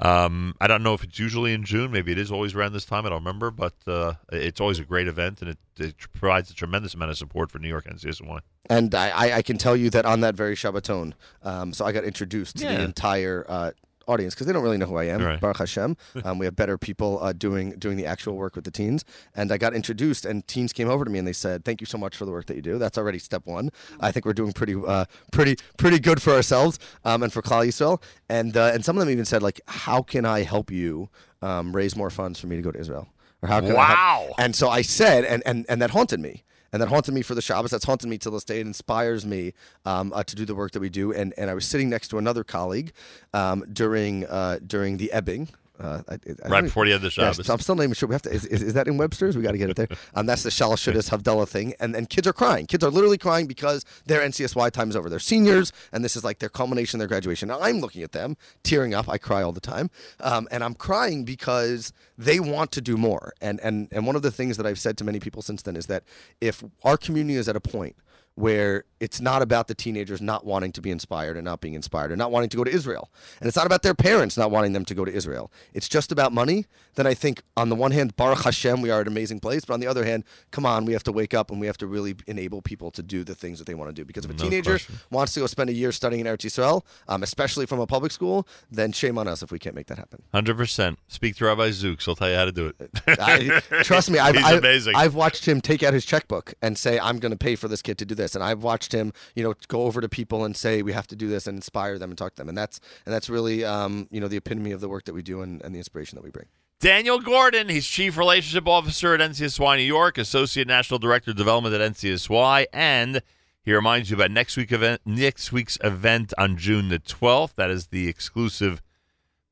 Um, 0.00 0.54
I 0.60 0.68
don't 0.68 0.82
know 0.84 0.94
if 0.94 1.02
it's 1.02 1.18
usually 1.18 1.52
in 1.52 1.64
June. 1.64 1.90
Maybe 1.90 2.12
it 2.12 2.18
is 2.18 2.30
always 2.30 2.54
around 2.54 2.72
this 2.72 2.84
time. 2.84 3.04
I 3.04 3.08
don't 3.08 3.18
remember, 3.18 3.50
but 3.50 3.74
uh, 3.86 4.14
it's 4.30 4.60
always 4.60 4.78
a 4.78 4.84
great 4.84 5.08
event, 5.08 5.40
and 5.42 5.50
it, 5.50 5.58
it 5.78 5.94
provides 6.12 6.50
a 6.50 6.54
tremendous 6.54 6.94
amount 6.94 7.10
of 7.10 7.18
support 7.18 7.50
for 7.50 7.58
New 7.58 7.68
York 7.68 7.84
NCSY. 7.86 8.40
And 8.70 8.94
I, 8.94 9.08
I, 9.08 9.36
I 9.38 9.42
can 9.42 9.58
tell 9.58 9.76
you 9.76 9.90
that 9.90 10.04
on 10.04 10.20
that 10.20 10.34
very 10.36 10.54
Shabbaton, 10.54 11.14
um, 11.42 11.72
so 11.72 11.84
I 11.84 11.92
got 11.92 12.04
introduced 12.04 12.58
to 12.58 12.64
Yeah. 12.64 12.76
the 12.78 12.84
entire 12.84 13.44
uh, 13.48 13.70
audience 14.08 14.34
because 14.34 14.46
they 14.46 14.52
don't 14.52 14.62
really 14.62 14.78
know 14.78 14.86
who 14.86 14.96
I 14.96 15.04
am. 15.04 15.22
Right. 15.22 15.40
Baruch 15.40 15.58
Hashem. 15.58 15.96
Um, 16.24 16.38
we 16.38 16.46
have 16.46 16.56
better 16.56 16.76
people 16.76 17.20
uh, 17.22 17.32
doing 17.32 17.70
doing 17.78 17.96
the 17.96 18.04
actual 18.04 18.34
work 18.36 18.56
with 18.56 18.64
the 18.64 18.70
teens. 18.72 19.04
And 19.36 19.52
I 19.52 19.56
got 19.56 19.72
introduced, 19.72 20.26
and 20.26 20.46
teens 20.48 20.72
came 20.72 20.88
over 20.88 21.04
to 21.04 21.10
me 21.10 21.18
and 21.18 21.28
they 21.28 21.32
said, 21.32 21.64
"Thank 21.64 21.80
you 21.80 21.86
so 21.86 21.96
much 21.96 22.16
for 22.16 22.24
the 22.24 22.32
work 22.32 22.46
that 22.46 22.56
you 22.56 22.62
do." 22.62 22.76
That's 22.76 22.98
already 22.98 23.18
step 23.18 23.46
one. 23.46 23.70
I 24.00 24.10
think 24.10 24.26
we're 24.26 24.32
doing 24.32 24.52
pretty 24.52 24.74
uh, 24.74 25.04
pretty 25.30 25.56
pretty 25.76 26.00
good 26.00 26.20
for 26.20 26.32
ourselves 26.32 26.78
um, 27.04 27.22
and 27.22 27.32
for 27.32 27.40
Klal 27.40 27.66
Yisrael. 27.66 28.02
And 28.28 28.56
uh, 28.56 28.72
and 28.74 28.84
some 28.84 28.96
of 28.96 29.00
them 29.00 29.10
even 29.10 29.24
said, 29.24 29.42
like, 29.42 29.60
"How 29.68 30.02
can 30.02 30.24
I 30.24 30.42
help 30.42 30.70
you 30.70 31.08
um, 31.40 31.74
raise 31.74 31.94
more 31.94 32.10
funds 32.10 32.40
for 32.40 32.48
me 32.48 32.56
to 32.56 32.62
go 32.62 32.72
to 32.72 32.78
Israel?" 32.78 33.08
Or 33.42 33.48
how 33.48 33.60
can 33.60 33.70
I 33.76 33.84
help-" 33.84 33.88
Wow. 33.88 34.34
And 34.38 34.56
so 34.56 34.68
I 34.68 34.82
said, 34.82 35.24
and, 35.24 35.42
and, 35.46 35.64
and 35.68 35.80
that 35.80 35.90
haunted 35.90 36.18
me. 36.20 36.42
And 36.72 36.82
that 36.82 36.88
haunted 36.88 37.14
me 37.14 37.22
for 37.22 37.34
the 37.34 37.42
Shabbos. 37.42 37.70
That's 37.70 37.84
haunted 37.84 38.10
me 38.10 38.18
till 38.18 38.32
this 38.32 38.44
day. 38.44 38.60
It 38.60 38.66
inspires 38.66 39.24
me 39.24 39.54
um, 39.86 40.12
uh, 40.14 40.22
to 40.24 40.36
do 40.36 40.44
the 40.44 40.54
work 40.54 40.72
that 40.72 40.80
we 40.80 40.90
do. 40.90 41.12
And, 41.12 41.32
and 41.38 41.50
I 41.50 41.54
was 41.54 41.66
sitting 41.66 41.88
next 41.88 42.08
to 42.08 42.18
another 42.18 42.44
colleague 42.44 42.92
um, 43.32 43.64
during 43.72 44.26
uh, 44.26 44.58
during 44.66 44.98
the 44.98 45.10
ebbing. 45.12 45.48
Uh, 45.80 46.02
I, 46.08 46.14
I- 46.44 46.48
Right 46.48 46.64
before 46.64 46.84
the 46.86 46.92
end 46.92 47.04
of 47.04 47.16
Yes, 47.16 47.36
Shabbos. 47.36 47.46
so 47.46 47.52
I'm 47.54 47.60
still 47.60 47.74
not 47.76 47.84
even 47.84 47.94
sure. 47.94 48.08
We 48.08 48.14
have 48.14 48.22
to. 48.22 48.30
Is, 48.30 48.44
is, 48.46 48.62
is 48.62 48.74
that 48.74 48.88
in 48.88 48.96
Webster's? 48.96 49.36
We 49.36 49.42
got 49.42 49.52
to 49.52 49.58
get 49.58 49.70
it 49.70 49.76
there. 49.76 49.88
Um, 50.14 50.26
that's 50.26 50.42
the 50.42 50.50
Shalosh 50.50 50.82
Seudos 50.92 51.10
Havdalah 51.10 51.48
thing, 51.48 51.74
and 51.78 51.94
and 51.94 52.08
kids 52.08 52.26
are 52.26 52.32
crying. 52.32 52.66
Kids 52.66 52.82
are 52.82 52.90
literally 52.90 53.18
crying 53.18 53.46
because 53.46 53.84
their 54.06 54.20
NCSY 54.20 54.70
time 54.72 54.90
is 54.90 54.96
over. 54.96 55.08
They're 55.08 55.18
seniors, 55.20 55.72
and 55.92 56.04
this 56.04 56.16
is 56.16 56.24
like 56.24 56.38
their 56.40 56.48
culmination, 56.48 56.98
their 56.98 57.06
graduation. 57.08 57.48
Now 57.48 57.60
I'm 57.60 57.78
looking 57.80 58.02
at 58.02 58.12
them, 58.12 58.36
tearing 58.64 58.94
up. 58.94 59.08
I 59.08 59.18
cry 59.18 59.42
all 59.42 59.52
the 59.52 59.60
time, 59.60 59.90
um, 60.20 60.48
and 60.50 60.64
I'm 60.64 60.74
crying 60.74 61.24
because 61.24 61.92
they 62.16 62.40
want 62.40 62.72
to 62.72 62.80
do 62.80 62.96
more. 62.96 63.32
And 63.40 63.60
and 63.60 63.88
and 63.92 64.06
one 64.06 64.16
of 64.16 64.22
the 64.22 64.30
things 64.32 64.56
that 64.56 64.66
I've 64.66 64.78
said 64.80 64.96
to 64.98 65.04
many 65.04 65.20
people 65.20 65.42
since 65.42 65.62
then 65.62 65.76
is 65.76 65.86
that 65.86 66.02
if 66.40 66.64
our 66.82 66.96
community 66.96 67.36
is 67.38 67.48
at 67.48 67.54
a 67.56 67.60
point 67.60 67.94
where 68.38 68.84
it's 69.00 69.20
not 69.20 69.42
about 69.42 69.68
the 69.68 69.74
teenagers 69.74 70.20
not 70.20 70.44
wanting 70.44 70.72
to 70.72 70.80
be 70.80 70.90
inspired 70.90 71.36
and 71.36 71.44
not 71.44 71.60
being 71.60 71.74
inspired 71.74 72.10
and 72.10 72.18
not 72.18 72.30
wanting 72.32 72.48
to 72.48 72.56
go 72.56 72.64
to 72.64 72.70
Israel. 72.70 73.10
And 73.40 73.46
it's 73.46 73.56
not 73.56 73.66
about 73.66 73.82
their 73.82 73.94
parents 73.94 74.36
not 74.36 74.50
wanting 74.50 74.72
them 74.72 74.84
to 74.86 74.94
go 74.94 75.04
to 75.04 75.12
Israel. 75.12 75.52
It's 75.72 75.88
just 75.88 76.10
about 76.10 76.32
money. 76.32 76.66
Then 76.96 77.06
I 77.06 77.14
think, 77.14 77.42
on 77.56 77.68
the 77.68 77.76
one 77.76 77.92
hand, 77.92 78.16
Baruch 78.16 78.42
Hashem, 78.42 78.80
we 78.80 78.90
are 78.90 79.00
an 79.00 79.06
amazing 79.06 79.38
place. 79.40 79.64
But 79.64 79.74
on 79.74 79.80
the 79.80 79.86
other 79.86 80.04
hand, 80.04 80.24
come 80.50 80.66
on, 80.66 80.84
we 80.84 80.92
have 80.94 81.04
to 81.04 81.12
wake 81.12 81.32
up 81.32 81.50
and 81.52 81.60
we 81.60 81.66
have 81.68 81.78
to 81.78 81.86
really 81.86 82.16
enable 82.26 82.60
people 82.60 82.90
to 82.92 83.02
do 83.02 83.22
the 83.22 83.34
things 83.36 83.58
that 83.60 83.66
they 83.66 83.74
want 83.74 83.88
to 83.88 83.94
do. 83.94 84.04
Because 84.04 84.24
if 84.24 84.30
a 84.30 84.34
No 84.34 84.42
teenager 84.42 84.72
question. 84.72 84.96
wants 85.10 85.32
to 85.34 85.40
go 85.40 85.46
spend 85.46 85.70
a 85.70 85.72
year 85.72 85.92
studying 85.92 86.26
in 86.26 86.26
Eretz 86.26 86.44
Yisrael, 86.46 86.82
um, 87.06 87.22
especially 87.22 87.66
from 87.66 87.78
a 87.78 87.86
public 87.86 88.10
school, 88.10 88.48
then 88.70 88.90
shame 88.92 89.16
on 89.18 89.28
us 89.28 89.42
if 89.42 89.52
we 89.52 89.58
can't 89.60 89.76
make 89.76 89.86
that 89.86 89.98
happen. 89.98 90.22
Hundred 90.32 90.56
percent. 90.56 90.98
Speak 91.08 91.36
to 91.36 91.44
Rabbi 91.44 91.68
Zooks. 91.70 92.04
He'll 92.04 92.16
tell 92.16 92.30
you 92.30 92.36
how 92.36 92.44
to 92.46 92.52
do 92.52 92.66
it. 92.78 92.90
I, 93.06 93.60
trust 93.84 94.10
me, 94.10 94.18
I've, 94.26 94.36
I've, 94.36 94.58
amazing. 94.58 94.94
I've 94.96 95.14
watched 95.14 95.46
him 95.46 95.60
take 95.60 95.82
out 95.84 95.94
his 95.94 96.04
checkbook 96.04 96.54
and 96.62 96.76
say, 96.76 96.98
"I'm 96.98 97.18
going 97.20 97.32
to 97.32 97.38
pay 97.38 97.54
for 97.54 97.68
this 97.68 97.80
kid 97.82 97.96
to 97.98 98.04
do 98.04 98.14
this," 98.16 98.27
and 98.34 98.44
I've 98.44 98.62
watched 98.62 98.92
him, 98.92 99.12
you 99.34 99.42
know, 99.42 99.54
go 99.68 99.82
over 99.82 100.00
to 100.00 100.08
people 100.08 100.44
and 100.44 100.56
say, 100.56 100.82
"We 100.82 100.92
have 100.92 101.06
to 101.08 101.16
do 101.16 101.28
this," 101.28 101.46
and 101.46 101.56
inspire 101.56 101.98
them 101.98 102.10
and 102.10 102.18
talk 102.18 102.34
to 102.34 102.42
them, 102.42 102.48
and 102.48 102.56
that's 102.56 102.80
and 103.06 103.14
that's 103.14 103.28
really, 103.30 103.64
um, 103.64 104.08
you 104.10 104.20
know, 104.20 104.28
the 104.28 104.36
epitome 104.36 104.72
of 104.72 104.80
the 104.80 104.88
work 104.88 105.04
that 105.04 105.14
we 105.14 105.22
do 105.22 105.42
and, 105.42 105.62
and 105.62 105.74
the 105.74 105.78
inspiration 105.78 106.16
that 106.16 106.24
we 106.24 106.30
bring. 106.30 106.46
Daniel 106.80 107.18
Gordon, 107.18 107.68
he's 107.68 107.88
Chief 107.88 108.16
Relationship 108.16 108.68
Officer 108.68 109.12
at 109.12 109.20
NCSY 109.20 109.78
New 109.78 109.82
York, 109.82 110.16
Associate 110.16 110.66
National 110.66 111.00
Director 111.00 111.32
of 111.32 111.36
Development 111.36 111.74
at 111.74 111.92
NCSY, 111.92 112.66
and 112.72 113.20
he 113.62 113.74
reminds 113.74 114.10
you 114.10 114.16
about 114.16 114.30
next 114.30 114.56
week 114.56 114.70
event 114.70 115.00
next 115.04 115.50
week's 115.50 115.76
event 115.82 116.32
on 116.38 116.56
June 116.56 116.88
the 116.88 117.00
12th. 117.00 117.56
That 117.56 117.68
is 117.70 117.88
the 117.88 118.08
exclusive 118.08 118.80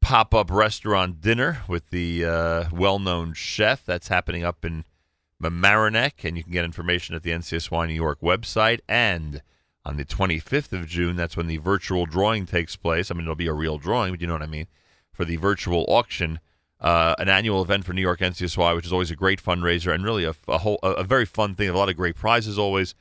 pop-up 0.01 0.53
restaurant 0.53 1.21
dinner 1.21 1.63
with 1.67 1.91
the 1.91 2.25
uh, 2.25 2.65
well-known 2.73 3.33
chef. 3.35 3.85
That's 3.85 4.07
happening 4.07 4.45
up 4.45 4.65
in 4.65 4.85
Mamaroneck, 5.43 6.25
and 6.25 6.37
you 6.37 6.43
can 6.43 6.53
get 6.53 6.65
information 6.65 7.15
at 7.15 7.23
the 7.23 7.31
NCSY 7.31 7.89
New 7.89 7.95
York 7.95 8.21
website. 8.21 8.81
And 8.89 9.43
on 9.85 9.97
the 9.97 10.05
25th 10.05 10.73
of 10.73 10.87
June, 10.87 11.17
that's 11.17 11.37
when 11.37 11.47
the 11.47 11.59
virtual 11.59 12.07
drawing 12.07 12.47
takes 12.47 12.77
place. 12.77 13.11
I 13.11 13.15
mean, 13.15 13.23
it'll 13.23 13.35
be 13.35 13.47
a 13.47 13.53
real 13.53 13.79
drawing, 13.79 14.13
but 14.13 14.21
you 14.21 14.27
know 14.27 14.33
what 14.33 14.43
I 14.43 14.47
mean, 14.47 14.67
for 15.13 15.25
the 15.25 15.37
virtual 15.37 15.85
auction 15.89 16.41
uh, 16.81 17.15
an 17.19 17.29
annual 17.29 17.63
event 17.63 17.85
for 17.85 17.93
New 17.93 18.01
York 18.03 18.21
NCSY, 18.21 18.75
which 18.77 18.87
is 18.87 18.93
always 18.93 19.11
a 19.11 19.17
great 19.17 19.43
fundraiser 19.43 19.93
and 19.95 20.05
really 20.05 20.25
a, 20.25 20.35
a 20.47 20.59
whole 20.59 20.79
a, 20.83 20.91
a 20.93 21.05
very 21.05 21.25
fun 21.25 21.55
thing. 21.55 21.69
A 21.69 21.77
lot 21.77 21.89
of 21.89 21.97
great 21.97 22.17
prizes 22.17 22.59
always. 22.59 22.95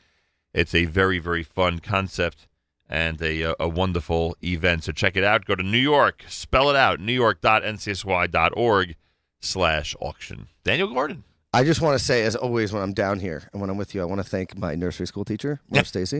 It's 0.54 0.74
a 0.74 0.86
very 0.86 1.20
very 1.20 1.44
fun 1.44 1.80
concept 1.80 2.48
and 2.88 3.22
a 3.22 3.54
a, 3.60 3.68
wonderful 3.68 4.38
event. 4.44 4.86
So 4.86 4.92
check 4.92 5.18
it 5.18 5.24
out. 5.24 5.46
Go 5.46 5.56
to 5.56 5.64
New 5.64 5.78
York, 5.78 6.24
spell 6.28 6.70
it 6.70 6.76
out, 6.76 7.00
newyork.ncsy.org 7.00 8.96
slash 9.40 9.96
auction. 10.00 10.48
Daniel 10.64 10.88
Gordon. 10.88 11.24
I 11.56 11.64
just 11.64 11.80
want 11.80 11.98
to 11.98 12.03
say, 12.03 12.24
as 12.24 12.35
always, 12.35 12.74
when 12.74 12.84
I'm 12.84 12.92
down 12.92 13.22
here 13.22 13.43
and 13.53 13.61
when 13.61 13.69
I'm 13.69 13.77
with 13.77 13.95
you, 13.95 14.01
I 14.01 14.06
want 14.06 14.19
to 14.19 14.27
thank 14.27 14.58
my 14.58 14.75
nursery 14.75 15.08
school 15.08 15.24
teacher, 15.24 15.61
Morris 15.69 15.88
Stacy. 15.95 16.19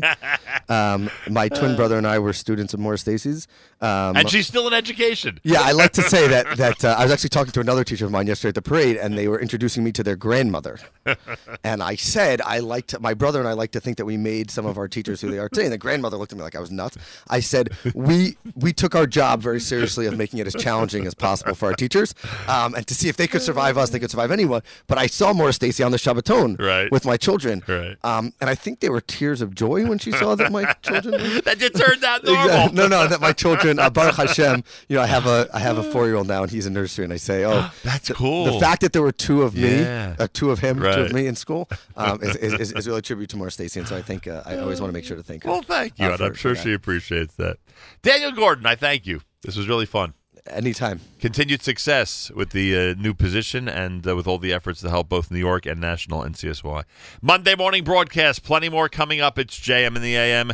Um, 0.70 1.10
my 1.30 1.50
twin 1.50 1.76
brother 1.76 1.98
and 1.98 2.08
I 2.08 2.20
were 2.20 2.32
students 2.32 2.74
of 2.74 2.80
Morah 2.80 2.98
Stacy's. 2.98 3.48
Um, 3.82 4.16
and 4.16 4.30
she's 4.30 4.48
still 4.48 4.66
in 4.68 4.74
education. 4.74 5.40
Yeah, 5.44 5.60
I 5.62 5.74
like 5.74 5.92
to 5.94 6.02
say 6.02 6.28
that 6.30 6.58
that 6.58 6.86
uh, 6.86 6.96
I 6.98 7.04
was 7.04 7.12
actually 7.12 7.30
talking 7.30 7.52
to 7.52 7.60
another 7.60 7.84
teacher 7.84 8.06
of 8.06 8.12
mine 8.12 8.28
yesterday 8.28 8.50
at 8.50 8.56
the 8.56 8.62
parade, 8.62 8.96
and 8.98 9.18
they 9.18 9.28
were 9.28 9.40
introducing 9.40 9.84
me 9.84 9.92
to 9.92 10.04
their 10.04 10.16
grandmother. 10.16 10.80
and 11.64 11.84
I 11.84 11.96
said 11.96 12.42
I 12.42 12.60
like 12.60 12.88
to. 12.88 13.00
My 13.00 13.14
brother 13.14 13.40
and 13.40 13.48
I 13.48 13.54
like 13.54 13.72
to 13.72 13.80
think 13.80 13.98
that 13.98 14.06
we 14.06 14.18
made 14.18 14.50
some 14.50 14.66
of 14.66 14.78
our 14.78 14.88
teachers 14.88 15.22
who 15.22 15.30
they 15.30 15.40
are 15.40 15.50
today. 15.50 15.66
And 15.66 15.74
the 15.74 15.78
grandmother 15.78 16.18
looked 16.18 16.32
at 16.32 16.38
me 16.38 16.44
like 16.44 16.56
I 16.56 16.62
was 16.62 16.72
nuts. 16.72 16.98
I 17.30 17.42
said 17.42 17.72
we 17.94 18.38
we 18.56 18.72
took 18.72 18.96
our 18.96 19.06
job 19.06 19.42
very 19.42 19.60
seriously 19.60 20.06
of 20.06 20.18
making 20.18 20.40
it 20.40 20.48
as 20.48 20.56
challenging 20.56 21.06
as 21.06 21.14
possible 21.14 21.56
for 21.56 21.68
our 21.68 21.74
teachers, 21.74 22.16
um, 22.48 22.74
and 22.74 22.88
to 22.88 22.96
see 22.96 23.10
if 23.10 23.18
they 23.18 23.28
could 23.28 23.42
survive 23.42 23.78
us, 23.78 23.90
they 23.90 24.00
could 24.00 24.12
survive 24.12 24.32
anyone. 24.32 24.62
But 24.88 24.98
I 24.98 25.08
saw 25.08 25.25
Morah 25.34 25.54
Stacy 25.54 25.84
on 25.84 25.92
the 25.92 25.98
Shabbaton 25.98 26.60
Right. 26.60 26.92
with 26.92 27.06
my 27.06 27.18
children, 27.18 27.64
Right. 27.68 27.96
um, 28.04 28.34
and 28.42 28.50
I 28.50 28.56
think 28.56 28.80
they 28.80 28.90
were 28.90 29.02
tears 29.02 29.42
of 29.42 29.56
joy 29.56 29.86
when 29.86 29.98
she 30.00 30.12
saw 30.12 30.36
that 30.36 30.52
my 30.52 30.64
children. 30.82 31.14
that 31.46 31.58
just 31.60 31.76
turned 31.76 32.04
out 32.04 32.24
normal. 32.24 32.46
Exactly. 32.46 32.76
No, 32.82 32.88
no, 32.88 33.08
that 33.08 33.22
my 33.22 33.32
children, 33.34 33.80
uh, 33.80 33.90
Baruch 33.90 34.16
Hashem. 34.16 34.64
You 34.90 34.98
know, 34.98 35.02
I 35.02 35.08
have 35.08 35.26
a 35.28 35.48
I 35.54 35.60
have 35.60 35.78
a 35.78 35.84
four 35.84 36.06
year 36.08 36.16
old 36.16 36.28
now, 36.28 36.44
and 36.44 36.52
he's 36.52 36.66
in 36.66 36.74
nursery, 36.74 37.06
and 37.06 37.14
I 37.14 37.18
say, 37.18 37.46
oh, 37.46 37.72
That's 37.84 38.08
the- 38.10 38.14
cool. 38.14 38.46
The 38.46 38.60
fact 38.60 38.82
that 38.82 38.94
there 38.94 39.02
were 39.02 39.12
two 39.12 39.44
of 39.44 39.56
me, 39.56 39.80
Yeah. 39.82 40.16
uh, 40.20 40.28
two 40.32 40.52
of 40.52 40.60
him, 40.60 40.80
two 40.82 40.88
of 40.88 41.14
me 41.14 41.28
in 41.28 41.36
school, 41.36 41.70
um, 41.96 42.22
is, 42.22 42.36
is, 42.36 42.54
is, 42.54 42.72
is 42.74 42.88
really 42.88 43.00
a 43.00 43.02
tribute 43.02 43.30
to 43.30 43.38
Morah 43.38 43.52
Stacy, 43.52 43.80
and 43.80 43.88
so 43.88 43.96
I 43.96 44.02
think 44.02 44.28
uh, 44.28 44.44
I 44.46 44.58
always 44.58 44.80
want 44.82 44.90
to 44.90 44.94
make 44.94 45.06
sure 45.06 45.18
to 45.18 45.24
thank 45.24 45.44
her. 45.44 45.50
Well, 45.52 45.62
thank 45.62 45.98
you, 46.00 46.06
uh, 46.08 46.18
for- 46.18 46.24
I'm 46.26 46.34
sure 46.36 46.56
she 46.56 46.74
appreciates 46.74 47.36
that. 47.36 47.58
Daniel 48.04 48.32
Gordon, 48.32 48.66
I 48.66 48.76
thank 48.76 49.06
you. 49.06 49.22
This 49.44 49.56
was 49.56 49.68
really 49.68 49.86
fun. 49.86 50.14
Anytime. 50.48 51.02
Continued 51.20 51.64
success 51.64 52.30
with 52.30 52.52
the 52.52 52.78
uh, 52.78 53.02
new 53.02 53.16
position 53.16 53.68
and 53.68 54.08
uh, 54.08 54.16
with 54.16 54.28
all 54.28 54.38
the 54.38 54.54
efforts 54.54 54.82
to 54.82 54.90
help 54.90 55.10
both 55.10 55.32
New 55.32 55.40
York 55.40 55.66
and 55.66 55.82
National 55.82 56.22
NCSY. 56.22 56.84
Monday 57.22 57.56
morning 57.56 57.84
broadcast, 57.84 58.44
plenty 58.44 58.70
more 58.70 58.88
coming 58.88 59.20
up. 59.20 59.40
It's 59.40 59.60
JM 59.60 59.96
in 59.96 60.02
the 60.04 60.16
AM. 60.16 60.54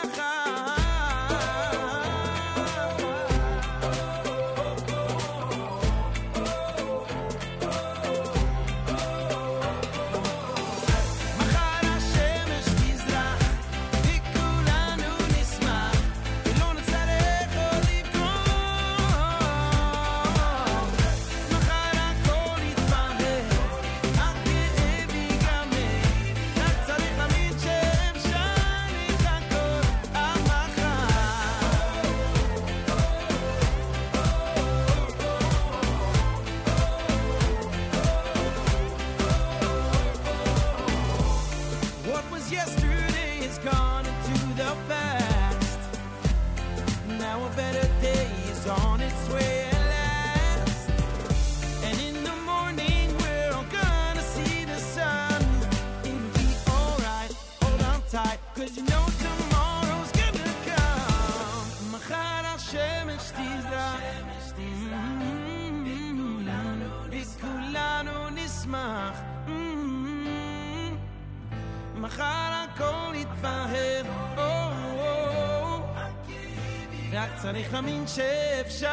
צריך 77.41 77.73
להאמין 77.73 78.07
שאפשר 78.07 78.87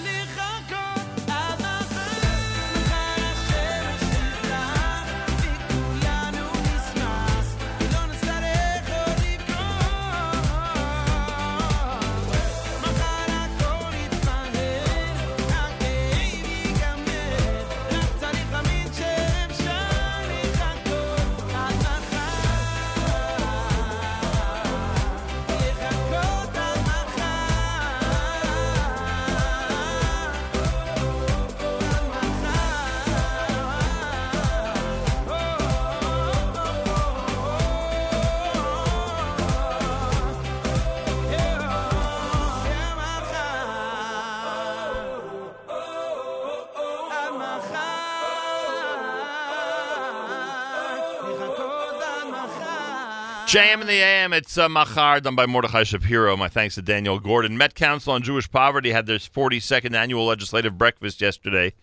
לחכות 0.00 0.21
JM 53.52 53.82
in 53.82 53.86
the 53.86 54.00
AM, 54.00 54.32
it's 54.32 54.56
uh, 54.56 54.66
Machar, 54.66 55.20
done 55.20 55.36
by 55.36 55.44
Mordechai 55.44 55.82
Shapiro. 55.82 56.38
My 56.38 56.48
thanks 56.48 56.76
to 56.76 56.80
Daniel 56.80 57.20
Gordon. 57.20 57.58
Met 57.58 57.74
Council 57.74 58.14
on 58.14 58.22
Jewish 58.22 58.50
Poverty 58.50 58.92
had 58.92 59.04
their 59.04 59.18
42nd 59.18 59.94
annual 59.94 60.24
legislative 60.24 60.78
breakfast 60.78 61.20
yesterday 61.20 61.74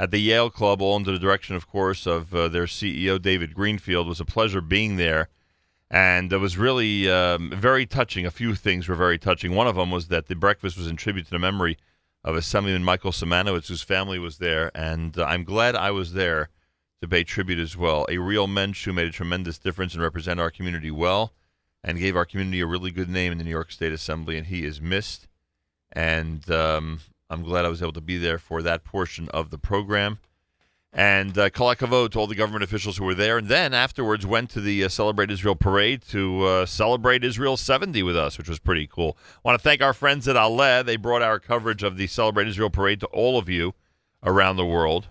at 0.00 0.10
the 0.10 0.20
Yale 0.20 0.48
Club, 0.48 0.80
all 0.80 0.96
under 0.96 1.12
the 1.12 1.18
direction, 1.18 1.54
of 1.54 1.68
course, 1.68 2.06
of 2.06 2.34
uh, 2.34 2.48
their 2.48 2.64
CEO, 2.64 3.20
David 3.20 3.52
Greenfield. 3.52 4.06
It 4.06 4.08
was 4.08 4.20
a 4.20 4.24
pleasure 4.24 4.62
being 4.62 4.96
there. 4.96 5.28
And 5.90 6.32
it 6.32 6.38
was 6.38 6.56
really 6.56 7.10
um, 7.10 7.52
very 7.54 7.84
touching. 7.84 8.24
A 8.24 8.30
few 8.30 8.54
things 8.54 8.88
were 8.88 8.94
very 8.94 9.18
touching. 9.18 9.54
One 9.54 9.66
of 9.66 9.76
them 9.76 9.90
was 9.90 10.08
that 10.08 10.28
the 10.28 10.34
breakfast 10.34 10.78
was 10.78 10.86
in 10.86 10.96
tribute 10.96 11.26
to 11.26 11.32
the 11.32 11.38
memory 11.38 11.76
of 12.24 12.36
Assemblyman 12.36 12.84
Michael 12.84 13.12
Simanowitz, 13.12 13.68
whose 13.68 13.82
family 13.82 14.18
was 14.18 14.38
there. 14.38 14.70
And 14.74 15.18
uh, 15.18 15.24
I'm 15.24 15.44
glad 15.44 15.76
I 15.76 15.90
was 15.90 16.14
there 16.14 16.48
to 17.00 17.08
pay 17.08 17.24
tribute 17.24 17.58
as 17.58 17.76
well. 17.76 18.06
A 18.08 18.18
real 18.18 18.46
mensch 18.46 18.84
who 18.84 18.92
made 18.92 19.06
a 19.06 19.12
tremendous 19.12 19.58
difference 19.58 19.94
and 19.94 20.02
represented 20.02 20.40
our 20.40 20.50
community 20.50 20.90
well 20.90 21.32
and 21.84 21.98
gave 21.98 22.16
our 22.16 22.24
community 22.24 22.60
a 22.60 22.66
really 22.66 22.90
good 22.90 23.08
name 23.08 23.32
in 23.32 23.38
the 23.38 23.44
New 23.44 23.50
York 23.50 23.70
State 23.70 23.92
Assembly, 23.92 24.36
and 24.36 24.48
he 24.48 24.64
is 24.64 24.80
missed. 24.80 25.28
And 25.92 26.50
um, 26.50 27.00
I'm 27.30 27.42
glad 27.42 27.64
I 27.64 27.68
was 27.68 27.82
able 27.82 27.92
to 27.92 28.00
be 28.00 28.18
there 28.18 28.38
for 28.38 28.62
that 28.62 28.84
portion 28.84 29.28
of 29.30 29.50
the 29.50 29.58
program. 29.58 30.18
And 30.92 31.36
uh, 31.36 31.50
kol 31.50 31.74
hakavod 31.74 32.12
to 32.12 32.18
all 32.18 32.26
the 32.26 32.34
government 32.34 32.64
officials 32.64 32.96
who 32.96 33.04
were 33.04 33.14
there. 33.14 33.38
And 33.38 33.48
then 33.48 33.74
afterwards 33.74 34.26
went 34.26 34.50
to 34.50 34.60
the 34.60 34.84
uh, 34.84 34.88
Celebrate 34.88 35.30
Israel 35.30 35.54
parade 35.54 36.02
to 36.08 36.44
uh, 36.44 36.66
celebrate 36.66 37.22
Israel 37.22 37.56
70 37.56 38.02
with 38.02 38.16
us, 38.16 38.38
which 38.38 38.48
was 38.48 38.58
pretty 38.58 38.86
cool. 38.86 39.16
I 39.36 39.40
want 39.44 39.58
to 39.58 39.62
thank 39.62 39.82
our 39.82 39.92
friends 39.92 40.26
at 40.26 40.36
Aleh. 40.36 40.84
They 40.84 40.96
brought 40.96 41.22
our 41.22 41.38
coverage 41.38 41.82
of 41.82 41.98
the 41.98 42.06
Celebrate 42.06 42.48
Israel 42.48 42.70
parade 42.70 43.00
to 43.00 43.06
all 43.08 43.38
of 43.38 43.48
you 43.48 43.74
around 44.24 44.56
the 44.56 44.66
world. 44.66 45.08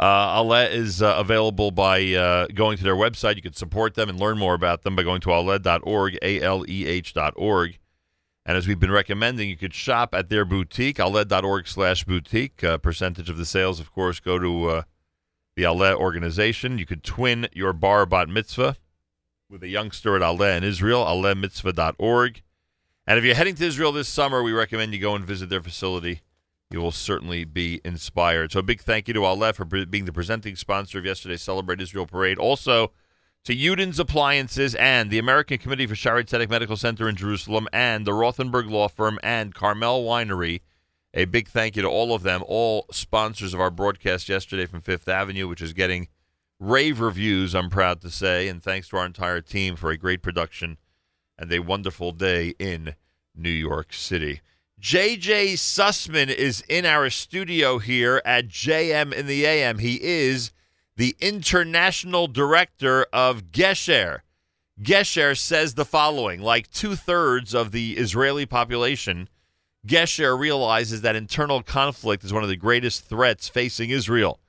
Uh, 0.00 0.42
Aleh 0.42 0.72
is 0.72 1.02
uh, 1.02 1.14
available 1.18 1.70
by 1.70 2.14
uh, 2.14 2.46
going 2.54 2.78
to 2.78 2.82
their 2.82 2.96
website. 2.96 3.36
You 3.36 3.42
can 3.42 3.52
support 3.52 3.96
them 3.96 4.08
and 4.08 4.18
learn 4.18 4.38
more 4.38 4.54
about 4.54 4.80
them 4.82 4.96
by 4.96 5.02
going 5.02 5.20
to 5.20 5.28
aleh.org, 5.28 6.18
A-L-E-H 6.22 7.12
dot 7.12 7.34
org. 7.36 7.78
And 8.46 8.56
as 8.56 8.66
we've 8.66 8.80
been 8.80 8.90
recommending, 8.90 9.50
you 9.50 9.58
could 9.58 9.74
shop 9.74 10.14
at 10.14 10.30
their 10.30 10.46
boutique, 10.46 10.96
aleh.org 10.96 11.68
slash 11.68 12.04
boutique. 12.04 12.62
A 12.62 12.78
percentage 12.78 13.28
of 13.28 13.36
the 13.36 13.44
sales, 13.44 13.78
of 13.78 13.92
course, 13.92 14.20
go 14.20 14.38
to 14.38 14.66
uh, 14.70 14.82
the 15.54 15.64
Aleh 15.64 15.94
organization. 15.94 16.78
You 16.78 16.86
could 16.86 17.04
twin 17.04 17.48
your 17.52 17.74
bar 17.74 18.06
bat 18.06 18.30
mitzvah 18.30 18.76
with 19.50 19.62
a 19.62 19.68
youngster 19.68 20.16
at 20.16 20.22
Aleh 20.22 20.56
in 20.56 20.64
Israel, 20.64 21.04
alehmitzvah.org. 21.04 22.40
And 23.06 23.18
if 23.18 23.24
you're 23.26 23.34
heading 23.34 23.56
to 23.56 23.66
Israel 23.66 23.92
this 23.92 24.08
summer, 24.08 24.42
we 24.42 24.52
recommend 24.52 24.94
you 24.94 24.98
go 24.98 25.14
and 25.14 25.26
visit 25.26 25.50
their 25.50 25.62
facility 25.62 26.22
you 26.70 26.80
will 26.80 26.92
certainly 26.92 27.44
be 27.44 27.80
inspired. 27.84 28.52
So 28.52 28.60
a 28.60 28.62
big 28.62 28.80
thank 28.80 29.08
you 29.08 29.14
to 29.14 29.20
Aleh 29.20 29.54
for 29.54 29.64
being 29.64 30.04
the 30.04 30.12
presenting 30.12 30.54
sponsor 30.54 30.98
of 30.98 31.04
yesterday's 31.04 31.42
Celebrate 31.42 31.80
Israel 31.80 32.06
Parade. 32.06 32.38
Also 32.38 32.92
to 33.44 33.54
Uden's 33.54 33.98
Appliances 33.98 34.74
and 34.76 35.10
the 35.10 35.18
American 35.18 35.58
Committee 35.58 35.86
for 35.86 35.94
Shaare 35.94 36.24
Zedek 36.24 36.48
Medical 36.48 36.76
Center 36.76 37.08
in 37.08 37.16
Jerusalem 37.16 37.66
and 37.72 38.06
the 38.06 38.12
Rothenberg 38.12 38.70
Law 38.70 38.86
Firm 38.86 39.18
and 39.22 39.54
Carmel 39.54 40.04
Winery. 40.04 40.60
A 41.12 41.24
big 41.24 41.48
thank 41.48 41.74
you 41.74 41.82
to 41.82 41.88
all 41.88 42.14
of 42.14 42.22
them, 42.22 42.44
all 42.46 42.86
sponsors 42.92 43.52
of 43.52 43.60
our 43.60 43.70
broadcast 43.70 44.28
yesterday 44.28 44.66
from 44.66 44.80
Fifth 44.80 45.08
Avenue, 45.08 45.48
which 45.48 45.62
is 45.62 45.72
getting 45.72 46.06
rave 46.60 47.00
reviews, 47.00 47.52
I'm 47.52 47.70
proud 47.70 48.00
to 48.02 48.10
say. 48.10 48.46
And 48.46 48.62
thanks 48.62 48.88
to 48.90 48.98
our 48.98 49.06
entire 49.06 49.40
team 49.40 49.74
for 49.74 49.90
a 49.90 49.96
great 49.96 50.22
production 50.22 50.76
and 51.36 51.52
a 51.52 51.58
wonderful 51.58 52.12
day 52.12 52.54
in 52.60 52.94
New 53.34 53.50
York 53.50 53.92
City. 53.92 54.40
JJ 54.80 55.52
Sussman 55.58 56.34
is 56.34 56.64
in 56.66 56.86
our 56.86 57.10
studio 57.10 57.78
here 57.78 58.22
at 58.24 58.48
JM 58.48 59.12
in 59.12 59.26
the 59.26 59.44
AM. 59.44 59.78
He 59.78 60.02
is 60.02 60.52
the 60.96 61.14
international 61.20 62.28
director 62.28 63.04
of 63.12 63.52
Gesher. 63.52 64.20
Gesher 64.80 65.36
says 65.36 65.74
the 65.74 65.84
following 65.84 66.40
like 66.40 66.70
two 66.70 66.96
thirds 66.96 67.52
of 67.52 67.72
the 67.72 67.98
Israeli 67.98 68.46
population, 68.46 69.28
Gesher 69.86 70.38
realizes 70.38 71.02
that 71.02 71.14
internal 71.14 71.62
conflict 71.62 72.24
is 72.24 72.32
one 72.32 72.42
of 72.42 72.48
the 72.48 72.56
greatest 72.56 73.04
threats 73.04 73.50
facing 73.50 73.90
Israel. 73.90 74.40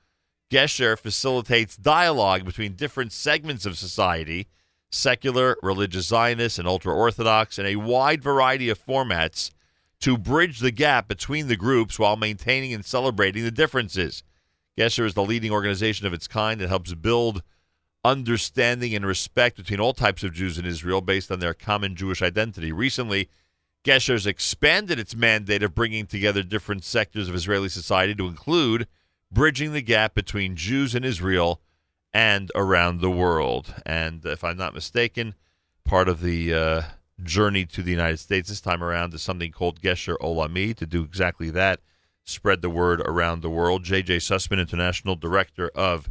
Gesher 0.50 0.98
facilitates 0.98 1.76
dialogue 1.76 2.46
between 2.46 2.72
different 2.72 3.12
segments 3.12 3.66
of 3.66 3.76
society 3.76 4.48
secular, 4.90 5.56
religious 5.62 6.06
Zionists, 6.06 6.58
and 6.58 6.68
ultra 6.68 6.94
Orthodox 6.94 7.58
in 7.58 7.66
a 7.66 7.76
wide 7.76 8.22
variety 8.22 8.70
of 8.70 8.82
formats 8.82 9.50
to 10.02 10.18
bridge 10.18 10.58
the 10.58 10.72
gap 10.72 11.08
between 11.08 11.46
the 11.48 11.56
groups 11.56 11.98
while 11.98 12.16
maintaining 12.16 12.74
and 12.74 12.84
celebrating 12.84 13.44
the 13.44 13.50
differences. 13.50 14.22
Gesher 14.76 15.04
is 15.04 15.14
the 15.14 15.24
leading 15.24 15.52
organization 15.52 16.06
of 16.06 16.12
its 16.12 16.26
kind 16.26 16.60
that 16.60 16.68
helps 16.68 16.92
build 16.94 17.42
understanding 18.04 18.94
and 18.96 19.06
respect 19.06 19.56
between 19.56 19.78
all 19.78 19.92
types 19.92 20.24
of 20.24 20.32
Jews 20.32 20.58
in 20.58 20.66
Israel 20.66 21.00
based 21.00 21.30
on 21.30 21.38
their 21.38 21.54
common 21.54 21.94
Jewish 21.94 22.20
identity. 22.20 22.72
Recently, 22.72 23.28
Gesher 23.84 24.12
has 24.12 24.26
expanded 24.26 24.98
its 24.98 25.14
mandate 25.14 25.62
of 25.62 25.74
bringing 25.74 26.06
together 26.06 26.42
different 26.42 26.82
sectors 26.82 27.28
of 27.28 27.34
Israeli 27.36 27.68
society 27.68 28.14
to 28.16 28.26
include 28.26 28.88
bridging 29.30 29.72
the 29.72 29.82
gap 29.82 30.14
between 30.14 30.56
Jews 30.56 30.96
in 30.96 31.04
Israel 31.04 31.60
and 32.12 32.50
around 32.56 33.00
the 33.00 33.10
world. 33.10 33.72
And 33.86 34.24
if 34.24 34.42
I'm 34.42 34.56
not 34.56 34.74
mistaken, 34.74 35.34
part 35.84 36.08
of 36.08 36.20
the 36.20 36.52
uh, 36.52 36.82
journey 37.22 37.64
to 37.66 37.82
the 37.82 37.90
United 37.90 38.18
States 38.18 38.48
this 38.48 38.60
time 38.60 38.82
around 38.82 39.10
to 39.10 39.18
something 39.18 39.50
called 39.50 39.80
Gesher 39.80 40.16
Olami 40.18 40.74
to 40.76 40.86
do 40.86 41.02
exactly 41.02 41.50
that, 41.50 41.80
spread 42.24 42.62
the 42.62 42.70
word 42.70 43.00
around 43.00 43.42
the 43.42 43.50
world. 43.50 43.84
JJ 43.84 44.16
Sussman, 44.18 44.60
International 44.60 45.16
Director 45.16 45.70
of 45.74 46.10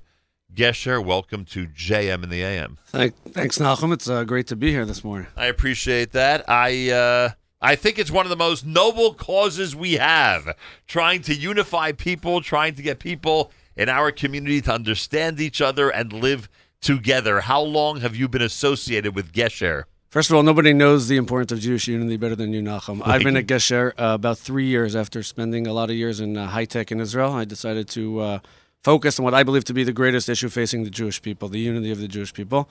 Gesher, 0.53 1.03
welcome 1.03 1.45
to 1.45 1.67
JM 1.67 2.23
in 2.23 2.29
the 2.29 2.43
AM. 2.43 2.77
Thank, 2.87 3.15
thanks, 3.31 3.57
Nachum. 3.57 3.93
It's 3.93 4.09
uh, 4.09 4.23
great 4.25 4.47
to 4.47 4.55
be 4.55 4.71
here 4.71 4.85
this 4.85 5.03
morning. 5.03 5.27
I 5.37 5.45
appreciate 5.45 6.11
that. 6.11 6.49
I 6.49 6.89
uh, 6.91 7.29
I 7.61 7.75
think 7.75 7.99
it's 7.99 8.11
one 8.11 8.25
of 8.25 8.31
the 8.31 8.35
most 8.35 8.65
noble 8.65 9.13
causes 9.13 9.75
we 9.75 9.93
have, 9.93 10.55
trying 10.87 11.21
to 11.23 11.35
unify 11.35 11.91
people, 11.91 12.41
trying 12.41 12.73
to 12.75 12.81
get 12.81 12.99
people 12.99 13.51
in 13.77 13.87
our 13.87 14.11
community 14.11 14.61
to 14.61 14.73
understand 14.73 15.39
each 15.39 15.61
other 15.61 15.89
and 15.89 16.11
live 16.11 16.49
together. 16.81 17.41
How 17.41 17.61
long 17.61 18.01
have 18.01 18.15
you 18.15 18.27
been 18.27 18.41
associated 18.41 19.15
with 19.15 19.31
Gesher? 19.31 19.83
First 20.11 20.29
of 20.29 20.35
all, 20.35 20.43
nobody 20.43 20.73
knows 20.73 21.07
the 21.07 21.15
importance 21.15 21.53
of 21.53 21.61
Jewish 21.61 21.87
unity 21.87 22.17
better 22.17 22.35
than 22.35 22.51
you, 22.51 22.61
Nachum. 22.61 23.01
I've 23.05 23.23
been 23.23 23.37
at 23.37 23.47
Gesher 23.47 23.91
uh, 23.91 24.15
about 24.15 24.37
three 24.37 24.65
years 24.65 24.93
after 24.93 25.23
spending 25.23 25.65
a 25.67 25.71
lot 25.71 25.89
of 25.89 25.95
years 25.95 26.19
in 26.19 26.35
uh, 26.35 26.47
high 26.47 26.65
tech 26.65 26.91
in 26.91 26.99
Israel. 26.99 27.31
I 27.31 27.45
decided 27.45 27.87
to 27.91 28.19
uh, 28.19 28.39
focus 28.83 29.19
on 29.19 29.23
what 29.23 29.33
I 29.33 29.43
believe 29.43 29.63
to 29.63 29.73
be 29.73 29.85
the 29.85 29.93
greatest 29.93 30.27
issue 30.27 30.49
facing 30.49 30.83
the 30.83 30.89
Jewish 30.89 31.21
people, 31.21 31.47
the 31.47 31.61
unity 31.61 31.91
of 31.91 31.99
the 31.99 32.09
Jewish 32.09 32.33
people. 32.33 32.67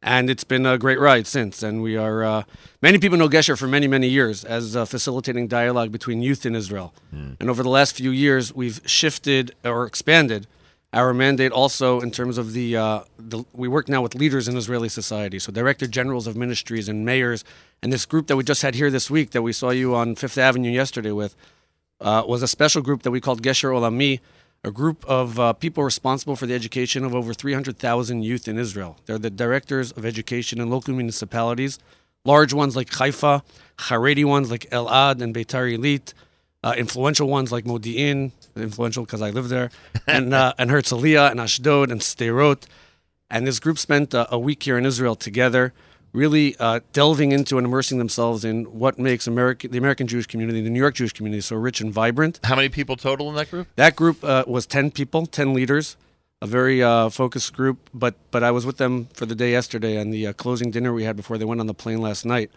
And 0.00 0.30
it's 0.30 0.44
been 0.44 0.64
a 0.64 0.78
great 0.78 0.98
ride 0.98 1.26
since. 1.26 1.62
And 1.62 1.82
we 1.82 1.98
are, 1.98 2.24
uh, 2.24 2.44
many 2.80 2.96
people 2.96 3.18
know 3.18 3.28
Gesher 3.28 3.58
for 3.58 3.68
many, 3.68 3.86
many 3.86 4.08
years 4.08 4.42
as 4.42 4.74
uh, 4.74 4.86
facilitating 4.86 5.46
dialogue 5.46 5.92
between 5.92 6.22
youth 6.22 6.46
in 6.46 6.54
Israel. 6.54 6.94
And 7.38 7.50
over 7.50 7.62
the 7.62 7.68
last 7.68 7.96
few 7.96 8.12
years, 8.12 8.54
we've 8.54 8.80
shifted 8.86 9.54
or 9.62 9.84
expanded 9.84 10.46
our 10.92 11.12
mandate 11.12 11.52
also 11.52 12.00
in 12.00 12.10
terms 12.10 12.38
of 12.38 12.52
the, 12.52 12.76
uh, 12.76 13.00
the 13.18 13.44
we 13.52 13.68
work 13.68 13.88
now 13.88 14.00
with 14.00 14.14
leaders 14.14 14.48
in 14.48 14.56
Israeli 14.56 14.88
society, 14.88 15.38
so 15.38 15.52
director 15.52 15.86
generals 15.86 16.26
of 16.26 16.36
ministries 16.36 16.88
and 16.88 17.04
mayors, 17.04 17.44
and 17.82 17.92
this 17.92 18.06
group 18.06 18.26
that 18.28 18.36
we 18.36 18.44
just 18.44 18.62
had 18.62 18.74
here 18.74 18.90
this 18.90 19.10
week 19.10 19.30
that 19.32 19.42
we 19.42 19.52
saw 19.52 19.70
you 19.70 19.94
on 19.94 20.14
Fifth 20.14 20.38
Avenue 20.38 20.70
yesterday 20.70 21.12
with 21.12 21.36
uh, 22.00 22.22
was 22.26 22.42
a 22.42 22.48
special 22.48 22.80
group 22.80 23.02
that 23.02 23.10
we 23.10 23.20
called 23.20 23.42
Gesher 23.42 23.70
Olami, 23.70 24.20
a 24.64 24.70
group 24.70 25.04
of 25.04 25.38
uh, 25.38 25.52
people 25.52 25.84
responsible 25.84 26.36
for 26.36 26.46
the 26.46 26.54
education 26.54 27.04
of 27.04 27.14
over 27.14 27.34
300,000 27.34 28.22
youth 28.22 28.48
in 28.48 28.58
Israel. 28.58 28.96
They're 29.06 29.18
the 29.18 29.30
directors 29.30 29.92
of 29.92 30.04
education 30.04 30.60
in 30.60 30.70
local 30.70 30.94
municipalities, 30.94 31.78
large 32.24 32.52
ones 32.52 32.76
like 32.76 32.92
Haifa, 32.94 33.42
Haredi 33.78 34.24
ones 34.24 34.50
like 34.50 34.68
Elad 34.70 35.20
and 35.20 35.34
Beitar 35.34 35.76
Illit, 35.76 36.14
uh, 36.64 36.74
influential 36.76 37.28
ones 37.28 37.52
like 37.52 37.64
Modi'in, 37.64 38.32
influential 38.62 39.04
because 39.04 39.22
I 39.22 39.30
live 39.30 39.48
there, 39.48 39.70
and 40.06 40.34
uh, 40.34 40.54
and 40.58 40.70
Herzliya 40.70 41.30
and 41.30 41.40
Ashdod 41.40 41.90
and 41.90 42.00
Sderot. 42.00 42.64
And 43.30 43.46
this 43.46 43.60
group 43.60 43.78
spent 43.78 44.14
uh, 44.14 44.26
a 44.30 44.38
week 44.38 44.62
here 44.62 44.78
in 44.78 44.86
Israel 44.86 45.14
together, 45.14 45.74
really 46.12 46.56
uh, 46.58 46.80
delving 46.92 47.32
into 47.32 47.58
and 47.58 47.66
immersing 47.66 47.98
themselves 47.98 48.44
in 48.44 48.64
what 48.64 48.98
makes 48.98 49.26
America, 49.26 49.68
the 49.68 49.78
American 49.78 50.06
Jewish 50.06 50.26
community, 50.26 50.62
the 50.62 50.70
New 50.70 50.78
York 50.78 50.94
Jewish 50.94 51.12
community, 51.12 51.42
so 51.42 51.56
rich 51.56 51.80
and 51.80 51.92
vibrant. 51.92 52.40
How 52.44 52.56
many 52.56 52.70
people 52.70 52.96
total 52.96 53.28
in 53.28 53.34
that 53.34 53.50
group? 53.50 53.68
That 53.76 53.96
group 53.96 54.24
uh, 54.24 54.44
was 54.46 54.66
10 54.66 54.92
people, 54.92 55.26
10 55.26 55.52
leaders, 55.52 55.96
a 56.40 56.46
very 56.46 56.82
uh, 56.82 57.10
focused 57.10 57.52
group. 57.52 57.90
But, 57.92 58.14
but 58.30 58.42
I 58.42 58.50
was 58.50 58.64
with 58.64 58.78
them 58.78 59.08
for 59.12 59.26
the 59.26 59.34
day 59.34 59.50
yesterday, 59.52 59.96
and 59.96 60.12
the 60.12 60.28
uh, 60.28 60.32
closing 60.32 60.70
dinner 60.70 60.94
we 60.94 61.04
had 61.04 61.16
before 61.16 61.36
they 61.36 61.44
went 61.44 61.60
on 61.60 61.66
the 61.66 61.74
plane 61.74 62.00
last 62.00 62.24
night 62.24 62.50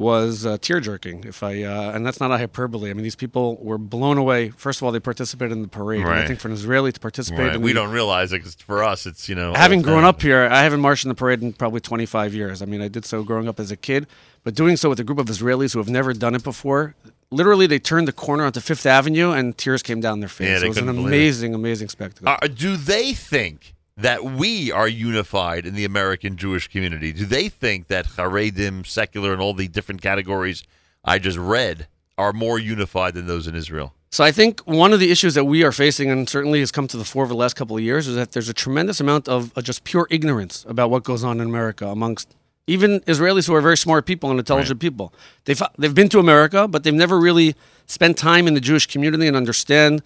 was 0.00 0.46
uh, 0.46 0.56
tear 0.60 0.80
jerking. 0.80 1.24
If 1.24 1.42
I 1.42 1.62
uh, 1.62 1.92
and 1.92 2.04
that's 2.06 2.18
not 2.20 2.30
a 2.32 2.38
hyperbole. 2.38 2.90
I 2.90 2.94
mean, 2.94 3.02
these 3.04 3.14
people 3.16 3.56
were 3.60 3.78
blown 3.78 4.16
away. 4.18 4.48
First 4.50 4.80
of 4.80 4.84
all, 4.84 4.92
they 4.92 4.98
participated 5.00 5.52
in 5.52 5.62
the 5.62 5.68
parade. 5.68 6.00
And 6.00 6.08
I 6.10 6.26
think 6.26 6.40
for 6.40 6.48
an 6.48 6.54
Israeli 6.54 6.90
to 6.92 6.98
participate, 7.00 7.38
Right. 7.46 7.54
in 7.56 7.62
We 7.62 7.72
the- 7.72 7.80
don't 7.80 7.90
realize 7.92 8.32
it 8.32 8.38
because 8.38 8.54
for 8.54 8.82
us, 8.82 9.06
it's, 9.06 9.28
you 9.28 9.34
know. 9.34 9.52
having 9.54 9.82
grown 9.82 9.98
time. 10.02 10.06
up 10.06 10.22
here, 10.22 10.48
I 10.50 10.62
haven't 10.62 10.80
marched 10.80 11.04
in 11.04 11.10
the 11.10 11.14
parade 11.14 11.42
in 11.42 11.52
probably 11.52 11.80
25 11.80 12.34
years. 12.34 12.62
I 12.62 12.64
mean, 12.64 12.80
I 12.80 12.88
did 12.88 13.04
so 13.04 13.22
growing 13.22 13.46
up 13.46 13.60
as 13.60 13.70
a 13.70 13.76
kid, 13.76 14.06
but 14.42 14.54
doing 14.54 14.76
so 14.76 14.88
with 14.88 14.98
a 15.00 15.04
group 15.04 15.18
of 15.18 15.26
Israelis 15.26 15.74
who 15.74 15.78
have 15.80 15.88
never 15.90 16.12
done 16.14 16.34
it 16.34 16.42
before. 16.42 16.94
Literally, 17.30 17.66
they 17.68 17.78
turned 17.78 18.08
the 18.08 18.12
corner 18.12 18.44
onto 18.44 18.58
Fifth 18.60 18.86
Avenue 18.86 19.30
and 19.30 19.56
tears 19.56 19.82
came 19.82 20.00
down 20.00 20.18
their 20.20 20.28
face. 20.28 20.48
Yeah, 20.48 20.64
it 20.64 20.68
was 20.68 20.78
an 20.78 20.86
couldn't 20.86 21.02
it. 21.04 21.06
amazing, 21.06 21.54
amazing 21.54 21.88
spectacle. 21.88 22.28
Uh, 22.28 22.38
do 22.48 22.76
they 22.76 23.12
think 23.12 23.74
that 24.02 24.24
we 24.24 24.72
are 24.72 24.88
unified 24.88 25.66
in 25.66 25.74
the 25.74 25.84
American 25.84 26.36
Jewish 26.36 26.68
community? 26.68 27.12
Do 27.12 27.26
they 27.26 27.48
think 27.48 27.88
that 27.88 28.06
Haredim, 28.06 28.86
secular, 28.86 29.32
and 29.32 29.40
all 29.40 29.54
the 29.54 29.68
different 29.68 30.02
categories 30.02 30.62
I 31.04 31.18
just 31.18 31.38
read 31.38 31.86
are 32.16 32.32
more 32.32 32.58
unified 32.58 33.14
than 33.14 33.26
those 33.26 33.46
in 33.46 33.54
Israel? 33.54 33.94
So 34.12 34.24
I 34.24 34.32
think 34.32 34.60
one 34.62 34.92
of 34.92 34.98
the 34.98 35.10
issues 35.10 35.34
that 35.34 35.44
we 35.44 35.62
are 35.62 35.70
facing, 35.70 36.10
and 36.10 36.28
certainly 36.28 36.58
has 36.60 36.72
come 36.72 36.88
to 36.88 36.96
the 36.96 37.04
fore 37.04 37.22
over 37.22 37.32
the 37.32 37.38
last 37.38 37.54
couple 37.54 37.76
of 37.76 37.82
years, 37.82 38.08
is 38.08 38.16
that 38.16 38.32
there's 38.32 38.48
a 38.48 38.54
tremendous 38.54 39.00
amount 39.00 39.28
of 39.28 39.56
uh, 39.56 39.62
just 39.62 39.84
pure 39.84 40.08
ignorance 40.10 40.66
about 40.68 40.90
what 40.90 41.04
goes 41.04 41.22
on 41.22 41.40
in 41.40 41.46
America 41.46 41.86
amongst 41.86 42.34
even 42.66 43.00
Israelis 43.00 43.46
who 43.46 43.54
are 43.54 43.60
very 43.60 43.76
smart 43.76 44.06
people 44.06 44.30
and 44.30 44.38
intelligent 44.38 44.80
people. 44.80 45.12
They've 45.44 45.62
they've 45.78 45.94
been 45.94 46.08
to 46.10 46.18
America, 46.18 46.66
but 46.66 46.82
they've 46.82 46.92
never 46.92 47.18
really 47.18 47.54
spent 47.86 48.16
time 48.16 48.46
in 48.46 48.54
the 48.54 48.60
Jewish 48.60 48.86
community 48.86 49.26
and 49.26 49.36
understand 49.36 50.02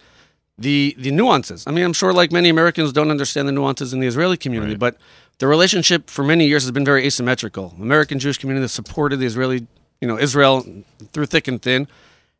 the 0.57 0.95
the 0.97 1.11
nuances. 1.11 1.65
I 1.67 1.71
mean, 1.71 1.83
I'm 1.83 1.93
sure 1.93 2.13
like 2.13 2.31
many 2.31 2.49
Americans 2.49 2.93
don't 2.93 3.11
understand 3.11 3.47
the 3.47 3.51
nuances 3.51 3.93
in 3.93 3.99
the 3.99 4.07
Israeli 4.07 4.37
community, 4.37 4.75
but 4.75 4.97
the 5.39 5.47
relationship 5.47 6.09
for 6.09 6.23
many 6.23 6.47
years 6.47 6.63
has 6.63 6.71
been 6.71 6.85
very 6.85 7.05
asymmetrical. 7.05 7.75
American 7.79 8.19
Jewish 8.19 8.37
community 8.37 8.63
has 8.63 8.71
supported 8.71 9.17
the 9.17 9.25
Israeli, 9.25 9.67
you 9.99 10.07
know, 10.07 10.17
Israel 10.17 10.65
through 11.11 11.25
thick 11.25 11.47
and 11.47 11.61
thin. 11.61 11.87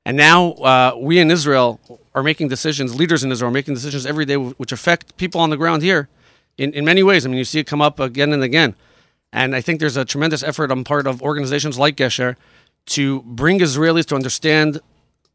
And 0.06 0.16
now 0.16 0.52
uh, 0.54 0.96
we 0.98 1.20
in 1.20 1.32
Israel 1.32 1.80
are 2.14 2.24
making 2.24 2.48
decisions, 2.48 2.96
leaders 2.96 3.24
in 3.24 3.32
Israel 3.32 3.50
are 3.50 3.54
making 3.54 3.74
decisions 3.74 4.06
every 4.06 4.26
day 4.26 4.38
which 4.38 4.72
affect 4.72 5.18
people 5.18 5.42
on 5.42 5.50
the 5.50 5.58
ground 5.58 5.82
here 5.82 6.08
in, 6.58 6.72
in 6.74 6.86
many 6.86 7.04
ways. 7.04 7.26
I 7.26 7.30
mean, 7.30 7.38
you 7.38 7.44
see 7.44 7.60
it 7.60 7.68
come 7.68 7.82
up 7.82 8.00
again 8.00 8.32
and 8.32 8.44
again. 8.44 8.76
And 9.34 9.56
I 9.56 9.62
think 9.62 9.80
there's 9.80 9.98
a 9.98 10.06
tremendous 10.06 10.44
effort 10.44 10.72
on 10.72 10.84
part 10.84 11.08
of 11.08 11.22
organizations 11.22 11.78
like 11.78 11.98
Gesher 11.98 12.38
to 12.88 13.22
bring 13.24 13.60
Israelis 13.60 14.06
to 14.06 14.16
understand, 14.16 14.80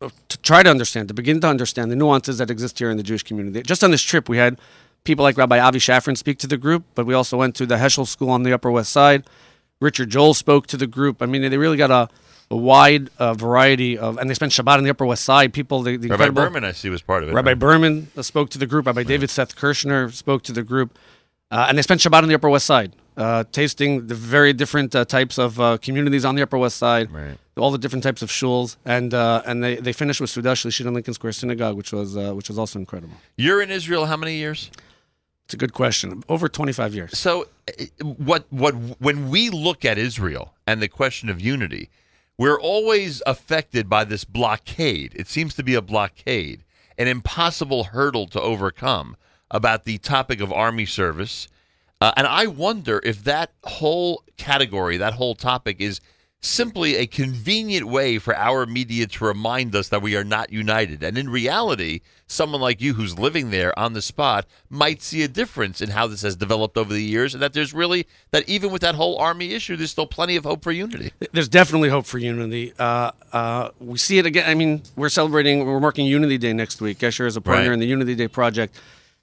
to 0.01 0.39
try 0.39 0.63
to 0.63 0.71
understand, 0.71 1.09
to 1.09 1.15
begin 1.15 1.41
to 1.41 1.47
understand 1.47 1.91
the 1.91 1.97
nuances 1.97 2.39
that 2.39 2.51
exist 2.51 2.79
here 2.79 2.91
in 2.91 2.97
the 2.97 3.03
Jewish 3.03 3.23
community. 3.23 3.63
Just 3.63 3.85
on 3.85 3.91
this 3.91 4.03
trip, 4.03 4.29
we 4.29 4.39
had 4.39 4.59
people 5.05 5.23
like 5.23 5.37
Rabbi 5.37 5.59
Avi 5.59 5.79
Shafran 5.79 6.17
speak 6.17 6.39
to 6.39 6.47
the 6.47 6.57
group, 6.57 6.85
but 6.95 7.07
we 7.07 7.15
also 7.15 7.37
went 7.37 7.55
to 7.57 7.67
the 7.67 7.77
Heschel 7.77 8.07
School 8.07 8.31
on 8.31 8.43
the 8.43 8.53
Upper 8.53 8.71
West 8.71 8.93
Side. 8.93 9.25
Richard 9.81 10.11
Joel 10.11 10.35
spoke 10.35 10.67
to 10.69 10.77
the 10.77 10.87
group. 10.87 11.23
I 11.23 11.27
mean, 11.27 11.43
they 11.43 11.57
really 11.57 11.77
got 11.77 11.91
a, 11.91 12.09
a 12.51 12.57
wide 12.57 13.11
uh, 13.19 13.35
variety 13.35 13.99
of, 13.99 14.19
and 14.19 14.29
they 14.29 14.35
spent 14.35 14.53
Shabbat 14.53 14.79
on 14.79 14.85
the 14.85 14.91
Upper 14.91 15.07
West 15.07 15.25
Side. 15.25 15.53
People, 15.53 15.83
the, 15.83 15.97
the 15.97 16.09
Rabbi 16.09 16.31
Berman, 16.31 16.65
I 16.65 16.73
see, 16.73 16.89
was 16.89 17.03
part 17.03 17.23
of 17.23 17.29
it. 17.29 17.33
Rabbi 17.35 17.51
right? 17.51 17.59
Berman 17.59 18.09
uh, 18.17 18.23
spoke 18.23 18.51
to 18.51 18.59
the 18.59 18.67
group. 18.67 18.87
Rabbi 18.87 19.03
David 19.03 19.31
Seth 19.31 19.57
Kirshner 19.57 20.13
spoke 20.13 20.43
to 20.45 20.53
the 20.53 20.63
group. 20.63 20.99
Uh, 21.51 21.67
and 21.69 21.77
they 21.77 21.83
spent 21.83 22.01
Shabbat 22.01 22.23
on 22.23 22.29
the 22.29 22.35
Upper 22.35 22.49
West 22.49 22.67
Side, 22.67 22.95
uh, 23.17 23.45
tasting 23.51 24.07
the 24.07 24.15
very 24.15 24.53
different 24.53 24.95
uh, 24.95 25.05
types 25.05 25.37
of 25.37 25.61
uh, 25.61 25.79
communities 25.79 26.25
on 26.25 26.37
the 26.37 26.43
Upper 26.43 26.59
West 26.59 26.77
Side, 26.77 27.11
all 27.61 27.71
the 27.71 27.79
different 27.79 28.03
types 28.03 28.23
of 28.23 28.31
shuls. 28.31 28.77
And 28.85 29.15
uh, 29.15 29.43
and 29.47 29.63
they, 29.63 29.77
they 29.77 29.93
finished 29.93 30.21
with 30.21 30.31
Seudah 30.31 30.55
Shlishit 30.55 30.87
in 30.87 30.95
Lincoln 30.95 31.15
Square 31.15 31.33
Synagogue, 31.33 31.77
which 31.77 31.93
was 31.93 32.17
uh, 32.17 32.33
which 32.33 32.49
was 32.49 32.59
also 32.59 32.79
incredible. 32.79 33.15
You're 33.37 33.63
in 33.63 33.71
Israel 33.71 34.07
how 34.07 34.17
many 34.17 34.37
years? 34.37 34.71
It's 35.45 35.55
a 35.55 35.57
good 35.57 35.73
question. 35.73 36.23
Over 36.29 36.49
25 36.49 36.95
years. 36.95 37.19
So, 37.19 37.49
uh, 37.69 38.05
what 38.05 38.47
what 38.51 38.73
when 39.01 39.31
we 39.31 39.51
look 39.51 39.85
at 39.85 39.99
Israel 39.99 40.55
and 40.67 40.81
the 40.81 40.89
question 40.89 41.29
of 41.29 41.41
unity, 41.41 41.91
we're 42.39 42.61
always 42.61 43.23
affected 43.27 43.89
by 43.89 44.05
this 44.05 44.25
blockade. 44.25 45.13
It 45.17 45.29
seems 45.29 45.55
to 45.55 45.63
be 45.63 45.75
a 45.75 45.83
blockade, 45.83 46.65
an 46.97 47.09
impossible 47.09 47.85
hurdle 47.85 48.27
to 48.29 48.41
overcome 48.41 49.17
about 49.51 49.85
the 49.85 49.99
topic 49.99 50.41
of 50.41 50.53
army 50.53 50.87
service. 50.87 51.49
Uh, 52.01 52.13
and 52.17 52.27
I 52.27 52.47
wonder 52.47 53.01
if 53.05 53.25
that 53.25 53.53
whole 53.65 54.23
category, 54.37 54.97
that 54.97 55.15
whole 55.15 55.35
topic, 55.35 55.81
is 55.81 56.01
simply 56.43 56.97
a 56.97 57.07
convenient 57.07 57.87
way 57.87 58.19
for 58.19 58.35
our 58.35 58.65
media 58.65 59.07
to 59.07 59.25
remind 59.25 59.75
us 59.75 59.89
that 59.89 60.01
we 60.01 60.17
are 60.17 60.25
not 60.25 60.51
united. 60.51 61.03
And 61.03 61.19
in 61.19 61.29
reality, 61.29 62.01
someone 62.27 62.63
like 62.63 62.81
you 62.81 62.95
who's 62.95 63.19
living 63.19 63.51
there 63.51 63.79
on 63.79 63.93
the 63.93 64.01
spot 64.01 64.47
might 64.71 65.03
see 65.03 65.23
a 65.23 65.29
difference 65.29 65.83
in 65.83 65.91
how 65.91 66.07
this 66.07 66.23
has 66.23 66.37
developed 66.37 66.79
over 66.79 66.95
the 66.95 67.03
years, 67.03 67.35
and 67.35 67.43
that 67.43 67.53
there's 67.53 67.75
really, 67.75 68.07
that 68.31 68.49
even 68.49 68.71
with 68.73 68.81
that 68.81 68.95
whole 68.95 69.19
army 69.19 69.53
issue, 69.53 69.77
there's 69.77 69.91
still 69.91 70.07
plenty 70.07 70.35
of 70.37 70.45
hope 70.45 70.63
for 70.63 70.73
unity. 70.73 71.13
There's 71.33 71.49
definitely 71.49 71.91
hope 71.91 72.07
for 72.07 72.17
unity. 72.19 72.73
Uh, 72.79 73.11
uh, 73.35 73.71
we 73.79 73.99
see 73.99 74.17
it 74.19 74.25
again. 74.25 74.49
I 74.49 74.55
mean, 74.55 74.83
we're 74.97 75.11
celebrating, 75.11 75.67
we're 75.67 75.79
marking 75.81 76.07
Unity 76.07 76.39
Day 76.39 76.55
next 76.55 76.81
week. 76.81 76.99
Gesher 76.99 77.27
is 77.27 77.37
a 77.37 77.43
partner 77.43 77.69
Right. 77.69 77.75
in 77.75 77.81
the 77.81 77.87
Unity 77.87 78.15
Day 78.15 78.29
project. 78.29 78.75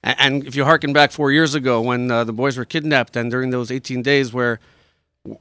And 0.04 0.46
if 0.46 0.54
you 0.54 0.64
harken 0.64 0.92
back 0.92 1.10
four 1.10 1.32
years 1.32 1.56
ago 1.56 1.80
when 1.80 2.08
uh, 2.12 2.22
the 2.22 2.32
boys 2.32 2.56
were 2.56 2.64
kidnapped, 2.64 3.16
and 3.16 3.28
during 3.32 3.50
those 3.50 3.72
18 3.72 4.02
days 4.02 4.32
where 4.32 4.60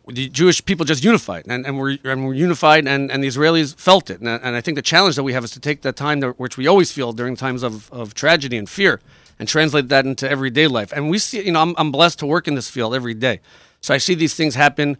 the 0.07 0.29
Jewish 0.29 0.63
people 0.65 0.85
just 0.85 1.03
unified, 1.03 1.45
and, 1.47 1.65
and, 1.65 1.77
we're, 1.79 1.97
and 2.03 2.25
we're 2.25 2.33
unified, 2.33 2.87
and, 2.87 3.11
and 3.11 3.23
the 3.23 3.27
Israelis 3.27 3.75
felt 3.79 4.09
it. 4.09 4.19
And, 4.19 4.29
I- 4.29 4.35
and 4.37 4.55
I 4.55 4.61
think 4.61 4.75
the 4.75 4.81
challenge 4.81 5.15
that 5.15 5.23
we 5.23 5.33
have 5.33 5.43
is 5.43 5.51
to 5.51 5.59
take 5.59 5.81
that 5.81 5.95
time, 5.95 6.19
that, 6.21 6.39
which 6.39 6.57
we 6.57 6.67
always 6.67 6.91
feel 6.91 7.13
during 7.13 7.35
times 7.35 7.63
of, 7.63 7.91
of 7.91 8.13
tragedy 8.13 8.57
and 8.57 8.69
fear, 8.69 8.99
and 9.39 9.47
translate 9.47 9.87
that 9.89 10.05
into 10.05 10.29
everyday 10.29 10.67
life. 10.67 10.91
And 10.91 11.09
we 11.09 11.19
see, 11.19 11.45
you 11.45 11.51
know, 11.51 11.61
I'm, 11.61 11.75
I'm 11.77 11.91
blessed 11.91 12.19
to 12.19 12.25
work 12.25 12.47
in 12.47 12.55
this 12.55 12.69
field 12.69 12.95
every 12.95 13.13
day. 13.13 13.39
So 13.81 13.93
I 13.93 13.97
see 13.99 14.15
these 14.15 14.33
things 14.33 14.55
happen 14.55 14.97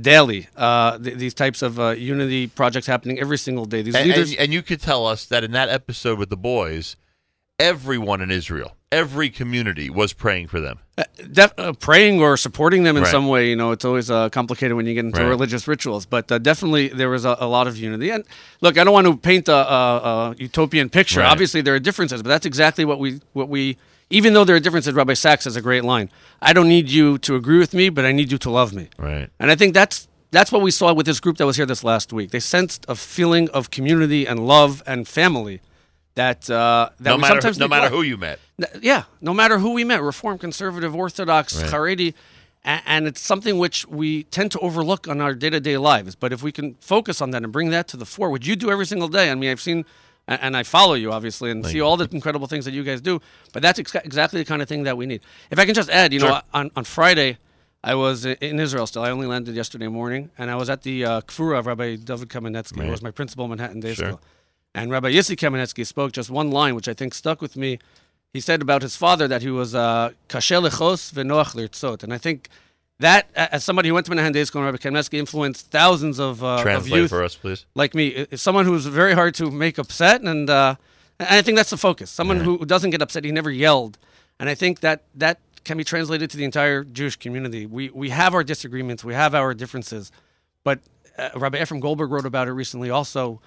daily, 0.00 0.46
uh, 0.56 0.96
th- 0.98 1.16
these 1.18 1.34
types 1.34 1.62
of 1.62 1.80
uh, 1.80 1.90
unity 1.90 2.46
projects 2.46 2.86
happening 2.86 3.18
every 3.18 3.36
single 3.38 3.64
day. 3.64 3.82
These 3.82 3.96
And, 3.96 4.08
leaders. 4.08 4.30
and, 4.30 4.38
and 4.40 4.52
you 4.52 4.62
could 4.62 4.80
tell 4.80 5.04
us 5.06 5.24
that 5.26 5.42
in 5.42 5.50
that 5.52 5.68
episode 5.68 6.18
with 6.18 6.30
the 6.30 6.36
boys, 6.36 6.94
everyone 7.58 8.20
in 8.20 8.30
Israel, 8.30 8.76
every 8.92 9.30
community 9.30 9.88
was 9.88 10.12
praying 10.12 10.48
for 10.48 10.60
them. 10.60 10.78
Def- 11.32 11.54
uh, 11.58 11.72
praying 11.74 12.20
or 12.20 12.36
supporting 12.36 12.82
them 12.82 12.96
in 12.96 13.04
Right. 13.04 13.10
some 13.10 13.28
way, 13.28 13.48
you 13.48 13.56
know, 13.56 13.70
it's 13.70 13.84
always 13.84 14.10
uh, 14.10 14.28
complicated 14.30 14.76
when 14.76 14.86
you 14.86 14.94
get 14.94 15.04
into 15.04 15.20
Right. 15.20 15.28
religious 15.28 15.66
rituals. 15.68 16.06
But 16.06 16.30
uh, 16.30 16.38
definitely, 16.38 16.88
there 16.88 17.08
was 17.08 17.24
a, 17.24 17.36
a 17.40 17.46
lot 17.46 17.66
of 17.66 17.76
unity. 17.76 18.10
And 18.10 18.24
look, 18.60 18.76
I 18.78 18.84
don't 18.84 18.92
want 18.92 19.06
to 19.06 19.16
paint 19.16 19.48
a, 19.48 19.54
a, 19.54 20.30
a 20.30 20.34
utopian 20.38 20.90
picture. 20.90 21.20
Right. 21.20 21.30
Obviously, 21.30 21.60
there 21.60 21.74
are 21.74 21.78
differences, 21.78 22.22
but 22.22 22.28
that's 22.28 22.46
exactly 22.46 22.84
what 22.84 22.98
we 22.98 23.20
what 23.32 23.48
we. 23.48 23.76
Even 24.12 24.34
though 24.34 24.42
there 24.44 24.56
are 24.56 24.60
differences, 24.60 24.92
Rabbi 24.92 25.14
Sacks 25.14 25.44
has 25.44 25.54
a 25.54 25.62
great 25.62 25.84
line. 25.84 26.10
I 26.42 26.52
don't 26.52 26.68
need 26.68 26.88
you 26.90 27.16
to 27.18 27.36
agree 27.36 27.58
with 27.58 27.72
me, 27.72 27.90
but 27.90 28.04
I 28.04 28.10
need 28.10 28.32
you 28.32 28.38
to 28.38 28.50
love 28.50 28.72
me. 28.72 28.88
Right. 28.98 29.28
And 29.38 29.52
I 29.52 29.54
think 29.54 29.72
that's 29.72 30.08
that's 30.32 30.50
what 30.50 30.62
we 30.62 30.72
saw 30.72 30.92
with 30.92 31.06
this 31.06 31.20
group 31.20 31.36
that 31.38 31.46
was 31.46 31.56
here 31.56 31.66
this 31.66 31.84
last 31.84 32.12
week. 32.12 32.30
They 32.32 32.40
sensed 32.40 32.84
a 32.88 32.94
feeling 32.96 33.48
of 33.50 33.70
community 33.70 34.26
and 34.26 34.46
love 34.46 34.82
and 34.86 35.06
family 35.06 35.60
that 36.14 36.48
uh, 36.50 36.90
that 37.00 37.10
no 37.10 37.18
matter 37.18 37.34
sometimes 37.34 37.58
no 37.58 37.68
matter 37.68 37.88
who 37.88 38.02
you 38.02 38.16
met. 38.16 38.38
Yeah, 38.80 39.04
no 39.20 39.32
matter 39.32 39.58
who 39.58 39.72
we 39.72 39.84
met, 39.84 40.02
Reform, 40.02 40.38
Conservative, 40.38 40.94
Orthodox, 40.94 41.60
Right. 41.62 41.70
Haredi, 41.70 42.14
a- 42.64 42.82
and 42.86 43.06
it's 43.06 43.20
something 43.20 43.58
which 43.58 43.86
we 43.86 44.24
tend 44.24 44.50
to 44.52 44.58
overlook 44.60 45.08
on 45.08 45.20
our 45.20 45.34
day-to-day 45.34 45.78
lives. 45.78 46.14
But 46.14 46.32
if 46.32 46.42
we 46.42 46.52
can 46.52 46.74
focus 46.80 47.20
on 47.22 47.30
that 47.30 47.42
and 47.42 47.52
bring 47.52 47.70
that 47.70 47.88
to 47.88 47.96
the 47.96 48.04
fore, 48.06 48.30
which 48.30 48.46
you 48.46 48.56
do 48.56 48.70
every 48.70 48.86
single 48.86 49.08
day. 49.08 49.30
I 49.30 49.34
mean, 49.34 49.50
I've 49.50 49.60
seen, 49.60 49.84
and 50.28 50.56
I 50.56 50.62
follow 50.62 50.94
you 50.94 51.10
obviously, 51.12 51.50
and 51.50 51.62
Thank 51.62 51.72
see 51.72 51.76
you. 51.78 51.84
all 51.86 51.96
the 51.96 52.08
incredible 52.12 52.46
things 52.48 52.64
that 52.66 52.74
you 52.74 52.82
guys 52.84 53.00
do. 53.00 53.20
But 53.52 53.62
that's 53.62 53.78
ex- 53.78 53.94
exactly 53.94 54.40
the 54.40 54.44
kind 54.44 54.60
of 54.62 54.68
thing 54.68 54.82
that 54.82 54.96
we 54.96 55.06
need. 55.06 55.22
If 55.50 55.58
I 55.58 55.64
can 55.64 55.74
just 55.74 55.88
add, 55.90 56.12
you 56.12 56.20
know, 56.20 56.40
on 56.52 56.70
on 56.76 56.84
Friday. 56.84 57.38
I 57.82 57.94
was 57.94 58.26
in 58.26 58.60
Israel 58.60 58.86
still. 58.86 59.00
I 59.04 59.10
only 59.10 59.26
landed 59.26 59.54
yesterday 59.54 59.88
morning, 59.88 60.30
and 60.36 60.50
I 60.50 60.54
was 60.56 60.68
at 60.68 60.82
the 60.82 61.02
uh, 61.02 61.20
Kfura 61.22 61.58
of 61.60 61.64
Rabbi 61.64 61.96
David 61.96 62.28
Kamenetsky, 62.28 62.74
who 62.74 62.82
Right. 62.82 62.90
was 62.90 63.00
my 63.00 63.10
principal 63.10 63.46
in 63.46 63.50
Manhattan 63.52 63.80
Day 63.80 63.94
Sure. 63.94 64.08
School. 64.08 64.20
And 64.74 64.90
Rabbi 64.90 65.10
Yissi 65.10 65.36
Kamenetsky 65.36 65.86
spoke 65.86 66.12
just 66.12 66.30
one 66.30 66.50
line, 66.50 66.74
which 66.74 66.88
I 66.88 66.94
think 66.94 67.14
stuck 67.14 67.40
with 67.42 67.56
me. 67.56 67.78
He 68.32 68.40
said 68.40 68.62
about 68.62 68.82
his 68.82 68.94
father 68.94 69.26
that 69.26 69.42
he 69.42 69.50
was 69.50 69.74
uh, 69.74 70.12
kasher 70.28 70.68
lechos 70.68 71.12
v'noach 71.12 71.56
lirtzot. 71.56 72.04
And 72.04 72.14
I 72.14 72.18
think 72.18 72.48
that, 73.00 73.28
as 73.34 73.64
somebody 73.64 73.88
who 73.88 73.94
went 73.94 74.06
to 74.06 74.10
Manhattan 74.10 74.32
Day 74.32 74.44
School, 74.44 74.62
and 74.62 74.66
Rabbi 74.72 74.78
Kamenetsky 74.78 75.18
influenced 75.18 75.70
thousands 75.70 76.20
of, 76.20 76.44
uh, 76.44 76.62
of 76.64 76.86
youth 76.86 77.10
for 77.10 77.24
us, 77.24 77.34
please. 77.34 77.66
like 77.74 77.94
me, 77.94 78.26
someone 78.36 78.66
who's 78.66 78.86
very 78.86 79.14
hard 79.14 79.34
to 79.36 79.50
make 79.50 79.78
upset, 79.78 80.20
and 80.22 80.48
uh, 80.48 80.76
and 81.18 81.28
I 81.28 81.42
think 81.42 81.56
that's 81.56 81.70
the 81.70 81.76
focus. 81.76 82.10
Someone 82.10 82.40
who 82.40 82.64
doesn't 82.64 82.90
get 82.90 83.02
upset, 83.02 83.24
he 83.24 83.32
never 83.32 83.50
yelled, 83.50 83.98
and 84.38 84.48
I 84.48 84.54
think 84.54 84.80
that 84.80 85.02
that 85.14 85.40
can 85.64 85.76
be 85.76 85.84
translated 85.84 86.30
to 86.30 86.36
the 86.36 86.44
entire 86.44 86.84
Jewish 86.84 87.16
community. 87.16 87.66
We 87.66 87.90
we 87.90 88.10
have 88.10 88.34
our 88.34 88.44
disagreements, 88.44 89.02
we 89.02 89.14
have 89.14 89.34
our 89.34 89.54
differences, 89.54 90.12
but 90.62 90.80
uh, 91.18 91.30
Rabbi 91.34 91.58
Efrem 91.58 91.80
Goldberg 91.80 92.10
wrote 92.12 92.26
about 92.26 92.48
it 92.48 92.52
recently 92.52 92.90
also 92.90 93.40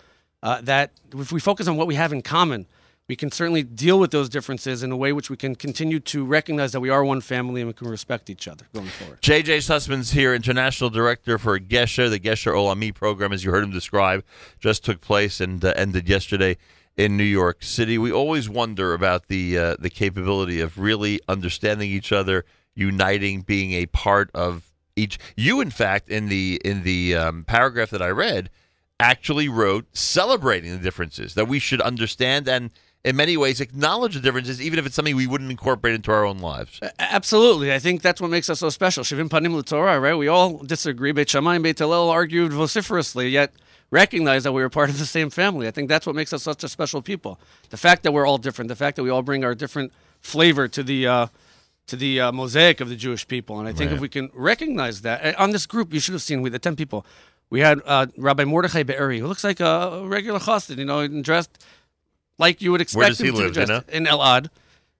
uh, 0.43 0.61
that 0.61 0.91
if 1.17 1.31
we 1.31 1.39
focus 1.39 1.67
on 1.67 1.77
what 1.77 1.87
we 1.87 1.95
have 1.95 2.13
in 2.13 2.21
common. 2.21 2.67
We 3.09 3.17
can 3.17 3.31
certainly 3.31 3.63
deal 3.63 3.99
with 3.99 4.11
those 4.11 4.29
differences 4.29 4.81
in 4.81 4.89
a 4.89 4.95
way 4.95 5.11
which 5.11 5.29
we 5.29 5.35
can 5.35 5.55
continue 5.55 5.99
to 5.99 6.23
recognize 6.23 6.71
that 6.71 6.79
we 6.79 6.89
are 6.89 7.03
one 7.03 7.19
family 7.19 7.59
and 7.59 7.67
we 7.67 7.73
can 7.73 7.89
respect 7.89 8.29
each 8.29 8.47
other 8.47 8.65
going 8.73 8.87
forward. 8.87 9.21
JJ 9.21 9.57
Sussman's 9.57 10.11
here, 10.11 10.33
International 10.33 10.89
Director 10.89 11.37
for 11.37 11.59
Gesher. 11.59 12.09
The 12.09 12.17
Gesher 12.17 12.53
Olami 12.53 12.95
program, 12.95 13.33
as 13.33 13.43
you 13.43 13.51
heard 13.51 13.65
him 13.65 13.71
describe, 13.71 14.23
just 14.57 14.85
took 14.85 15.01
place 15.01 15.41
and 15.41 15.63
uh, 15.65 15.73
ended 15.75 16.07
yesterday 16.07 16.55
in 16.95 17.17
New 17.17 17.25
York 17.25 17.61
City. 17.61 17.97
We 17.97 18.11
always 18.11 18.47
wonder 18.49 18.93
about 18.93 19.27
the 19.27 19.57
uh, 19.57 19.75
the 19.79 19.89
capability 19.89 20.61
of 20.61 20.77
really 20.77 21.19
understanding 21.27 21.89
each 21.89 22.13
other, 22.13 22.45
uniting, 22.73 23.41
being 23.41 23.73
a 23.73 23.85
part 23.87 24.31
of 24.33 24.71
each. 24.95 25.19
You, 25.35 25.59
in 25.59 25.71
fact, 25.71 26.07
in 26.07 26.29
the 26.29 26.61
in 26.63 26.83
the 26.83 27.15
um, 27.15 27.43
paragraph 27.43 27.89
that 27.89 28.01
I 28.01 28.09
read, 28.09 28.49
actually 28.99 29.49
wrote 29.49 29.85
celebrating 29.95 30.71
the 30.71 30.77
differences 30.77 31.33
that 31.35 31.47
we 31.47 31.59
should 31.59 31.81
understand 31.81 32.47
and. 32.47 32.71
In 33.05 33.17
many 33.17 33.35
ways, 33.35 33.59
acknowledge 33.59 34.13
the 34.13 34.21
differences, 34.21 34.61
even 34.61 34.79
if 34.79 34.85
it's 34.85 34.95
something 34.95 35.13
we 35.17 35.27
wouldn't 35.27 35.51
incorporate 35.51 35.93
into 35.93 36.09
our 36.09 36.23
own 36.25 36.37
lives. 36.37 36.79
Absolutely. 36.99 37.73
I 37.73 37.77
think 37.77 38.01
that's 38.01 38.21
what 38.21 38.29
makes 38.29 38.49
us 38.49 38.61
so 38.61 38.69
special. 38.69 39.03
Shivim 39.03 39.27
Panim 39.27 39.61
Torah, 39.65 39.99
right? 39.99 40.13
We 40.13 40.29
all 40.29 40.59
disagree. 40.59 41.11
Beit 41.11 41.29
Shammai 41.29 41.55
and 41.55 41.63
Beit 41.65 41.79
Hillel 41.79 42.09
argued 42.09 42.53
vociferously, 42.53 43.27
yet 43.27 43.51
recognize 43.91 44.45
that 44.45 44.53
we 44.53 44.61
were 44.61 44.69
part 44.69 44.89
of 44.89 44.99
the 44.99 45.05
same 45.05 45.29
family. 45.29 45.67
I 45.67 45.71
think 45.71 45.89
that's 45.89 46.07
what 46.07 46.15
makes 46.15 46.31
us 46.31 46.43
such 46.43 46.63
a 46.63 46.69
special 46.69 47.01
people. 47.01 47.41
The 47.71 47.75
fact 47.75 48.03
that 48.03 48.13
we're 48.13 48.25
all 48.25 48.37
different, 48.37 48.69
the 48.69 48.75
fact 48.77 48.95
that 48.95 49.03
we 49.03 49.09
all 49.09 49.21
bring 49.21 49.43
our 49.43 49.53
different 49.53 49.91
flavor 50.21 50.69
to 50.69 50.81
the 50.81 51.05
uh, 51.05 51.27
to 51.87 51.97
the 51.97 52.21
uh, 52.21 52.31
mosaic 52.31 52.79
of 52.79 52.87
the 52.87 52.95
Jewish 52.95 53.27
people. 53.27 53.59
And 53.59 53.67
I 53.67 53.73
think 53.73 53.89
Right. 53.91 53.95
if 53.95 53.99
we 54.01 54.07
can 54.07 54.29
recognize 54.33 55.01
that 55.01 55.35
uh, 55.35 55.43
on 55.43 55.51
this 55.51 55.65
group, 55.65 55.93
you 55.93 55.99
should 55.99 56.13
have 56.13 56.21
seen 56.21 56.41
with 56.41 56.53
the 56.53 56.59
ten 56.59 56.77
people. 56.77 57.05
We 57.53 57.59
had 57.59 57.81
uh, 57.85 58.07
Rabbi 58.17 58.45
Mordechai 58.45 58.81
Be'eri, 58.81 59.19
who 59.19 59.27
looks 59.27 59.43
like 59.43 59.59
a 59.59 60.01
regular 60.07 60.39
chassid, 60.39 60.79
you 60.79 60.85
know, 60.85 61.07
dressed 61.07 61.63
like 62.39 62.63
you 62.63 62.71
would 62.71 62.81
expect 62.81 63.19
him 63.19 63.27
he 63.27 63.31
to 63.31 63.37
live, 63.37 63.53
be 63.53 63.59
you 63.59 63.65
dressed 63.67 63.89
in 63.89 64.05
Elad. 64.05 64.49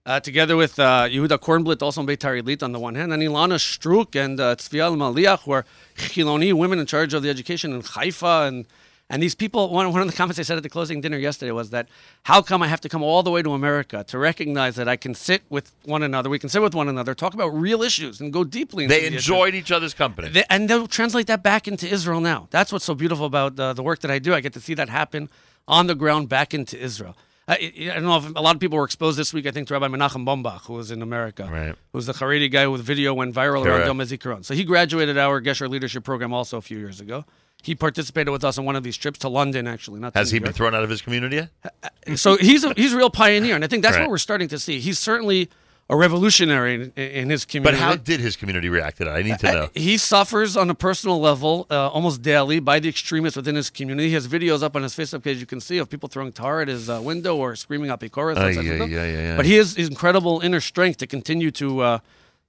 Uh, 0.06 0.20
together 0.20 0.54
with 0.54 0.78
uh, 0.78 1.08
Yehuda 1.08 1.40
Kornblit, 1.40 1.82
also 1.82 2.02
in 2.02 2.06
Beitar 2.06 2.40
Illit 2.40 2.62
on 2.62 2.70
the 2.70 2.78
one 2.78 2.94
hand, 2.94 3.12
and 3.12 3.20
Ilana 3.20 3.58
Struk 3.58 4.14
and 4.14 4.38
uh, 4.38 4.54
Tzvi 4.54 4.78
Maliach, 4.96 5.40
who 5.40 5.50
are 5.50 5.64
Chiloni 5.96 6.52
women 6.52 6.78
in 6.78 6.86
charge 6.86 7.12
of 7.12 7.24
the 7.24 7.28
education 7.28 7.72
in 7.72 7.80
Haifa. 7.80 8.46
And, 8.46 8.66
and 9.10 9.22
these 9.22 9.34
people, 9.34 9.68
one, 9.68 9.92
one 9.92 10.00
of 10.00 10.06
the 10.06 10.16
comments 10.16 10.38
I 10.38 10.42
said 10.42 10.56
at 10.56 10.62
the 10.62 10.70
closing 10.70 11.02
dinner 11.02 11.18
yesterday 11.18 11.52
was 11.52 11.70
that 11.70 11.88
how 12.22 12.40
come 12.40 12.62
I 12.62 12.68
have 12.68 12.80
to 12.82 12.88
come 12.88 13.02
all 13.02 13.22
the 13.22 13.30
way 13.30 13.42
to 13.42 13.52
America 13.52 14.02
to 14.08 14.18
recognize 14.18 14.76
that 14.76 14.88
I 14.88 14.96
can 14.96 15.14
sit 15.14 15.42
with 15.50 15.72
one 15.84 16.02
another, 16.02 16.30
we 16.30 16.38
can 16.38 16.48
sit 16.48 16.62
with 16.62 16.74
one 16.74 16.88
another, 16.88 17.14
talk 17.14 17.34
about 17.34 17.48
real 17.48 17.82
issues, 17.82 18.20
and 18.20 18.32
go 18.32 18.44
deeply 18.44 18.84
into 18.84 18.94
They 18.94 19.08
the 19.08 19.16
enjoyed 19.16 19.54
each 19.54 19.70
other's 19.70 19.92
company. 19.92 20.28
They, 20.28 20.44
and 20.48 20.70
they'll 20.70 20.86
translate 20.86 21.26
that 21.26 21.42
back 21.42 21.68
into 21.68 21.86
Israel 21.86 22.20
now. 22.20 22.48
That's 22.50 22.72
what's 22.72 22.86
so 22.86 22.94
beautiful 22.94 23.26
about 23.26 23.60
uh, 23.60 23.74
the 23.74 23.82
work 23.82 24.00
that 24.00 24.10
I 24.10 24.18
do. 24.18 24.34
I 24.34 24.40
get 24.40 24.54
to 24.54 24.60
see 24.60 24.74
that 24.74 24.88
happen 24.88 25.28
on 25.68 25.86
the 25.86 25.94
ground 25.94 26.30
back 26.30 26.54
into 26.54 26.78
Israel. 26.78 27.14
I, 27.46 27.72
I 27.78 27.94
don't 27.94 28.04
know 28.04 28.16
if 28.16 28.36
a 28.36 28.40
lot 28.40 28.54
of 28.54 28.60
people 28.60 28.78
were 28.78 28.84
exposed 28.84 29.18
this 29.18 29.34
week, 29.34 29.46
I 29.46 29.50
think, 29.50 29.68
to 29.68 29.74
Rabbi 29.74 29.88
Menachem 29.88 30.24
Bombach, 30.24 30.62
who 30.62 30.74
was 30.74 30.90
in 30.90 31.02
America. 31.02 31.46
Right. 31.50 31.74
Who's 31.92 32.06
the 32.06 32.14
Haredi 32.14 32.50
guy 32.50 32.64
whose 32.64 32.80
video 32.80 33.12
went 33.12 33.34
viral 33.34 33.66
around 33.66 33.82
Correct. 33.82 33.86
Yom 33.86 33.98
HaZikaron. 33.98 34.44
So 34.46 34.54
he 34.54 34.64
graduated 34.64 35.18
our 35.18 35.42
Gesher 35.42 35.68
Leadership 35.68 36.04
Program 36.04 36.32
also 36.32 36.56
a 36.56 36.62
few 36.62 36.78
years 36.78 37.00
ago. 37.00 37.26
He 37.64 37.74
participated 37.74 38.30
with 38.30 38.44
us 38.44 38.58
on 38.58 38.64
one 38.66 38.76
of 38.76 38.82
these 38.82 38.96
trips 38.96 39.18
to 39.20 39.28
London, 39.28 39.66
actually. 39.66 39.98
Not 40.00 40.14
Has 40.14 40.30
he 40.30 40.38
been 40.38 40.52
thrown 40.52 40.74
out 40.74 40.84
of 40.84 40.90
his 40.90 41.00
community 41.00 41.36
yet? 41.36 42.18
So 42.18 42.36
he's 42.36 42.62
a, 42.62 42.74
he's 42.74 42.92
a 42.92 42.96
real 42.96 43.10
pioneer, 43.10 43.54
and 43.54 43.64
I 43.64 43.68
think 43.68 43.82
that's 43.82 43.96
Right. 43.96 44.02
what 44.02 44.10
we're 44.10 44.18
starting 44.18 44.48
to 44.48 44.58
see. 44.58 44.80
He's 44.80 44.98
certainly 44.98 45.48
a 45.88 45.96
revolutionary 45.96 46.74
in, 46.74 46.92
in 46.92 47.30
his 47.30 47.44
community. 47.44 47.78
But 47.78 47.82
how 47.82 47.96
did 47.96 48.20
his 48.20 48.36
community 48.36 48.68
react 48.68 48.98
to 48.98 49.04
that? 49.04 49.16
I 49.16 49.22
need 49.22 49.38
to 49.40 49.52
know. 49.52 49.68
He 49.74 49.96
suffers 49.96 50.56
on 50.56 50.70
a 50.70 50.74
personal 50.74 51.20
level 51.20 51.66
uh, 51.70 51.88
almost 51.88 52.22
daily 52.22 52.58
by 52.60 52.80
the 52.80 52.88
extremists 52.88 53.36
within 53.36 53.54
his 53.54 53.70
community. 53.70 54.08
He 54.08 54.14
has 54.14 54.26
videos 54.28 54.62
up 54.62 54.76
on 54.76 54.82
his 54.82 54.94
Facebook 54.94 55.22
page 55.22 55.38
you 55.38 55.46
can 55.46 55.60
see 55.60 55.78
of 55.78 55.88
people 55.90 56.08
throwing 56.08 56.32
tar 56.32 56.60
at 56.62 56.68
his 56.68 56.88
uh, 56.88 57.00
window 57.02 57.36
or 57.36 57.56
screaming 57.56 57.90
outside 57.90 58.12
his 58.14 58.58
ay, 58.58 58.78
window. 58.78 58.86
ay, 58.86 58.98
ay, 58.98 59.32
ay. 59.32 59.36
But 59.36 59.46
he 59.46 59.54
has 59.54 59.74
his 59.76 59.88
incredible 59.88 60.40
inner 60.40 60.60
strength 60.60 60.98
to 60.98 61.06
continue 61.06 61.50
to 61.52 61.80
uh, 61.80 61.98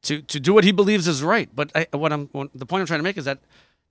to 0.04 0.22
to 0.22 0.40
do 0.40 0.54
what 0.54 0.64
he 0.64 0.72
believes 0.72 1.08
is 1.08 1.22
right. 1.24 1.50
But 1.54 1.72
I, 1.76 1.88
what 1.92 2.14
I'm 2.14 2.28
what, 2.32 2.50
the 2.54 2.66
point 2.66 2.82
I'm 2.82 2.88
trying 2.88 3.00
to 3.00 3.04
make 3.04 3.18
is 3.18 3.26
that 3.26 3.40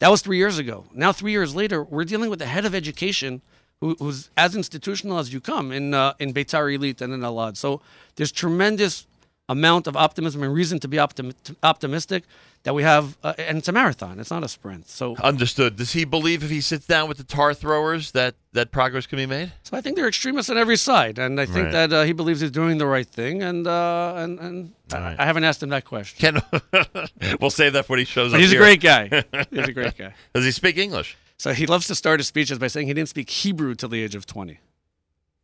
that 0.01 0.11
was 0.11 0.23
three 0.23 0.39
years 0.39 0.59
ago. 0.59 0.85
Now 0.93 1.13
three 1.13 1.33
years 1.33 1.55
later, 1.55 1.83
we're 1.83 2.05
dealing 2.05 2.31
with 2.31 2.39
the 2.39 2.47
head 2.47 2.65
of 2.65 2.75
education. 2.75 3.43
Who, 3.81 3.97
who's 3.99 4.31
as 4.37 4.57
institutional 4.57 5.19
as 5.19 5.33
you 5.33 5.41
come 5.41 5.71
in 5.73 5.93
uh, 5.95 6.15
in 6.19 6.33
Beitar 6.33 6.75
Illit 6.75 7.01
and 7.03 7.13
in 7.13 7.21
Elad. 7.21 7.57
So 7.57 7.83
there's 8.17 8.33
tremendous 8.33 9.07
amount 9.49 9.87
of 9.87 9.97
optimism 9.97 10.43
and 10.43 10.55
reason 10.55 10.79
to 10.81 10.89
be 10.89 10.97
optim- 10.97 11.35
optimistic 11.63 12.25
that 12.65 12.75
we 12.75 12.83
have, 12.83 13.17
uh, 13.23 13.35
and 13.39 13.59
it's 13.59 13.69
a 13.69 13.73
marathon. 13.73 14.19
It's 14.19 14.31
not 14.31 14.43
a 14.43 14.49
sprint. 14.49 14.89
So, 14.89 15.17
Understood. 15.23 15.77
Does 15.77 15.93
he 15.93 16.05
believe 16.05 16.43
if 16.43 16.51
he 16.51 16.61
sits 16.61 16.87
down 16.87 17.09
with 17.09 17.19
the 17.19 17.25
tar 17.25 17.55
throwers 17.55 18.11
that 18.13 18.35
that 18.53 18.71
progress 18.73 19.07
can 19.07 19.17
be 19.19 19.27
made? 19.27 19.53
so 19.63 19.77
I 19.77 19.81
think 19.81 19.97
they're 19.97 20.09
extremists 20.09 20.51
on 20.51 20.57
every 20.59 20.77
side, 20.77 21.19
and 21.19 21.41
I 21.41 21.45
think 21.47 21.65
Right. 21.67 21.73
that 21.73 21.93
uh, 21.93 22.03
he 22.05 22.13
believes 22.13 22.41
he's 22.41 22.51
doing 22.51 22.79
the 22.79 22.87
right 22.87 23.07
thing. 23.07 23.43
And 23.43 23.67
uh, 23.67 24.15
and 24.17 24.39
and 24.41 24.73
I, 24.93 25.17
I 25.19 25.25
haven't 25.27 25.45
asked 25.45 25.63
him 25.63 25.69
that 25.71 25.85
question. 25.85 26.41
Can 26.43 26.43
we'll 27.41 27.51
save 27.51 27.73
that 27.75 27.87
for 27.87 27.93
when 27.93 27.99
he 28.01 28.05
shows 28.05 28.33
But 28.33 28.37
up. 28.37 28.41
he's 28.43 28.53
a 28.53 28.57
great 28.57 28.81
guy. 28.81 29.09
He's 29.51 29.69
a 29.69 29.73
great 29.73 29.97
guy. 29.97 30.15
Does 30.35 30.45
he 30.45 30.51
speak 30.51 30.77
English? 30.79 31.17
So 31.37 31.53
he 31.53 31.67
loves 31.67 31.87
to 31.89 31.95
start 31.95 32.21
his 32.21 32.29
speeches 32.29 32.59
by 32.59 32.69
saying 32.69 32.87
he 32.87 32.95
didn't 32.95 33.09
speak 33.09 33.29
Hebrew 33.29 33.75
till 33.75 33.89
the 33.89 34.03
age 34.03 34.15
of 34.15 34.25
twenty. 34.27 34.61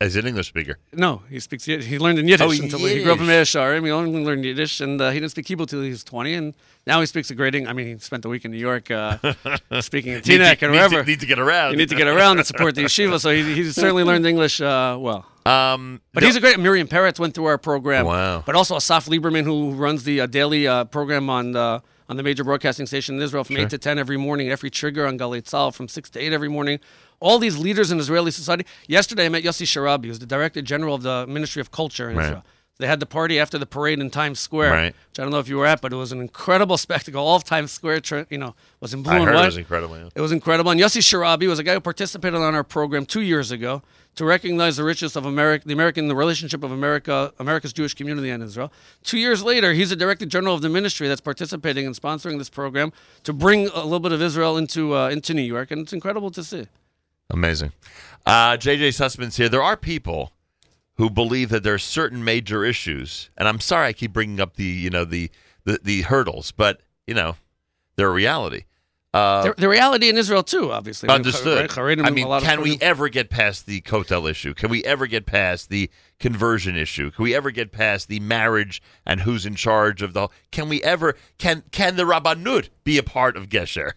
As 0.03 0.17
an 0.17 0.27
English 0.27 0.49
speaker. 0.49 0.79
No, 0.95 1.23
he 1.29 1.39
speaks. 1.41 1.65
He 1.67 1.99
learned 1.99 2.19
in 2.19 2.27
Yiddish 2.27 2.47
Oh, 2.47 2.51
until 2.51 2.79
he 2.79 3.03
grew 3.03 3.13
up 3.13 3.19
in 3.21 3.27
Yiddish. 3.27 3.55
Meah 3.55 3.63
Shearim. 3.63 3.85
He 3.85 3.91
only 3.91 4.25
learned 4.25 4.47
Yiddish, 4.47 4.81
and 4.81 4.99
uh, 4.99 5.11
he 5.11 5.21
didn't 5.21 5.33
speak 5.33 5.47
Hebrew 5.47 5.67
till 5.67 5.83
he 5.83 5.91
was 5.91 6.03
twenty. 6.03 6.33
And 6.33 6.55
now 6.87 7.01
he 7.01 7.07
speaks 7.07 7.31
a 7.31 7.35
great. 7.35 7.55
Eng- 7.55 7.67
I 7.69 7.75
mean, 7.75 7.87
he 7.87 7.99
spent 7.99 8.23
the 8.23 8.31
week 8.31 8.47
in 8.47 8.51
New 8.51 8.57
York 8.57 8.91
uh, 8.91 9.19
speaking 9.81 10.13
in 10.13 10.19
Need 10.21 10.25
to- 10.25 10.33
Teaneck 10.39 10.63
and 10.63 10.73
need 10.73 10.91
to- 10.99 11.05
need 11.05 11.21
to 11.21 11.27
get 11.27 11.39
around. 11.39 11.73
You 11.73 11.77
need 11.77 11.91
to 11.91 11.95
get 11.97 12.09
around 12.09 12.39
and 12.39 12.47
support 12.47 12.75
the 12.77 12.85
yeshiva. 12.85 13.21
So 13.21 13.31
he, 13.31 13.43
he 13.55 13.65
certainly 13.73 14.03
learned 14.03 14.25
English 14.27 14.63
uh, 14.63 14.97
well. 14.99 15.27
Um, 15.45 16.01
But 16.15 16.23
he's 16.23 16.35
a 16.37 16.41
great. 16.41 16.59
Miriam 16.59 16.89
Peretz 16.89 17.19
went 17.19 17.35
through 17.35 17.47
our 17.47 17.59
program. 17.59 18.07
Wow. 18.07 18.43
But 18.47 18.55
also 18.55 18.77
Asaf 18.77 19.05
Lieberman, 19.05 19.45
who 19.45 19.73
runs 19.73 20.05
the 20.05 20.23
uh, 20.23 20.27
daily 20.27 20.67
uh, 20.67 20.85
program 20.85 21.29
on 21.29 21.53
the 21.53 21.83
on 22.09 22.17
the 22.17 22.23
major 22.23 22.43
broadcasting 22.43 22.87
station 22.87 23.17
in 23.17 23.23
Israel 23.23 23.45
from 23.45 23.57
Sure. 23.57 23.65
eight 23.67 23.71
to 23.71 23.79
ten 23.79 23.99
every 23.99 24.17
morning. 24.17 24.49
Every 24.51 24.71
trigger 24.71 25.07
on 25.07 25.19
Galei 25.19 25.43
Tzahal 25.43 25.75
from 25.75 25.89
six 25.89 26.09
to 26.11 26.19
eight 26.19 26.33
every 26.33 26.49
morning. 26.49 26.81
All 27.21 27.39
these 27.39 27.59
leaders 27.59 27.91
in 27.91 28.01
Israeli 28.01 28.31
society. 28.31 28.65
Yesterday, 28.89 29.27
I 29.27 29.29
met 29.29 29.43
Yossi 29.45 29.67
Sharabi, 29.67 30.07
who's 30.07 30.19
the 30.19 30.27
director 30.27 30.63
general 30.63 30.95
of 30.95 31.03
the 31.03 31.27
Ministry 31.27 31.61
of 31.61 31.71
Culture 31.71 32.11
in 32.11 32.17
Right. 32.17 32.25
Israel. 32.25 32.45
They 32.79 32.87
had 32.87 32.99
the 32.99 33.05
party 33.05 33.39
after 33.39 33.59
the 33.59 33.67
parade 33.67 33.99
in 34.01 34.09
Times 34.09 34.41
Square, 34.41 34.71
Right. 34.73 34.95
which 35.11 35.19
I 35.19 35.23
don't 35.23 35.31
know 35.33 35.39
if 35.39 35.49
you 35.49 35.59
were 35.59 35.67
at, 35.67 35.83
but 35.83 35.93
it 35.93 35.97
was 35.97 36.13
an 36.13 36.21
incredible 36.23 36.79
spectacle. 36.87 37.23
All 37.23 37.37
of 37.37 37.45
Times 37.45 37.73
Square, 37.73 38.01
you 38.31 38.39
know, 38.39 38.55
was 38.81 38.95
in 38.95 39.03
blue 39.03 39.13
I 39.13 39.17
and 39.17 39.27
heard 39.27 39.35
white. 39.35 39.43
it 39.43 39.47
was 39.49 39.57
incredible. 39.59 39.99
yeah. 39.99 40.09
It 40.15 40.21
was 40.23 40.33
incredible. 40.33 40.71
And 40.71 40.81
Yossi 40.81 41.03
Sharabi 41.03 41.47
was 41.47 41.59
a 41.59 41.63
guy 41.63 41.75
who 41.75 41.81
participated 41.81 42.41
on 42.41 42.55
our 42.55 42.65
program 42.65 43.05
two 43.05 43.21
years 43.21 43.51
ago 43.51 43.83
to 44.17 44.25
recognize 44.25 44.79
the 44.79 44.85
richness 44.85 45.15
of 45.15 45.27
America, 45.27 45.69
the 45.69 45.75
American, 45.75 46.09
the 46.09 46.17
relationship 46.17 46.65
of 46.65 46.73
America, 46.73 47.35
America's 47.39 47.75
Jewish 47.75 47.93
community 47.93 48.31
and 48.31 48.43
Israel. 48.43 48.73
Two 49.05 49.19
years 49.19 49.43
later, 49.45 49.75
he's 49.75 49.91
the 49.91 49.97
director 49.97 50.25
general 50.25 50.55
of 50.55 50.63
the 50.63 50.71
ministry 50.71 51.07
that's 51.07 51.21
participating 51.21 51.85
and 51.85 51.95
sponsoring 51.95 52.39
this 52.39 52.49
program 52.49 52.95
to 53.25 53.35
bring 53.35 53.69
a 53.69 53.83
little 53.83 54.01
bit 54.01 54.13
of 54.13 54.23
Israel 54.23 54.57
into 54.57 54.97
uh, 54.97 55.11
into 55.11 55.35
New 55.35 55.43
York, 55.43 55.71
and 55.71 55.83
it's 55.83 55.93
incredible 55.93 56.31
to 56.31 56.43
see. 56.43 56.67
Amazing. 57.31 57.73
Uh, 58.27 58.57
JJ 58.57 58.89
Sussman's 58.89 59.37
here. 59.37 59.49
There 59.49 59.63
are 59.63 59.77
people 59.77 60.33
who 60.97 61.09
believe 61.09 61.49
that 61.51 61.63
there 61.63 61.75
are 61.75 61.79
certain 61.79 62.23
major 62.23 62.65
issues, 62.65 63.31
and 63.37 63.49
I'm 63.49 63.61
sorry 63.61 63.89
I 63.89 63.93
keep 63.93 64.13
bringing 64.13 64.41
up 64.41 64.57
the 64.57 64.65
you 64.65 64.91
know 64.91 65.05
the 65.05 65.31
the, 65.65 65.81
the 65.83 66.03
hurdles, 66.03 66.53
but 66.53 66.81
you 67.07 67.15
know 67.15 67.37
they're 67.97 68.09
a 68.09 68.13
reality. 68.13 68.65
Uh, 69.13 69.43
the, 69.43 69.55
the 69.63 69.69
reality 69.69 70.09
in 70.09 70.17
Israel 70.17 70.45
too, 70.45 70.71
obviously. 70.71 71.09
I 71.09 71.13
mean, 71.13 71.17
Understood. 71.17 71.77
I 71.77 72.11
mean, 72.11 72.29
lot 72.29 72.43
of 72.43 72.49
can 72.49 72.61
we 72.61 72.79
ever 72.81 73.09
get 73.09 73.29
past 73.29 73.67
the 73.67 73.81
Kotel 73.81 74.31
issue? 74.31 74.55
Can 74.55 74.71
we 74.71 74.85
ever 74.85 75.09
get 75.09 75.27
past 75.27 75.69
the 75.69 75.91
conversion 76.21 76.77
issue? 76.77 77.11
Can 77.11 77.25
we 77.25 77.35
ever 77.35 77.51
get 77.51 77.73
past 77.73 78.07
the 78.07 78.21
marriage 78.21 78.81
and 79.05 79.23
who's 79.23 79.47
in 79.47 79.57
charge 79.57 80.01
of 80.01 80.13
the? 80.13 80.29
Can 80.53 80.69
we 80.69 80.81
ever? 80.85 81.17
Can 81.39 81.65
can 81.73 81.97
the 81.97 82.05
Rabbanut 82.05 82.69
be 82.85 82.99
a 82.99 83.03
part 83.03 83.37
of 83.37 83.49
Gesher? 83.49 83.93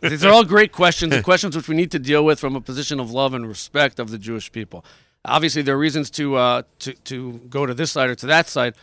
These 0.00 0.24
are 0.24 0.32
all 0.32 0.44
great 0.44 0.72
questions, 0.72 1.12
and 1.12 1.22
questions 1.22 1.54
which 1.54 1.68
we 1.68 1.76
need 1.76 1.90
to 1.90 1.98
deal 1.98 2.24
with 2.24 2.40
from 2.40 2.56
a 2.56 2.62
position 2.62 3.00
of 3.00 3.10
love 3.10 3.34
and 3.34 3.46
respect 3.46 3.98
of 3.98 4.10
the 4.10 4.18
Jewish 4.18 4.50
people. 4.50 4.86
Obviously, 5.26 5.60
there 5.60 5.74
are 5.74 5.78
reasons 5.78 6.10
to 6.12 6.36
uh, 6.36 6.62
to 6.78 6.94
to 6.94 7.40
go 7.50 7.66
to 7.66 7.74
this 7.74 7.92
side 7.92 8.08
or 8.08 8.14
to 8.14 8.26
that 8.26 8.48
side, 8.48 8.74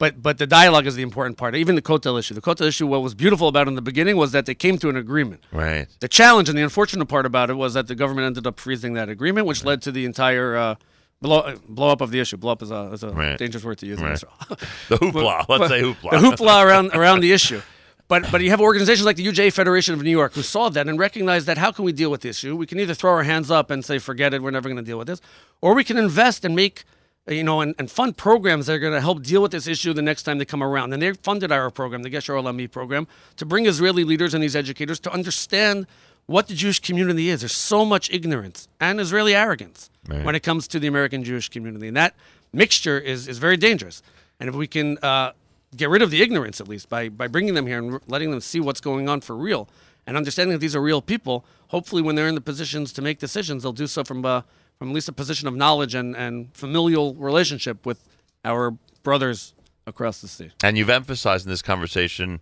but 0.00 0.20
but 0.20 0.38
the 0.38 0.46
dialogue 0.46 0.86
is 0.88 0.96
the 0.96 1.02
important 1.02 1.36
part. 1.38 1.54
Even 1.54 1.76
the 1.76 1.82
Kotel 1.82 2.18
issue. 2.18 2.34
The 2.34 2.40
Kotel 2.40 2.66
issue. 2.66 2.86
What 2.88 3.02
was 3.02 3.14
beautiful 3.14 3.46
about 3.46 3.66
it 3.66 3.70
in 3.70 3.74
the 3.76 3.82
beginning 3.82 4.16
was 4.16 4.32
that 4.32 4.46
they 4.46 4.54
came 4.56 4.78
to 4.78 4.88
an 4.88 4.96
agreement. 4.96 5.44
Right. 5.52 5.86
The 6.00 6.08
challenge 6.08 6.48
and 6.48 6.58
the 6.58 6.62
unfortunate 6.62 7.06
part 7.06 7.26
about 7.26 7.50
it 7.50 7.54
was 7.54 7.74
that 7.74 7.86
the 7.86 7.94
government 7.94 8.24
ended 8.26 8.46
up 8.46 8.58
freezing 8.58 8.94
that 8.94 9.08
agreement, 9.08 9.46
which 9.46 9.62
led 9.64 9.82
to 9.82 9.92
the 9.92 10.04
entire 10.06 10.56
uh, 10.56 10.74
blow 11.22 11.54
blow 11.68 11.90
up 11.90 12.00
of 12.00 12.10
the 12.10 12.18
issue. 12.18 12.38
Blow 12.38 12.52
up 12.52 12.62
is 12.62 12.70
a, 12.70 12.90
is 12.94 13.02
a 13.04 13.10
Right. 13.10 13.38
dangerous 13.38 13.62
word 13.62 13.78
to 13.78 13.86
use 13.86 14.00
in 14.00 14.06
Right. 14.06 14.24
The 14.88 14.96
hoopla. 15.02 15.44
Let's 15.48 15.68
say 15.68 15.82
hoopla. 15.82 16.10
The 16.10 16.16
hoopla 16.16 16.64
around 16.64 16.90
around 16.94 17.20
the 17.20 17.32
issue. 17.32 17.60
But 18.08 18.32
but 18.32 18.40
you 18.40 18.50
have 18.50 18.60
organizations 18.60 19.04
like 19.06 19.16
the 19.16 19.26
UJA 19.26 19.52
Federation 19.52 19.92
of 19.94 20.02
New 20.02 20.10
York 20.20 20.32
who 20.32 20.42
saw 20.42 20.70
that 20.70 20.88
and 20.88 20.98
recognized 20.98 21.46
that 21.46 21.58
how 21.58 21.70
can 21.72 21.84
we 21.84 21.92
deal 21.92 22.10
with 22.10 22.22
the 22.22 22.30
issue? 22.30 22.56
We 22.56 22.66
can 22.66 22.80
either 22.80 22.94
throw 22.94 23.12
our 23.12 23.22
hands 23.22 23.50
up 23.50 23.70
and 23.70 23.84
say 23.84 23.98
forget 23.98 24.32
it, 24.34 24.42
we're 24.42 24.50
never 24.50 24.68
going 24.68 24.82
to 24.84 24.90
deal 24.90 24.98
with 24.98 25.06
this, 25.08 25.20
or 25.60 25.74
we 25.74 25.84
can 25.84 25.96
invest 25.98 26.44
and 26.44 26.56
make 26.56 26.84
you 27.28 27.44
know 27.44 27.60
and, 27.60 27.74
and 27.78 27.90
fund 27.90 28.16
programs 28.16 28.66
that 28.66 28.74
are 28.74 28.78
going 28.78 28.92
to 28.92 29.00
help 29.00 29.22
deal 29.22 29.42
with 29.42 29.52
this 29.52 29.66
issue 29.66 29.92
the 29.92 30.02
next 30.02 30.22
time 30.24 30.38
they 30.38 30.44
come 30.44 30.62
around. 30.62 30.92
And 30.92 31.02
they 31.02 31.12
funded 31.12 31.52
our 31.52 31.70
program, 31.70 32.02
the 32.02 32.10
Gesher 32.10 32.34
Olami 32.40 32.70
program, 32.70 33.06
to 33.36 33.44
bring 33.46 33.66
Israeli 33.66 34.04
leaders 34.04 34.34
and 34.34 34.42
these 34.42 34.56
educators 34.56 34.98
to 35.00 35.12
understand 35.12 35.86
what 36.26 36.46
the 36.48 36.54
Jewish 36.54 36.78
community 36.80 37.28
is. 37.28 37.40
There's 37.40 37.54
so 37.54 37.84
much 37.84 38.10
ignorance 38.10 38.68
and 38.80 39.00
Israeli 39.00 39.34
arrogance 39.34 39.90
Right. 40.08 40.24
when 40.24 40.34
it 40.34 40.42
comes 40.42 40.66
to 40.68 40.78
the 40.80 40.86
American 40.86 41.22
Jewish 41.24 41.48
community, 41.50 41.86
and 41.88 41.96
that 41.96 42.14
mixture 42.52 42.98
is 42.98 43.28
is 43.28 43.38
very 43.38 43.56
dangerous. 43.58 44.02
And 44.40 44.48
if 44.48 44.54
we 44.54 44.66
can 44.66 44.96
uh, 45.02 45.32
get 45.76 45.88
rid 45.90 46.00
of 46.02 46.10
the 46.10 46.22
ignorance, 46.22 46.60
at 46.60 46.66
least 46.68 46.88
by 46.88 47.10
by 47.10 47.28
bringing 47.28 47.54
them 47.54 47.66
here 47.66 47.78
and 47.78 48.00
letting 48.08 48.30
them 48.30 48.40
see 48.40 48.60
what's 48.60 48.80
going 48.80 49.08
on 49.10 49.20
for 49.20 49.36
real, 49.36 49.68
and 50.10 50.16
understanding 50.16 50.50
that 50.54 50.58
these 50.58 50.74
are 50.74 50.82
real 50.82 51.00
people, 51.00 51.44
hopefully, 51.68 52.02
when 52.02 52.16
they're 52.16 52.26
in 52.26 52.34
the 52.34 52.40
positions 52.40 52.92
to 52.94 53.00
make 53.00 53.20
decisions, 53.20 53.62
they'll 53.62 53.72
do 53.72 53.86
so 53.86 54.02
from 54.02 54.24
uh, 54.24 54.42
from 54.76 54.88
at 54.88 54.94
least 54.94 55.08
a 55.08 55.12
position 55.12 55.46
of 55.46 55.54
knowledge 55.54 55.94
and 55.94 56.16
and 56.16 56.52
familial 56.52 57.14
relationship 57.14 57.86
with 57.86 58.08
our 58.44 58.72
brothers 59.04 59.54
across 59.86 60.20
the 60.20 60.26
sea. 60.26 60.50
And 60.64 60.76
you've 60.76 60.90
emphasized 60.90 61.46
in 61.46 61.50
this 61.50 61.62
conversation 61.62 62.40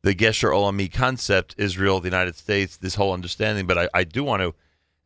the 0.00 0.14
Gesher 0.14 0.50
Olami 0.50 0.90
concept, 0.90 1.54
Israel, 1.58 2.00
the 2.00 2.08
United 2.08 2.34
States, 2.34 2.78
this 2.78 2.94
whole 2.94 3.12
understanding. 3.12 3.66
But 3.66 3.76
I, 3.76 3.88
I 3.92 4.04
do 4.04 4.24
want 4.24 4.40
to 4.40 4.54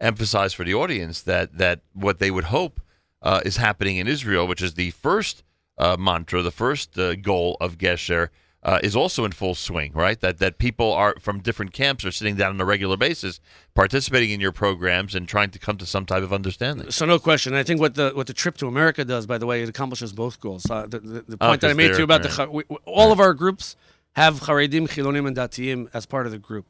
emphasize 0.01 0.55
for 0.55 0.63
the 0.63 0.75
audience 0.75 1.23
that 1.23 1.59
that 1.59 1.81
what 1.93 2.21
they 2.21 2.31
would 2.31 2.45
hope 2.45 2.81
uh, 3.21 3.41
is 3.45 3.57
happening 3.57 3.97
in 3.97 4.07
Israel, 4.07 4.47
which 4.47 4.63
is 4.63 4.75
the 4.75 4.93
first 4.93 5.43
uh, 5.77 5.97
mantra, 5.99 6.41
the 6.41 6.53
first 6.53 6.97
uh, 6.97 7.17
goal 7.17 7.57
of 7.61 7.79
Gesher. 7.79 8.29
Uh, 8.67 8.81
is 8.83 8.97
also 8.97 9.25
in 9.25 9.31
full 9.31 9.55
swing, 9.55 9.93
right? 9.95 10.19
That 10.21 10.39
that 10.41 10.59
people 10.59 10.93
are 10.93 11.15
from 11.21 11.39
different 11.41 11.73
camps 11.73 12.05
are 12.05 12.11
sitting 12.11 12.35
down 12.35 12.51
on 12.51 12.61
a 12.61 12.65
regular 12.65 12.97
basis, 12.97 13.39
participating 13.75 14.31
in 14.31 14.41
your 14.41 14.51
programs 14.51 15.15
and 15.15 15.29
trying 15.29 15.51
to 15.51 15.59
come 15.61 15.77
to 15.79 15.87
some 15.87 16.05
type 16.05 16.25
of 16.25 16.33
understanding. 16.33 16.91
So 16.91 17.07
no 17.07 17.21
question. 17.21 17.55
I 17.55 17.63
think 17.63 17.81
what 17.81 17.95
the 17.95 18.11
what 18.13 18.27
the 18.27 18.33
trip 18.33 18.57
to 18.57 18.67
America 18.67 19.05
does, 19.05 19.25
by 19.25 19.39
the 19.39 19.47
way, 19.47 19.63
it 19.63 19.69
accomplishes 19.69 20.13
both 20.13 20.41
goals. 20.41 20.69
Uh, 20.69 20.85
the, 20.89 20.99
the, 20.99 21.25
the 21.29 21.37
Oh, 21.41 21.47
point 21.51 21.61
that 21.61 21.71
I 21.71 21.75
made 21.75 21.93
to 21.93 21.99
you 21.99 22.03
about 22.03 22.23
the 22.25 22.29
right. 22.31 22.37
Cha- 22.39 22.51
we, 22.51 22.65
all 22.87 23.13
of 23.13 23.21
our 23.21 23.35
groups 23.35 23.77
have 24.17 24.41
Haredim, 24.41 24.89
Chilonim, 24.89 25.29
and 25.29 25.37
Datiyim 25.37 25.89
as 25.95 26.05
part 26.05 26.27
of 26.27 26.33
the 26.33 26.39
group. 26.39 26.67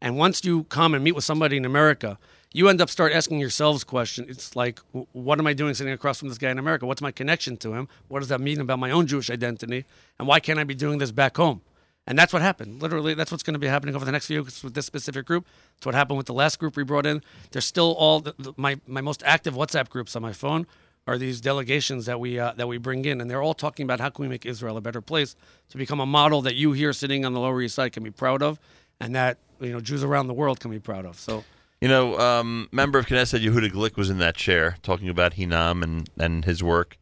And 0.00 0.16
once 0.16 0.44
you 0.44 0.62
come 0.64 0.94
and 0.94 1.02
meet 1.02 1.16
with 1.16 1.24
somebody 1.24 1.56
in 1.56 1.64
America, 1.64 2.16
you 2.52 2.68
end 2.68 2.80
up 2.80 2.90
start 2.90 3.12
asking 3.12 3.38
yourselves 3.38 3.84
questions. 3.84 4.28
It's 4.28 4.56
like, 4.56 4.80
what 5.12 5.38
am 5.38 5.46
I 5.46 5.52
doing 5.52 5.74
sitting 5.74 5.92
across 5.92 6.18
from 6.18 6.28
this 6.28 6.38
guy 6.38 6.50
in 6.50 6.58
America? 6.58 6.84
What's 6.84 7.02
my 7.02 7.12
connection 7.12 7.56
to 7.58 7.74
him? 7.74 7.88
What 8.08 8.20
does 8.20 8.28
that 8.28 8.40
mean 8.40 8.60
about 8.60 8.78
my 8.78 8.90
own 8.90 9.06
Jewish 9.06 9.30
identity? 9.30 9.84
And 10.18 10.26
why 10.26 10.40
can't 10.40 10.58
I 10.58 10.64
be 10.64 10.74
doing 10.74 10.98
this 10.98 11.12
back 11.12 11.36
home? 11.36 11.62
And 12.06 12.18
that's 12.18 12.32
what 12.32 12.42
happened. 12.42 12.82
Literally, 12.82 13.14
that's 13.14 13.30
what's 13.30 13.44
going 13.44 13.54
to 13.54 13.60
be 13.60 13.68
happening 13.68 13.94
over 13.94 14.04
the 14.04 14.10
next 14.10 14.26
few 14.26 14.42
weeks 14.42 14.64
with 14.64 14.74
this 14.74 14.86
specific 14.86 15.26
group. 15.26 15.46
It's 15.76 15.86
what 15.86 15.94
happened 15.94 16.16
with 16.16 16.26
the 16.26 16.34
last 16.34 16.58
group 16.58 16.76
we 16.76 16.82
brought 16.82 17.06
in. 17.06 17.22
There's 17.52 17.66
still 17.66 17.92
all 17.92 18.20
the, 18.20 18.34
the, 18.36 18.52
my 18.56 18.80
my 18.86 19.00
most 19.00 19.22
active 19.24 19.54
WhatsApp 19.54 19.88
groups 19.90 20.16
on 20.16 20.22
my 20.22 20.32
phone 20.32 20.66
are 21.06 21.18
these 21.18 21.40
delegations 21.40 22.06
that 22.06 22.18
we 22.18 22.38
uh, 22.38 22.52
that 22.54 22.66
we 22.66 22.78
bring 22.78 23.04
in, 23.04 23.20
and 23.20 23.30
they're 23.30 23.42
all 23.42 23.54
talking 23.54 23.84
about 23.84 24.00
how 24.00 24.08
can 24.08 24.24
we 24.24 24.28
make 24.28 24.44
Israel 24.44 24.76
a 24.76 24.80
better 24.80 25.00
place 25.00 25.36
to 25.68 25.76
become 25.78 26.00
a 26.00 26.06
model 26.06 26.42
that 26.42 26.56
you 26.56 26.72
here 26.72 26.92
sitting 26.92 27.24
on 27.24 27.32
the 27.32 27.40
Lower 27.40 27.62
East 27.62 27.76
Side 27.76 27.92
can 27.92 28.02
be 28.02 28.10
proud 28.10 28.42
of, 28.42 28.58
and 28.98 29.14
that 29.14 29.38
you 29.60 29.70
know 29.70 29.80
Jews 29.80 30.02
around 30.02 30.26
the 30.26 30.34
world 30.34 30.58
can 30.58 30.70
be 30.70 30.80
proud 30.80 31.04
of. 31.04 31.18
So. 31.18 31.44
You 31.80 31.88
know, 31.88 32.18
um, 32.18 32.68
member 32.72 32.98
of 32.98 33.06
Knesset 33.06 33.42
Yehuda 33.42 33.70
Glick 33.70 33.96
was 33.96 34.10
in 34.10 34.18
that 34.18 34.36
chair 34.36 34.76
talking 34.82 35.08
about 35.08 35.34
Hinam 35.34 35.82
and, 35.82 36.10
and 36.18 36.44
his 36.44 36.62
work. 36.62 36.98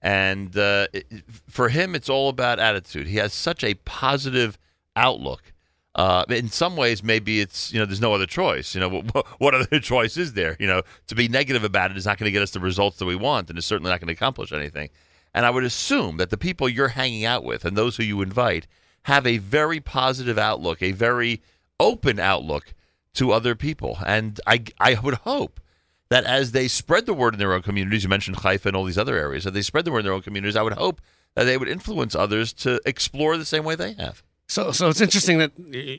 And 0.00 0.56
uh, 0.56 0.86
it, 0.92 1.06
for 1.48 1.68
him, 1.68 1.94
it's 1.94 2.08
all 2.08 2.28
about 2.28 2.60
attitude. 2.60 3.08
He 3.08 3.16
has 3.16 3.32
such 3.32 3.64
a 3.64 3.74
positive 3.74 4.58
outlook. 4.94 5.52
Uh, 5.94 6.24
in 6.28 6.48
some 6.48 6.76
ways, 6.76 7.02
maybe 7.02 7.40
it's, 7.40 7.72
you 7.72 7.80
know, 7.80 7.84
there's 7.84 8.00
no 8.00 8.14
other 8.14 8.26
choice. 8.26 8.74
You 8.74 8.80
know, 8.80 8.88
what, 9.12 9.26
what 9.40 9.54
other 9.54 9.80
choice 9.80 10.16
is 10.16 10.34
there? 10.34 10.56
You 10.60 10.68
know, 10.68 10.82
to 11.08 11.14
be 11.16 11.26
negative 11.26 11.64
about 11.64 11.90
it 11.90 11.96
is 11.96 12.06
not 12.06 12.18
going 12.18 12.28
to 12.28 12.32
get 12.32 12.42
us 12.42 12.52
the 12.52 12.60
results 12.60 12.98
that 12.98 13.06
we 13.06 13.16
want, 13.16 13.48
and 13.48 13.58
it's 13.58 13.66
certainly 13.66 13.90
not 13.90 14.00
going 14.00 14.08
to 14.08 14.14
accomplish 14.14 14.52
anything. 14.52 14.90
And 15.34 15.46
I 15.46 15.50
would 15.50 15.64
assume 15.64 16.18
that 16.18 16.30
the 16.30 16.36
people 16.36 16.68
you're 16.68 16.88
hanging 16.88 17.24
out 17.24 17.42
with 17.42 17.64
and 17.64 17.76
those 17.76 17.96
who 17.96 18.04
you 18.04 18.22
invite 18.22 18.68
have 19.04 19.26
a 19.26 19.38
very 19.38 19.80
positive 19.80 20.38
outlook, 20.38 20.80
a 20.80 20.92
very 20.92 21.42
open 21.80 22.20
outlook 22.20 22.74
to 23.14 23.32
other 23.32 23.54
people. 23.54 23.98
And 24.06 24.40
I, 24.46 24.64
I 24.80 24.94
would 24.94 25.14
hope 25.14 25.60
that 26.08 26.24
as 26.24 26.52
they 26.52 26.68
spread 26.68 27.06
the 27.06 27.14
word 27.14 27.34
in 27.34 27.38
their 27.38 27.54
own 27.54 27.62
communities, 27.62 28.02
you 28.02 28.08
mentioned 28.08 28.38
Haifa 28.38 28.68
and 28.68 28.76
all 28.76 28.84
these 28.84 28.98
other 28.98 29.16
areas, 29.16 29.44
that 29.44 29.52
they 29.52 29.62
spread 29.62 29.84
the 29.84 29.92
word 29.92 30.00
in 30.00 30.04
their 30.04 30.14
own 30.14 30.22
communities, 30.22 30.56
I 30.56 30.62
would 30.62 30.74
hope 30.74 31.00
that 31.34 31.44
they 31.44 31.56
would 31.56 31.68
influence 31.68 32.14
others 32.14 32.52
to 32.54 32.80
explore 32.84 33.36
the 33.36 33.44
same 33.44 33.64
way 33.64 33.74
they 33.74 33.94
have. 33.94 34.22
So, 34.46 34.72
so 34.72 34.88
it's 34.88 35.00
interesting 35.00 35.38
that 35.38 35.52
eh, 35.72 35.96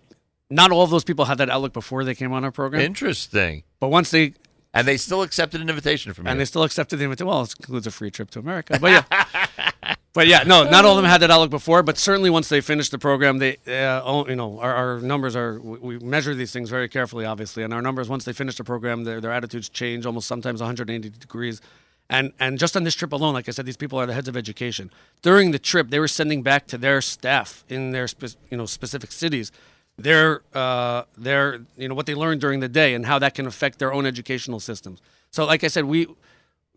not 0.49 0.71
all 0.71 0.83
of 0.83 0.91
those 0.91 1.03
people 1.03 1.25
had 1.25 1.39
that 1.39 1.49
outlook 1.49 1.73
before 1.73 2.03
they 2.03 2.13
came 2.13 2.31
on 2.31 2.43
our 2.43 2.51
program. 2.51 2.81
Interesting. 2.83 3.63
But 3.79 3.89
once 3.89 4.11
they 4.11 4.33
and 4.73 4.87
they 4.87 4.97
still 4.97 5.21
accepted 5.21 5.61
an 5.61 5.69
invitation 5.69 6.13
from 6.13 6.25
me. 6.25 6.31
and 6.31 6.39
they 6.39 6.45
still 6.45 6.63
accepted 6.63 6.97
the 6.97 7.03
invitation. 7.03 7.27
Well, 7.27 7.43
it 7.43 7.53
includes 7.59 7.87
a 7.87 7.91
free 7.91 8.11
trip 8.11 8.29
to 8.31 8.39
America. 8.39 8.77
But 8.79 8.91
yeah, 8.91 9.25
But 10.13 10.27
yeah, 10.27 10.43
no, 10.43 10.63
not 10.63 10.85
all 10.85 10.91
of 10.95 11.01
them 11.01 11.09
had 11.09 11.21
that 11.21 11.31
outlook 11.31 11.49
before. 11.49 11.81
But 11.81 11.97
certainly, 11.97 12.29
once 12.29 12.47
they 12.47 12.61
finished 12.61 12.91
the 12.91 12.99
program, 12.99 13.39
they, 13.39 13.57
uh, 13.67 14.01
oh, 14.03 14.27
you 14.27 14.35
know, 14.35 14.59
our, 14.59 14.73
our 14.73 14.99
numbers 14.99 15.35
are. 15.35 15.59
We, 15.59 15.97
we 15.97 15.99
measure 15.99 16.35
these 16.35 16.51
things 16.53 16.69
very 16.69 16.87
carefully, 16.87 17.25
obviously, 17.25 17.63
and 17.63 17.73
our 17.73 17.81
numbers 17.81 18.09
once 18.09 18.23
they 18.23 18.33
finish 18.33 18.55
the 18.57 18.63
program, 18.63 19.05
their 19.05 19.19
their 19.19 19.31
attitudes 19.31 19.69
change 19.69 20.05
almost 20.05 20.27
sometimes 20.27 20.61
180 20.61 21.09
degrees. 21.09 21.61
And 22.11 22.31
and 22.39 22.59
just 22.59 22.77
on 22.77 22.83
this 22.83 22.93
trip 22.93 23.11
alone, 23.11 23.33
like 23.33 23.49
I 23.49 23.51
said, 23.51 23.65
these 23.65 23.77
people 23.77 23.99
are 23.99 24.05
the 24.05 24.13
heads 24.13 24.27
of 24.27 24.37
education. 24.37 24.91
During 25.23 25.49
the 25.49 25.57
trip, 25.57 25.89
they 25.89 25.99
were 25.99 26.07
sending 26.07 26.43
back 26.43 26.67
to 26.67 26.77
their 26.77 27.01
staff 27.01 27.63
in 27.67 27.91
their 27.91 28.07
spe- 28.07 28.37
you 28.51 28.57
know 28.57 28.67
specific 28.67 29.11
cities 29.11 29.51
their 29.97 30.41
uh, 30.53 31.03
their 31.17 31.61
you 31.77 31.87
know 31.87 31.95
what 31.95 32.05
they 32.05 32.15
learned 32.15 32.41
during 32.41 32.59
the 32.59 32.69
day 32.69 32.93
and 32.93 33.05
how 33.05 33.19
that 33.19 33.35
can 33.35 33.45
affect 33.45 33.79
their 33.79 33.93
own 33.93 34.05
educational 34.05 34.59
systems. 34.59 35.01
So, 35.29 35.45
like 35.45 35.63
I 35.63 35.67
said, 35.67 35.85
we 35.85 36.07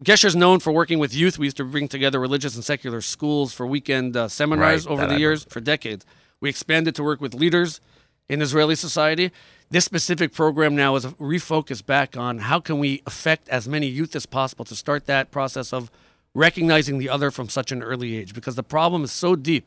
Gesher 0.05 0.27
is 0.27 0.37
known 0.37 0.61
for 0.61 0.73
working 0.73 0.99
with 0.99 1.15
youth. 1.15 1.39
We 1.39 1.47
used 1.47 1.57
to 1.57 1.65
bring 1.65 1.89
together 1.89 2.21
religious 2.21 2.55
and 2.55 2.65
secular 2.65 3.01
schools 3.01 3.55
for 3.55 3.67
weekend 3.67 4.17
uh, 4.17 4.29
seminars 4.29 4.87
Right, 4.87 4.93
over 4.93 5.07
the 5.07 5.19
years 5.19 5.45
for 5.45 5.61
decades. 5.61 6.05
We 6.41 6.51
expanded 6.51 6.95
to 6.97 7.03
work 7.03 7.21
with 7.21 7.33
leaders 7.33 7.81
in 8.29 8.43
Israeli 8.43 8.75
society. 8.75 9.33
This 9.71 9.85
specific 9.85 10.33
program 10.33 10.77
now 10.77 10.95
is 10.97 11.07
refocused 11.07 11.87
back 11.87 12.17
on 12.17 12.39
how 12.39 12.61
can 12.61 12.79
we 12.79 13.03
affect 13.07 13.49
as 13.49 13.67
many 13.67 13.87
youth 13.87 14.15
as 14.15 14.27
possible 14.27 14.65
to 14.67 14.77
start 14.77 15.07
that 15.07 15.31
process 15.31 15.73
of 15.73 15.91
recognizing 16.35 16.99
the 16.99 17.09
other 17.09 17.31
from 17.31 17.49
such 17.49 17.73
an 17.73 17.83
early 17.83 18.17
age 18.17 18.35
because 18.35 18.55
the 18.55 18.63
problem 18.63 19.03
is 19.03 19.11
so 19.11 19.35
deep 19.35 19.67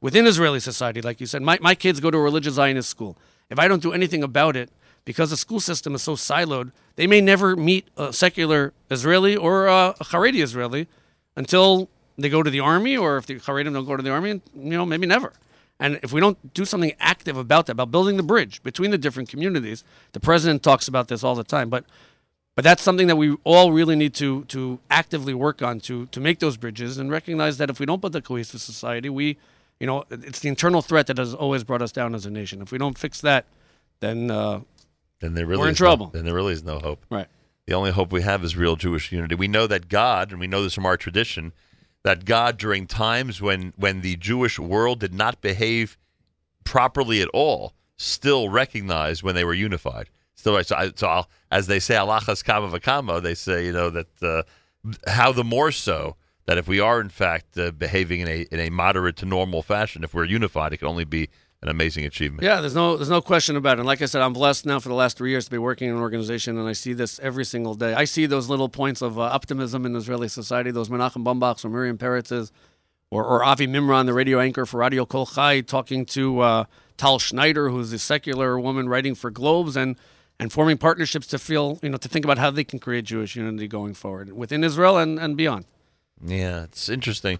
within 0.00 0.26
Israeli 0.26 0.60
society. 0.60 1.00
Like 1.00 1.20
you 1.20 1.26
said, 1.26 1.42
my, 1.42 1.58
my 1.60 1.74
kids 1.74 2.00
go 2.00 2.10
to 2.10 2.18
a 2.18 2.20
religious 2.20 2.54
Zionist 2.54 2.88
school. 2.88 3.16
If 3.50 3.58
I 3.58 3.68
don't 3.68 3.82
do 3.82 3.92
anything 3.92 4.22
about 4.22 4.56
it, 4.56 4.70
because 5.04 5.30
the 5.30 5.36
school 5.36 5.60
system 5.60 5.94
is 5.94 6.02
so 6.02 6.14
siloed, 6.14 6.72
they 6.96 7.06
may 7.06 7.20
never 7.20 7.56
meet 7.56 7.88
a 7.96 8.12
secular 8.12 8.72
Israeli 8.90 9.36
or 9.36 9.66
a, 9.66 9.94
Haredi 10.00 10.42
Israeli 10.42 10.88
until 11.36 11.88
they 12.18 12.28
go 12.28 12.42
to 12.42 12.50
the 12.50 12.60
army, 12.60 12.96
or 12.96 13.16
if 13.16 13.26
the 13.26 13.36
Haredim 13.36 13.72
don't 13.72 13.86
go 13.86 13.96
to 13.96 14.02
the 14.02 14.10
army, 14.10 14.30
you 14.30 14.42
know, 14.54 14.84
maybe 14.84 15.06
never. 15.06 15.32
And 15.78 15.98
if 16.02 16.12
we 16.12 16.20
don't 16.20 16.52
do 16.52 16.66
something 16.66 16.92
active 17.00 17.38
about 17.38 17.66
that, 17.66 17.72
about 17.72 17.90
building 17.90 18.18
the 18.18 18.22
bridge 18.22 18.62
between 18.62 18.90
the 18.90 18.98
different 18.98 19.30
communities, 19.30 19.82
the 20.12 20.20
president 20.20 20.62
talks 20.62 20.86
about 20.86 21.08
this 21.08 21.24
all 21.24 21.34
the 21.34 21.44
time, 21.44 21.70
but 21.70 21.84
but 22.56 22.64
that's 22.64 22.82
something 22.82 23.06
that 23.06 23.16
we 23.16 23.36
all 23.44 23.72
really 23.72 23.96
need 23.96 24.12
to 24.14 24.44
to 24.46 24.80
actively 24.90 25.32
work 25.32 25.62
on 25.62 25.80
to 25.80 26.06
to 26.06 26.20
make 26.20 26.40
those 26.40 26.58
bridges 26.58 26.98
and 26.98 27.10
recognize 27.10 27.56
that 27.56 27.70
if 27.70 27.80
we 27.80 27.86
don't 27.86 28.02
build 28.02 28.14
a 28.14 28.20
cohesive 28.20 28.60
society, 28.60 29.08
we, 29.08 29.38
you 29.80 29.86
know, 29.86 30.04
it's 30.10 30.40
the 30.40 30.48
internal 30.48 30.82
threat 30.82 31.06
that 31.08 31.18
has 31.18 31.34
always 31.34 31.64
brought 31.64 31.82
us 31.82 31.90
down 31.90 32.14
as 32.14 32.26
a 32.26 32.30
nation. 32.30 32.60
If 32.60 32.70
we 32.70 32.78
don't 32.78 32.98
fix 32.98 33.20
that, 33.22 33.46
then 34.00 34.30
uh, 34.30 34.60
then 35.20 35.34
there 35.34 35.46
really 35.46 35.60
we're 35.60 35.68
in 35.68 35.72
is 35.74 35.80
no- 35.80 35.86
trouble. 35.86 36.06
then 36.08 36.24
there 36.24 36.34
really 36.34 36.52
is 36.52 36.62
no 36.62 36.78
hope. 36.78 37.04
Right. 37.10 37.26
The 37.66 37.74
only 37.74 37.90
hope 37.90 38.12
we 38.12 38.22
have 38.22 38.44
is 38.44 38.56
real 38.56 38.76
Jewish 38.76 39.10
unity. 39.12 39.34
We 39.34 39.48
know 39.48 39.66
that 39.66 39.88
God, 39.88 40.30
and 40.30 40.40
we 40.40 40.46
know 40.46 40.62
this 40.62 40.74
from 40.74 40.86
our 40.86 40.96
tradition, 40.96 41.52
that 42.02 42.24
God 42.24 42.58
during 42.58 42.86
times 42.86 43.40
when 43.40 43.72
when 43.76 44.02
the 44.02 44.16
Jewish 44.16 44.58
world 44.58 45.00
did 45.00 45.14
not 45.14 45.40
behave 45.40 45.96
properly 46.64 47.22
at 47.22 47.28
all, 47.28 47.72
still 47.96 48.48
recognized 48.48 49.22
when 49.22 49.34
they 49.34 49.44
were 49.44 49.54
unified. 49.54 50.10
Still, 50.34 50.62
so, 50.64 50.76
I, 50.76 50.90
so 50.94 51.06
I'll, 51.06 51.30
as 51.50 51.66
they 51.66 51.78
say, 51.78 51.96
Alachas 51.96 52.42
kama 52.42 52.68
v'kama, 52.68 53.22
they 53.22 53.34
say, 53.34 53.66
you 53.66 53.72
know, 53.72 53.90
that 53.90 54.22
uh, 54.22 54.42
how 55.06 55.32
the 55.32 55.44
more 55.44 55.70
so 55.70 56.16
that 56.46 56.58
if 56.58 56.66
we 56.66 56.80
are 56.80 57.00
in 57.00 57.08
fact 57.08 57.56
uh, 57.58 57.70
behaving 57.70 58.20
in 58.20 58.28
a 58.28 58.46
in 58.50 58.60
a 58.60 58.70
moderate 58.70 59.16
to 59.16 59.26
normal 59.26 59.62
fashion, 59.62 60.04
if 60.04 60.14
we're 60.14 60.24
unified, 60.24 60.72
it 60.72 60.78
can 60.78 60.88
only 60.88 61.04
be 61.04 61.28
an 61.62 61.68
amazing 61.68 62.06
achievement. 62.06 62.42
Yeah, 62.42 62.60
there's 62.60 62.74
no 62.74 62.96
there's 62.96 63.10
no 63.10 63.20
question 63.20 63.56
about 63.56 63.78
it. 63.78 63.80
And 63.80 63.86
like 63.86 64.00
I 64.00 64.06
said, 64.06 64.22
I'm 64.22 64.32
blessed 64.32 64.64
now 64.64 64.78
for 64.80 64.88
the 64.88 64.94
last 64.94 65.16
three 65.16 65.30
years 65.30 65.44
to 65.44 65.50
be 65.50 65.58
working 65.58 65.88
in 65.88 65.96
an 65.96 66.00
organization, 66.00 66.58
and 66.58 66.68
I 66.68 66.72
see 66.72 66.92
this 66.92 67.18
every 67.20 67.44
single 67.44 67.74
day. 67.74 67.94
I 67.94 68.04
see 68.04 68.26
those 68.26 68.48
little 68.48 68.68
points 68.68 69.02
of 69.02 69.18
uh, 69.18 69.22
optimism 69.22 69.84
in 69.84 69.94
Israeli 69.94 70.28
society. 70.28 70.70
Those 70.70 70.88
Menachem 70.88 71.24
Bombachs 71.24 71.64
or 71.64 71.68
Miriam 71.68 71.98
Peretz's, 71.98 72.50
or, 73.10 73.24
or 73.24 73.44
Avi 73.44 73.66
Mimran, 73.66 74.06
the 74.06 74.14
radio 74.14 74.40
anchor 74.40 74.64
for 74.64 74.78
Radio 74.78 75.04
Kol 75.04 75.26
Chai, 75.26 75.60
talking 75.60 76.06
to 76.06 76.40
uh, 76.40 76.64
Tal 76.96 77.18
Schneider, 77.18 77.68
who's 77.68 77.92
a 77.92 77.98
secular 77.98 78.58
woman 78.58 78.88
writing 78.88 79.14
for 79.14 79.30
Globes, 79.30 79.76
and 79.76 79.96
and 80.38 80.50
forming 80.50 80.78
partnerships 80.78 81.26
to 81.26 81.38
feel 81.38 81.78
you 81.82 81.90
know 81.90 81.98
to 81.98 82.08
think 82.08 82.24
about 82.24 82.38
how 82.38 82.50
they 82.50 82.64
can 82.64 82.78
create 82.78 83.04
Jewish 83.04 83.36
unity 83.36 83.68
going 83.68 83.92
forward 83.92 84.32
within 84.32 84.64
Israel 84.64 84.96
and, 84.96 85.18
and 85.18 85.36
beyond. 85.36 85.66
Yeah, 86.24 86.64
it's 86.64 86.88
interesting. 86.88 87.38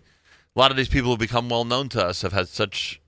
A 0.57 0.59
lot 0.59 0.71
of 0.71 0.77
these 0.77 0.89
people 0.89 1.11
who 1.11 1.17
become 1.17 1.49
well 1.49 1.65
known 1.65 1.89
to 1.91 2.05
us 2.05 2.23
have 2.23 2.33
had 2.33 2.49
such 2.49 3.01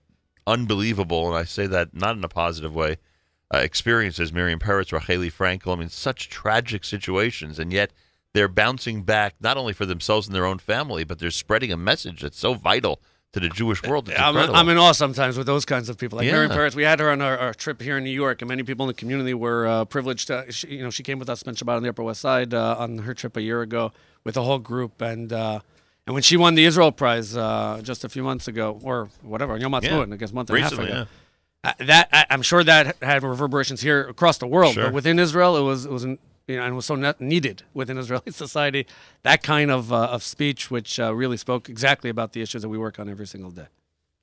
unbelievable, 0.47 1.29
and 1.29 1.37
I 1.37 1.45
say 1.45 1.67
that 1.67 1.95
not 1.95 2.17
in 2.17 2.25
a 2.25 2.29
positive 2.29 2.75
way, 2.75 2.99
uh, 3.55 3.59
experiences. 3.59 4.33
Miriam 4.33 4.59
Peretz, 4.59 4.97
Racheli 4.97 5.33
Frankel. 5.33 5.75
I 5.75 5.79
mean, 5.79 5.89
such 5.89 6.29
tragic 6.29 6.85
situations, 6.85 7.59
and 7.59 7.73
yet 7.73 7.93
they're 8.33 8.49
bouncing 8.49 9.03
back 9.03 9.35
not 9.41 9.57
only 9.57 9.73
for 9.73 9.87
themselves 9.87 10.27
and 10.27 10.35
their 10.35 10.47
own 10.47 10.59
family, 10.59 11.05
but 11.05 11.19
they're 11.19 11.31
spreading 11.31 11.73
a 11.73 11.77
message 11.77 12.23
that's 12.23 12.39
so 12.39 12.55
vital 12.55 13.01
to 13.33 13.41
the 13.41 13.49
Jewish 13.49 13.83
world. 13.83 14.11
I'm. 14.11 14.37
I'm 14.37 14.69
in 14.69 14.77
awe 14.77 14.93
sometimes 14.93 15.39
with 15.39 15.47
those 15.47 15.65
kinds 15.65 15.89
of 15.89 15.97
people. 15.99 16.19
Like 16.19 16.27
Yeah. 16.27 16.33
Miriam 16.33 16.53
Peretz, 16.53 16.75
we 16.75 16.83
had 16.83 17.01
her 17.01 17.11
on 17.11 17.21
our, 17.23 17.37
our 17.39 17.55
trip 17.55 17.81
here 17.81 17.97
in 17.97 18.05
New 18.05 18.11
York, 18.11 18.43
and 18.43 18.49
many 18.49 18.63
people 18.63 18.85
in 18.85 18.89
the 18.89 18.95
community 18.95 19.33
were 19.35 19.67
uh, 19.67 19.85
privileged. 19.87 20.27
To, 20.29 20.45
she, 20.51 20.69
you 20.77 20.83
know, 20.83 20.91
she 20.91 21.03
came 21.03 21.19
with 21.19 21.29
us, 21.31 21.41
spent 21.41 21.57
Shabbat 21.59 21.77
on 21.77 21.83
the 21.83 21.89
Upper 21.89 22.03
West 22.03 22.21
Side 22.21 22.53
uh, 22.53 22.77
on 22.79 22.99
her 22.99 23.15
trip 23.15 23.37
a 23.37 23.43
year 23.43 23.63
ago 23.63 23.93
with 24.25 24.37
a 24.37 24.43
whole 24.43 24.59
group, 24.59 25.01
and 25.01 25.33
uh, 25.33 25.61
and 26.07 26.15
when 26.15 26.23
she 26.23 26.37
won 26.37 26.55
the 26.57 26.65
Israel 26.65 26.93
Prize 26.93 27.37
uh, 27.37 27.81
just 27.83 28.05
a 28.05 28.09
few 28.09 28.23
months 28.23 28.49
ago, 28.49 28.79
or 28.83 29.09
whatever, 29.23 29.57
Yom 29.57 29.73
Ha'atzmaut, 29.73 30.09
Yeah. 30.09 30.15
I 30.15 30.17
guess 30.17 30.33
month 30.33 30.51
and 30.51 30.57
Recently, 30.57 30.91
a 30.91 30.95
half 30.95 31.03
ago. 31.03 31.11
Uh, 31.65 31.73
that 31.87 32.09
I, 32.13 32.27
I'm 32.29 32.43
sure 32.43 32.63
that 32.65 32.97
had 33.03 33.23
reverberations 33.23 33.81
here 33.81 34.03
across 34.09 34.37
the 34.39 34.47
world, 34.49 34.75
Sure. 34.75 34.85
but 34.85 34.93
within 34.93 35.19
Israel, 35.19 35.57
it 35.57 35.63
was 35.63 35.87
it 35.87 35.93
was 35.93 36.05
an, 36.05 36.19
you 36.49 36.57
know 36.57 36.65
and 36.65 36.75
was 36.77 36.87
so 36.87 36.95
ne- 36.97 37.15
needed 37.21 37.63
within 37.75 37.99
Israeli 37.99 38.31
society. 38.45 38.87
That 39.23 39.43
kind 39.43 39.71
of 39.71 39.93
uh, 39.93 40.05
of 40.17 40.23
speech, 40.23 40.71
which 40.71 40.99
uh, 41.01 41.15
really 41.15 41.37
spoke 41.37 41.69
exactly 41.69 42.11
about 42.11 42.33
the 42.33 42.43
issues 42.43 42.63
that 42.63 42.69
we 42.69 42.79
work 42.79 42.99
on 42.99 43.09
every 43.09 43.27
single 43.27 43.51
day. 43.51 43.67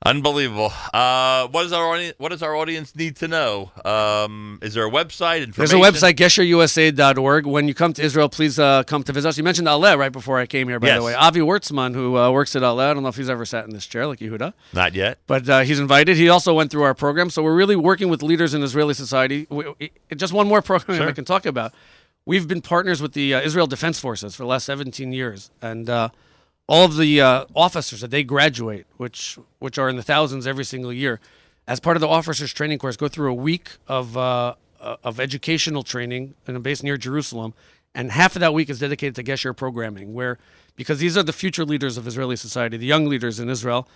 Unbelievable. 0.06 0.72
Uh, 0.94 1.46
what 1.50 1.64
does 1.64 1.74
our 1.74 1.86
audience? 1.94 2.16
What 2.20 2.30
does 2.30 2.42
our 2.42 2.56
audience 2.56 2.96
need 2.96 3.18
to 3.18 3.28
know? 3.28 3.70
Um, 3.84 4.58
is 4.62 4.74
there 4.74 4.86
a 4.88 4.90
website? 4.90 5.54
There's 5.54 5.74
a 5.74 5.76
website, 5.76 6.14
gesherusa.org. 6.16 7.46
When 7.46 7.68
you 7.68 7.74
come 7.74 7.92
to 7.94 8.02
Israel, 8.02 8.30
please 8.30 8.58
uh, 8.58 8.84
come 8.84 9.04
to 9.04 9.12
visit 9.12 9.28
us. 9.28 9.38
You 9.38 9.44
mentioned 9.44 9.68
Aleh 9.68 9.98
right 9.98 10.12
before 10.12 10.40
I 10.40 10.46
came 10.46 10.70
here, 10.70 10.80
by 10.80 10.88
Yes. 10.88 11.00
the 11.00 11.04
way. 11.04 11.14
Avi 11.16 11.42
Wertzman, 11.42 11.94
who 11.96 12.18
uh, 12.18 12.32
works 12.32 12.56
at 12.56 12.62
Aleh, 12.62 12.90
I 12.90 12.94
don't 12.94 13.04
know 13.04 13.10
if 13.10 13.18
he's 13.18 13.30
ever 13.30 13.46
sat 13.46 13.66
in 13.66 13.72
this 13.72 13.86
chair 13.86 14.08
like 14.08 14.20
Yehuda, 14.20 14.54
Not 14.74 14.94
yet. 14.94 15.20
but 15.28 15.50
uh, 15.50 15.60
he's 15.62 15.80
invited. 15.82 16.16
He 16.16 16.30
also 16.30 16.54
went 16.54 16.72
through 16.72 16.84
our 16.84 16.94
program. 16.96 17.30
So 17.30 17.44
we're 17.44 17.56
really 17.56 17.76
working 17.76 18.08
with 18.08 18.24
leaders 18.24 18.54
in 18.54 18.64
Israeli 18.64 18.94
society. 18.94 19.48
We, 19.50 19.66
we- 19.80 19.92
just 20.16 20.32
one 20.32 20.48
more 20.48 20.62
program 20.62 20.98
Sure. 20.98 21.10
I 21.10 21.12
can 21.12 21.26
talk 21.26 21.46
about. 21.46 21.74
We've 22.30 22.48
been 22.48 22.62
partners 22.62 23.02
with 23.02 23.14
the 23.14 23.34
uh, 23.34 23.42
Israel 23.42 23.66
Defense 23.66 24.00
Forces 24.00 24.36
for 24.36 24.44
the 24.44 24.48
last 24.48 24.66
17 24.66 25.12
years. 25.12 25.50
And 25.64 25.90
uh, 25.90 26.10
all 26.68 26.86
of 26.86 26.96
the 26.96 27.20
uh, 27.20 27.46
officers 27.56 28.02
that 28.02 28.12
they 28.12 28.24
graduate, 28.24 28.86
which 28.98 29.40
which 29.58 29.80
are 29.80 29.90
in 29.90 29.96
the 29.96 30.04
thousands 30.04 30.46
every 30.46 30.64
single 30.64 30.94
year, 30.94 31.20
as 31.68 31.80
part 31.80 31.98
of 31.98 32.02
the 32.02 32.08
officers 32.08 32.54
training 32.54 32.78
course, 32.78 32.98
go 32.98 33.08
through 33.08 33.32
a 33.32 33.34
week 33.34 33.78
of 33.88 34.16
uh, 34.16 34.54
uh, 34.80 34.98
of 35.04 35.20
educational 35.20 35.82
training 35.82 36.36
in 36.46 36.56
a 36.56 36.60
base 36.60 36.84
near 36.84 36.98
Jerusalem, 36.98 37.56
and 37.96 38.12
half 38.12 38.36
of 38.36 38.42
that 38.42 38.54
week 38.54 38.70
is 38.70 38.78
dedicated 38.78 39.16
to 39.16 39.24
Gesher 39.24 39.58
programming, 39.58 40.14
where 40.14 40.38
because 40.76 41.00
these 41.00 41.18
are 41.18 41.24
the 41.24 41.34
future 41.34 41.66
leaders 41.66 41.98
of 41.98 42.06
Israeli 42.06 42.36
society, 42.36 42.78
the 42.78 42.86
young 42.86 43.08
leaders 43.08 43.40
in 43.40 43.50
Israel. 43.50 43.88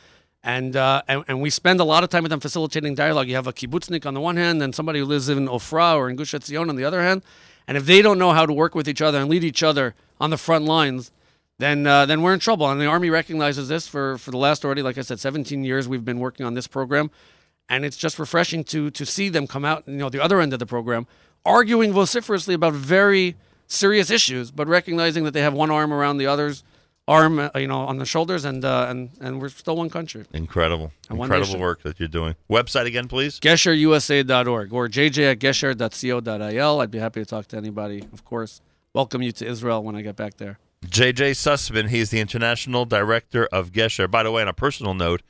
And, 0.45 0.75
uh, 0.75 1.03
and 1.07 1.23
and 1.27 1.39
we 1.39 1.51
spend 1.51 1.79
a 1.79 1.85
lot 1.85 2.03
of 2.03 2.09
time 2.09 2.23
with 2.23 2.31
them 2.31 2.39
facilitating 2.39 2.95
dialogue. 2.95 3.29
You 3.29 3.35
have 3.35 3.47
a 3.47 3.53
kibbutznik 3.53 4.07
on 4.07 4.15
the 4.15 4.19
one 4.19 4.37
hand, 4.37 4.61
and 4.63 4.73
somebody 4.73 4.99
who 4.99 5.05
lives 5.05 5.29
in 5.29 5.47
Ofra 5.47 5.95
or 5.95 6.09
in 6.09 6.15
Gush 6.15 6.33
Etzion 6.33 6.67
on 6.67 6.75
the 6.75 6.83
other 6.83 7.01
hand. 7.01 7.21
And 7.67 7.77
if 7.77 7.85
they 7.85 8.01
don't 8.01 8.19
know 8.19 8.31
how 8.31 8.45
to 8.45 8.53
work 8.53 8.75
with 8.75 8.87
each 8.87 9.01
other 9.01 9.19
and 9.19 9.29
lead 9.29 9.43
each 9.43 9.63
other 9.63 9.95
on 10.19 10.29
the 10.29 10.37
front 10.37 10.65
lines, 10.65 11.11
then 11.59 11.87
uh, 11.87 12.05
then 12.05 12.21
we're 12.21 12.33
in 12.33 12.39
trouble. 12.39 12.69
And 12.69 12.79
the 12.79 12.85
Army 12.85 13.09
recognizes 13.09 13.67
this 13.67 13.87
for, 13.87 14.17
for 14.17 14.31
the 14.31 14.37
last 14.37 14.65
already, 14.65 14.81
like 14.81 14.97
I 14.97 15.01
said, 15.01 15.19
17 15.19 15.63
years 15.63 15.87
we've 15.87 16.05
been 16.05 16.19
working 16.19 16.45
on 16.45 16.53
this 16.53 16.67
program, 16.67 17.11
and 17.69 17.85
it's 17.85 17.97
just 17.97 18.19
refreshing 18.19 18.63
to 18.65 18.89
to 18.91 19.05
see 19.05 19.29
them 19.29 19.47
come 19.47 19.65
out, 19.65 19.87
you 19.87 19.93
know, 19.93 20.09
the 20.09 20.21
other 20.21 20.41
end 20.41 20.53
of 20.53 20.59
the 20.59 20.65
program, 20.65 21.07
arguing 21.45 21.93
vociferously 21.93 22.53
about 22.53 22.73
very 22.73 23.35
serious 23.67 24.09
issues, 24.09 24.51
but 24.51 24.67
recognizing 24.67 25.23
that 25.23 25.31
they 25.31 25.41
have 25.41 25.53
one 25.53 25.71
arm 25.71 25.93
around 25.93 26.17
the 26.17 26.27
other's 26.27 26.63
arm, 27.07 27.39
uh, 27.39 27.49
you 27.55 27.67
know, 27.67 27.79
on 27.79 27.97
the 27.97 28.05
shoulders, 28.05 28.45
and 28.45 28.63
uh, 28.63 28.87
and 28.89 29.09
and 29.19 29.41
we're 29.41 29.49
still 29.49 29.75
one 29.75 29.89
country. 29.89 30.25
Incredible, 30.33 30.91
And 31.09 31.19
incredible 31.19 31.59
work 31.59 31.83
that 31.83 31.99
you're 31.99 32.07
doing. 32.07 32.35
Website 32.49 32.85
again, 32.85 33.07
please. 33.07 33.39
GesherUSA.org 33.39 34.73
or 34.73 34.87
JJ 34.87 35.31
at 35.31 35.39
Gesher.co.il. 35.39 36.81
I'd 36.81 36.91
be 36.91 36.99
happy 36.99 37.21
to 37.21 37.25
talk 37.25 37.47
to 37.47 37.57
anybody, 37.57 38.03
of 38.13 38.23
course. 38.25 38.61
Welcome 38.93 39.21
you 39.21 39.31
to 39.33 39.45
Israel 39.47 39.83
when 39.83 39.95
I 39.95 40.01
get 40.01 40.15
back 40.15 40.37
there. 40.37 40.59
JJ 40.85 41.31
Sussman, 41.31 41.89
he's 41.89 42.09
the 42.09 42.19
international 42.19 42.85
director 42.85 43.45
of 43.47 43.71
Gesher. 43.71 44.09
By 44.09 44.23
the 44.23 44.31
way, 44.31 44.41
on 44.41 44.47
a 44.47 44.53
personal 44.53 44.93
note, 44.93 45.21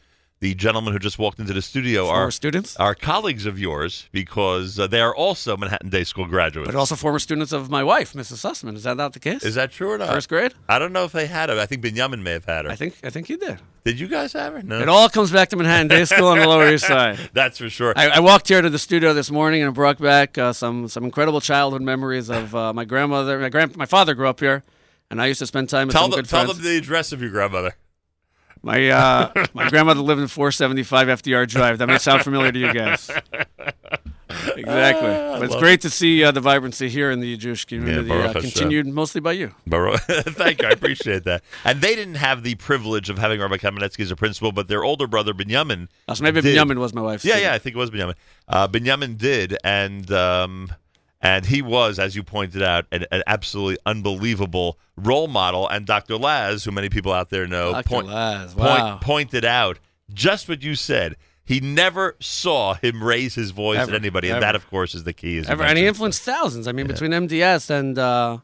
the 0.44 0.54
gentleman 0.56 0.92
who 0.92 1.00
just 1.00 1.18
walked 1.18 1.40
into 1.40 1.54
the 1.54 1.62
studio 1.62 2.06
Former 2.08 2.24
are 2.24 2.32
students? 2.32 2.76
are 2.76 2.94
colleagues 2.94 3.46
of 3.46 3.58
yours 3.58 4.10
because 4.12 4.78
uh, 4.78 4.86
they 4.88 5.00
are 5.00 5.16
also 5.16 5.56
Manhattan 5.56 5.90
Day 5.90 6.04
School 6.04 6.26
graduates. 6.28 6.68
But 6.68 6.76
also 6.76 6.96
former 6.98 7.20
students 7.20 7.54
of 7.54 7.70
my 7.70 7.82
wife, 7.82 8.12
Mrs. 8.12 8.44
Sussman. 8.44 8.76
Is 8.76 8.84
that 8.84 8.98
not 8.98 9.14
the 9.14 9.22
case? 9.22 9.46
Is 9.46 9.56
that 9.56 9.72
true 9.72 9.92
or 9.92 9.98
not? 9.98 10.10
First 10.10 10.28
grade? 10.28 10.54
I 10.68 10.80
don't 10.80 10.92
know 10.92 11.06
if 11.06 11.14
they 11.14 11.28
had 11.28 11.48
her. 11.48 11.58
I 11.58 11.66
think 11.66 11.82
Benjamin 11.82 12.24
may 12.24 12.34
have 12.34 12.44
had 12.44 12.66
her. 12.66 12.72
I 12.72 12.76
think 12.76 12.96
I 13.06 13.10
think 13.10 13.30
you 13.30 13.38
did. 13.38 13.60
Did 13.86 14.02
you 14.02 14.10
guys 14.10 14.34
have 14.34 14.52
her? 14.52 14.62
No. 14.62 14.82
It 14.82 14.90
all 14.90 15.08
comes 15.08 15.32
back 15.32 15.48
to 15.50 15.56
Manhattan 15.56 15.88
Day 15.88 16.04
School 16.04 16.28
on 16.28 16.40
the 16.40 16.48
Lower 16.48 16.70
East 16.74 16.88
Side. 16.88 17.18
That's 17.34 17.58
for 17.58 17.70
sure. 17.70 17.94
I, 17.96 18.10
I 18.10 18.20
walked 18.20 18.50
here 18.50 18.62
to 18.62 18.70
the 18.70 18.80
studio 18.80 19.14
this 19.14 19.32
morning 19.32 19.64
and 19.64 19.74
brought 19.74 19.98
back 20.00 20.38
uh, 20.38 20.52
some 20.52 20.90
some 20.90 21.06
incredible 21.06 21.40
childhood 21.40 21.82
memories 21.82 22.30
of 22.30 22.54
uh, 22.54 22.74
my 22.74 22.84
grandmother. 22.84 23.40
My 23.40 23.48
grand 23.48 23.78
my 23.78 23.86
father 23.86 24.14
grew 24.14 24.28
up 24.28 24.42
here, 24.42 24.62
and 25.10 25.22
I 25.22 25.28
used 25.28 25.40
to 25.40 25.48
spend 25.48 25.70
time 25.70 25.88
with 25.88 25.96
tell 25.96 26.04
some 26.04 26.12
them, 26.12 26.26
tell 26.26 26.44
friends. 26.44 26.58
them 26.58 26.66
the 26.66 26.78
address 26.78 27.14
of 27.14 27.22
your 27.22 27.32
grandmother. 27.32 27.76
My 28.64 28.90
uh, 28.90 29.46
my 29.54 29.70
grandmother 29.70 30.00
lived 30.02 30.22
in 30.22 30.28
475 30.28 31.08
FDR 31.22 31.48
Drive. 31.48 31.78
That 31.80 31.88
may 31.88 31.98
sound 31.98 32.24
familiar 32.24 32.52
to 32.52 32.60
you 32.60 32.74
guys. 32.74 33.12
Exactly. 34.56 35.10
Ah, 35.10 35.36
but 35.40 35.44
it's 35.44 35.56
great 35.58 35.82
to 35.82 35.90
see 35.92 36.24
uh, 36.24 36.32
the 36.32 36.42
vibrancy 36.42 36.90
here 36.90 37.12
in 37.12 37.20
the 37.20 37.38
Jewish 37.38 37.66
community, 37.66 38.10
Baruch 38.10 38.24
uh, 38.26 38.34
Hashem. 38.34 38.42
continued 38.52 38.88
mostly 38.88 39.22
by 39.22 39.34
you. 39.34 39.54
Baruch- 39.68 40.02
Thank 40.08 40.62
you. 40.62 40.68
I 40.68 40.72
appreciate 40.72 41.24
that. 41.26 41.44
And 41.64 41.82
they 41.82 41.96
didn't 41.96 42.16
have 42.16 42.42
the 42.44 42.56
privilege 42.56 43.10
of 43.10 43.20
having 43.20 43.40
Rabbi 43.40 43.58
Kamenetsky 43.58 44.00
as 44.02 44.12
a 44.12 44.16
principal, 44.16 44.52
but 44.52 44.68
their 44.68 44.84
older 44.84 45.06
brother, 45.08 45.34
Binyamin. 45.34 45.88
Uh, 46.08 46.16
so 46.16 46.24
maybe 46.24 46.42
did. 46.42 46.58
Binyamin 46.58 46.78
was 46.80 46.94
my 46.94 47.02
wife's 47.02 47.24
Yeah, 47.24 47.34
student. 47.34 47.52
yeah, 47.52 47.54
I 47.56 47.60
think 47.60 47.76
it 47.76 47.80
was 47.80 47.92
Binyamin. 47.92 48.16
Uh, 48.48 48.68
Binyamin 48.68 49.18
did, 49.20 49.56
and 49.64 50.12
um, 50.12 50.70
and 51.24 51.46
he 51.46 51.62
was, 51.62 51.98
as 51.98 52.16
you 52.16 52.22
pointed 52.22 52.62
out, 52.62 52.86
an, 52.92 53.06
an 53.12 53.24
absolutely 53.26 53.78
unbelievable 53.86 54.78
role 54.98 55.28
model. 55.28 55.68
And 55.68 55.86
Dr. 55.86 56.18
Laz, 56.18 56.66
who 56.66 56.72
many 56.72 56.90
people 56.90 57.14
out 57.14 57.30
there 57.30 57.48
know, 57.48 57.72
Dr. 57.72 57.90
point- 57.90 58.08
Laz, 58.08 58.54
point- 58.54 59.02
pointed 59.02 59.46
out 59.46 59.80
just 60.14 60.48
what 60.50 60.62
you 60.62 60.76
said. 60.76 61.16
He 61.46 61.60
never 61.60 62.16
saw 62.20 62.76
him 62.76 63.04
raise 63.04 63.36
his 63.36 63.52
voice 63.52 63.80
Ever, 63.80 63.92
at 63.92 63.96
anybody, 63.96 64.30
and 64.30 64.42
that, 64.42 64.56
of 64.56 64.70
course, 64.70 64.96
is 64.96 65.04
the 65.04 65.12
key. 65.12 65.40
As 65.40 65.50
Ever, 65.50 65.64
and 65.64 65.78
he 65.78 65.86
influenced 65.86 66.22
thousands. 66.22 66.68
I 66.70 66.72
mean, 66.72 66.88
between 66.88 67.12
MDS 67.12 67.70
and 67.70 67.98
uh, 67.98 68.38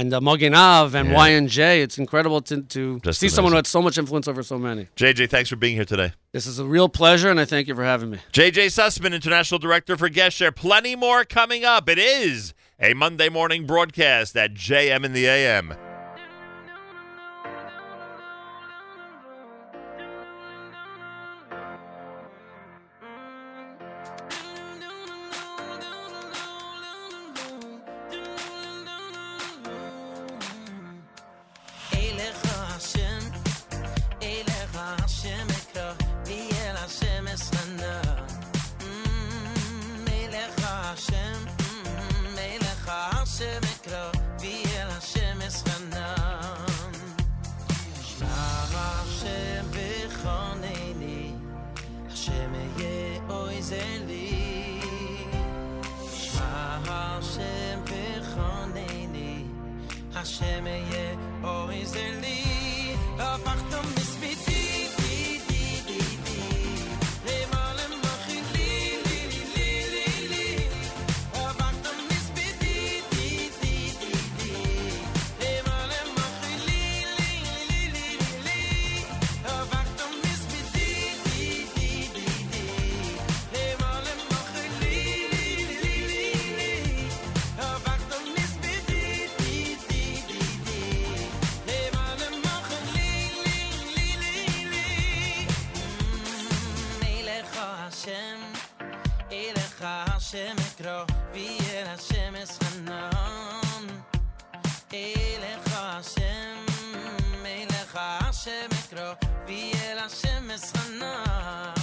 and 0.00 0.12
uh, 0.12 0.20
Mogen 0.20 0.54
Av 0.54 0.94
and 0.94 1.08
Yeah. 1.08 1.14
YNJ, 1.16 1.82
it's 1.82 1.98
incredible 1.98 2.40
to, 2.42 2.62
to 2.62 3.00
Just 3.00 3.18
see 3.20 3.28
someone 3.28 3.52
who 3.52 3.56
had 3.56 3.66
so 3.66 3.80
much 3.80 3.96
influence 3.96 4.28
over 4.28 4.42
so 4.42 4.58
many. 4.58 4.88
JJ, 4.96 5.30
thanks 5.30 5.48
for 5.48 5.56
being 5.56 5.74
here 5.74 5.84
today. 5.86 6.12
This 6.32 6.46
is 6.46 6.58
a 6.58 6.64
real 6.66 6.88
pleasure, 6.88 7.30
and 7.30 7.40
I 7.40 7.44
thank 7.46 7.66
you 7.66 7.74
for 7.74 7.84
having 7.84 8.10
me. 8.10 8.18
JJ 8.32 8.66
Sussman, 8.66 9.14
International 9.14 9.58
Director 9.58 9.96
for 9.96 10.10
Gesher. 10.10 10.54
Plenty 10.54 10.96
more 10.96 11.24
coming 11.24 11.64
up. 11.64 11.88
It 11.88 11.98
is 11.98 12.52
a 12.78 12.92
Monday 12.92 13.30
morning 13.30 13.64
broadcast 13.66 14.36
at 14.36 14.52
JM 14.52 15.04
in 15.04 15.12
the 15.14 15.26
AM. 15.26 15.74
אליך 100.25 100.25
השם 100.25 100.55
אקרא, 100.67 101.03
ואל 101.33 101.85
השם 101.87 102.35
אשכנן. 102.43 103.87
אליך 104.93 105.73
השם, 105.73 106.65
אליך 107.45 107.97
השם 108.01 108.67
אקרא, 108.79 109.13
ואל 109.47 109.99
השם 109.99 110.51
אשכנן. 110.55 111.74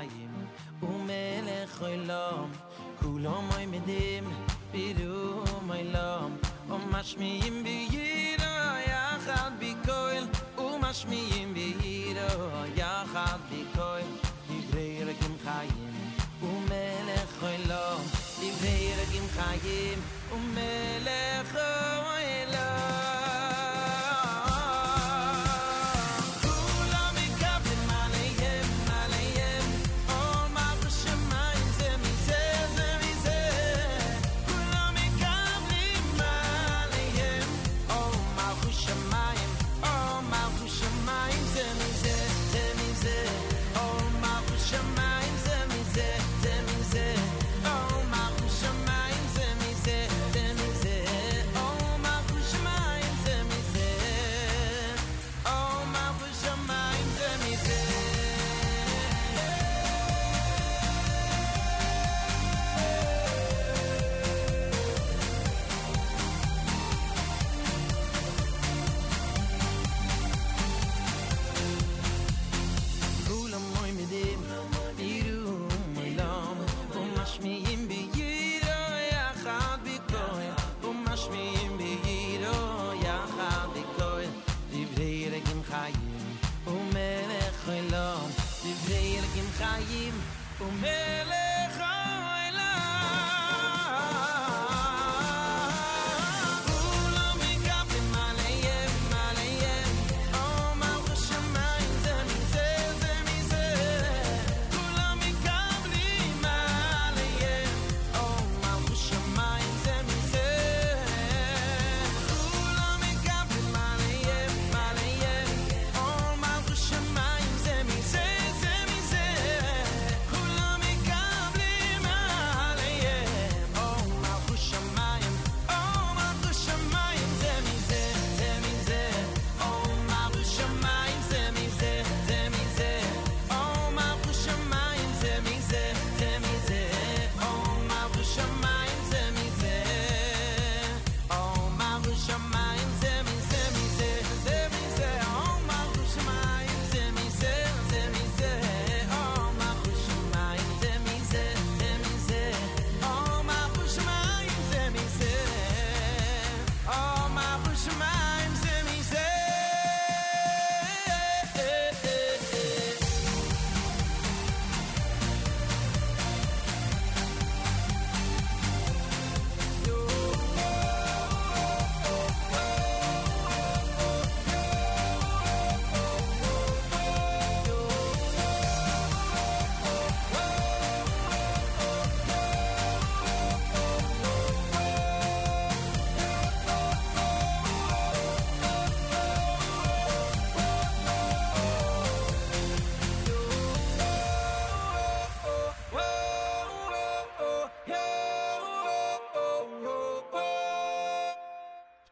chayim 0.00 0.32
um 0.82 1.06
melech 1.06 1.80
olam 1.80 2.50
kulam 3.00 3.50
ay 3.56 3.66
medim 3.66 4.24
biru 4.72 5.44
my 5.66 5.82
lam 5.94 6.38
um 6.70 6.82
mashmiyim 6.92 7.64
biyira 7.64 8.54
ya 8.88 9.18
khad 9.26 9.52
bikoil 9.60 10.24
um 10.58 10.80
mashmiyim 10.80 11.54
biyira 11.54 12.28
ya 12.76 13.04
khad 13.12 13.40
bikoil 13.50 14.08
divrei 14.48 15.04
lekim 15.04 15.34
chayim 15.44 15.94
ומלך 16.42 17.42
עולם, 17.42 18.00
דברי 18.38 18.92
רגים 19.00 19.26
חיים, 19.36 19.98
ומלך 20.32 21.54
עולם. 21.54 21.89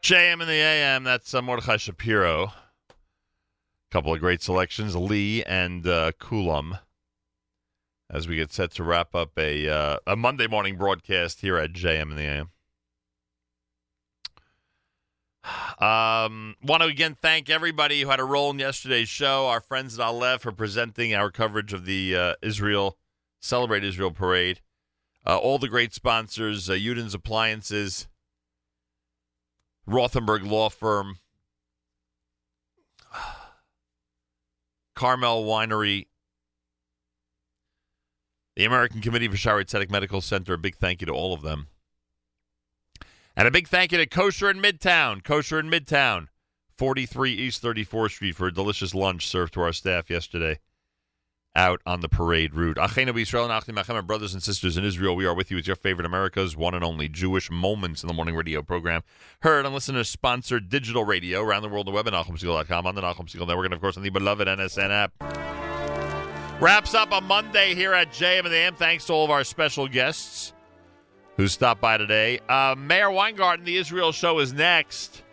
JM 0.09 0.41
in 0.41 0.47
the 0.47 0.53
AM. 0.53 1.03
That's 1.03 1.35
uh, 1.35 1.41
Mordechai 1.43 1.77
Shapiro. 1.77 2.45
A 2.45 2.93
couple 3.91 4.11
of 4.11 4.19
great 4.19 4.41
selections, 4.41 4.95
Lee 4.95 5.43
and 5.43 5.85
uh, 5.85 6.13
Kulam. 6.19 6.79
As 8.09 8.27
we 8.27 8.35
get 8.35 8.51
set 8.51 8.71
to 8.71 8.83
wrap 8.83 9.13
up 9.13 9.37
a 9.37 9.69
uh, 9.69 9.97
a 10.07 10.15
Monday 10.15 10.47
morning 10.47 10.77
broadcast 10.77 11.41
here 11.41 11.57
at 11.57 11.73
JM 11.73 12.09
in 12.09 12.15
the 12.15 12.23
AM. 12.23 12.49
Um, 15.79 16.55
want 16.63 16.81
to 16.81 16.89
again 16.89 17.15
thank 17.21 17.47
everybody 17.47 18.01
who 18.01 18.09
had 18.09 18.19
a 18.19 18.25
role 18.25 18.49
in 18.49 18.57
yesterday's 18.57 19.09
show. 19.09 19.45
Our 19.45 19.61
friends 19.61 19.99
at 19.99 20.07
Aleh 20.07 20.39
for 20.39 20.51
presenting 20.51 21.13
our 21.13 21.29
coverage 21.29 21.71
of 21.71 21.85
the 21.85 22.15
uh, 22.15 22.33
Israel 22.41 22.97
Celebrate 23.41 23.83
Israel 23.83 24.09
Parade. 24.09 24.61
Uh, 25.23 25.37
all 25.37 25.59
the 25.59 25.69
great 25.69 25.93
sponsors, 25.93 26.67
uh, 26.67 26.73
Udin's 26.73 27.13
Appliances, 27.13 28.07
Rothenberg 29.89 30.49
Law 30.49 30.69
Firm, 30.69 31.17
Carmel 34.95 35.43
Winery, 35.45 36.07
the 38.55 38.65
American 38.65 39.01
Committee 39.01 39.27
for 39.27 39.35
Shaare 39.35 39.65
Zedek 39.65 39.89
Medical 39.89 40.21
Center. 40.21 40.53
A 40.53 40.57
big 40.57 40.75
thank 40.75 41.01
you 41.01 41.07
to 41.07 41.13
all 41.13 41.33
of 41.33 41.41
them. 41.41 41.67
And 43.35 43.47
a 43.47 43.51
big 43.51 43.67
thank 43.67 43.91
you 43.91 43.97
to 43.97 44.05
Kosher 44.05 44.49
in 44.49 44.61
Midtown. 44.61 45.23
Kosher 45.23 45.59
in 45.59 45.69
Midtown, 45.69 46.27
43 46.77 47.31
East 47.31 47.63
34th 47.63 48.11
Street 48.11 48.35
for 48.35 48.47
a 48.47 48.53
delicious 48.53 48.93
lunch 48.93 49.27
served 49.27 49.53
to 49.53 49.61
our 49.61 49.73
staff 49.73 50.09
yesterday 50.09 50.59
out 51.59 51.81
on 51.85 51.99
the 51.99 52.07
parade 52.07 52.53
route. 52.53 52.77
Achenu 52.77 53.19
Israel 53.19 53.51
and 53.51 54.07
brothers 54.07 54.33
and 54.33 54.41
sisters 54.41 54.77
in 54.77 54.85
Israel, 54.85 55.13
we 55.13 55.25
are 55.25 55.33
with 55.33 55.51
you 55.51 55.57
with 55.57 55.67
your 55.67 55.75
favorite 55.75 56.05
America's 56.05 56.55
one 56.55 56.73
and 56.73 56.85
only 56.85 57.09
Jewish 57.09 57.51
Moments 57.51 58.01
in 58.01 58.07
the 58.07 58.13
Morning 58.13 58.33
radio 58.33 58.61
program. 58.61 59.03
Heard 59.41 59.65
on 59.65 59.73
listener-sponsored 59.73 60.69
digital 60.69 61.03
radio 61.03 61.41
around 61.41 61.63
the 61.63 61.67
world 61.67 61.89
on 61.89 61.93
the 61.93 61.95
web 61.95 62.07
at 62.07 62.13
NachumSegal.com, 62.13 62.87
on 62.87 62.95
the 62.95 63.01
Segal 63.01 63.45
Network, 63.45 63.65
and 63.65 63.73
of 63.73 63.81
course 63.81 63.97
on 63.97 64.03
the 64.03 64.09
beloved 64.09 64.47
NSN 64.47 64.89
app. 64.89 66.61
Wraps 66.61 66.93
up 66.93 67.11
a 67.11 67.19
Monday 67.19 67.75
here 67.75 67.93
at 67.93 68.13
JM 68.13 68.39
and 68.39 68.47
the 68.47 68.55
AM. 68.55 68.75
Thanks 68.75 69.05
to 69.07 69.13
all 69.13 69.25
of 69.25 69.31
our 69.31 69.43
special 69.43 69.89
guests 69.89 70.53
who 71.35 71.49
stopped 71.49 71.81
by 71.81 71.97
today. 71.97 72.39
Uh, 72.47 72.75
Meir 72.77 73.11
Weingarten, 73.11 73.65
the 73.65 73.75
Israel 73.75 74.13
show 74.13 74.39
is 74.39 74.53
next. 74.53 75.23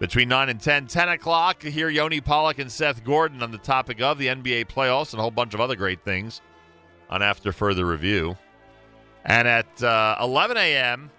Between 0.00 0.30
9 0.30 0.48
and 0.48 0.58
10, 0.58 0.86
10 0.86 1.08
o'clock, 1.10 1.62
hear 1.62 1.90
Yoni 1.90 2.22
Pollock 2.22 2.58
and 2.58 2.72
Seth 2.72 3.04
Gordon 3.04 3.42
on 3.42 3.50
the 3.50 3.58
topic 3.58 4.00
of 4.00 4.16
the 4.16 4.28
NBA 4.28 4.68
playoffs 4.68 5.12
and 5.12 5.18
a 5.18 5.22
whole 5.22 5.30
bunch 5.30 5.52
of 5.52 5.60
other 5.60 5.76
great 5.76 6.02
things 6.02 6.40
on 7.10 7.22
After 7.22 7.52
Further 7.52 7.84
Review. 7.84 8.38
And 9.26 9.46
at 9.46 9.82
uh, 9.82 10.16
11 10.22 10.56
a.m., 10.56 11.10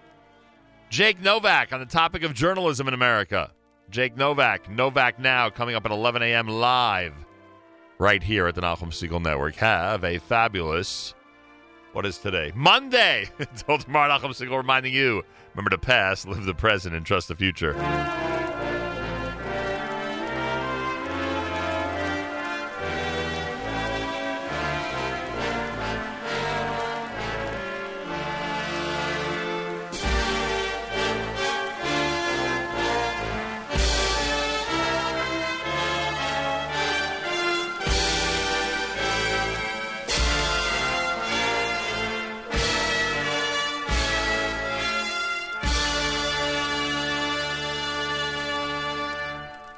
Jake 0.90 1.22
Novak 1.22 1.72
on 1.72 1.78
the 1.78 1.86
topic 1.86 2.24
of 2.24 2.34
journalism 2.34 2.88
in 2.88 2.92
America. 2.92 3.52
Jake 3.88 4.16
Novak, 4.16 4.68
Novak 4.68 5.20
Now, 5.20 5.48
coming 5.48 5.76
up 5.76 5.86
at 5.86 5.92
11 5.92 6.20
a.m. 6.22 6.48
live 6.48 7.14
right 7.98 8.22
here 8.22 8.48
at 8.48 8.56
the 8.56 8.62
Nachum 8.62 8.88
Segal 8.88 9.22
Network. 9.22 9.54
Have 9.54 10.02
a 10.02 10.18
fabulous, 10.18 11.14
what 11.92 12.04
is 12.04 12.18
today? 12.18 12.50
Monday! 12.56 13.30
Until 13.38 13.78
tomorrow, 13.78 14.18
Nachum 14.18 14.30
Segal 14.30 14.56
reminding 14.56 14.92
you 14.92 15.22
remember 15.54 15.70
to 15.70 15.78
pass, 15.78 16.26
live 16.26 16.44
the 16.44 16.52
present, 16.52 16.96
and 16.96 17.06
trust 17.06 17.28
the 17.28 17.36
future. 17.36 17.74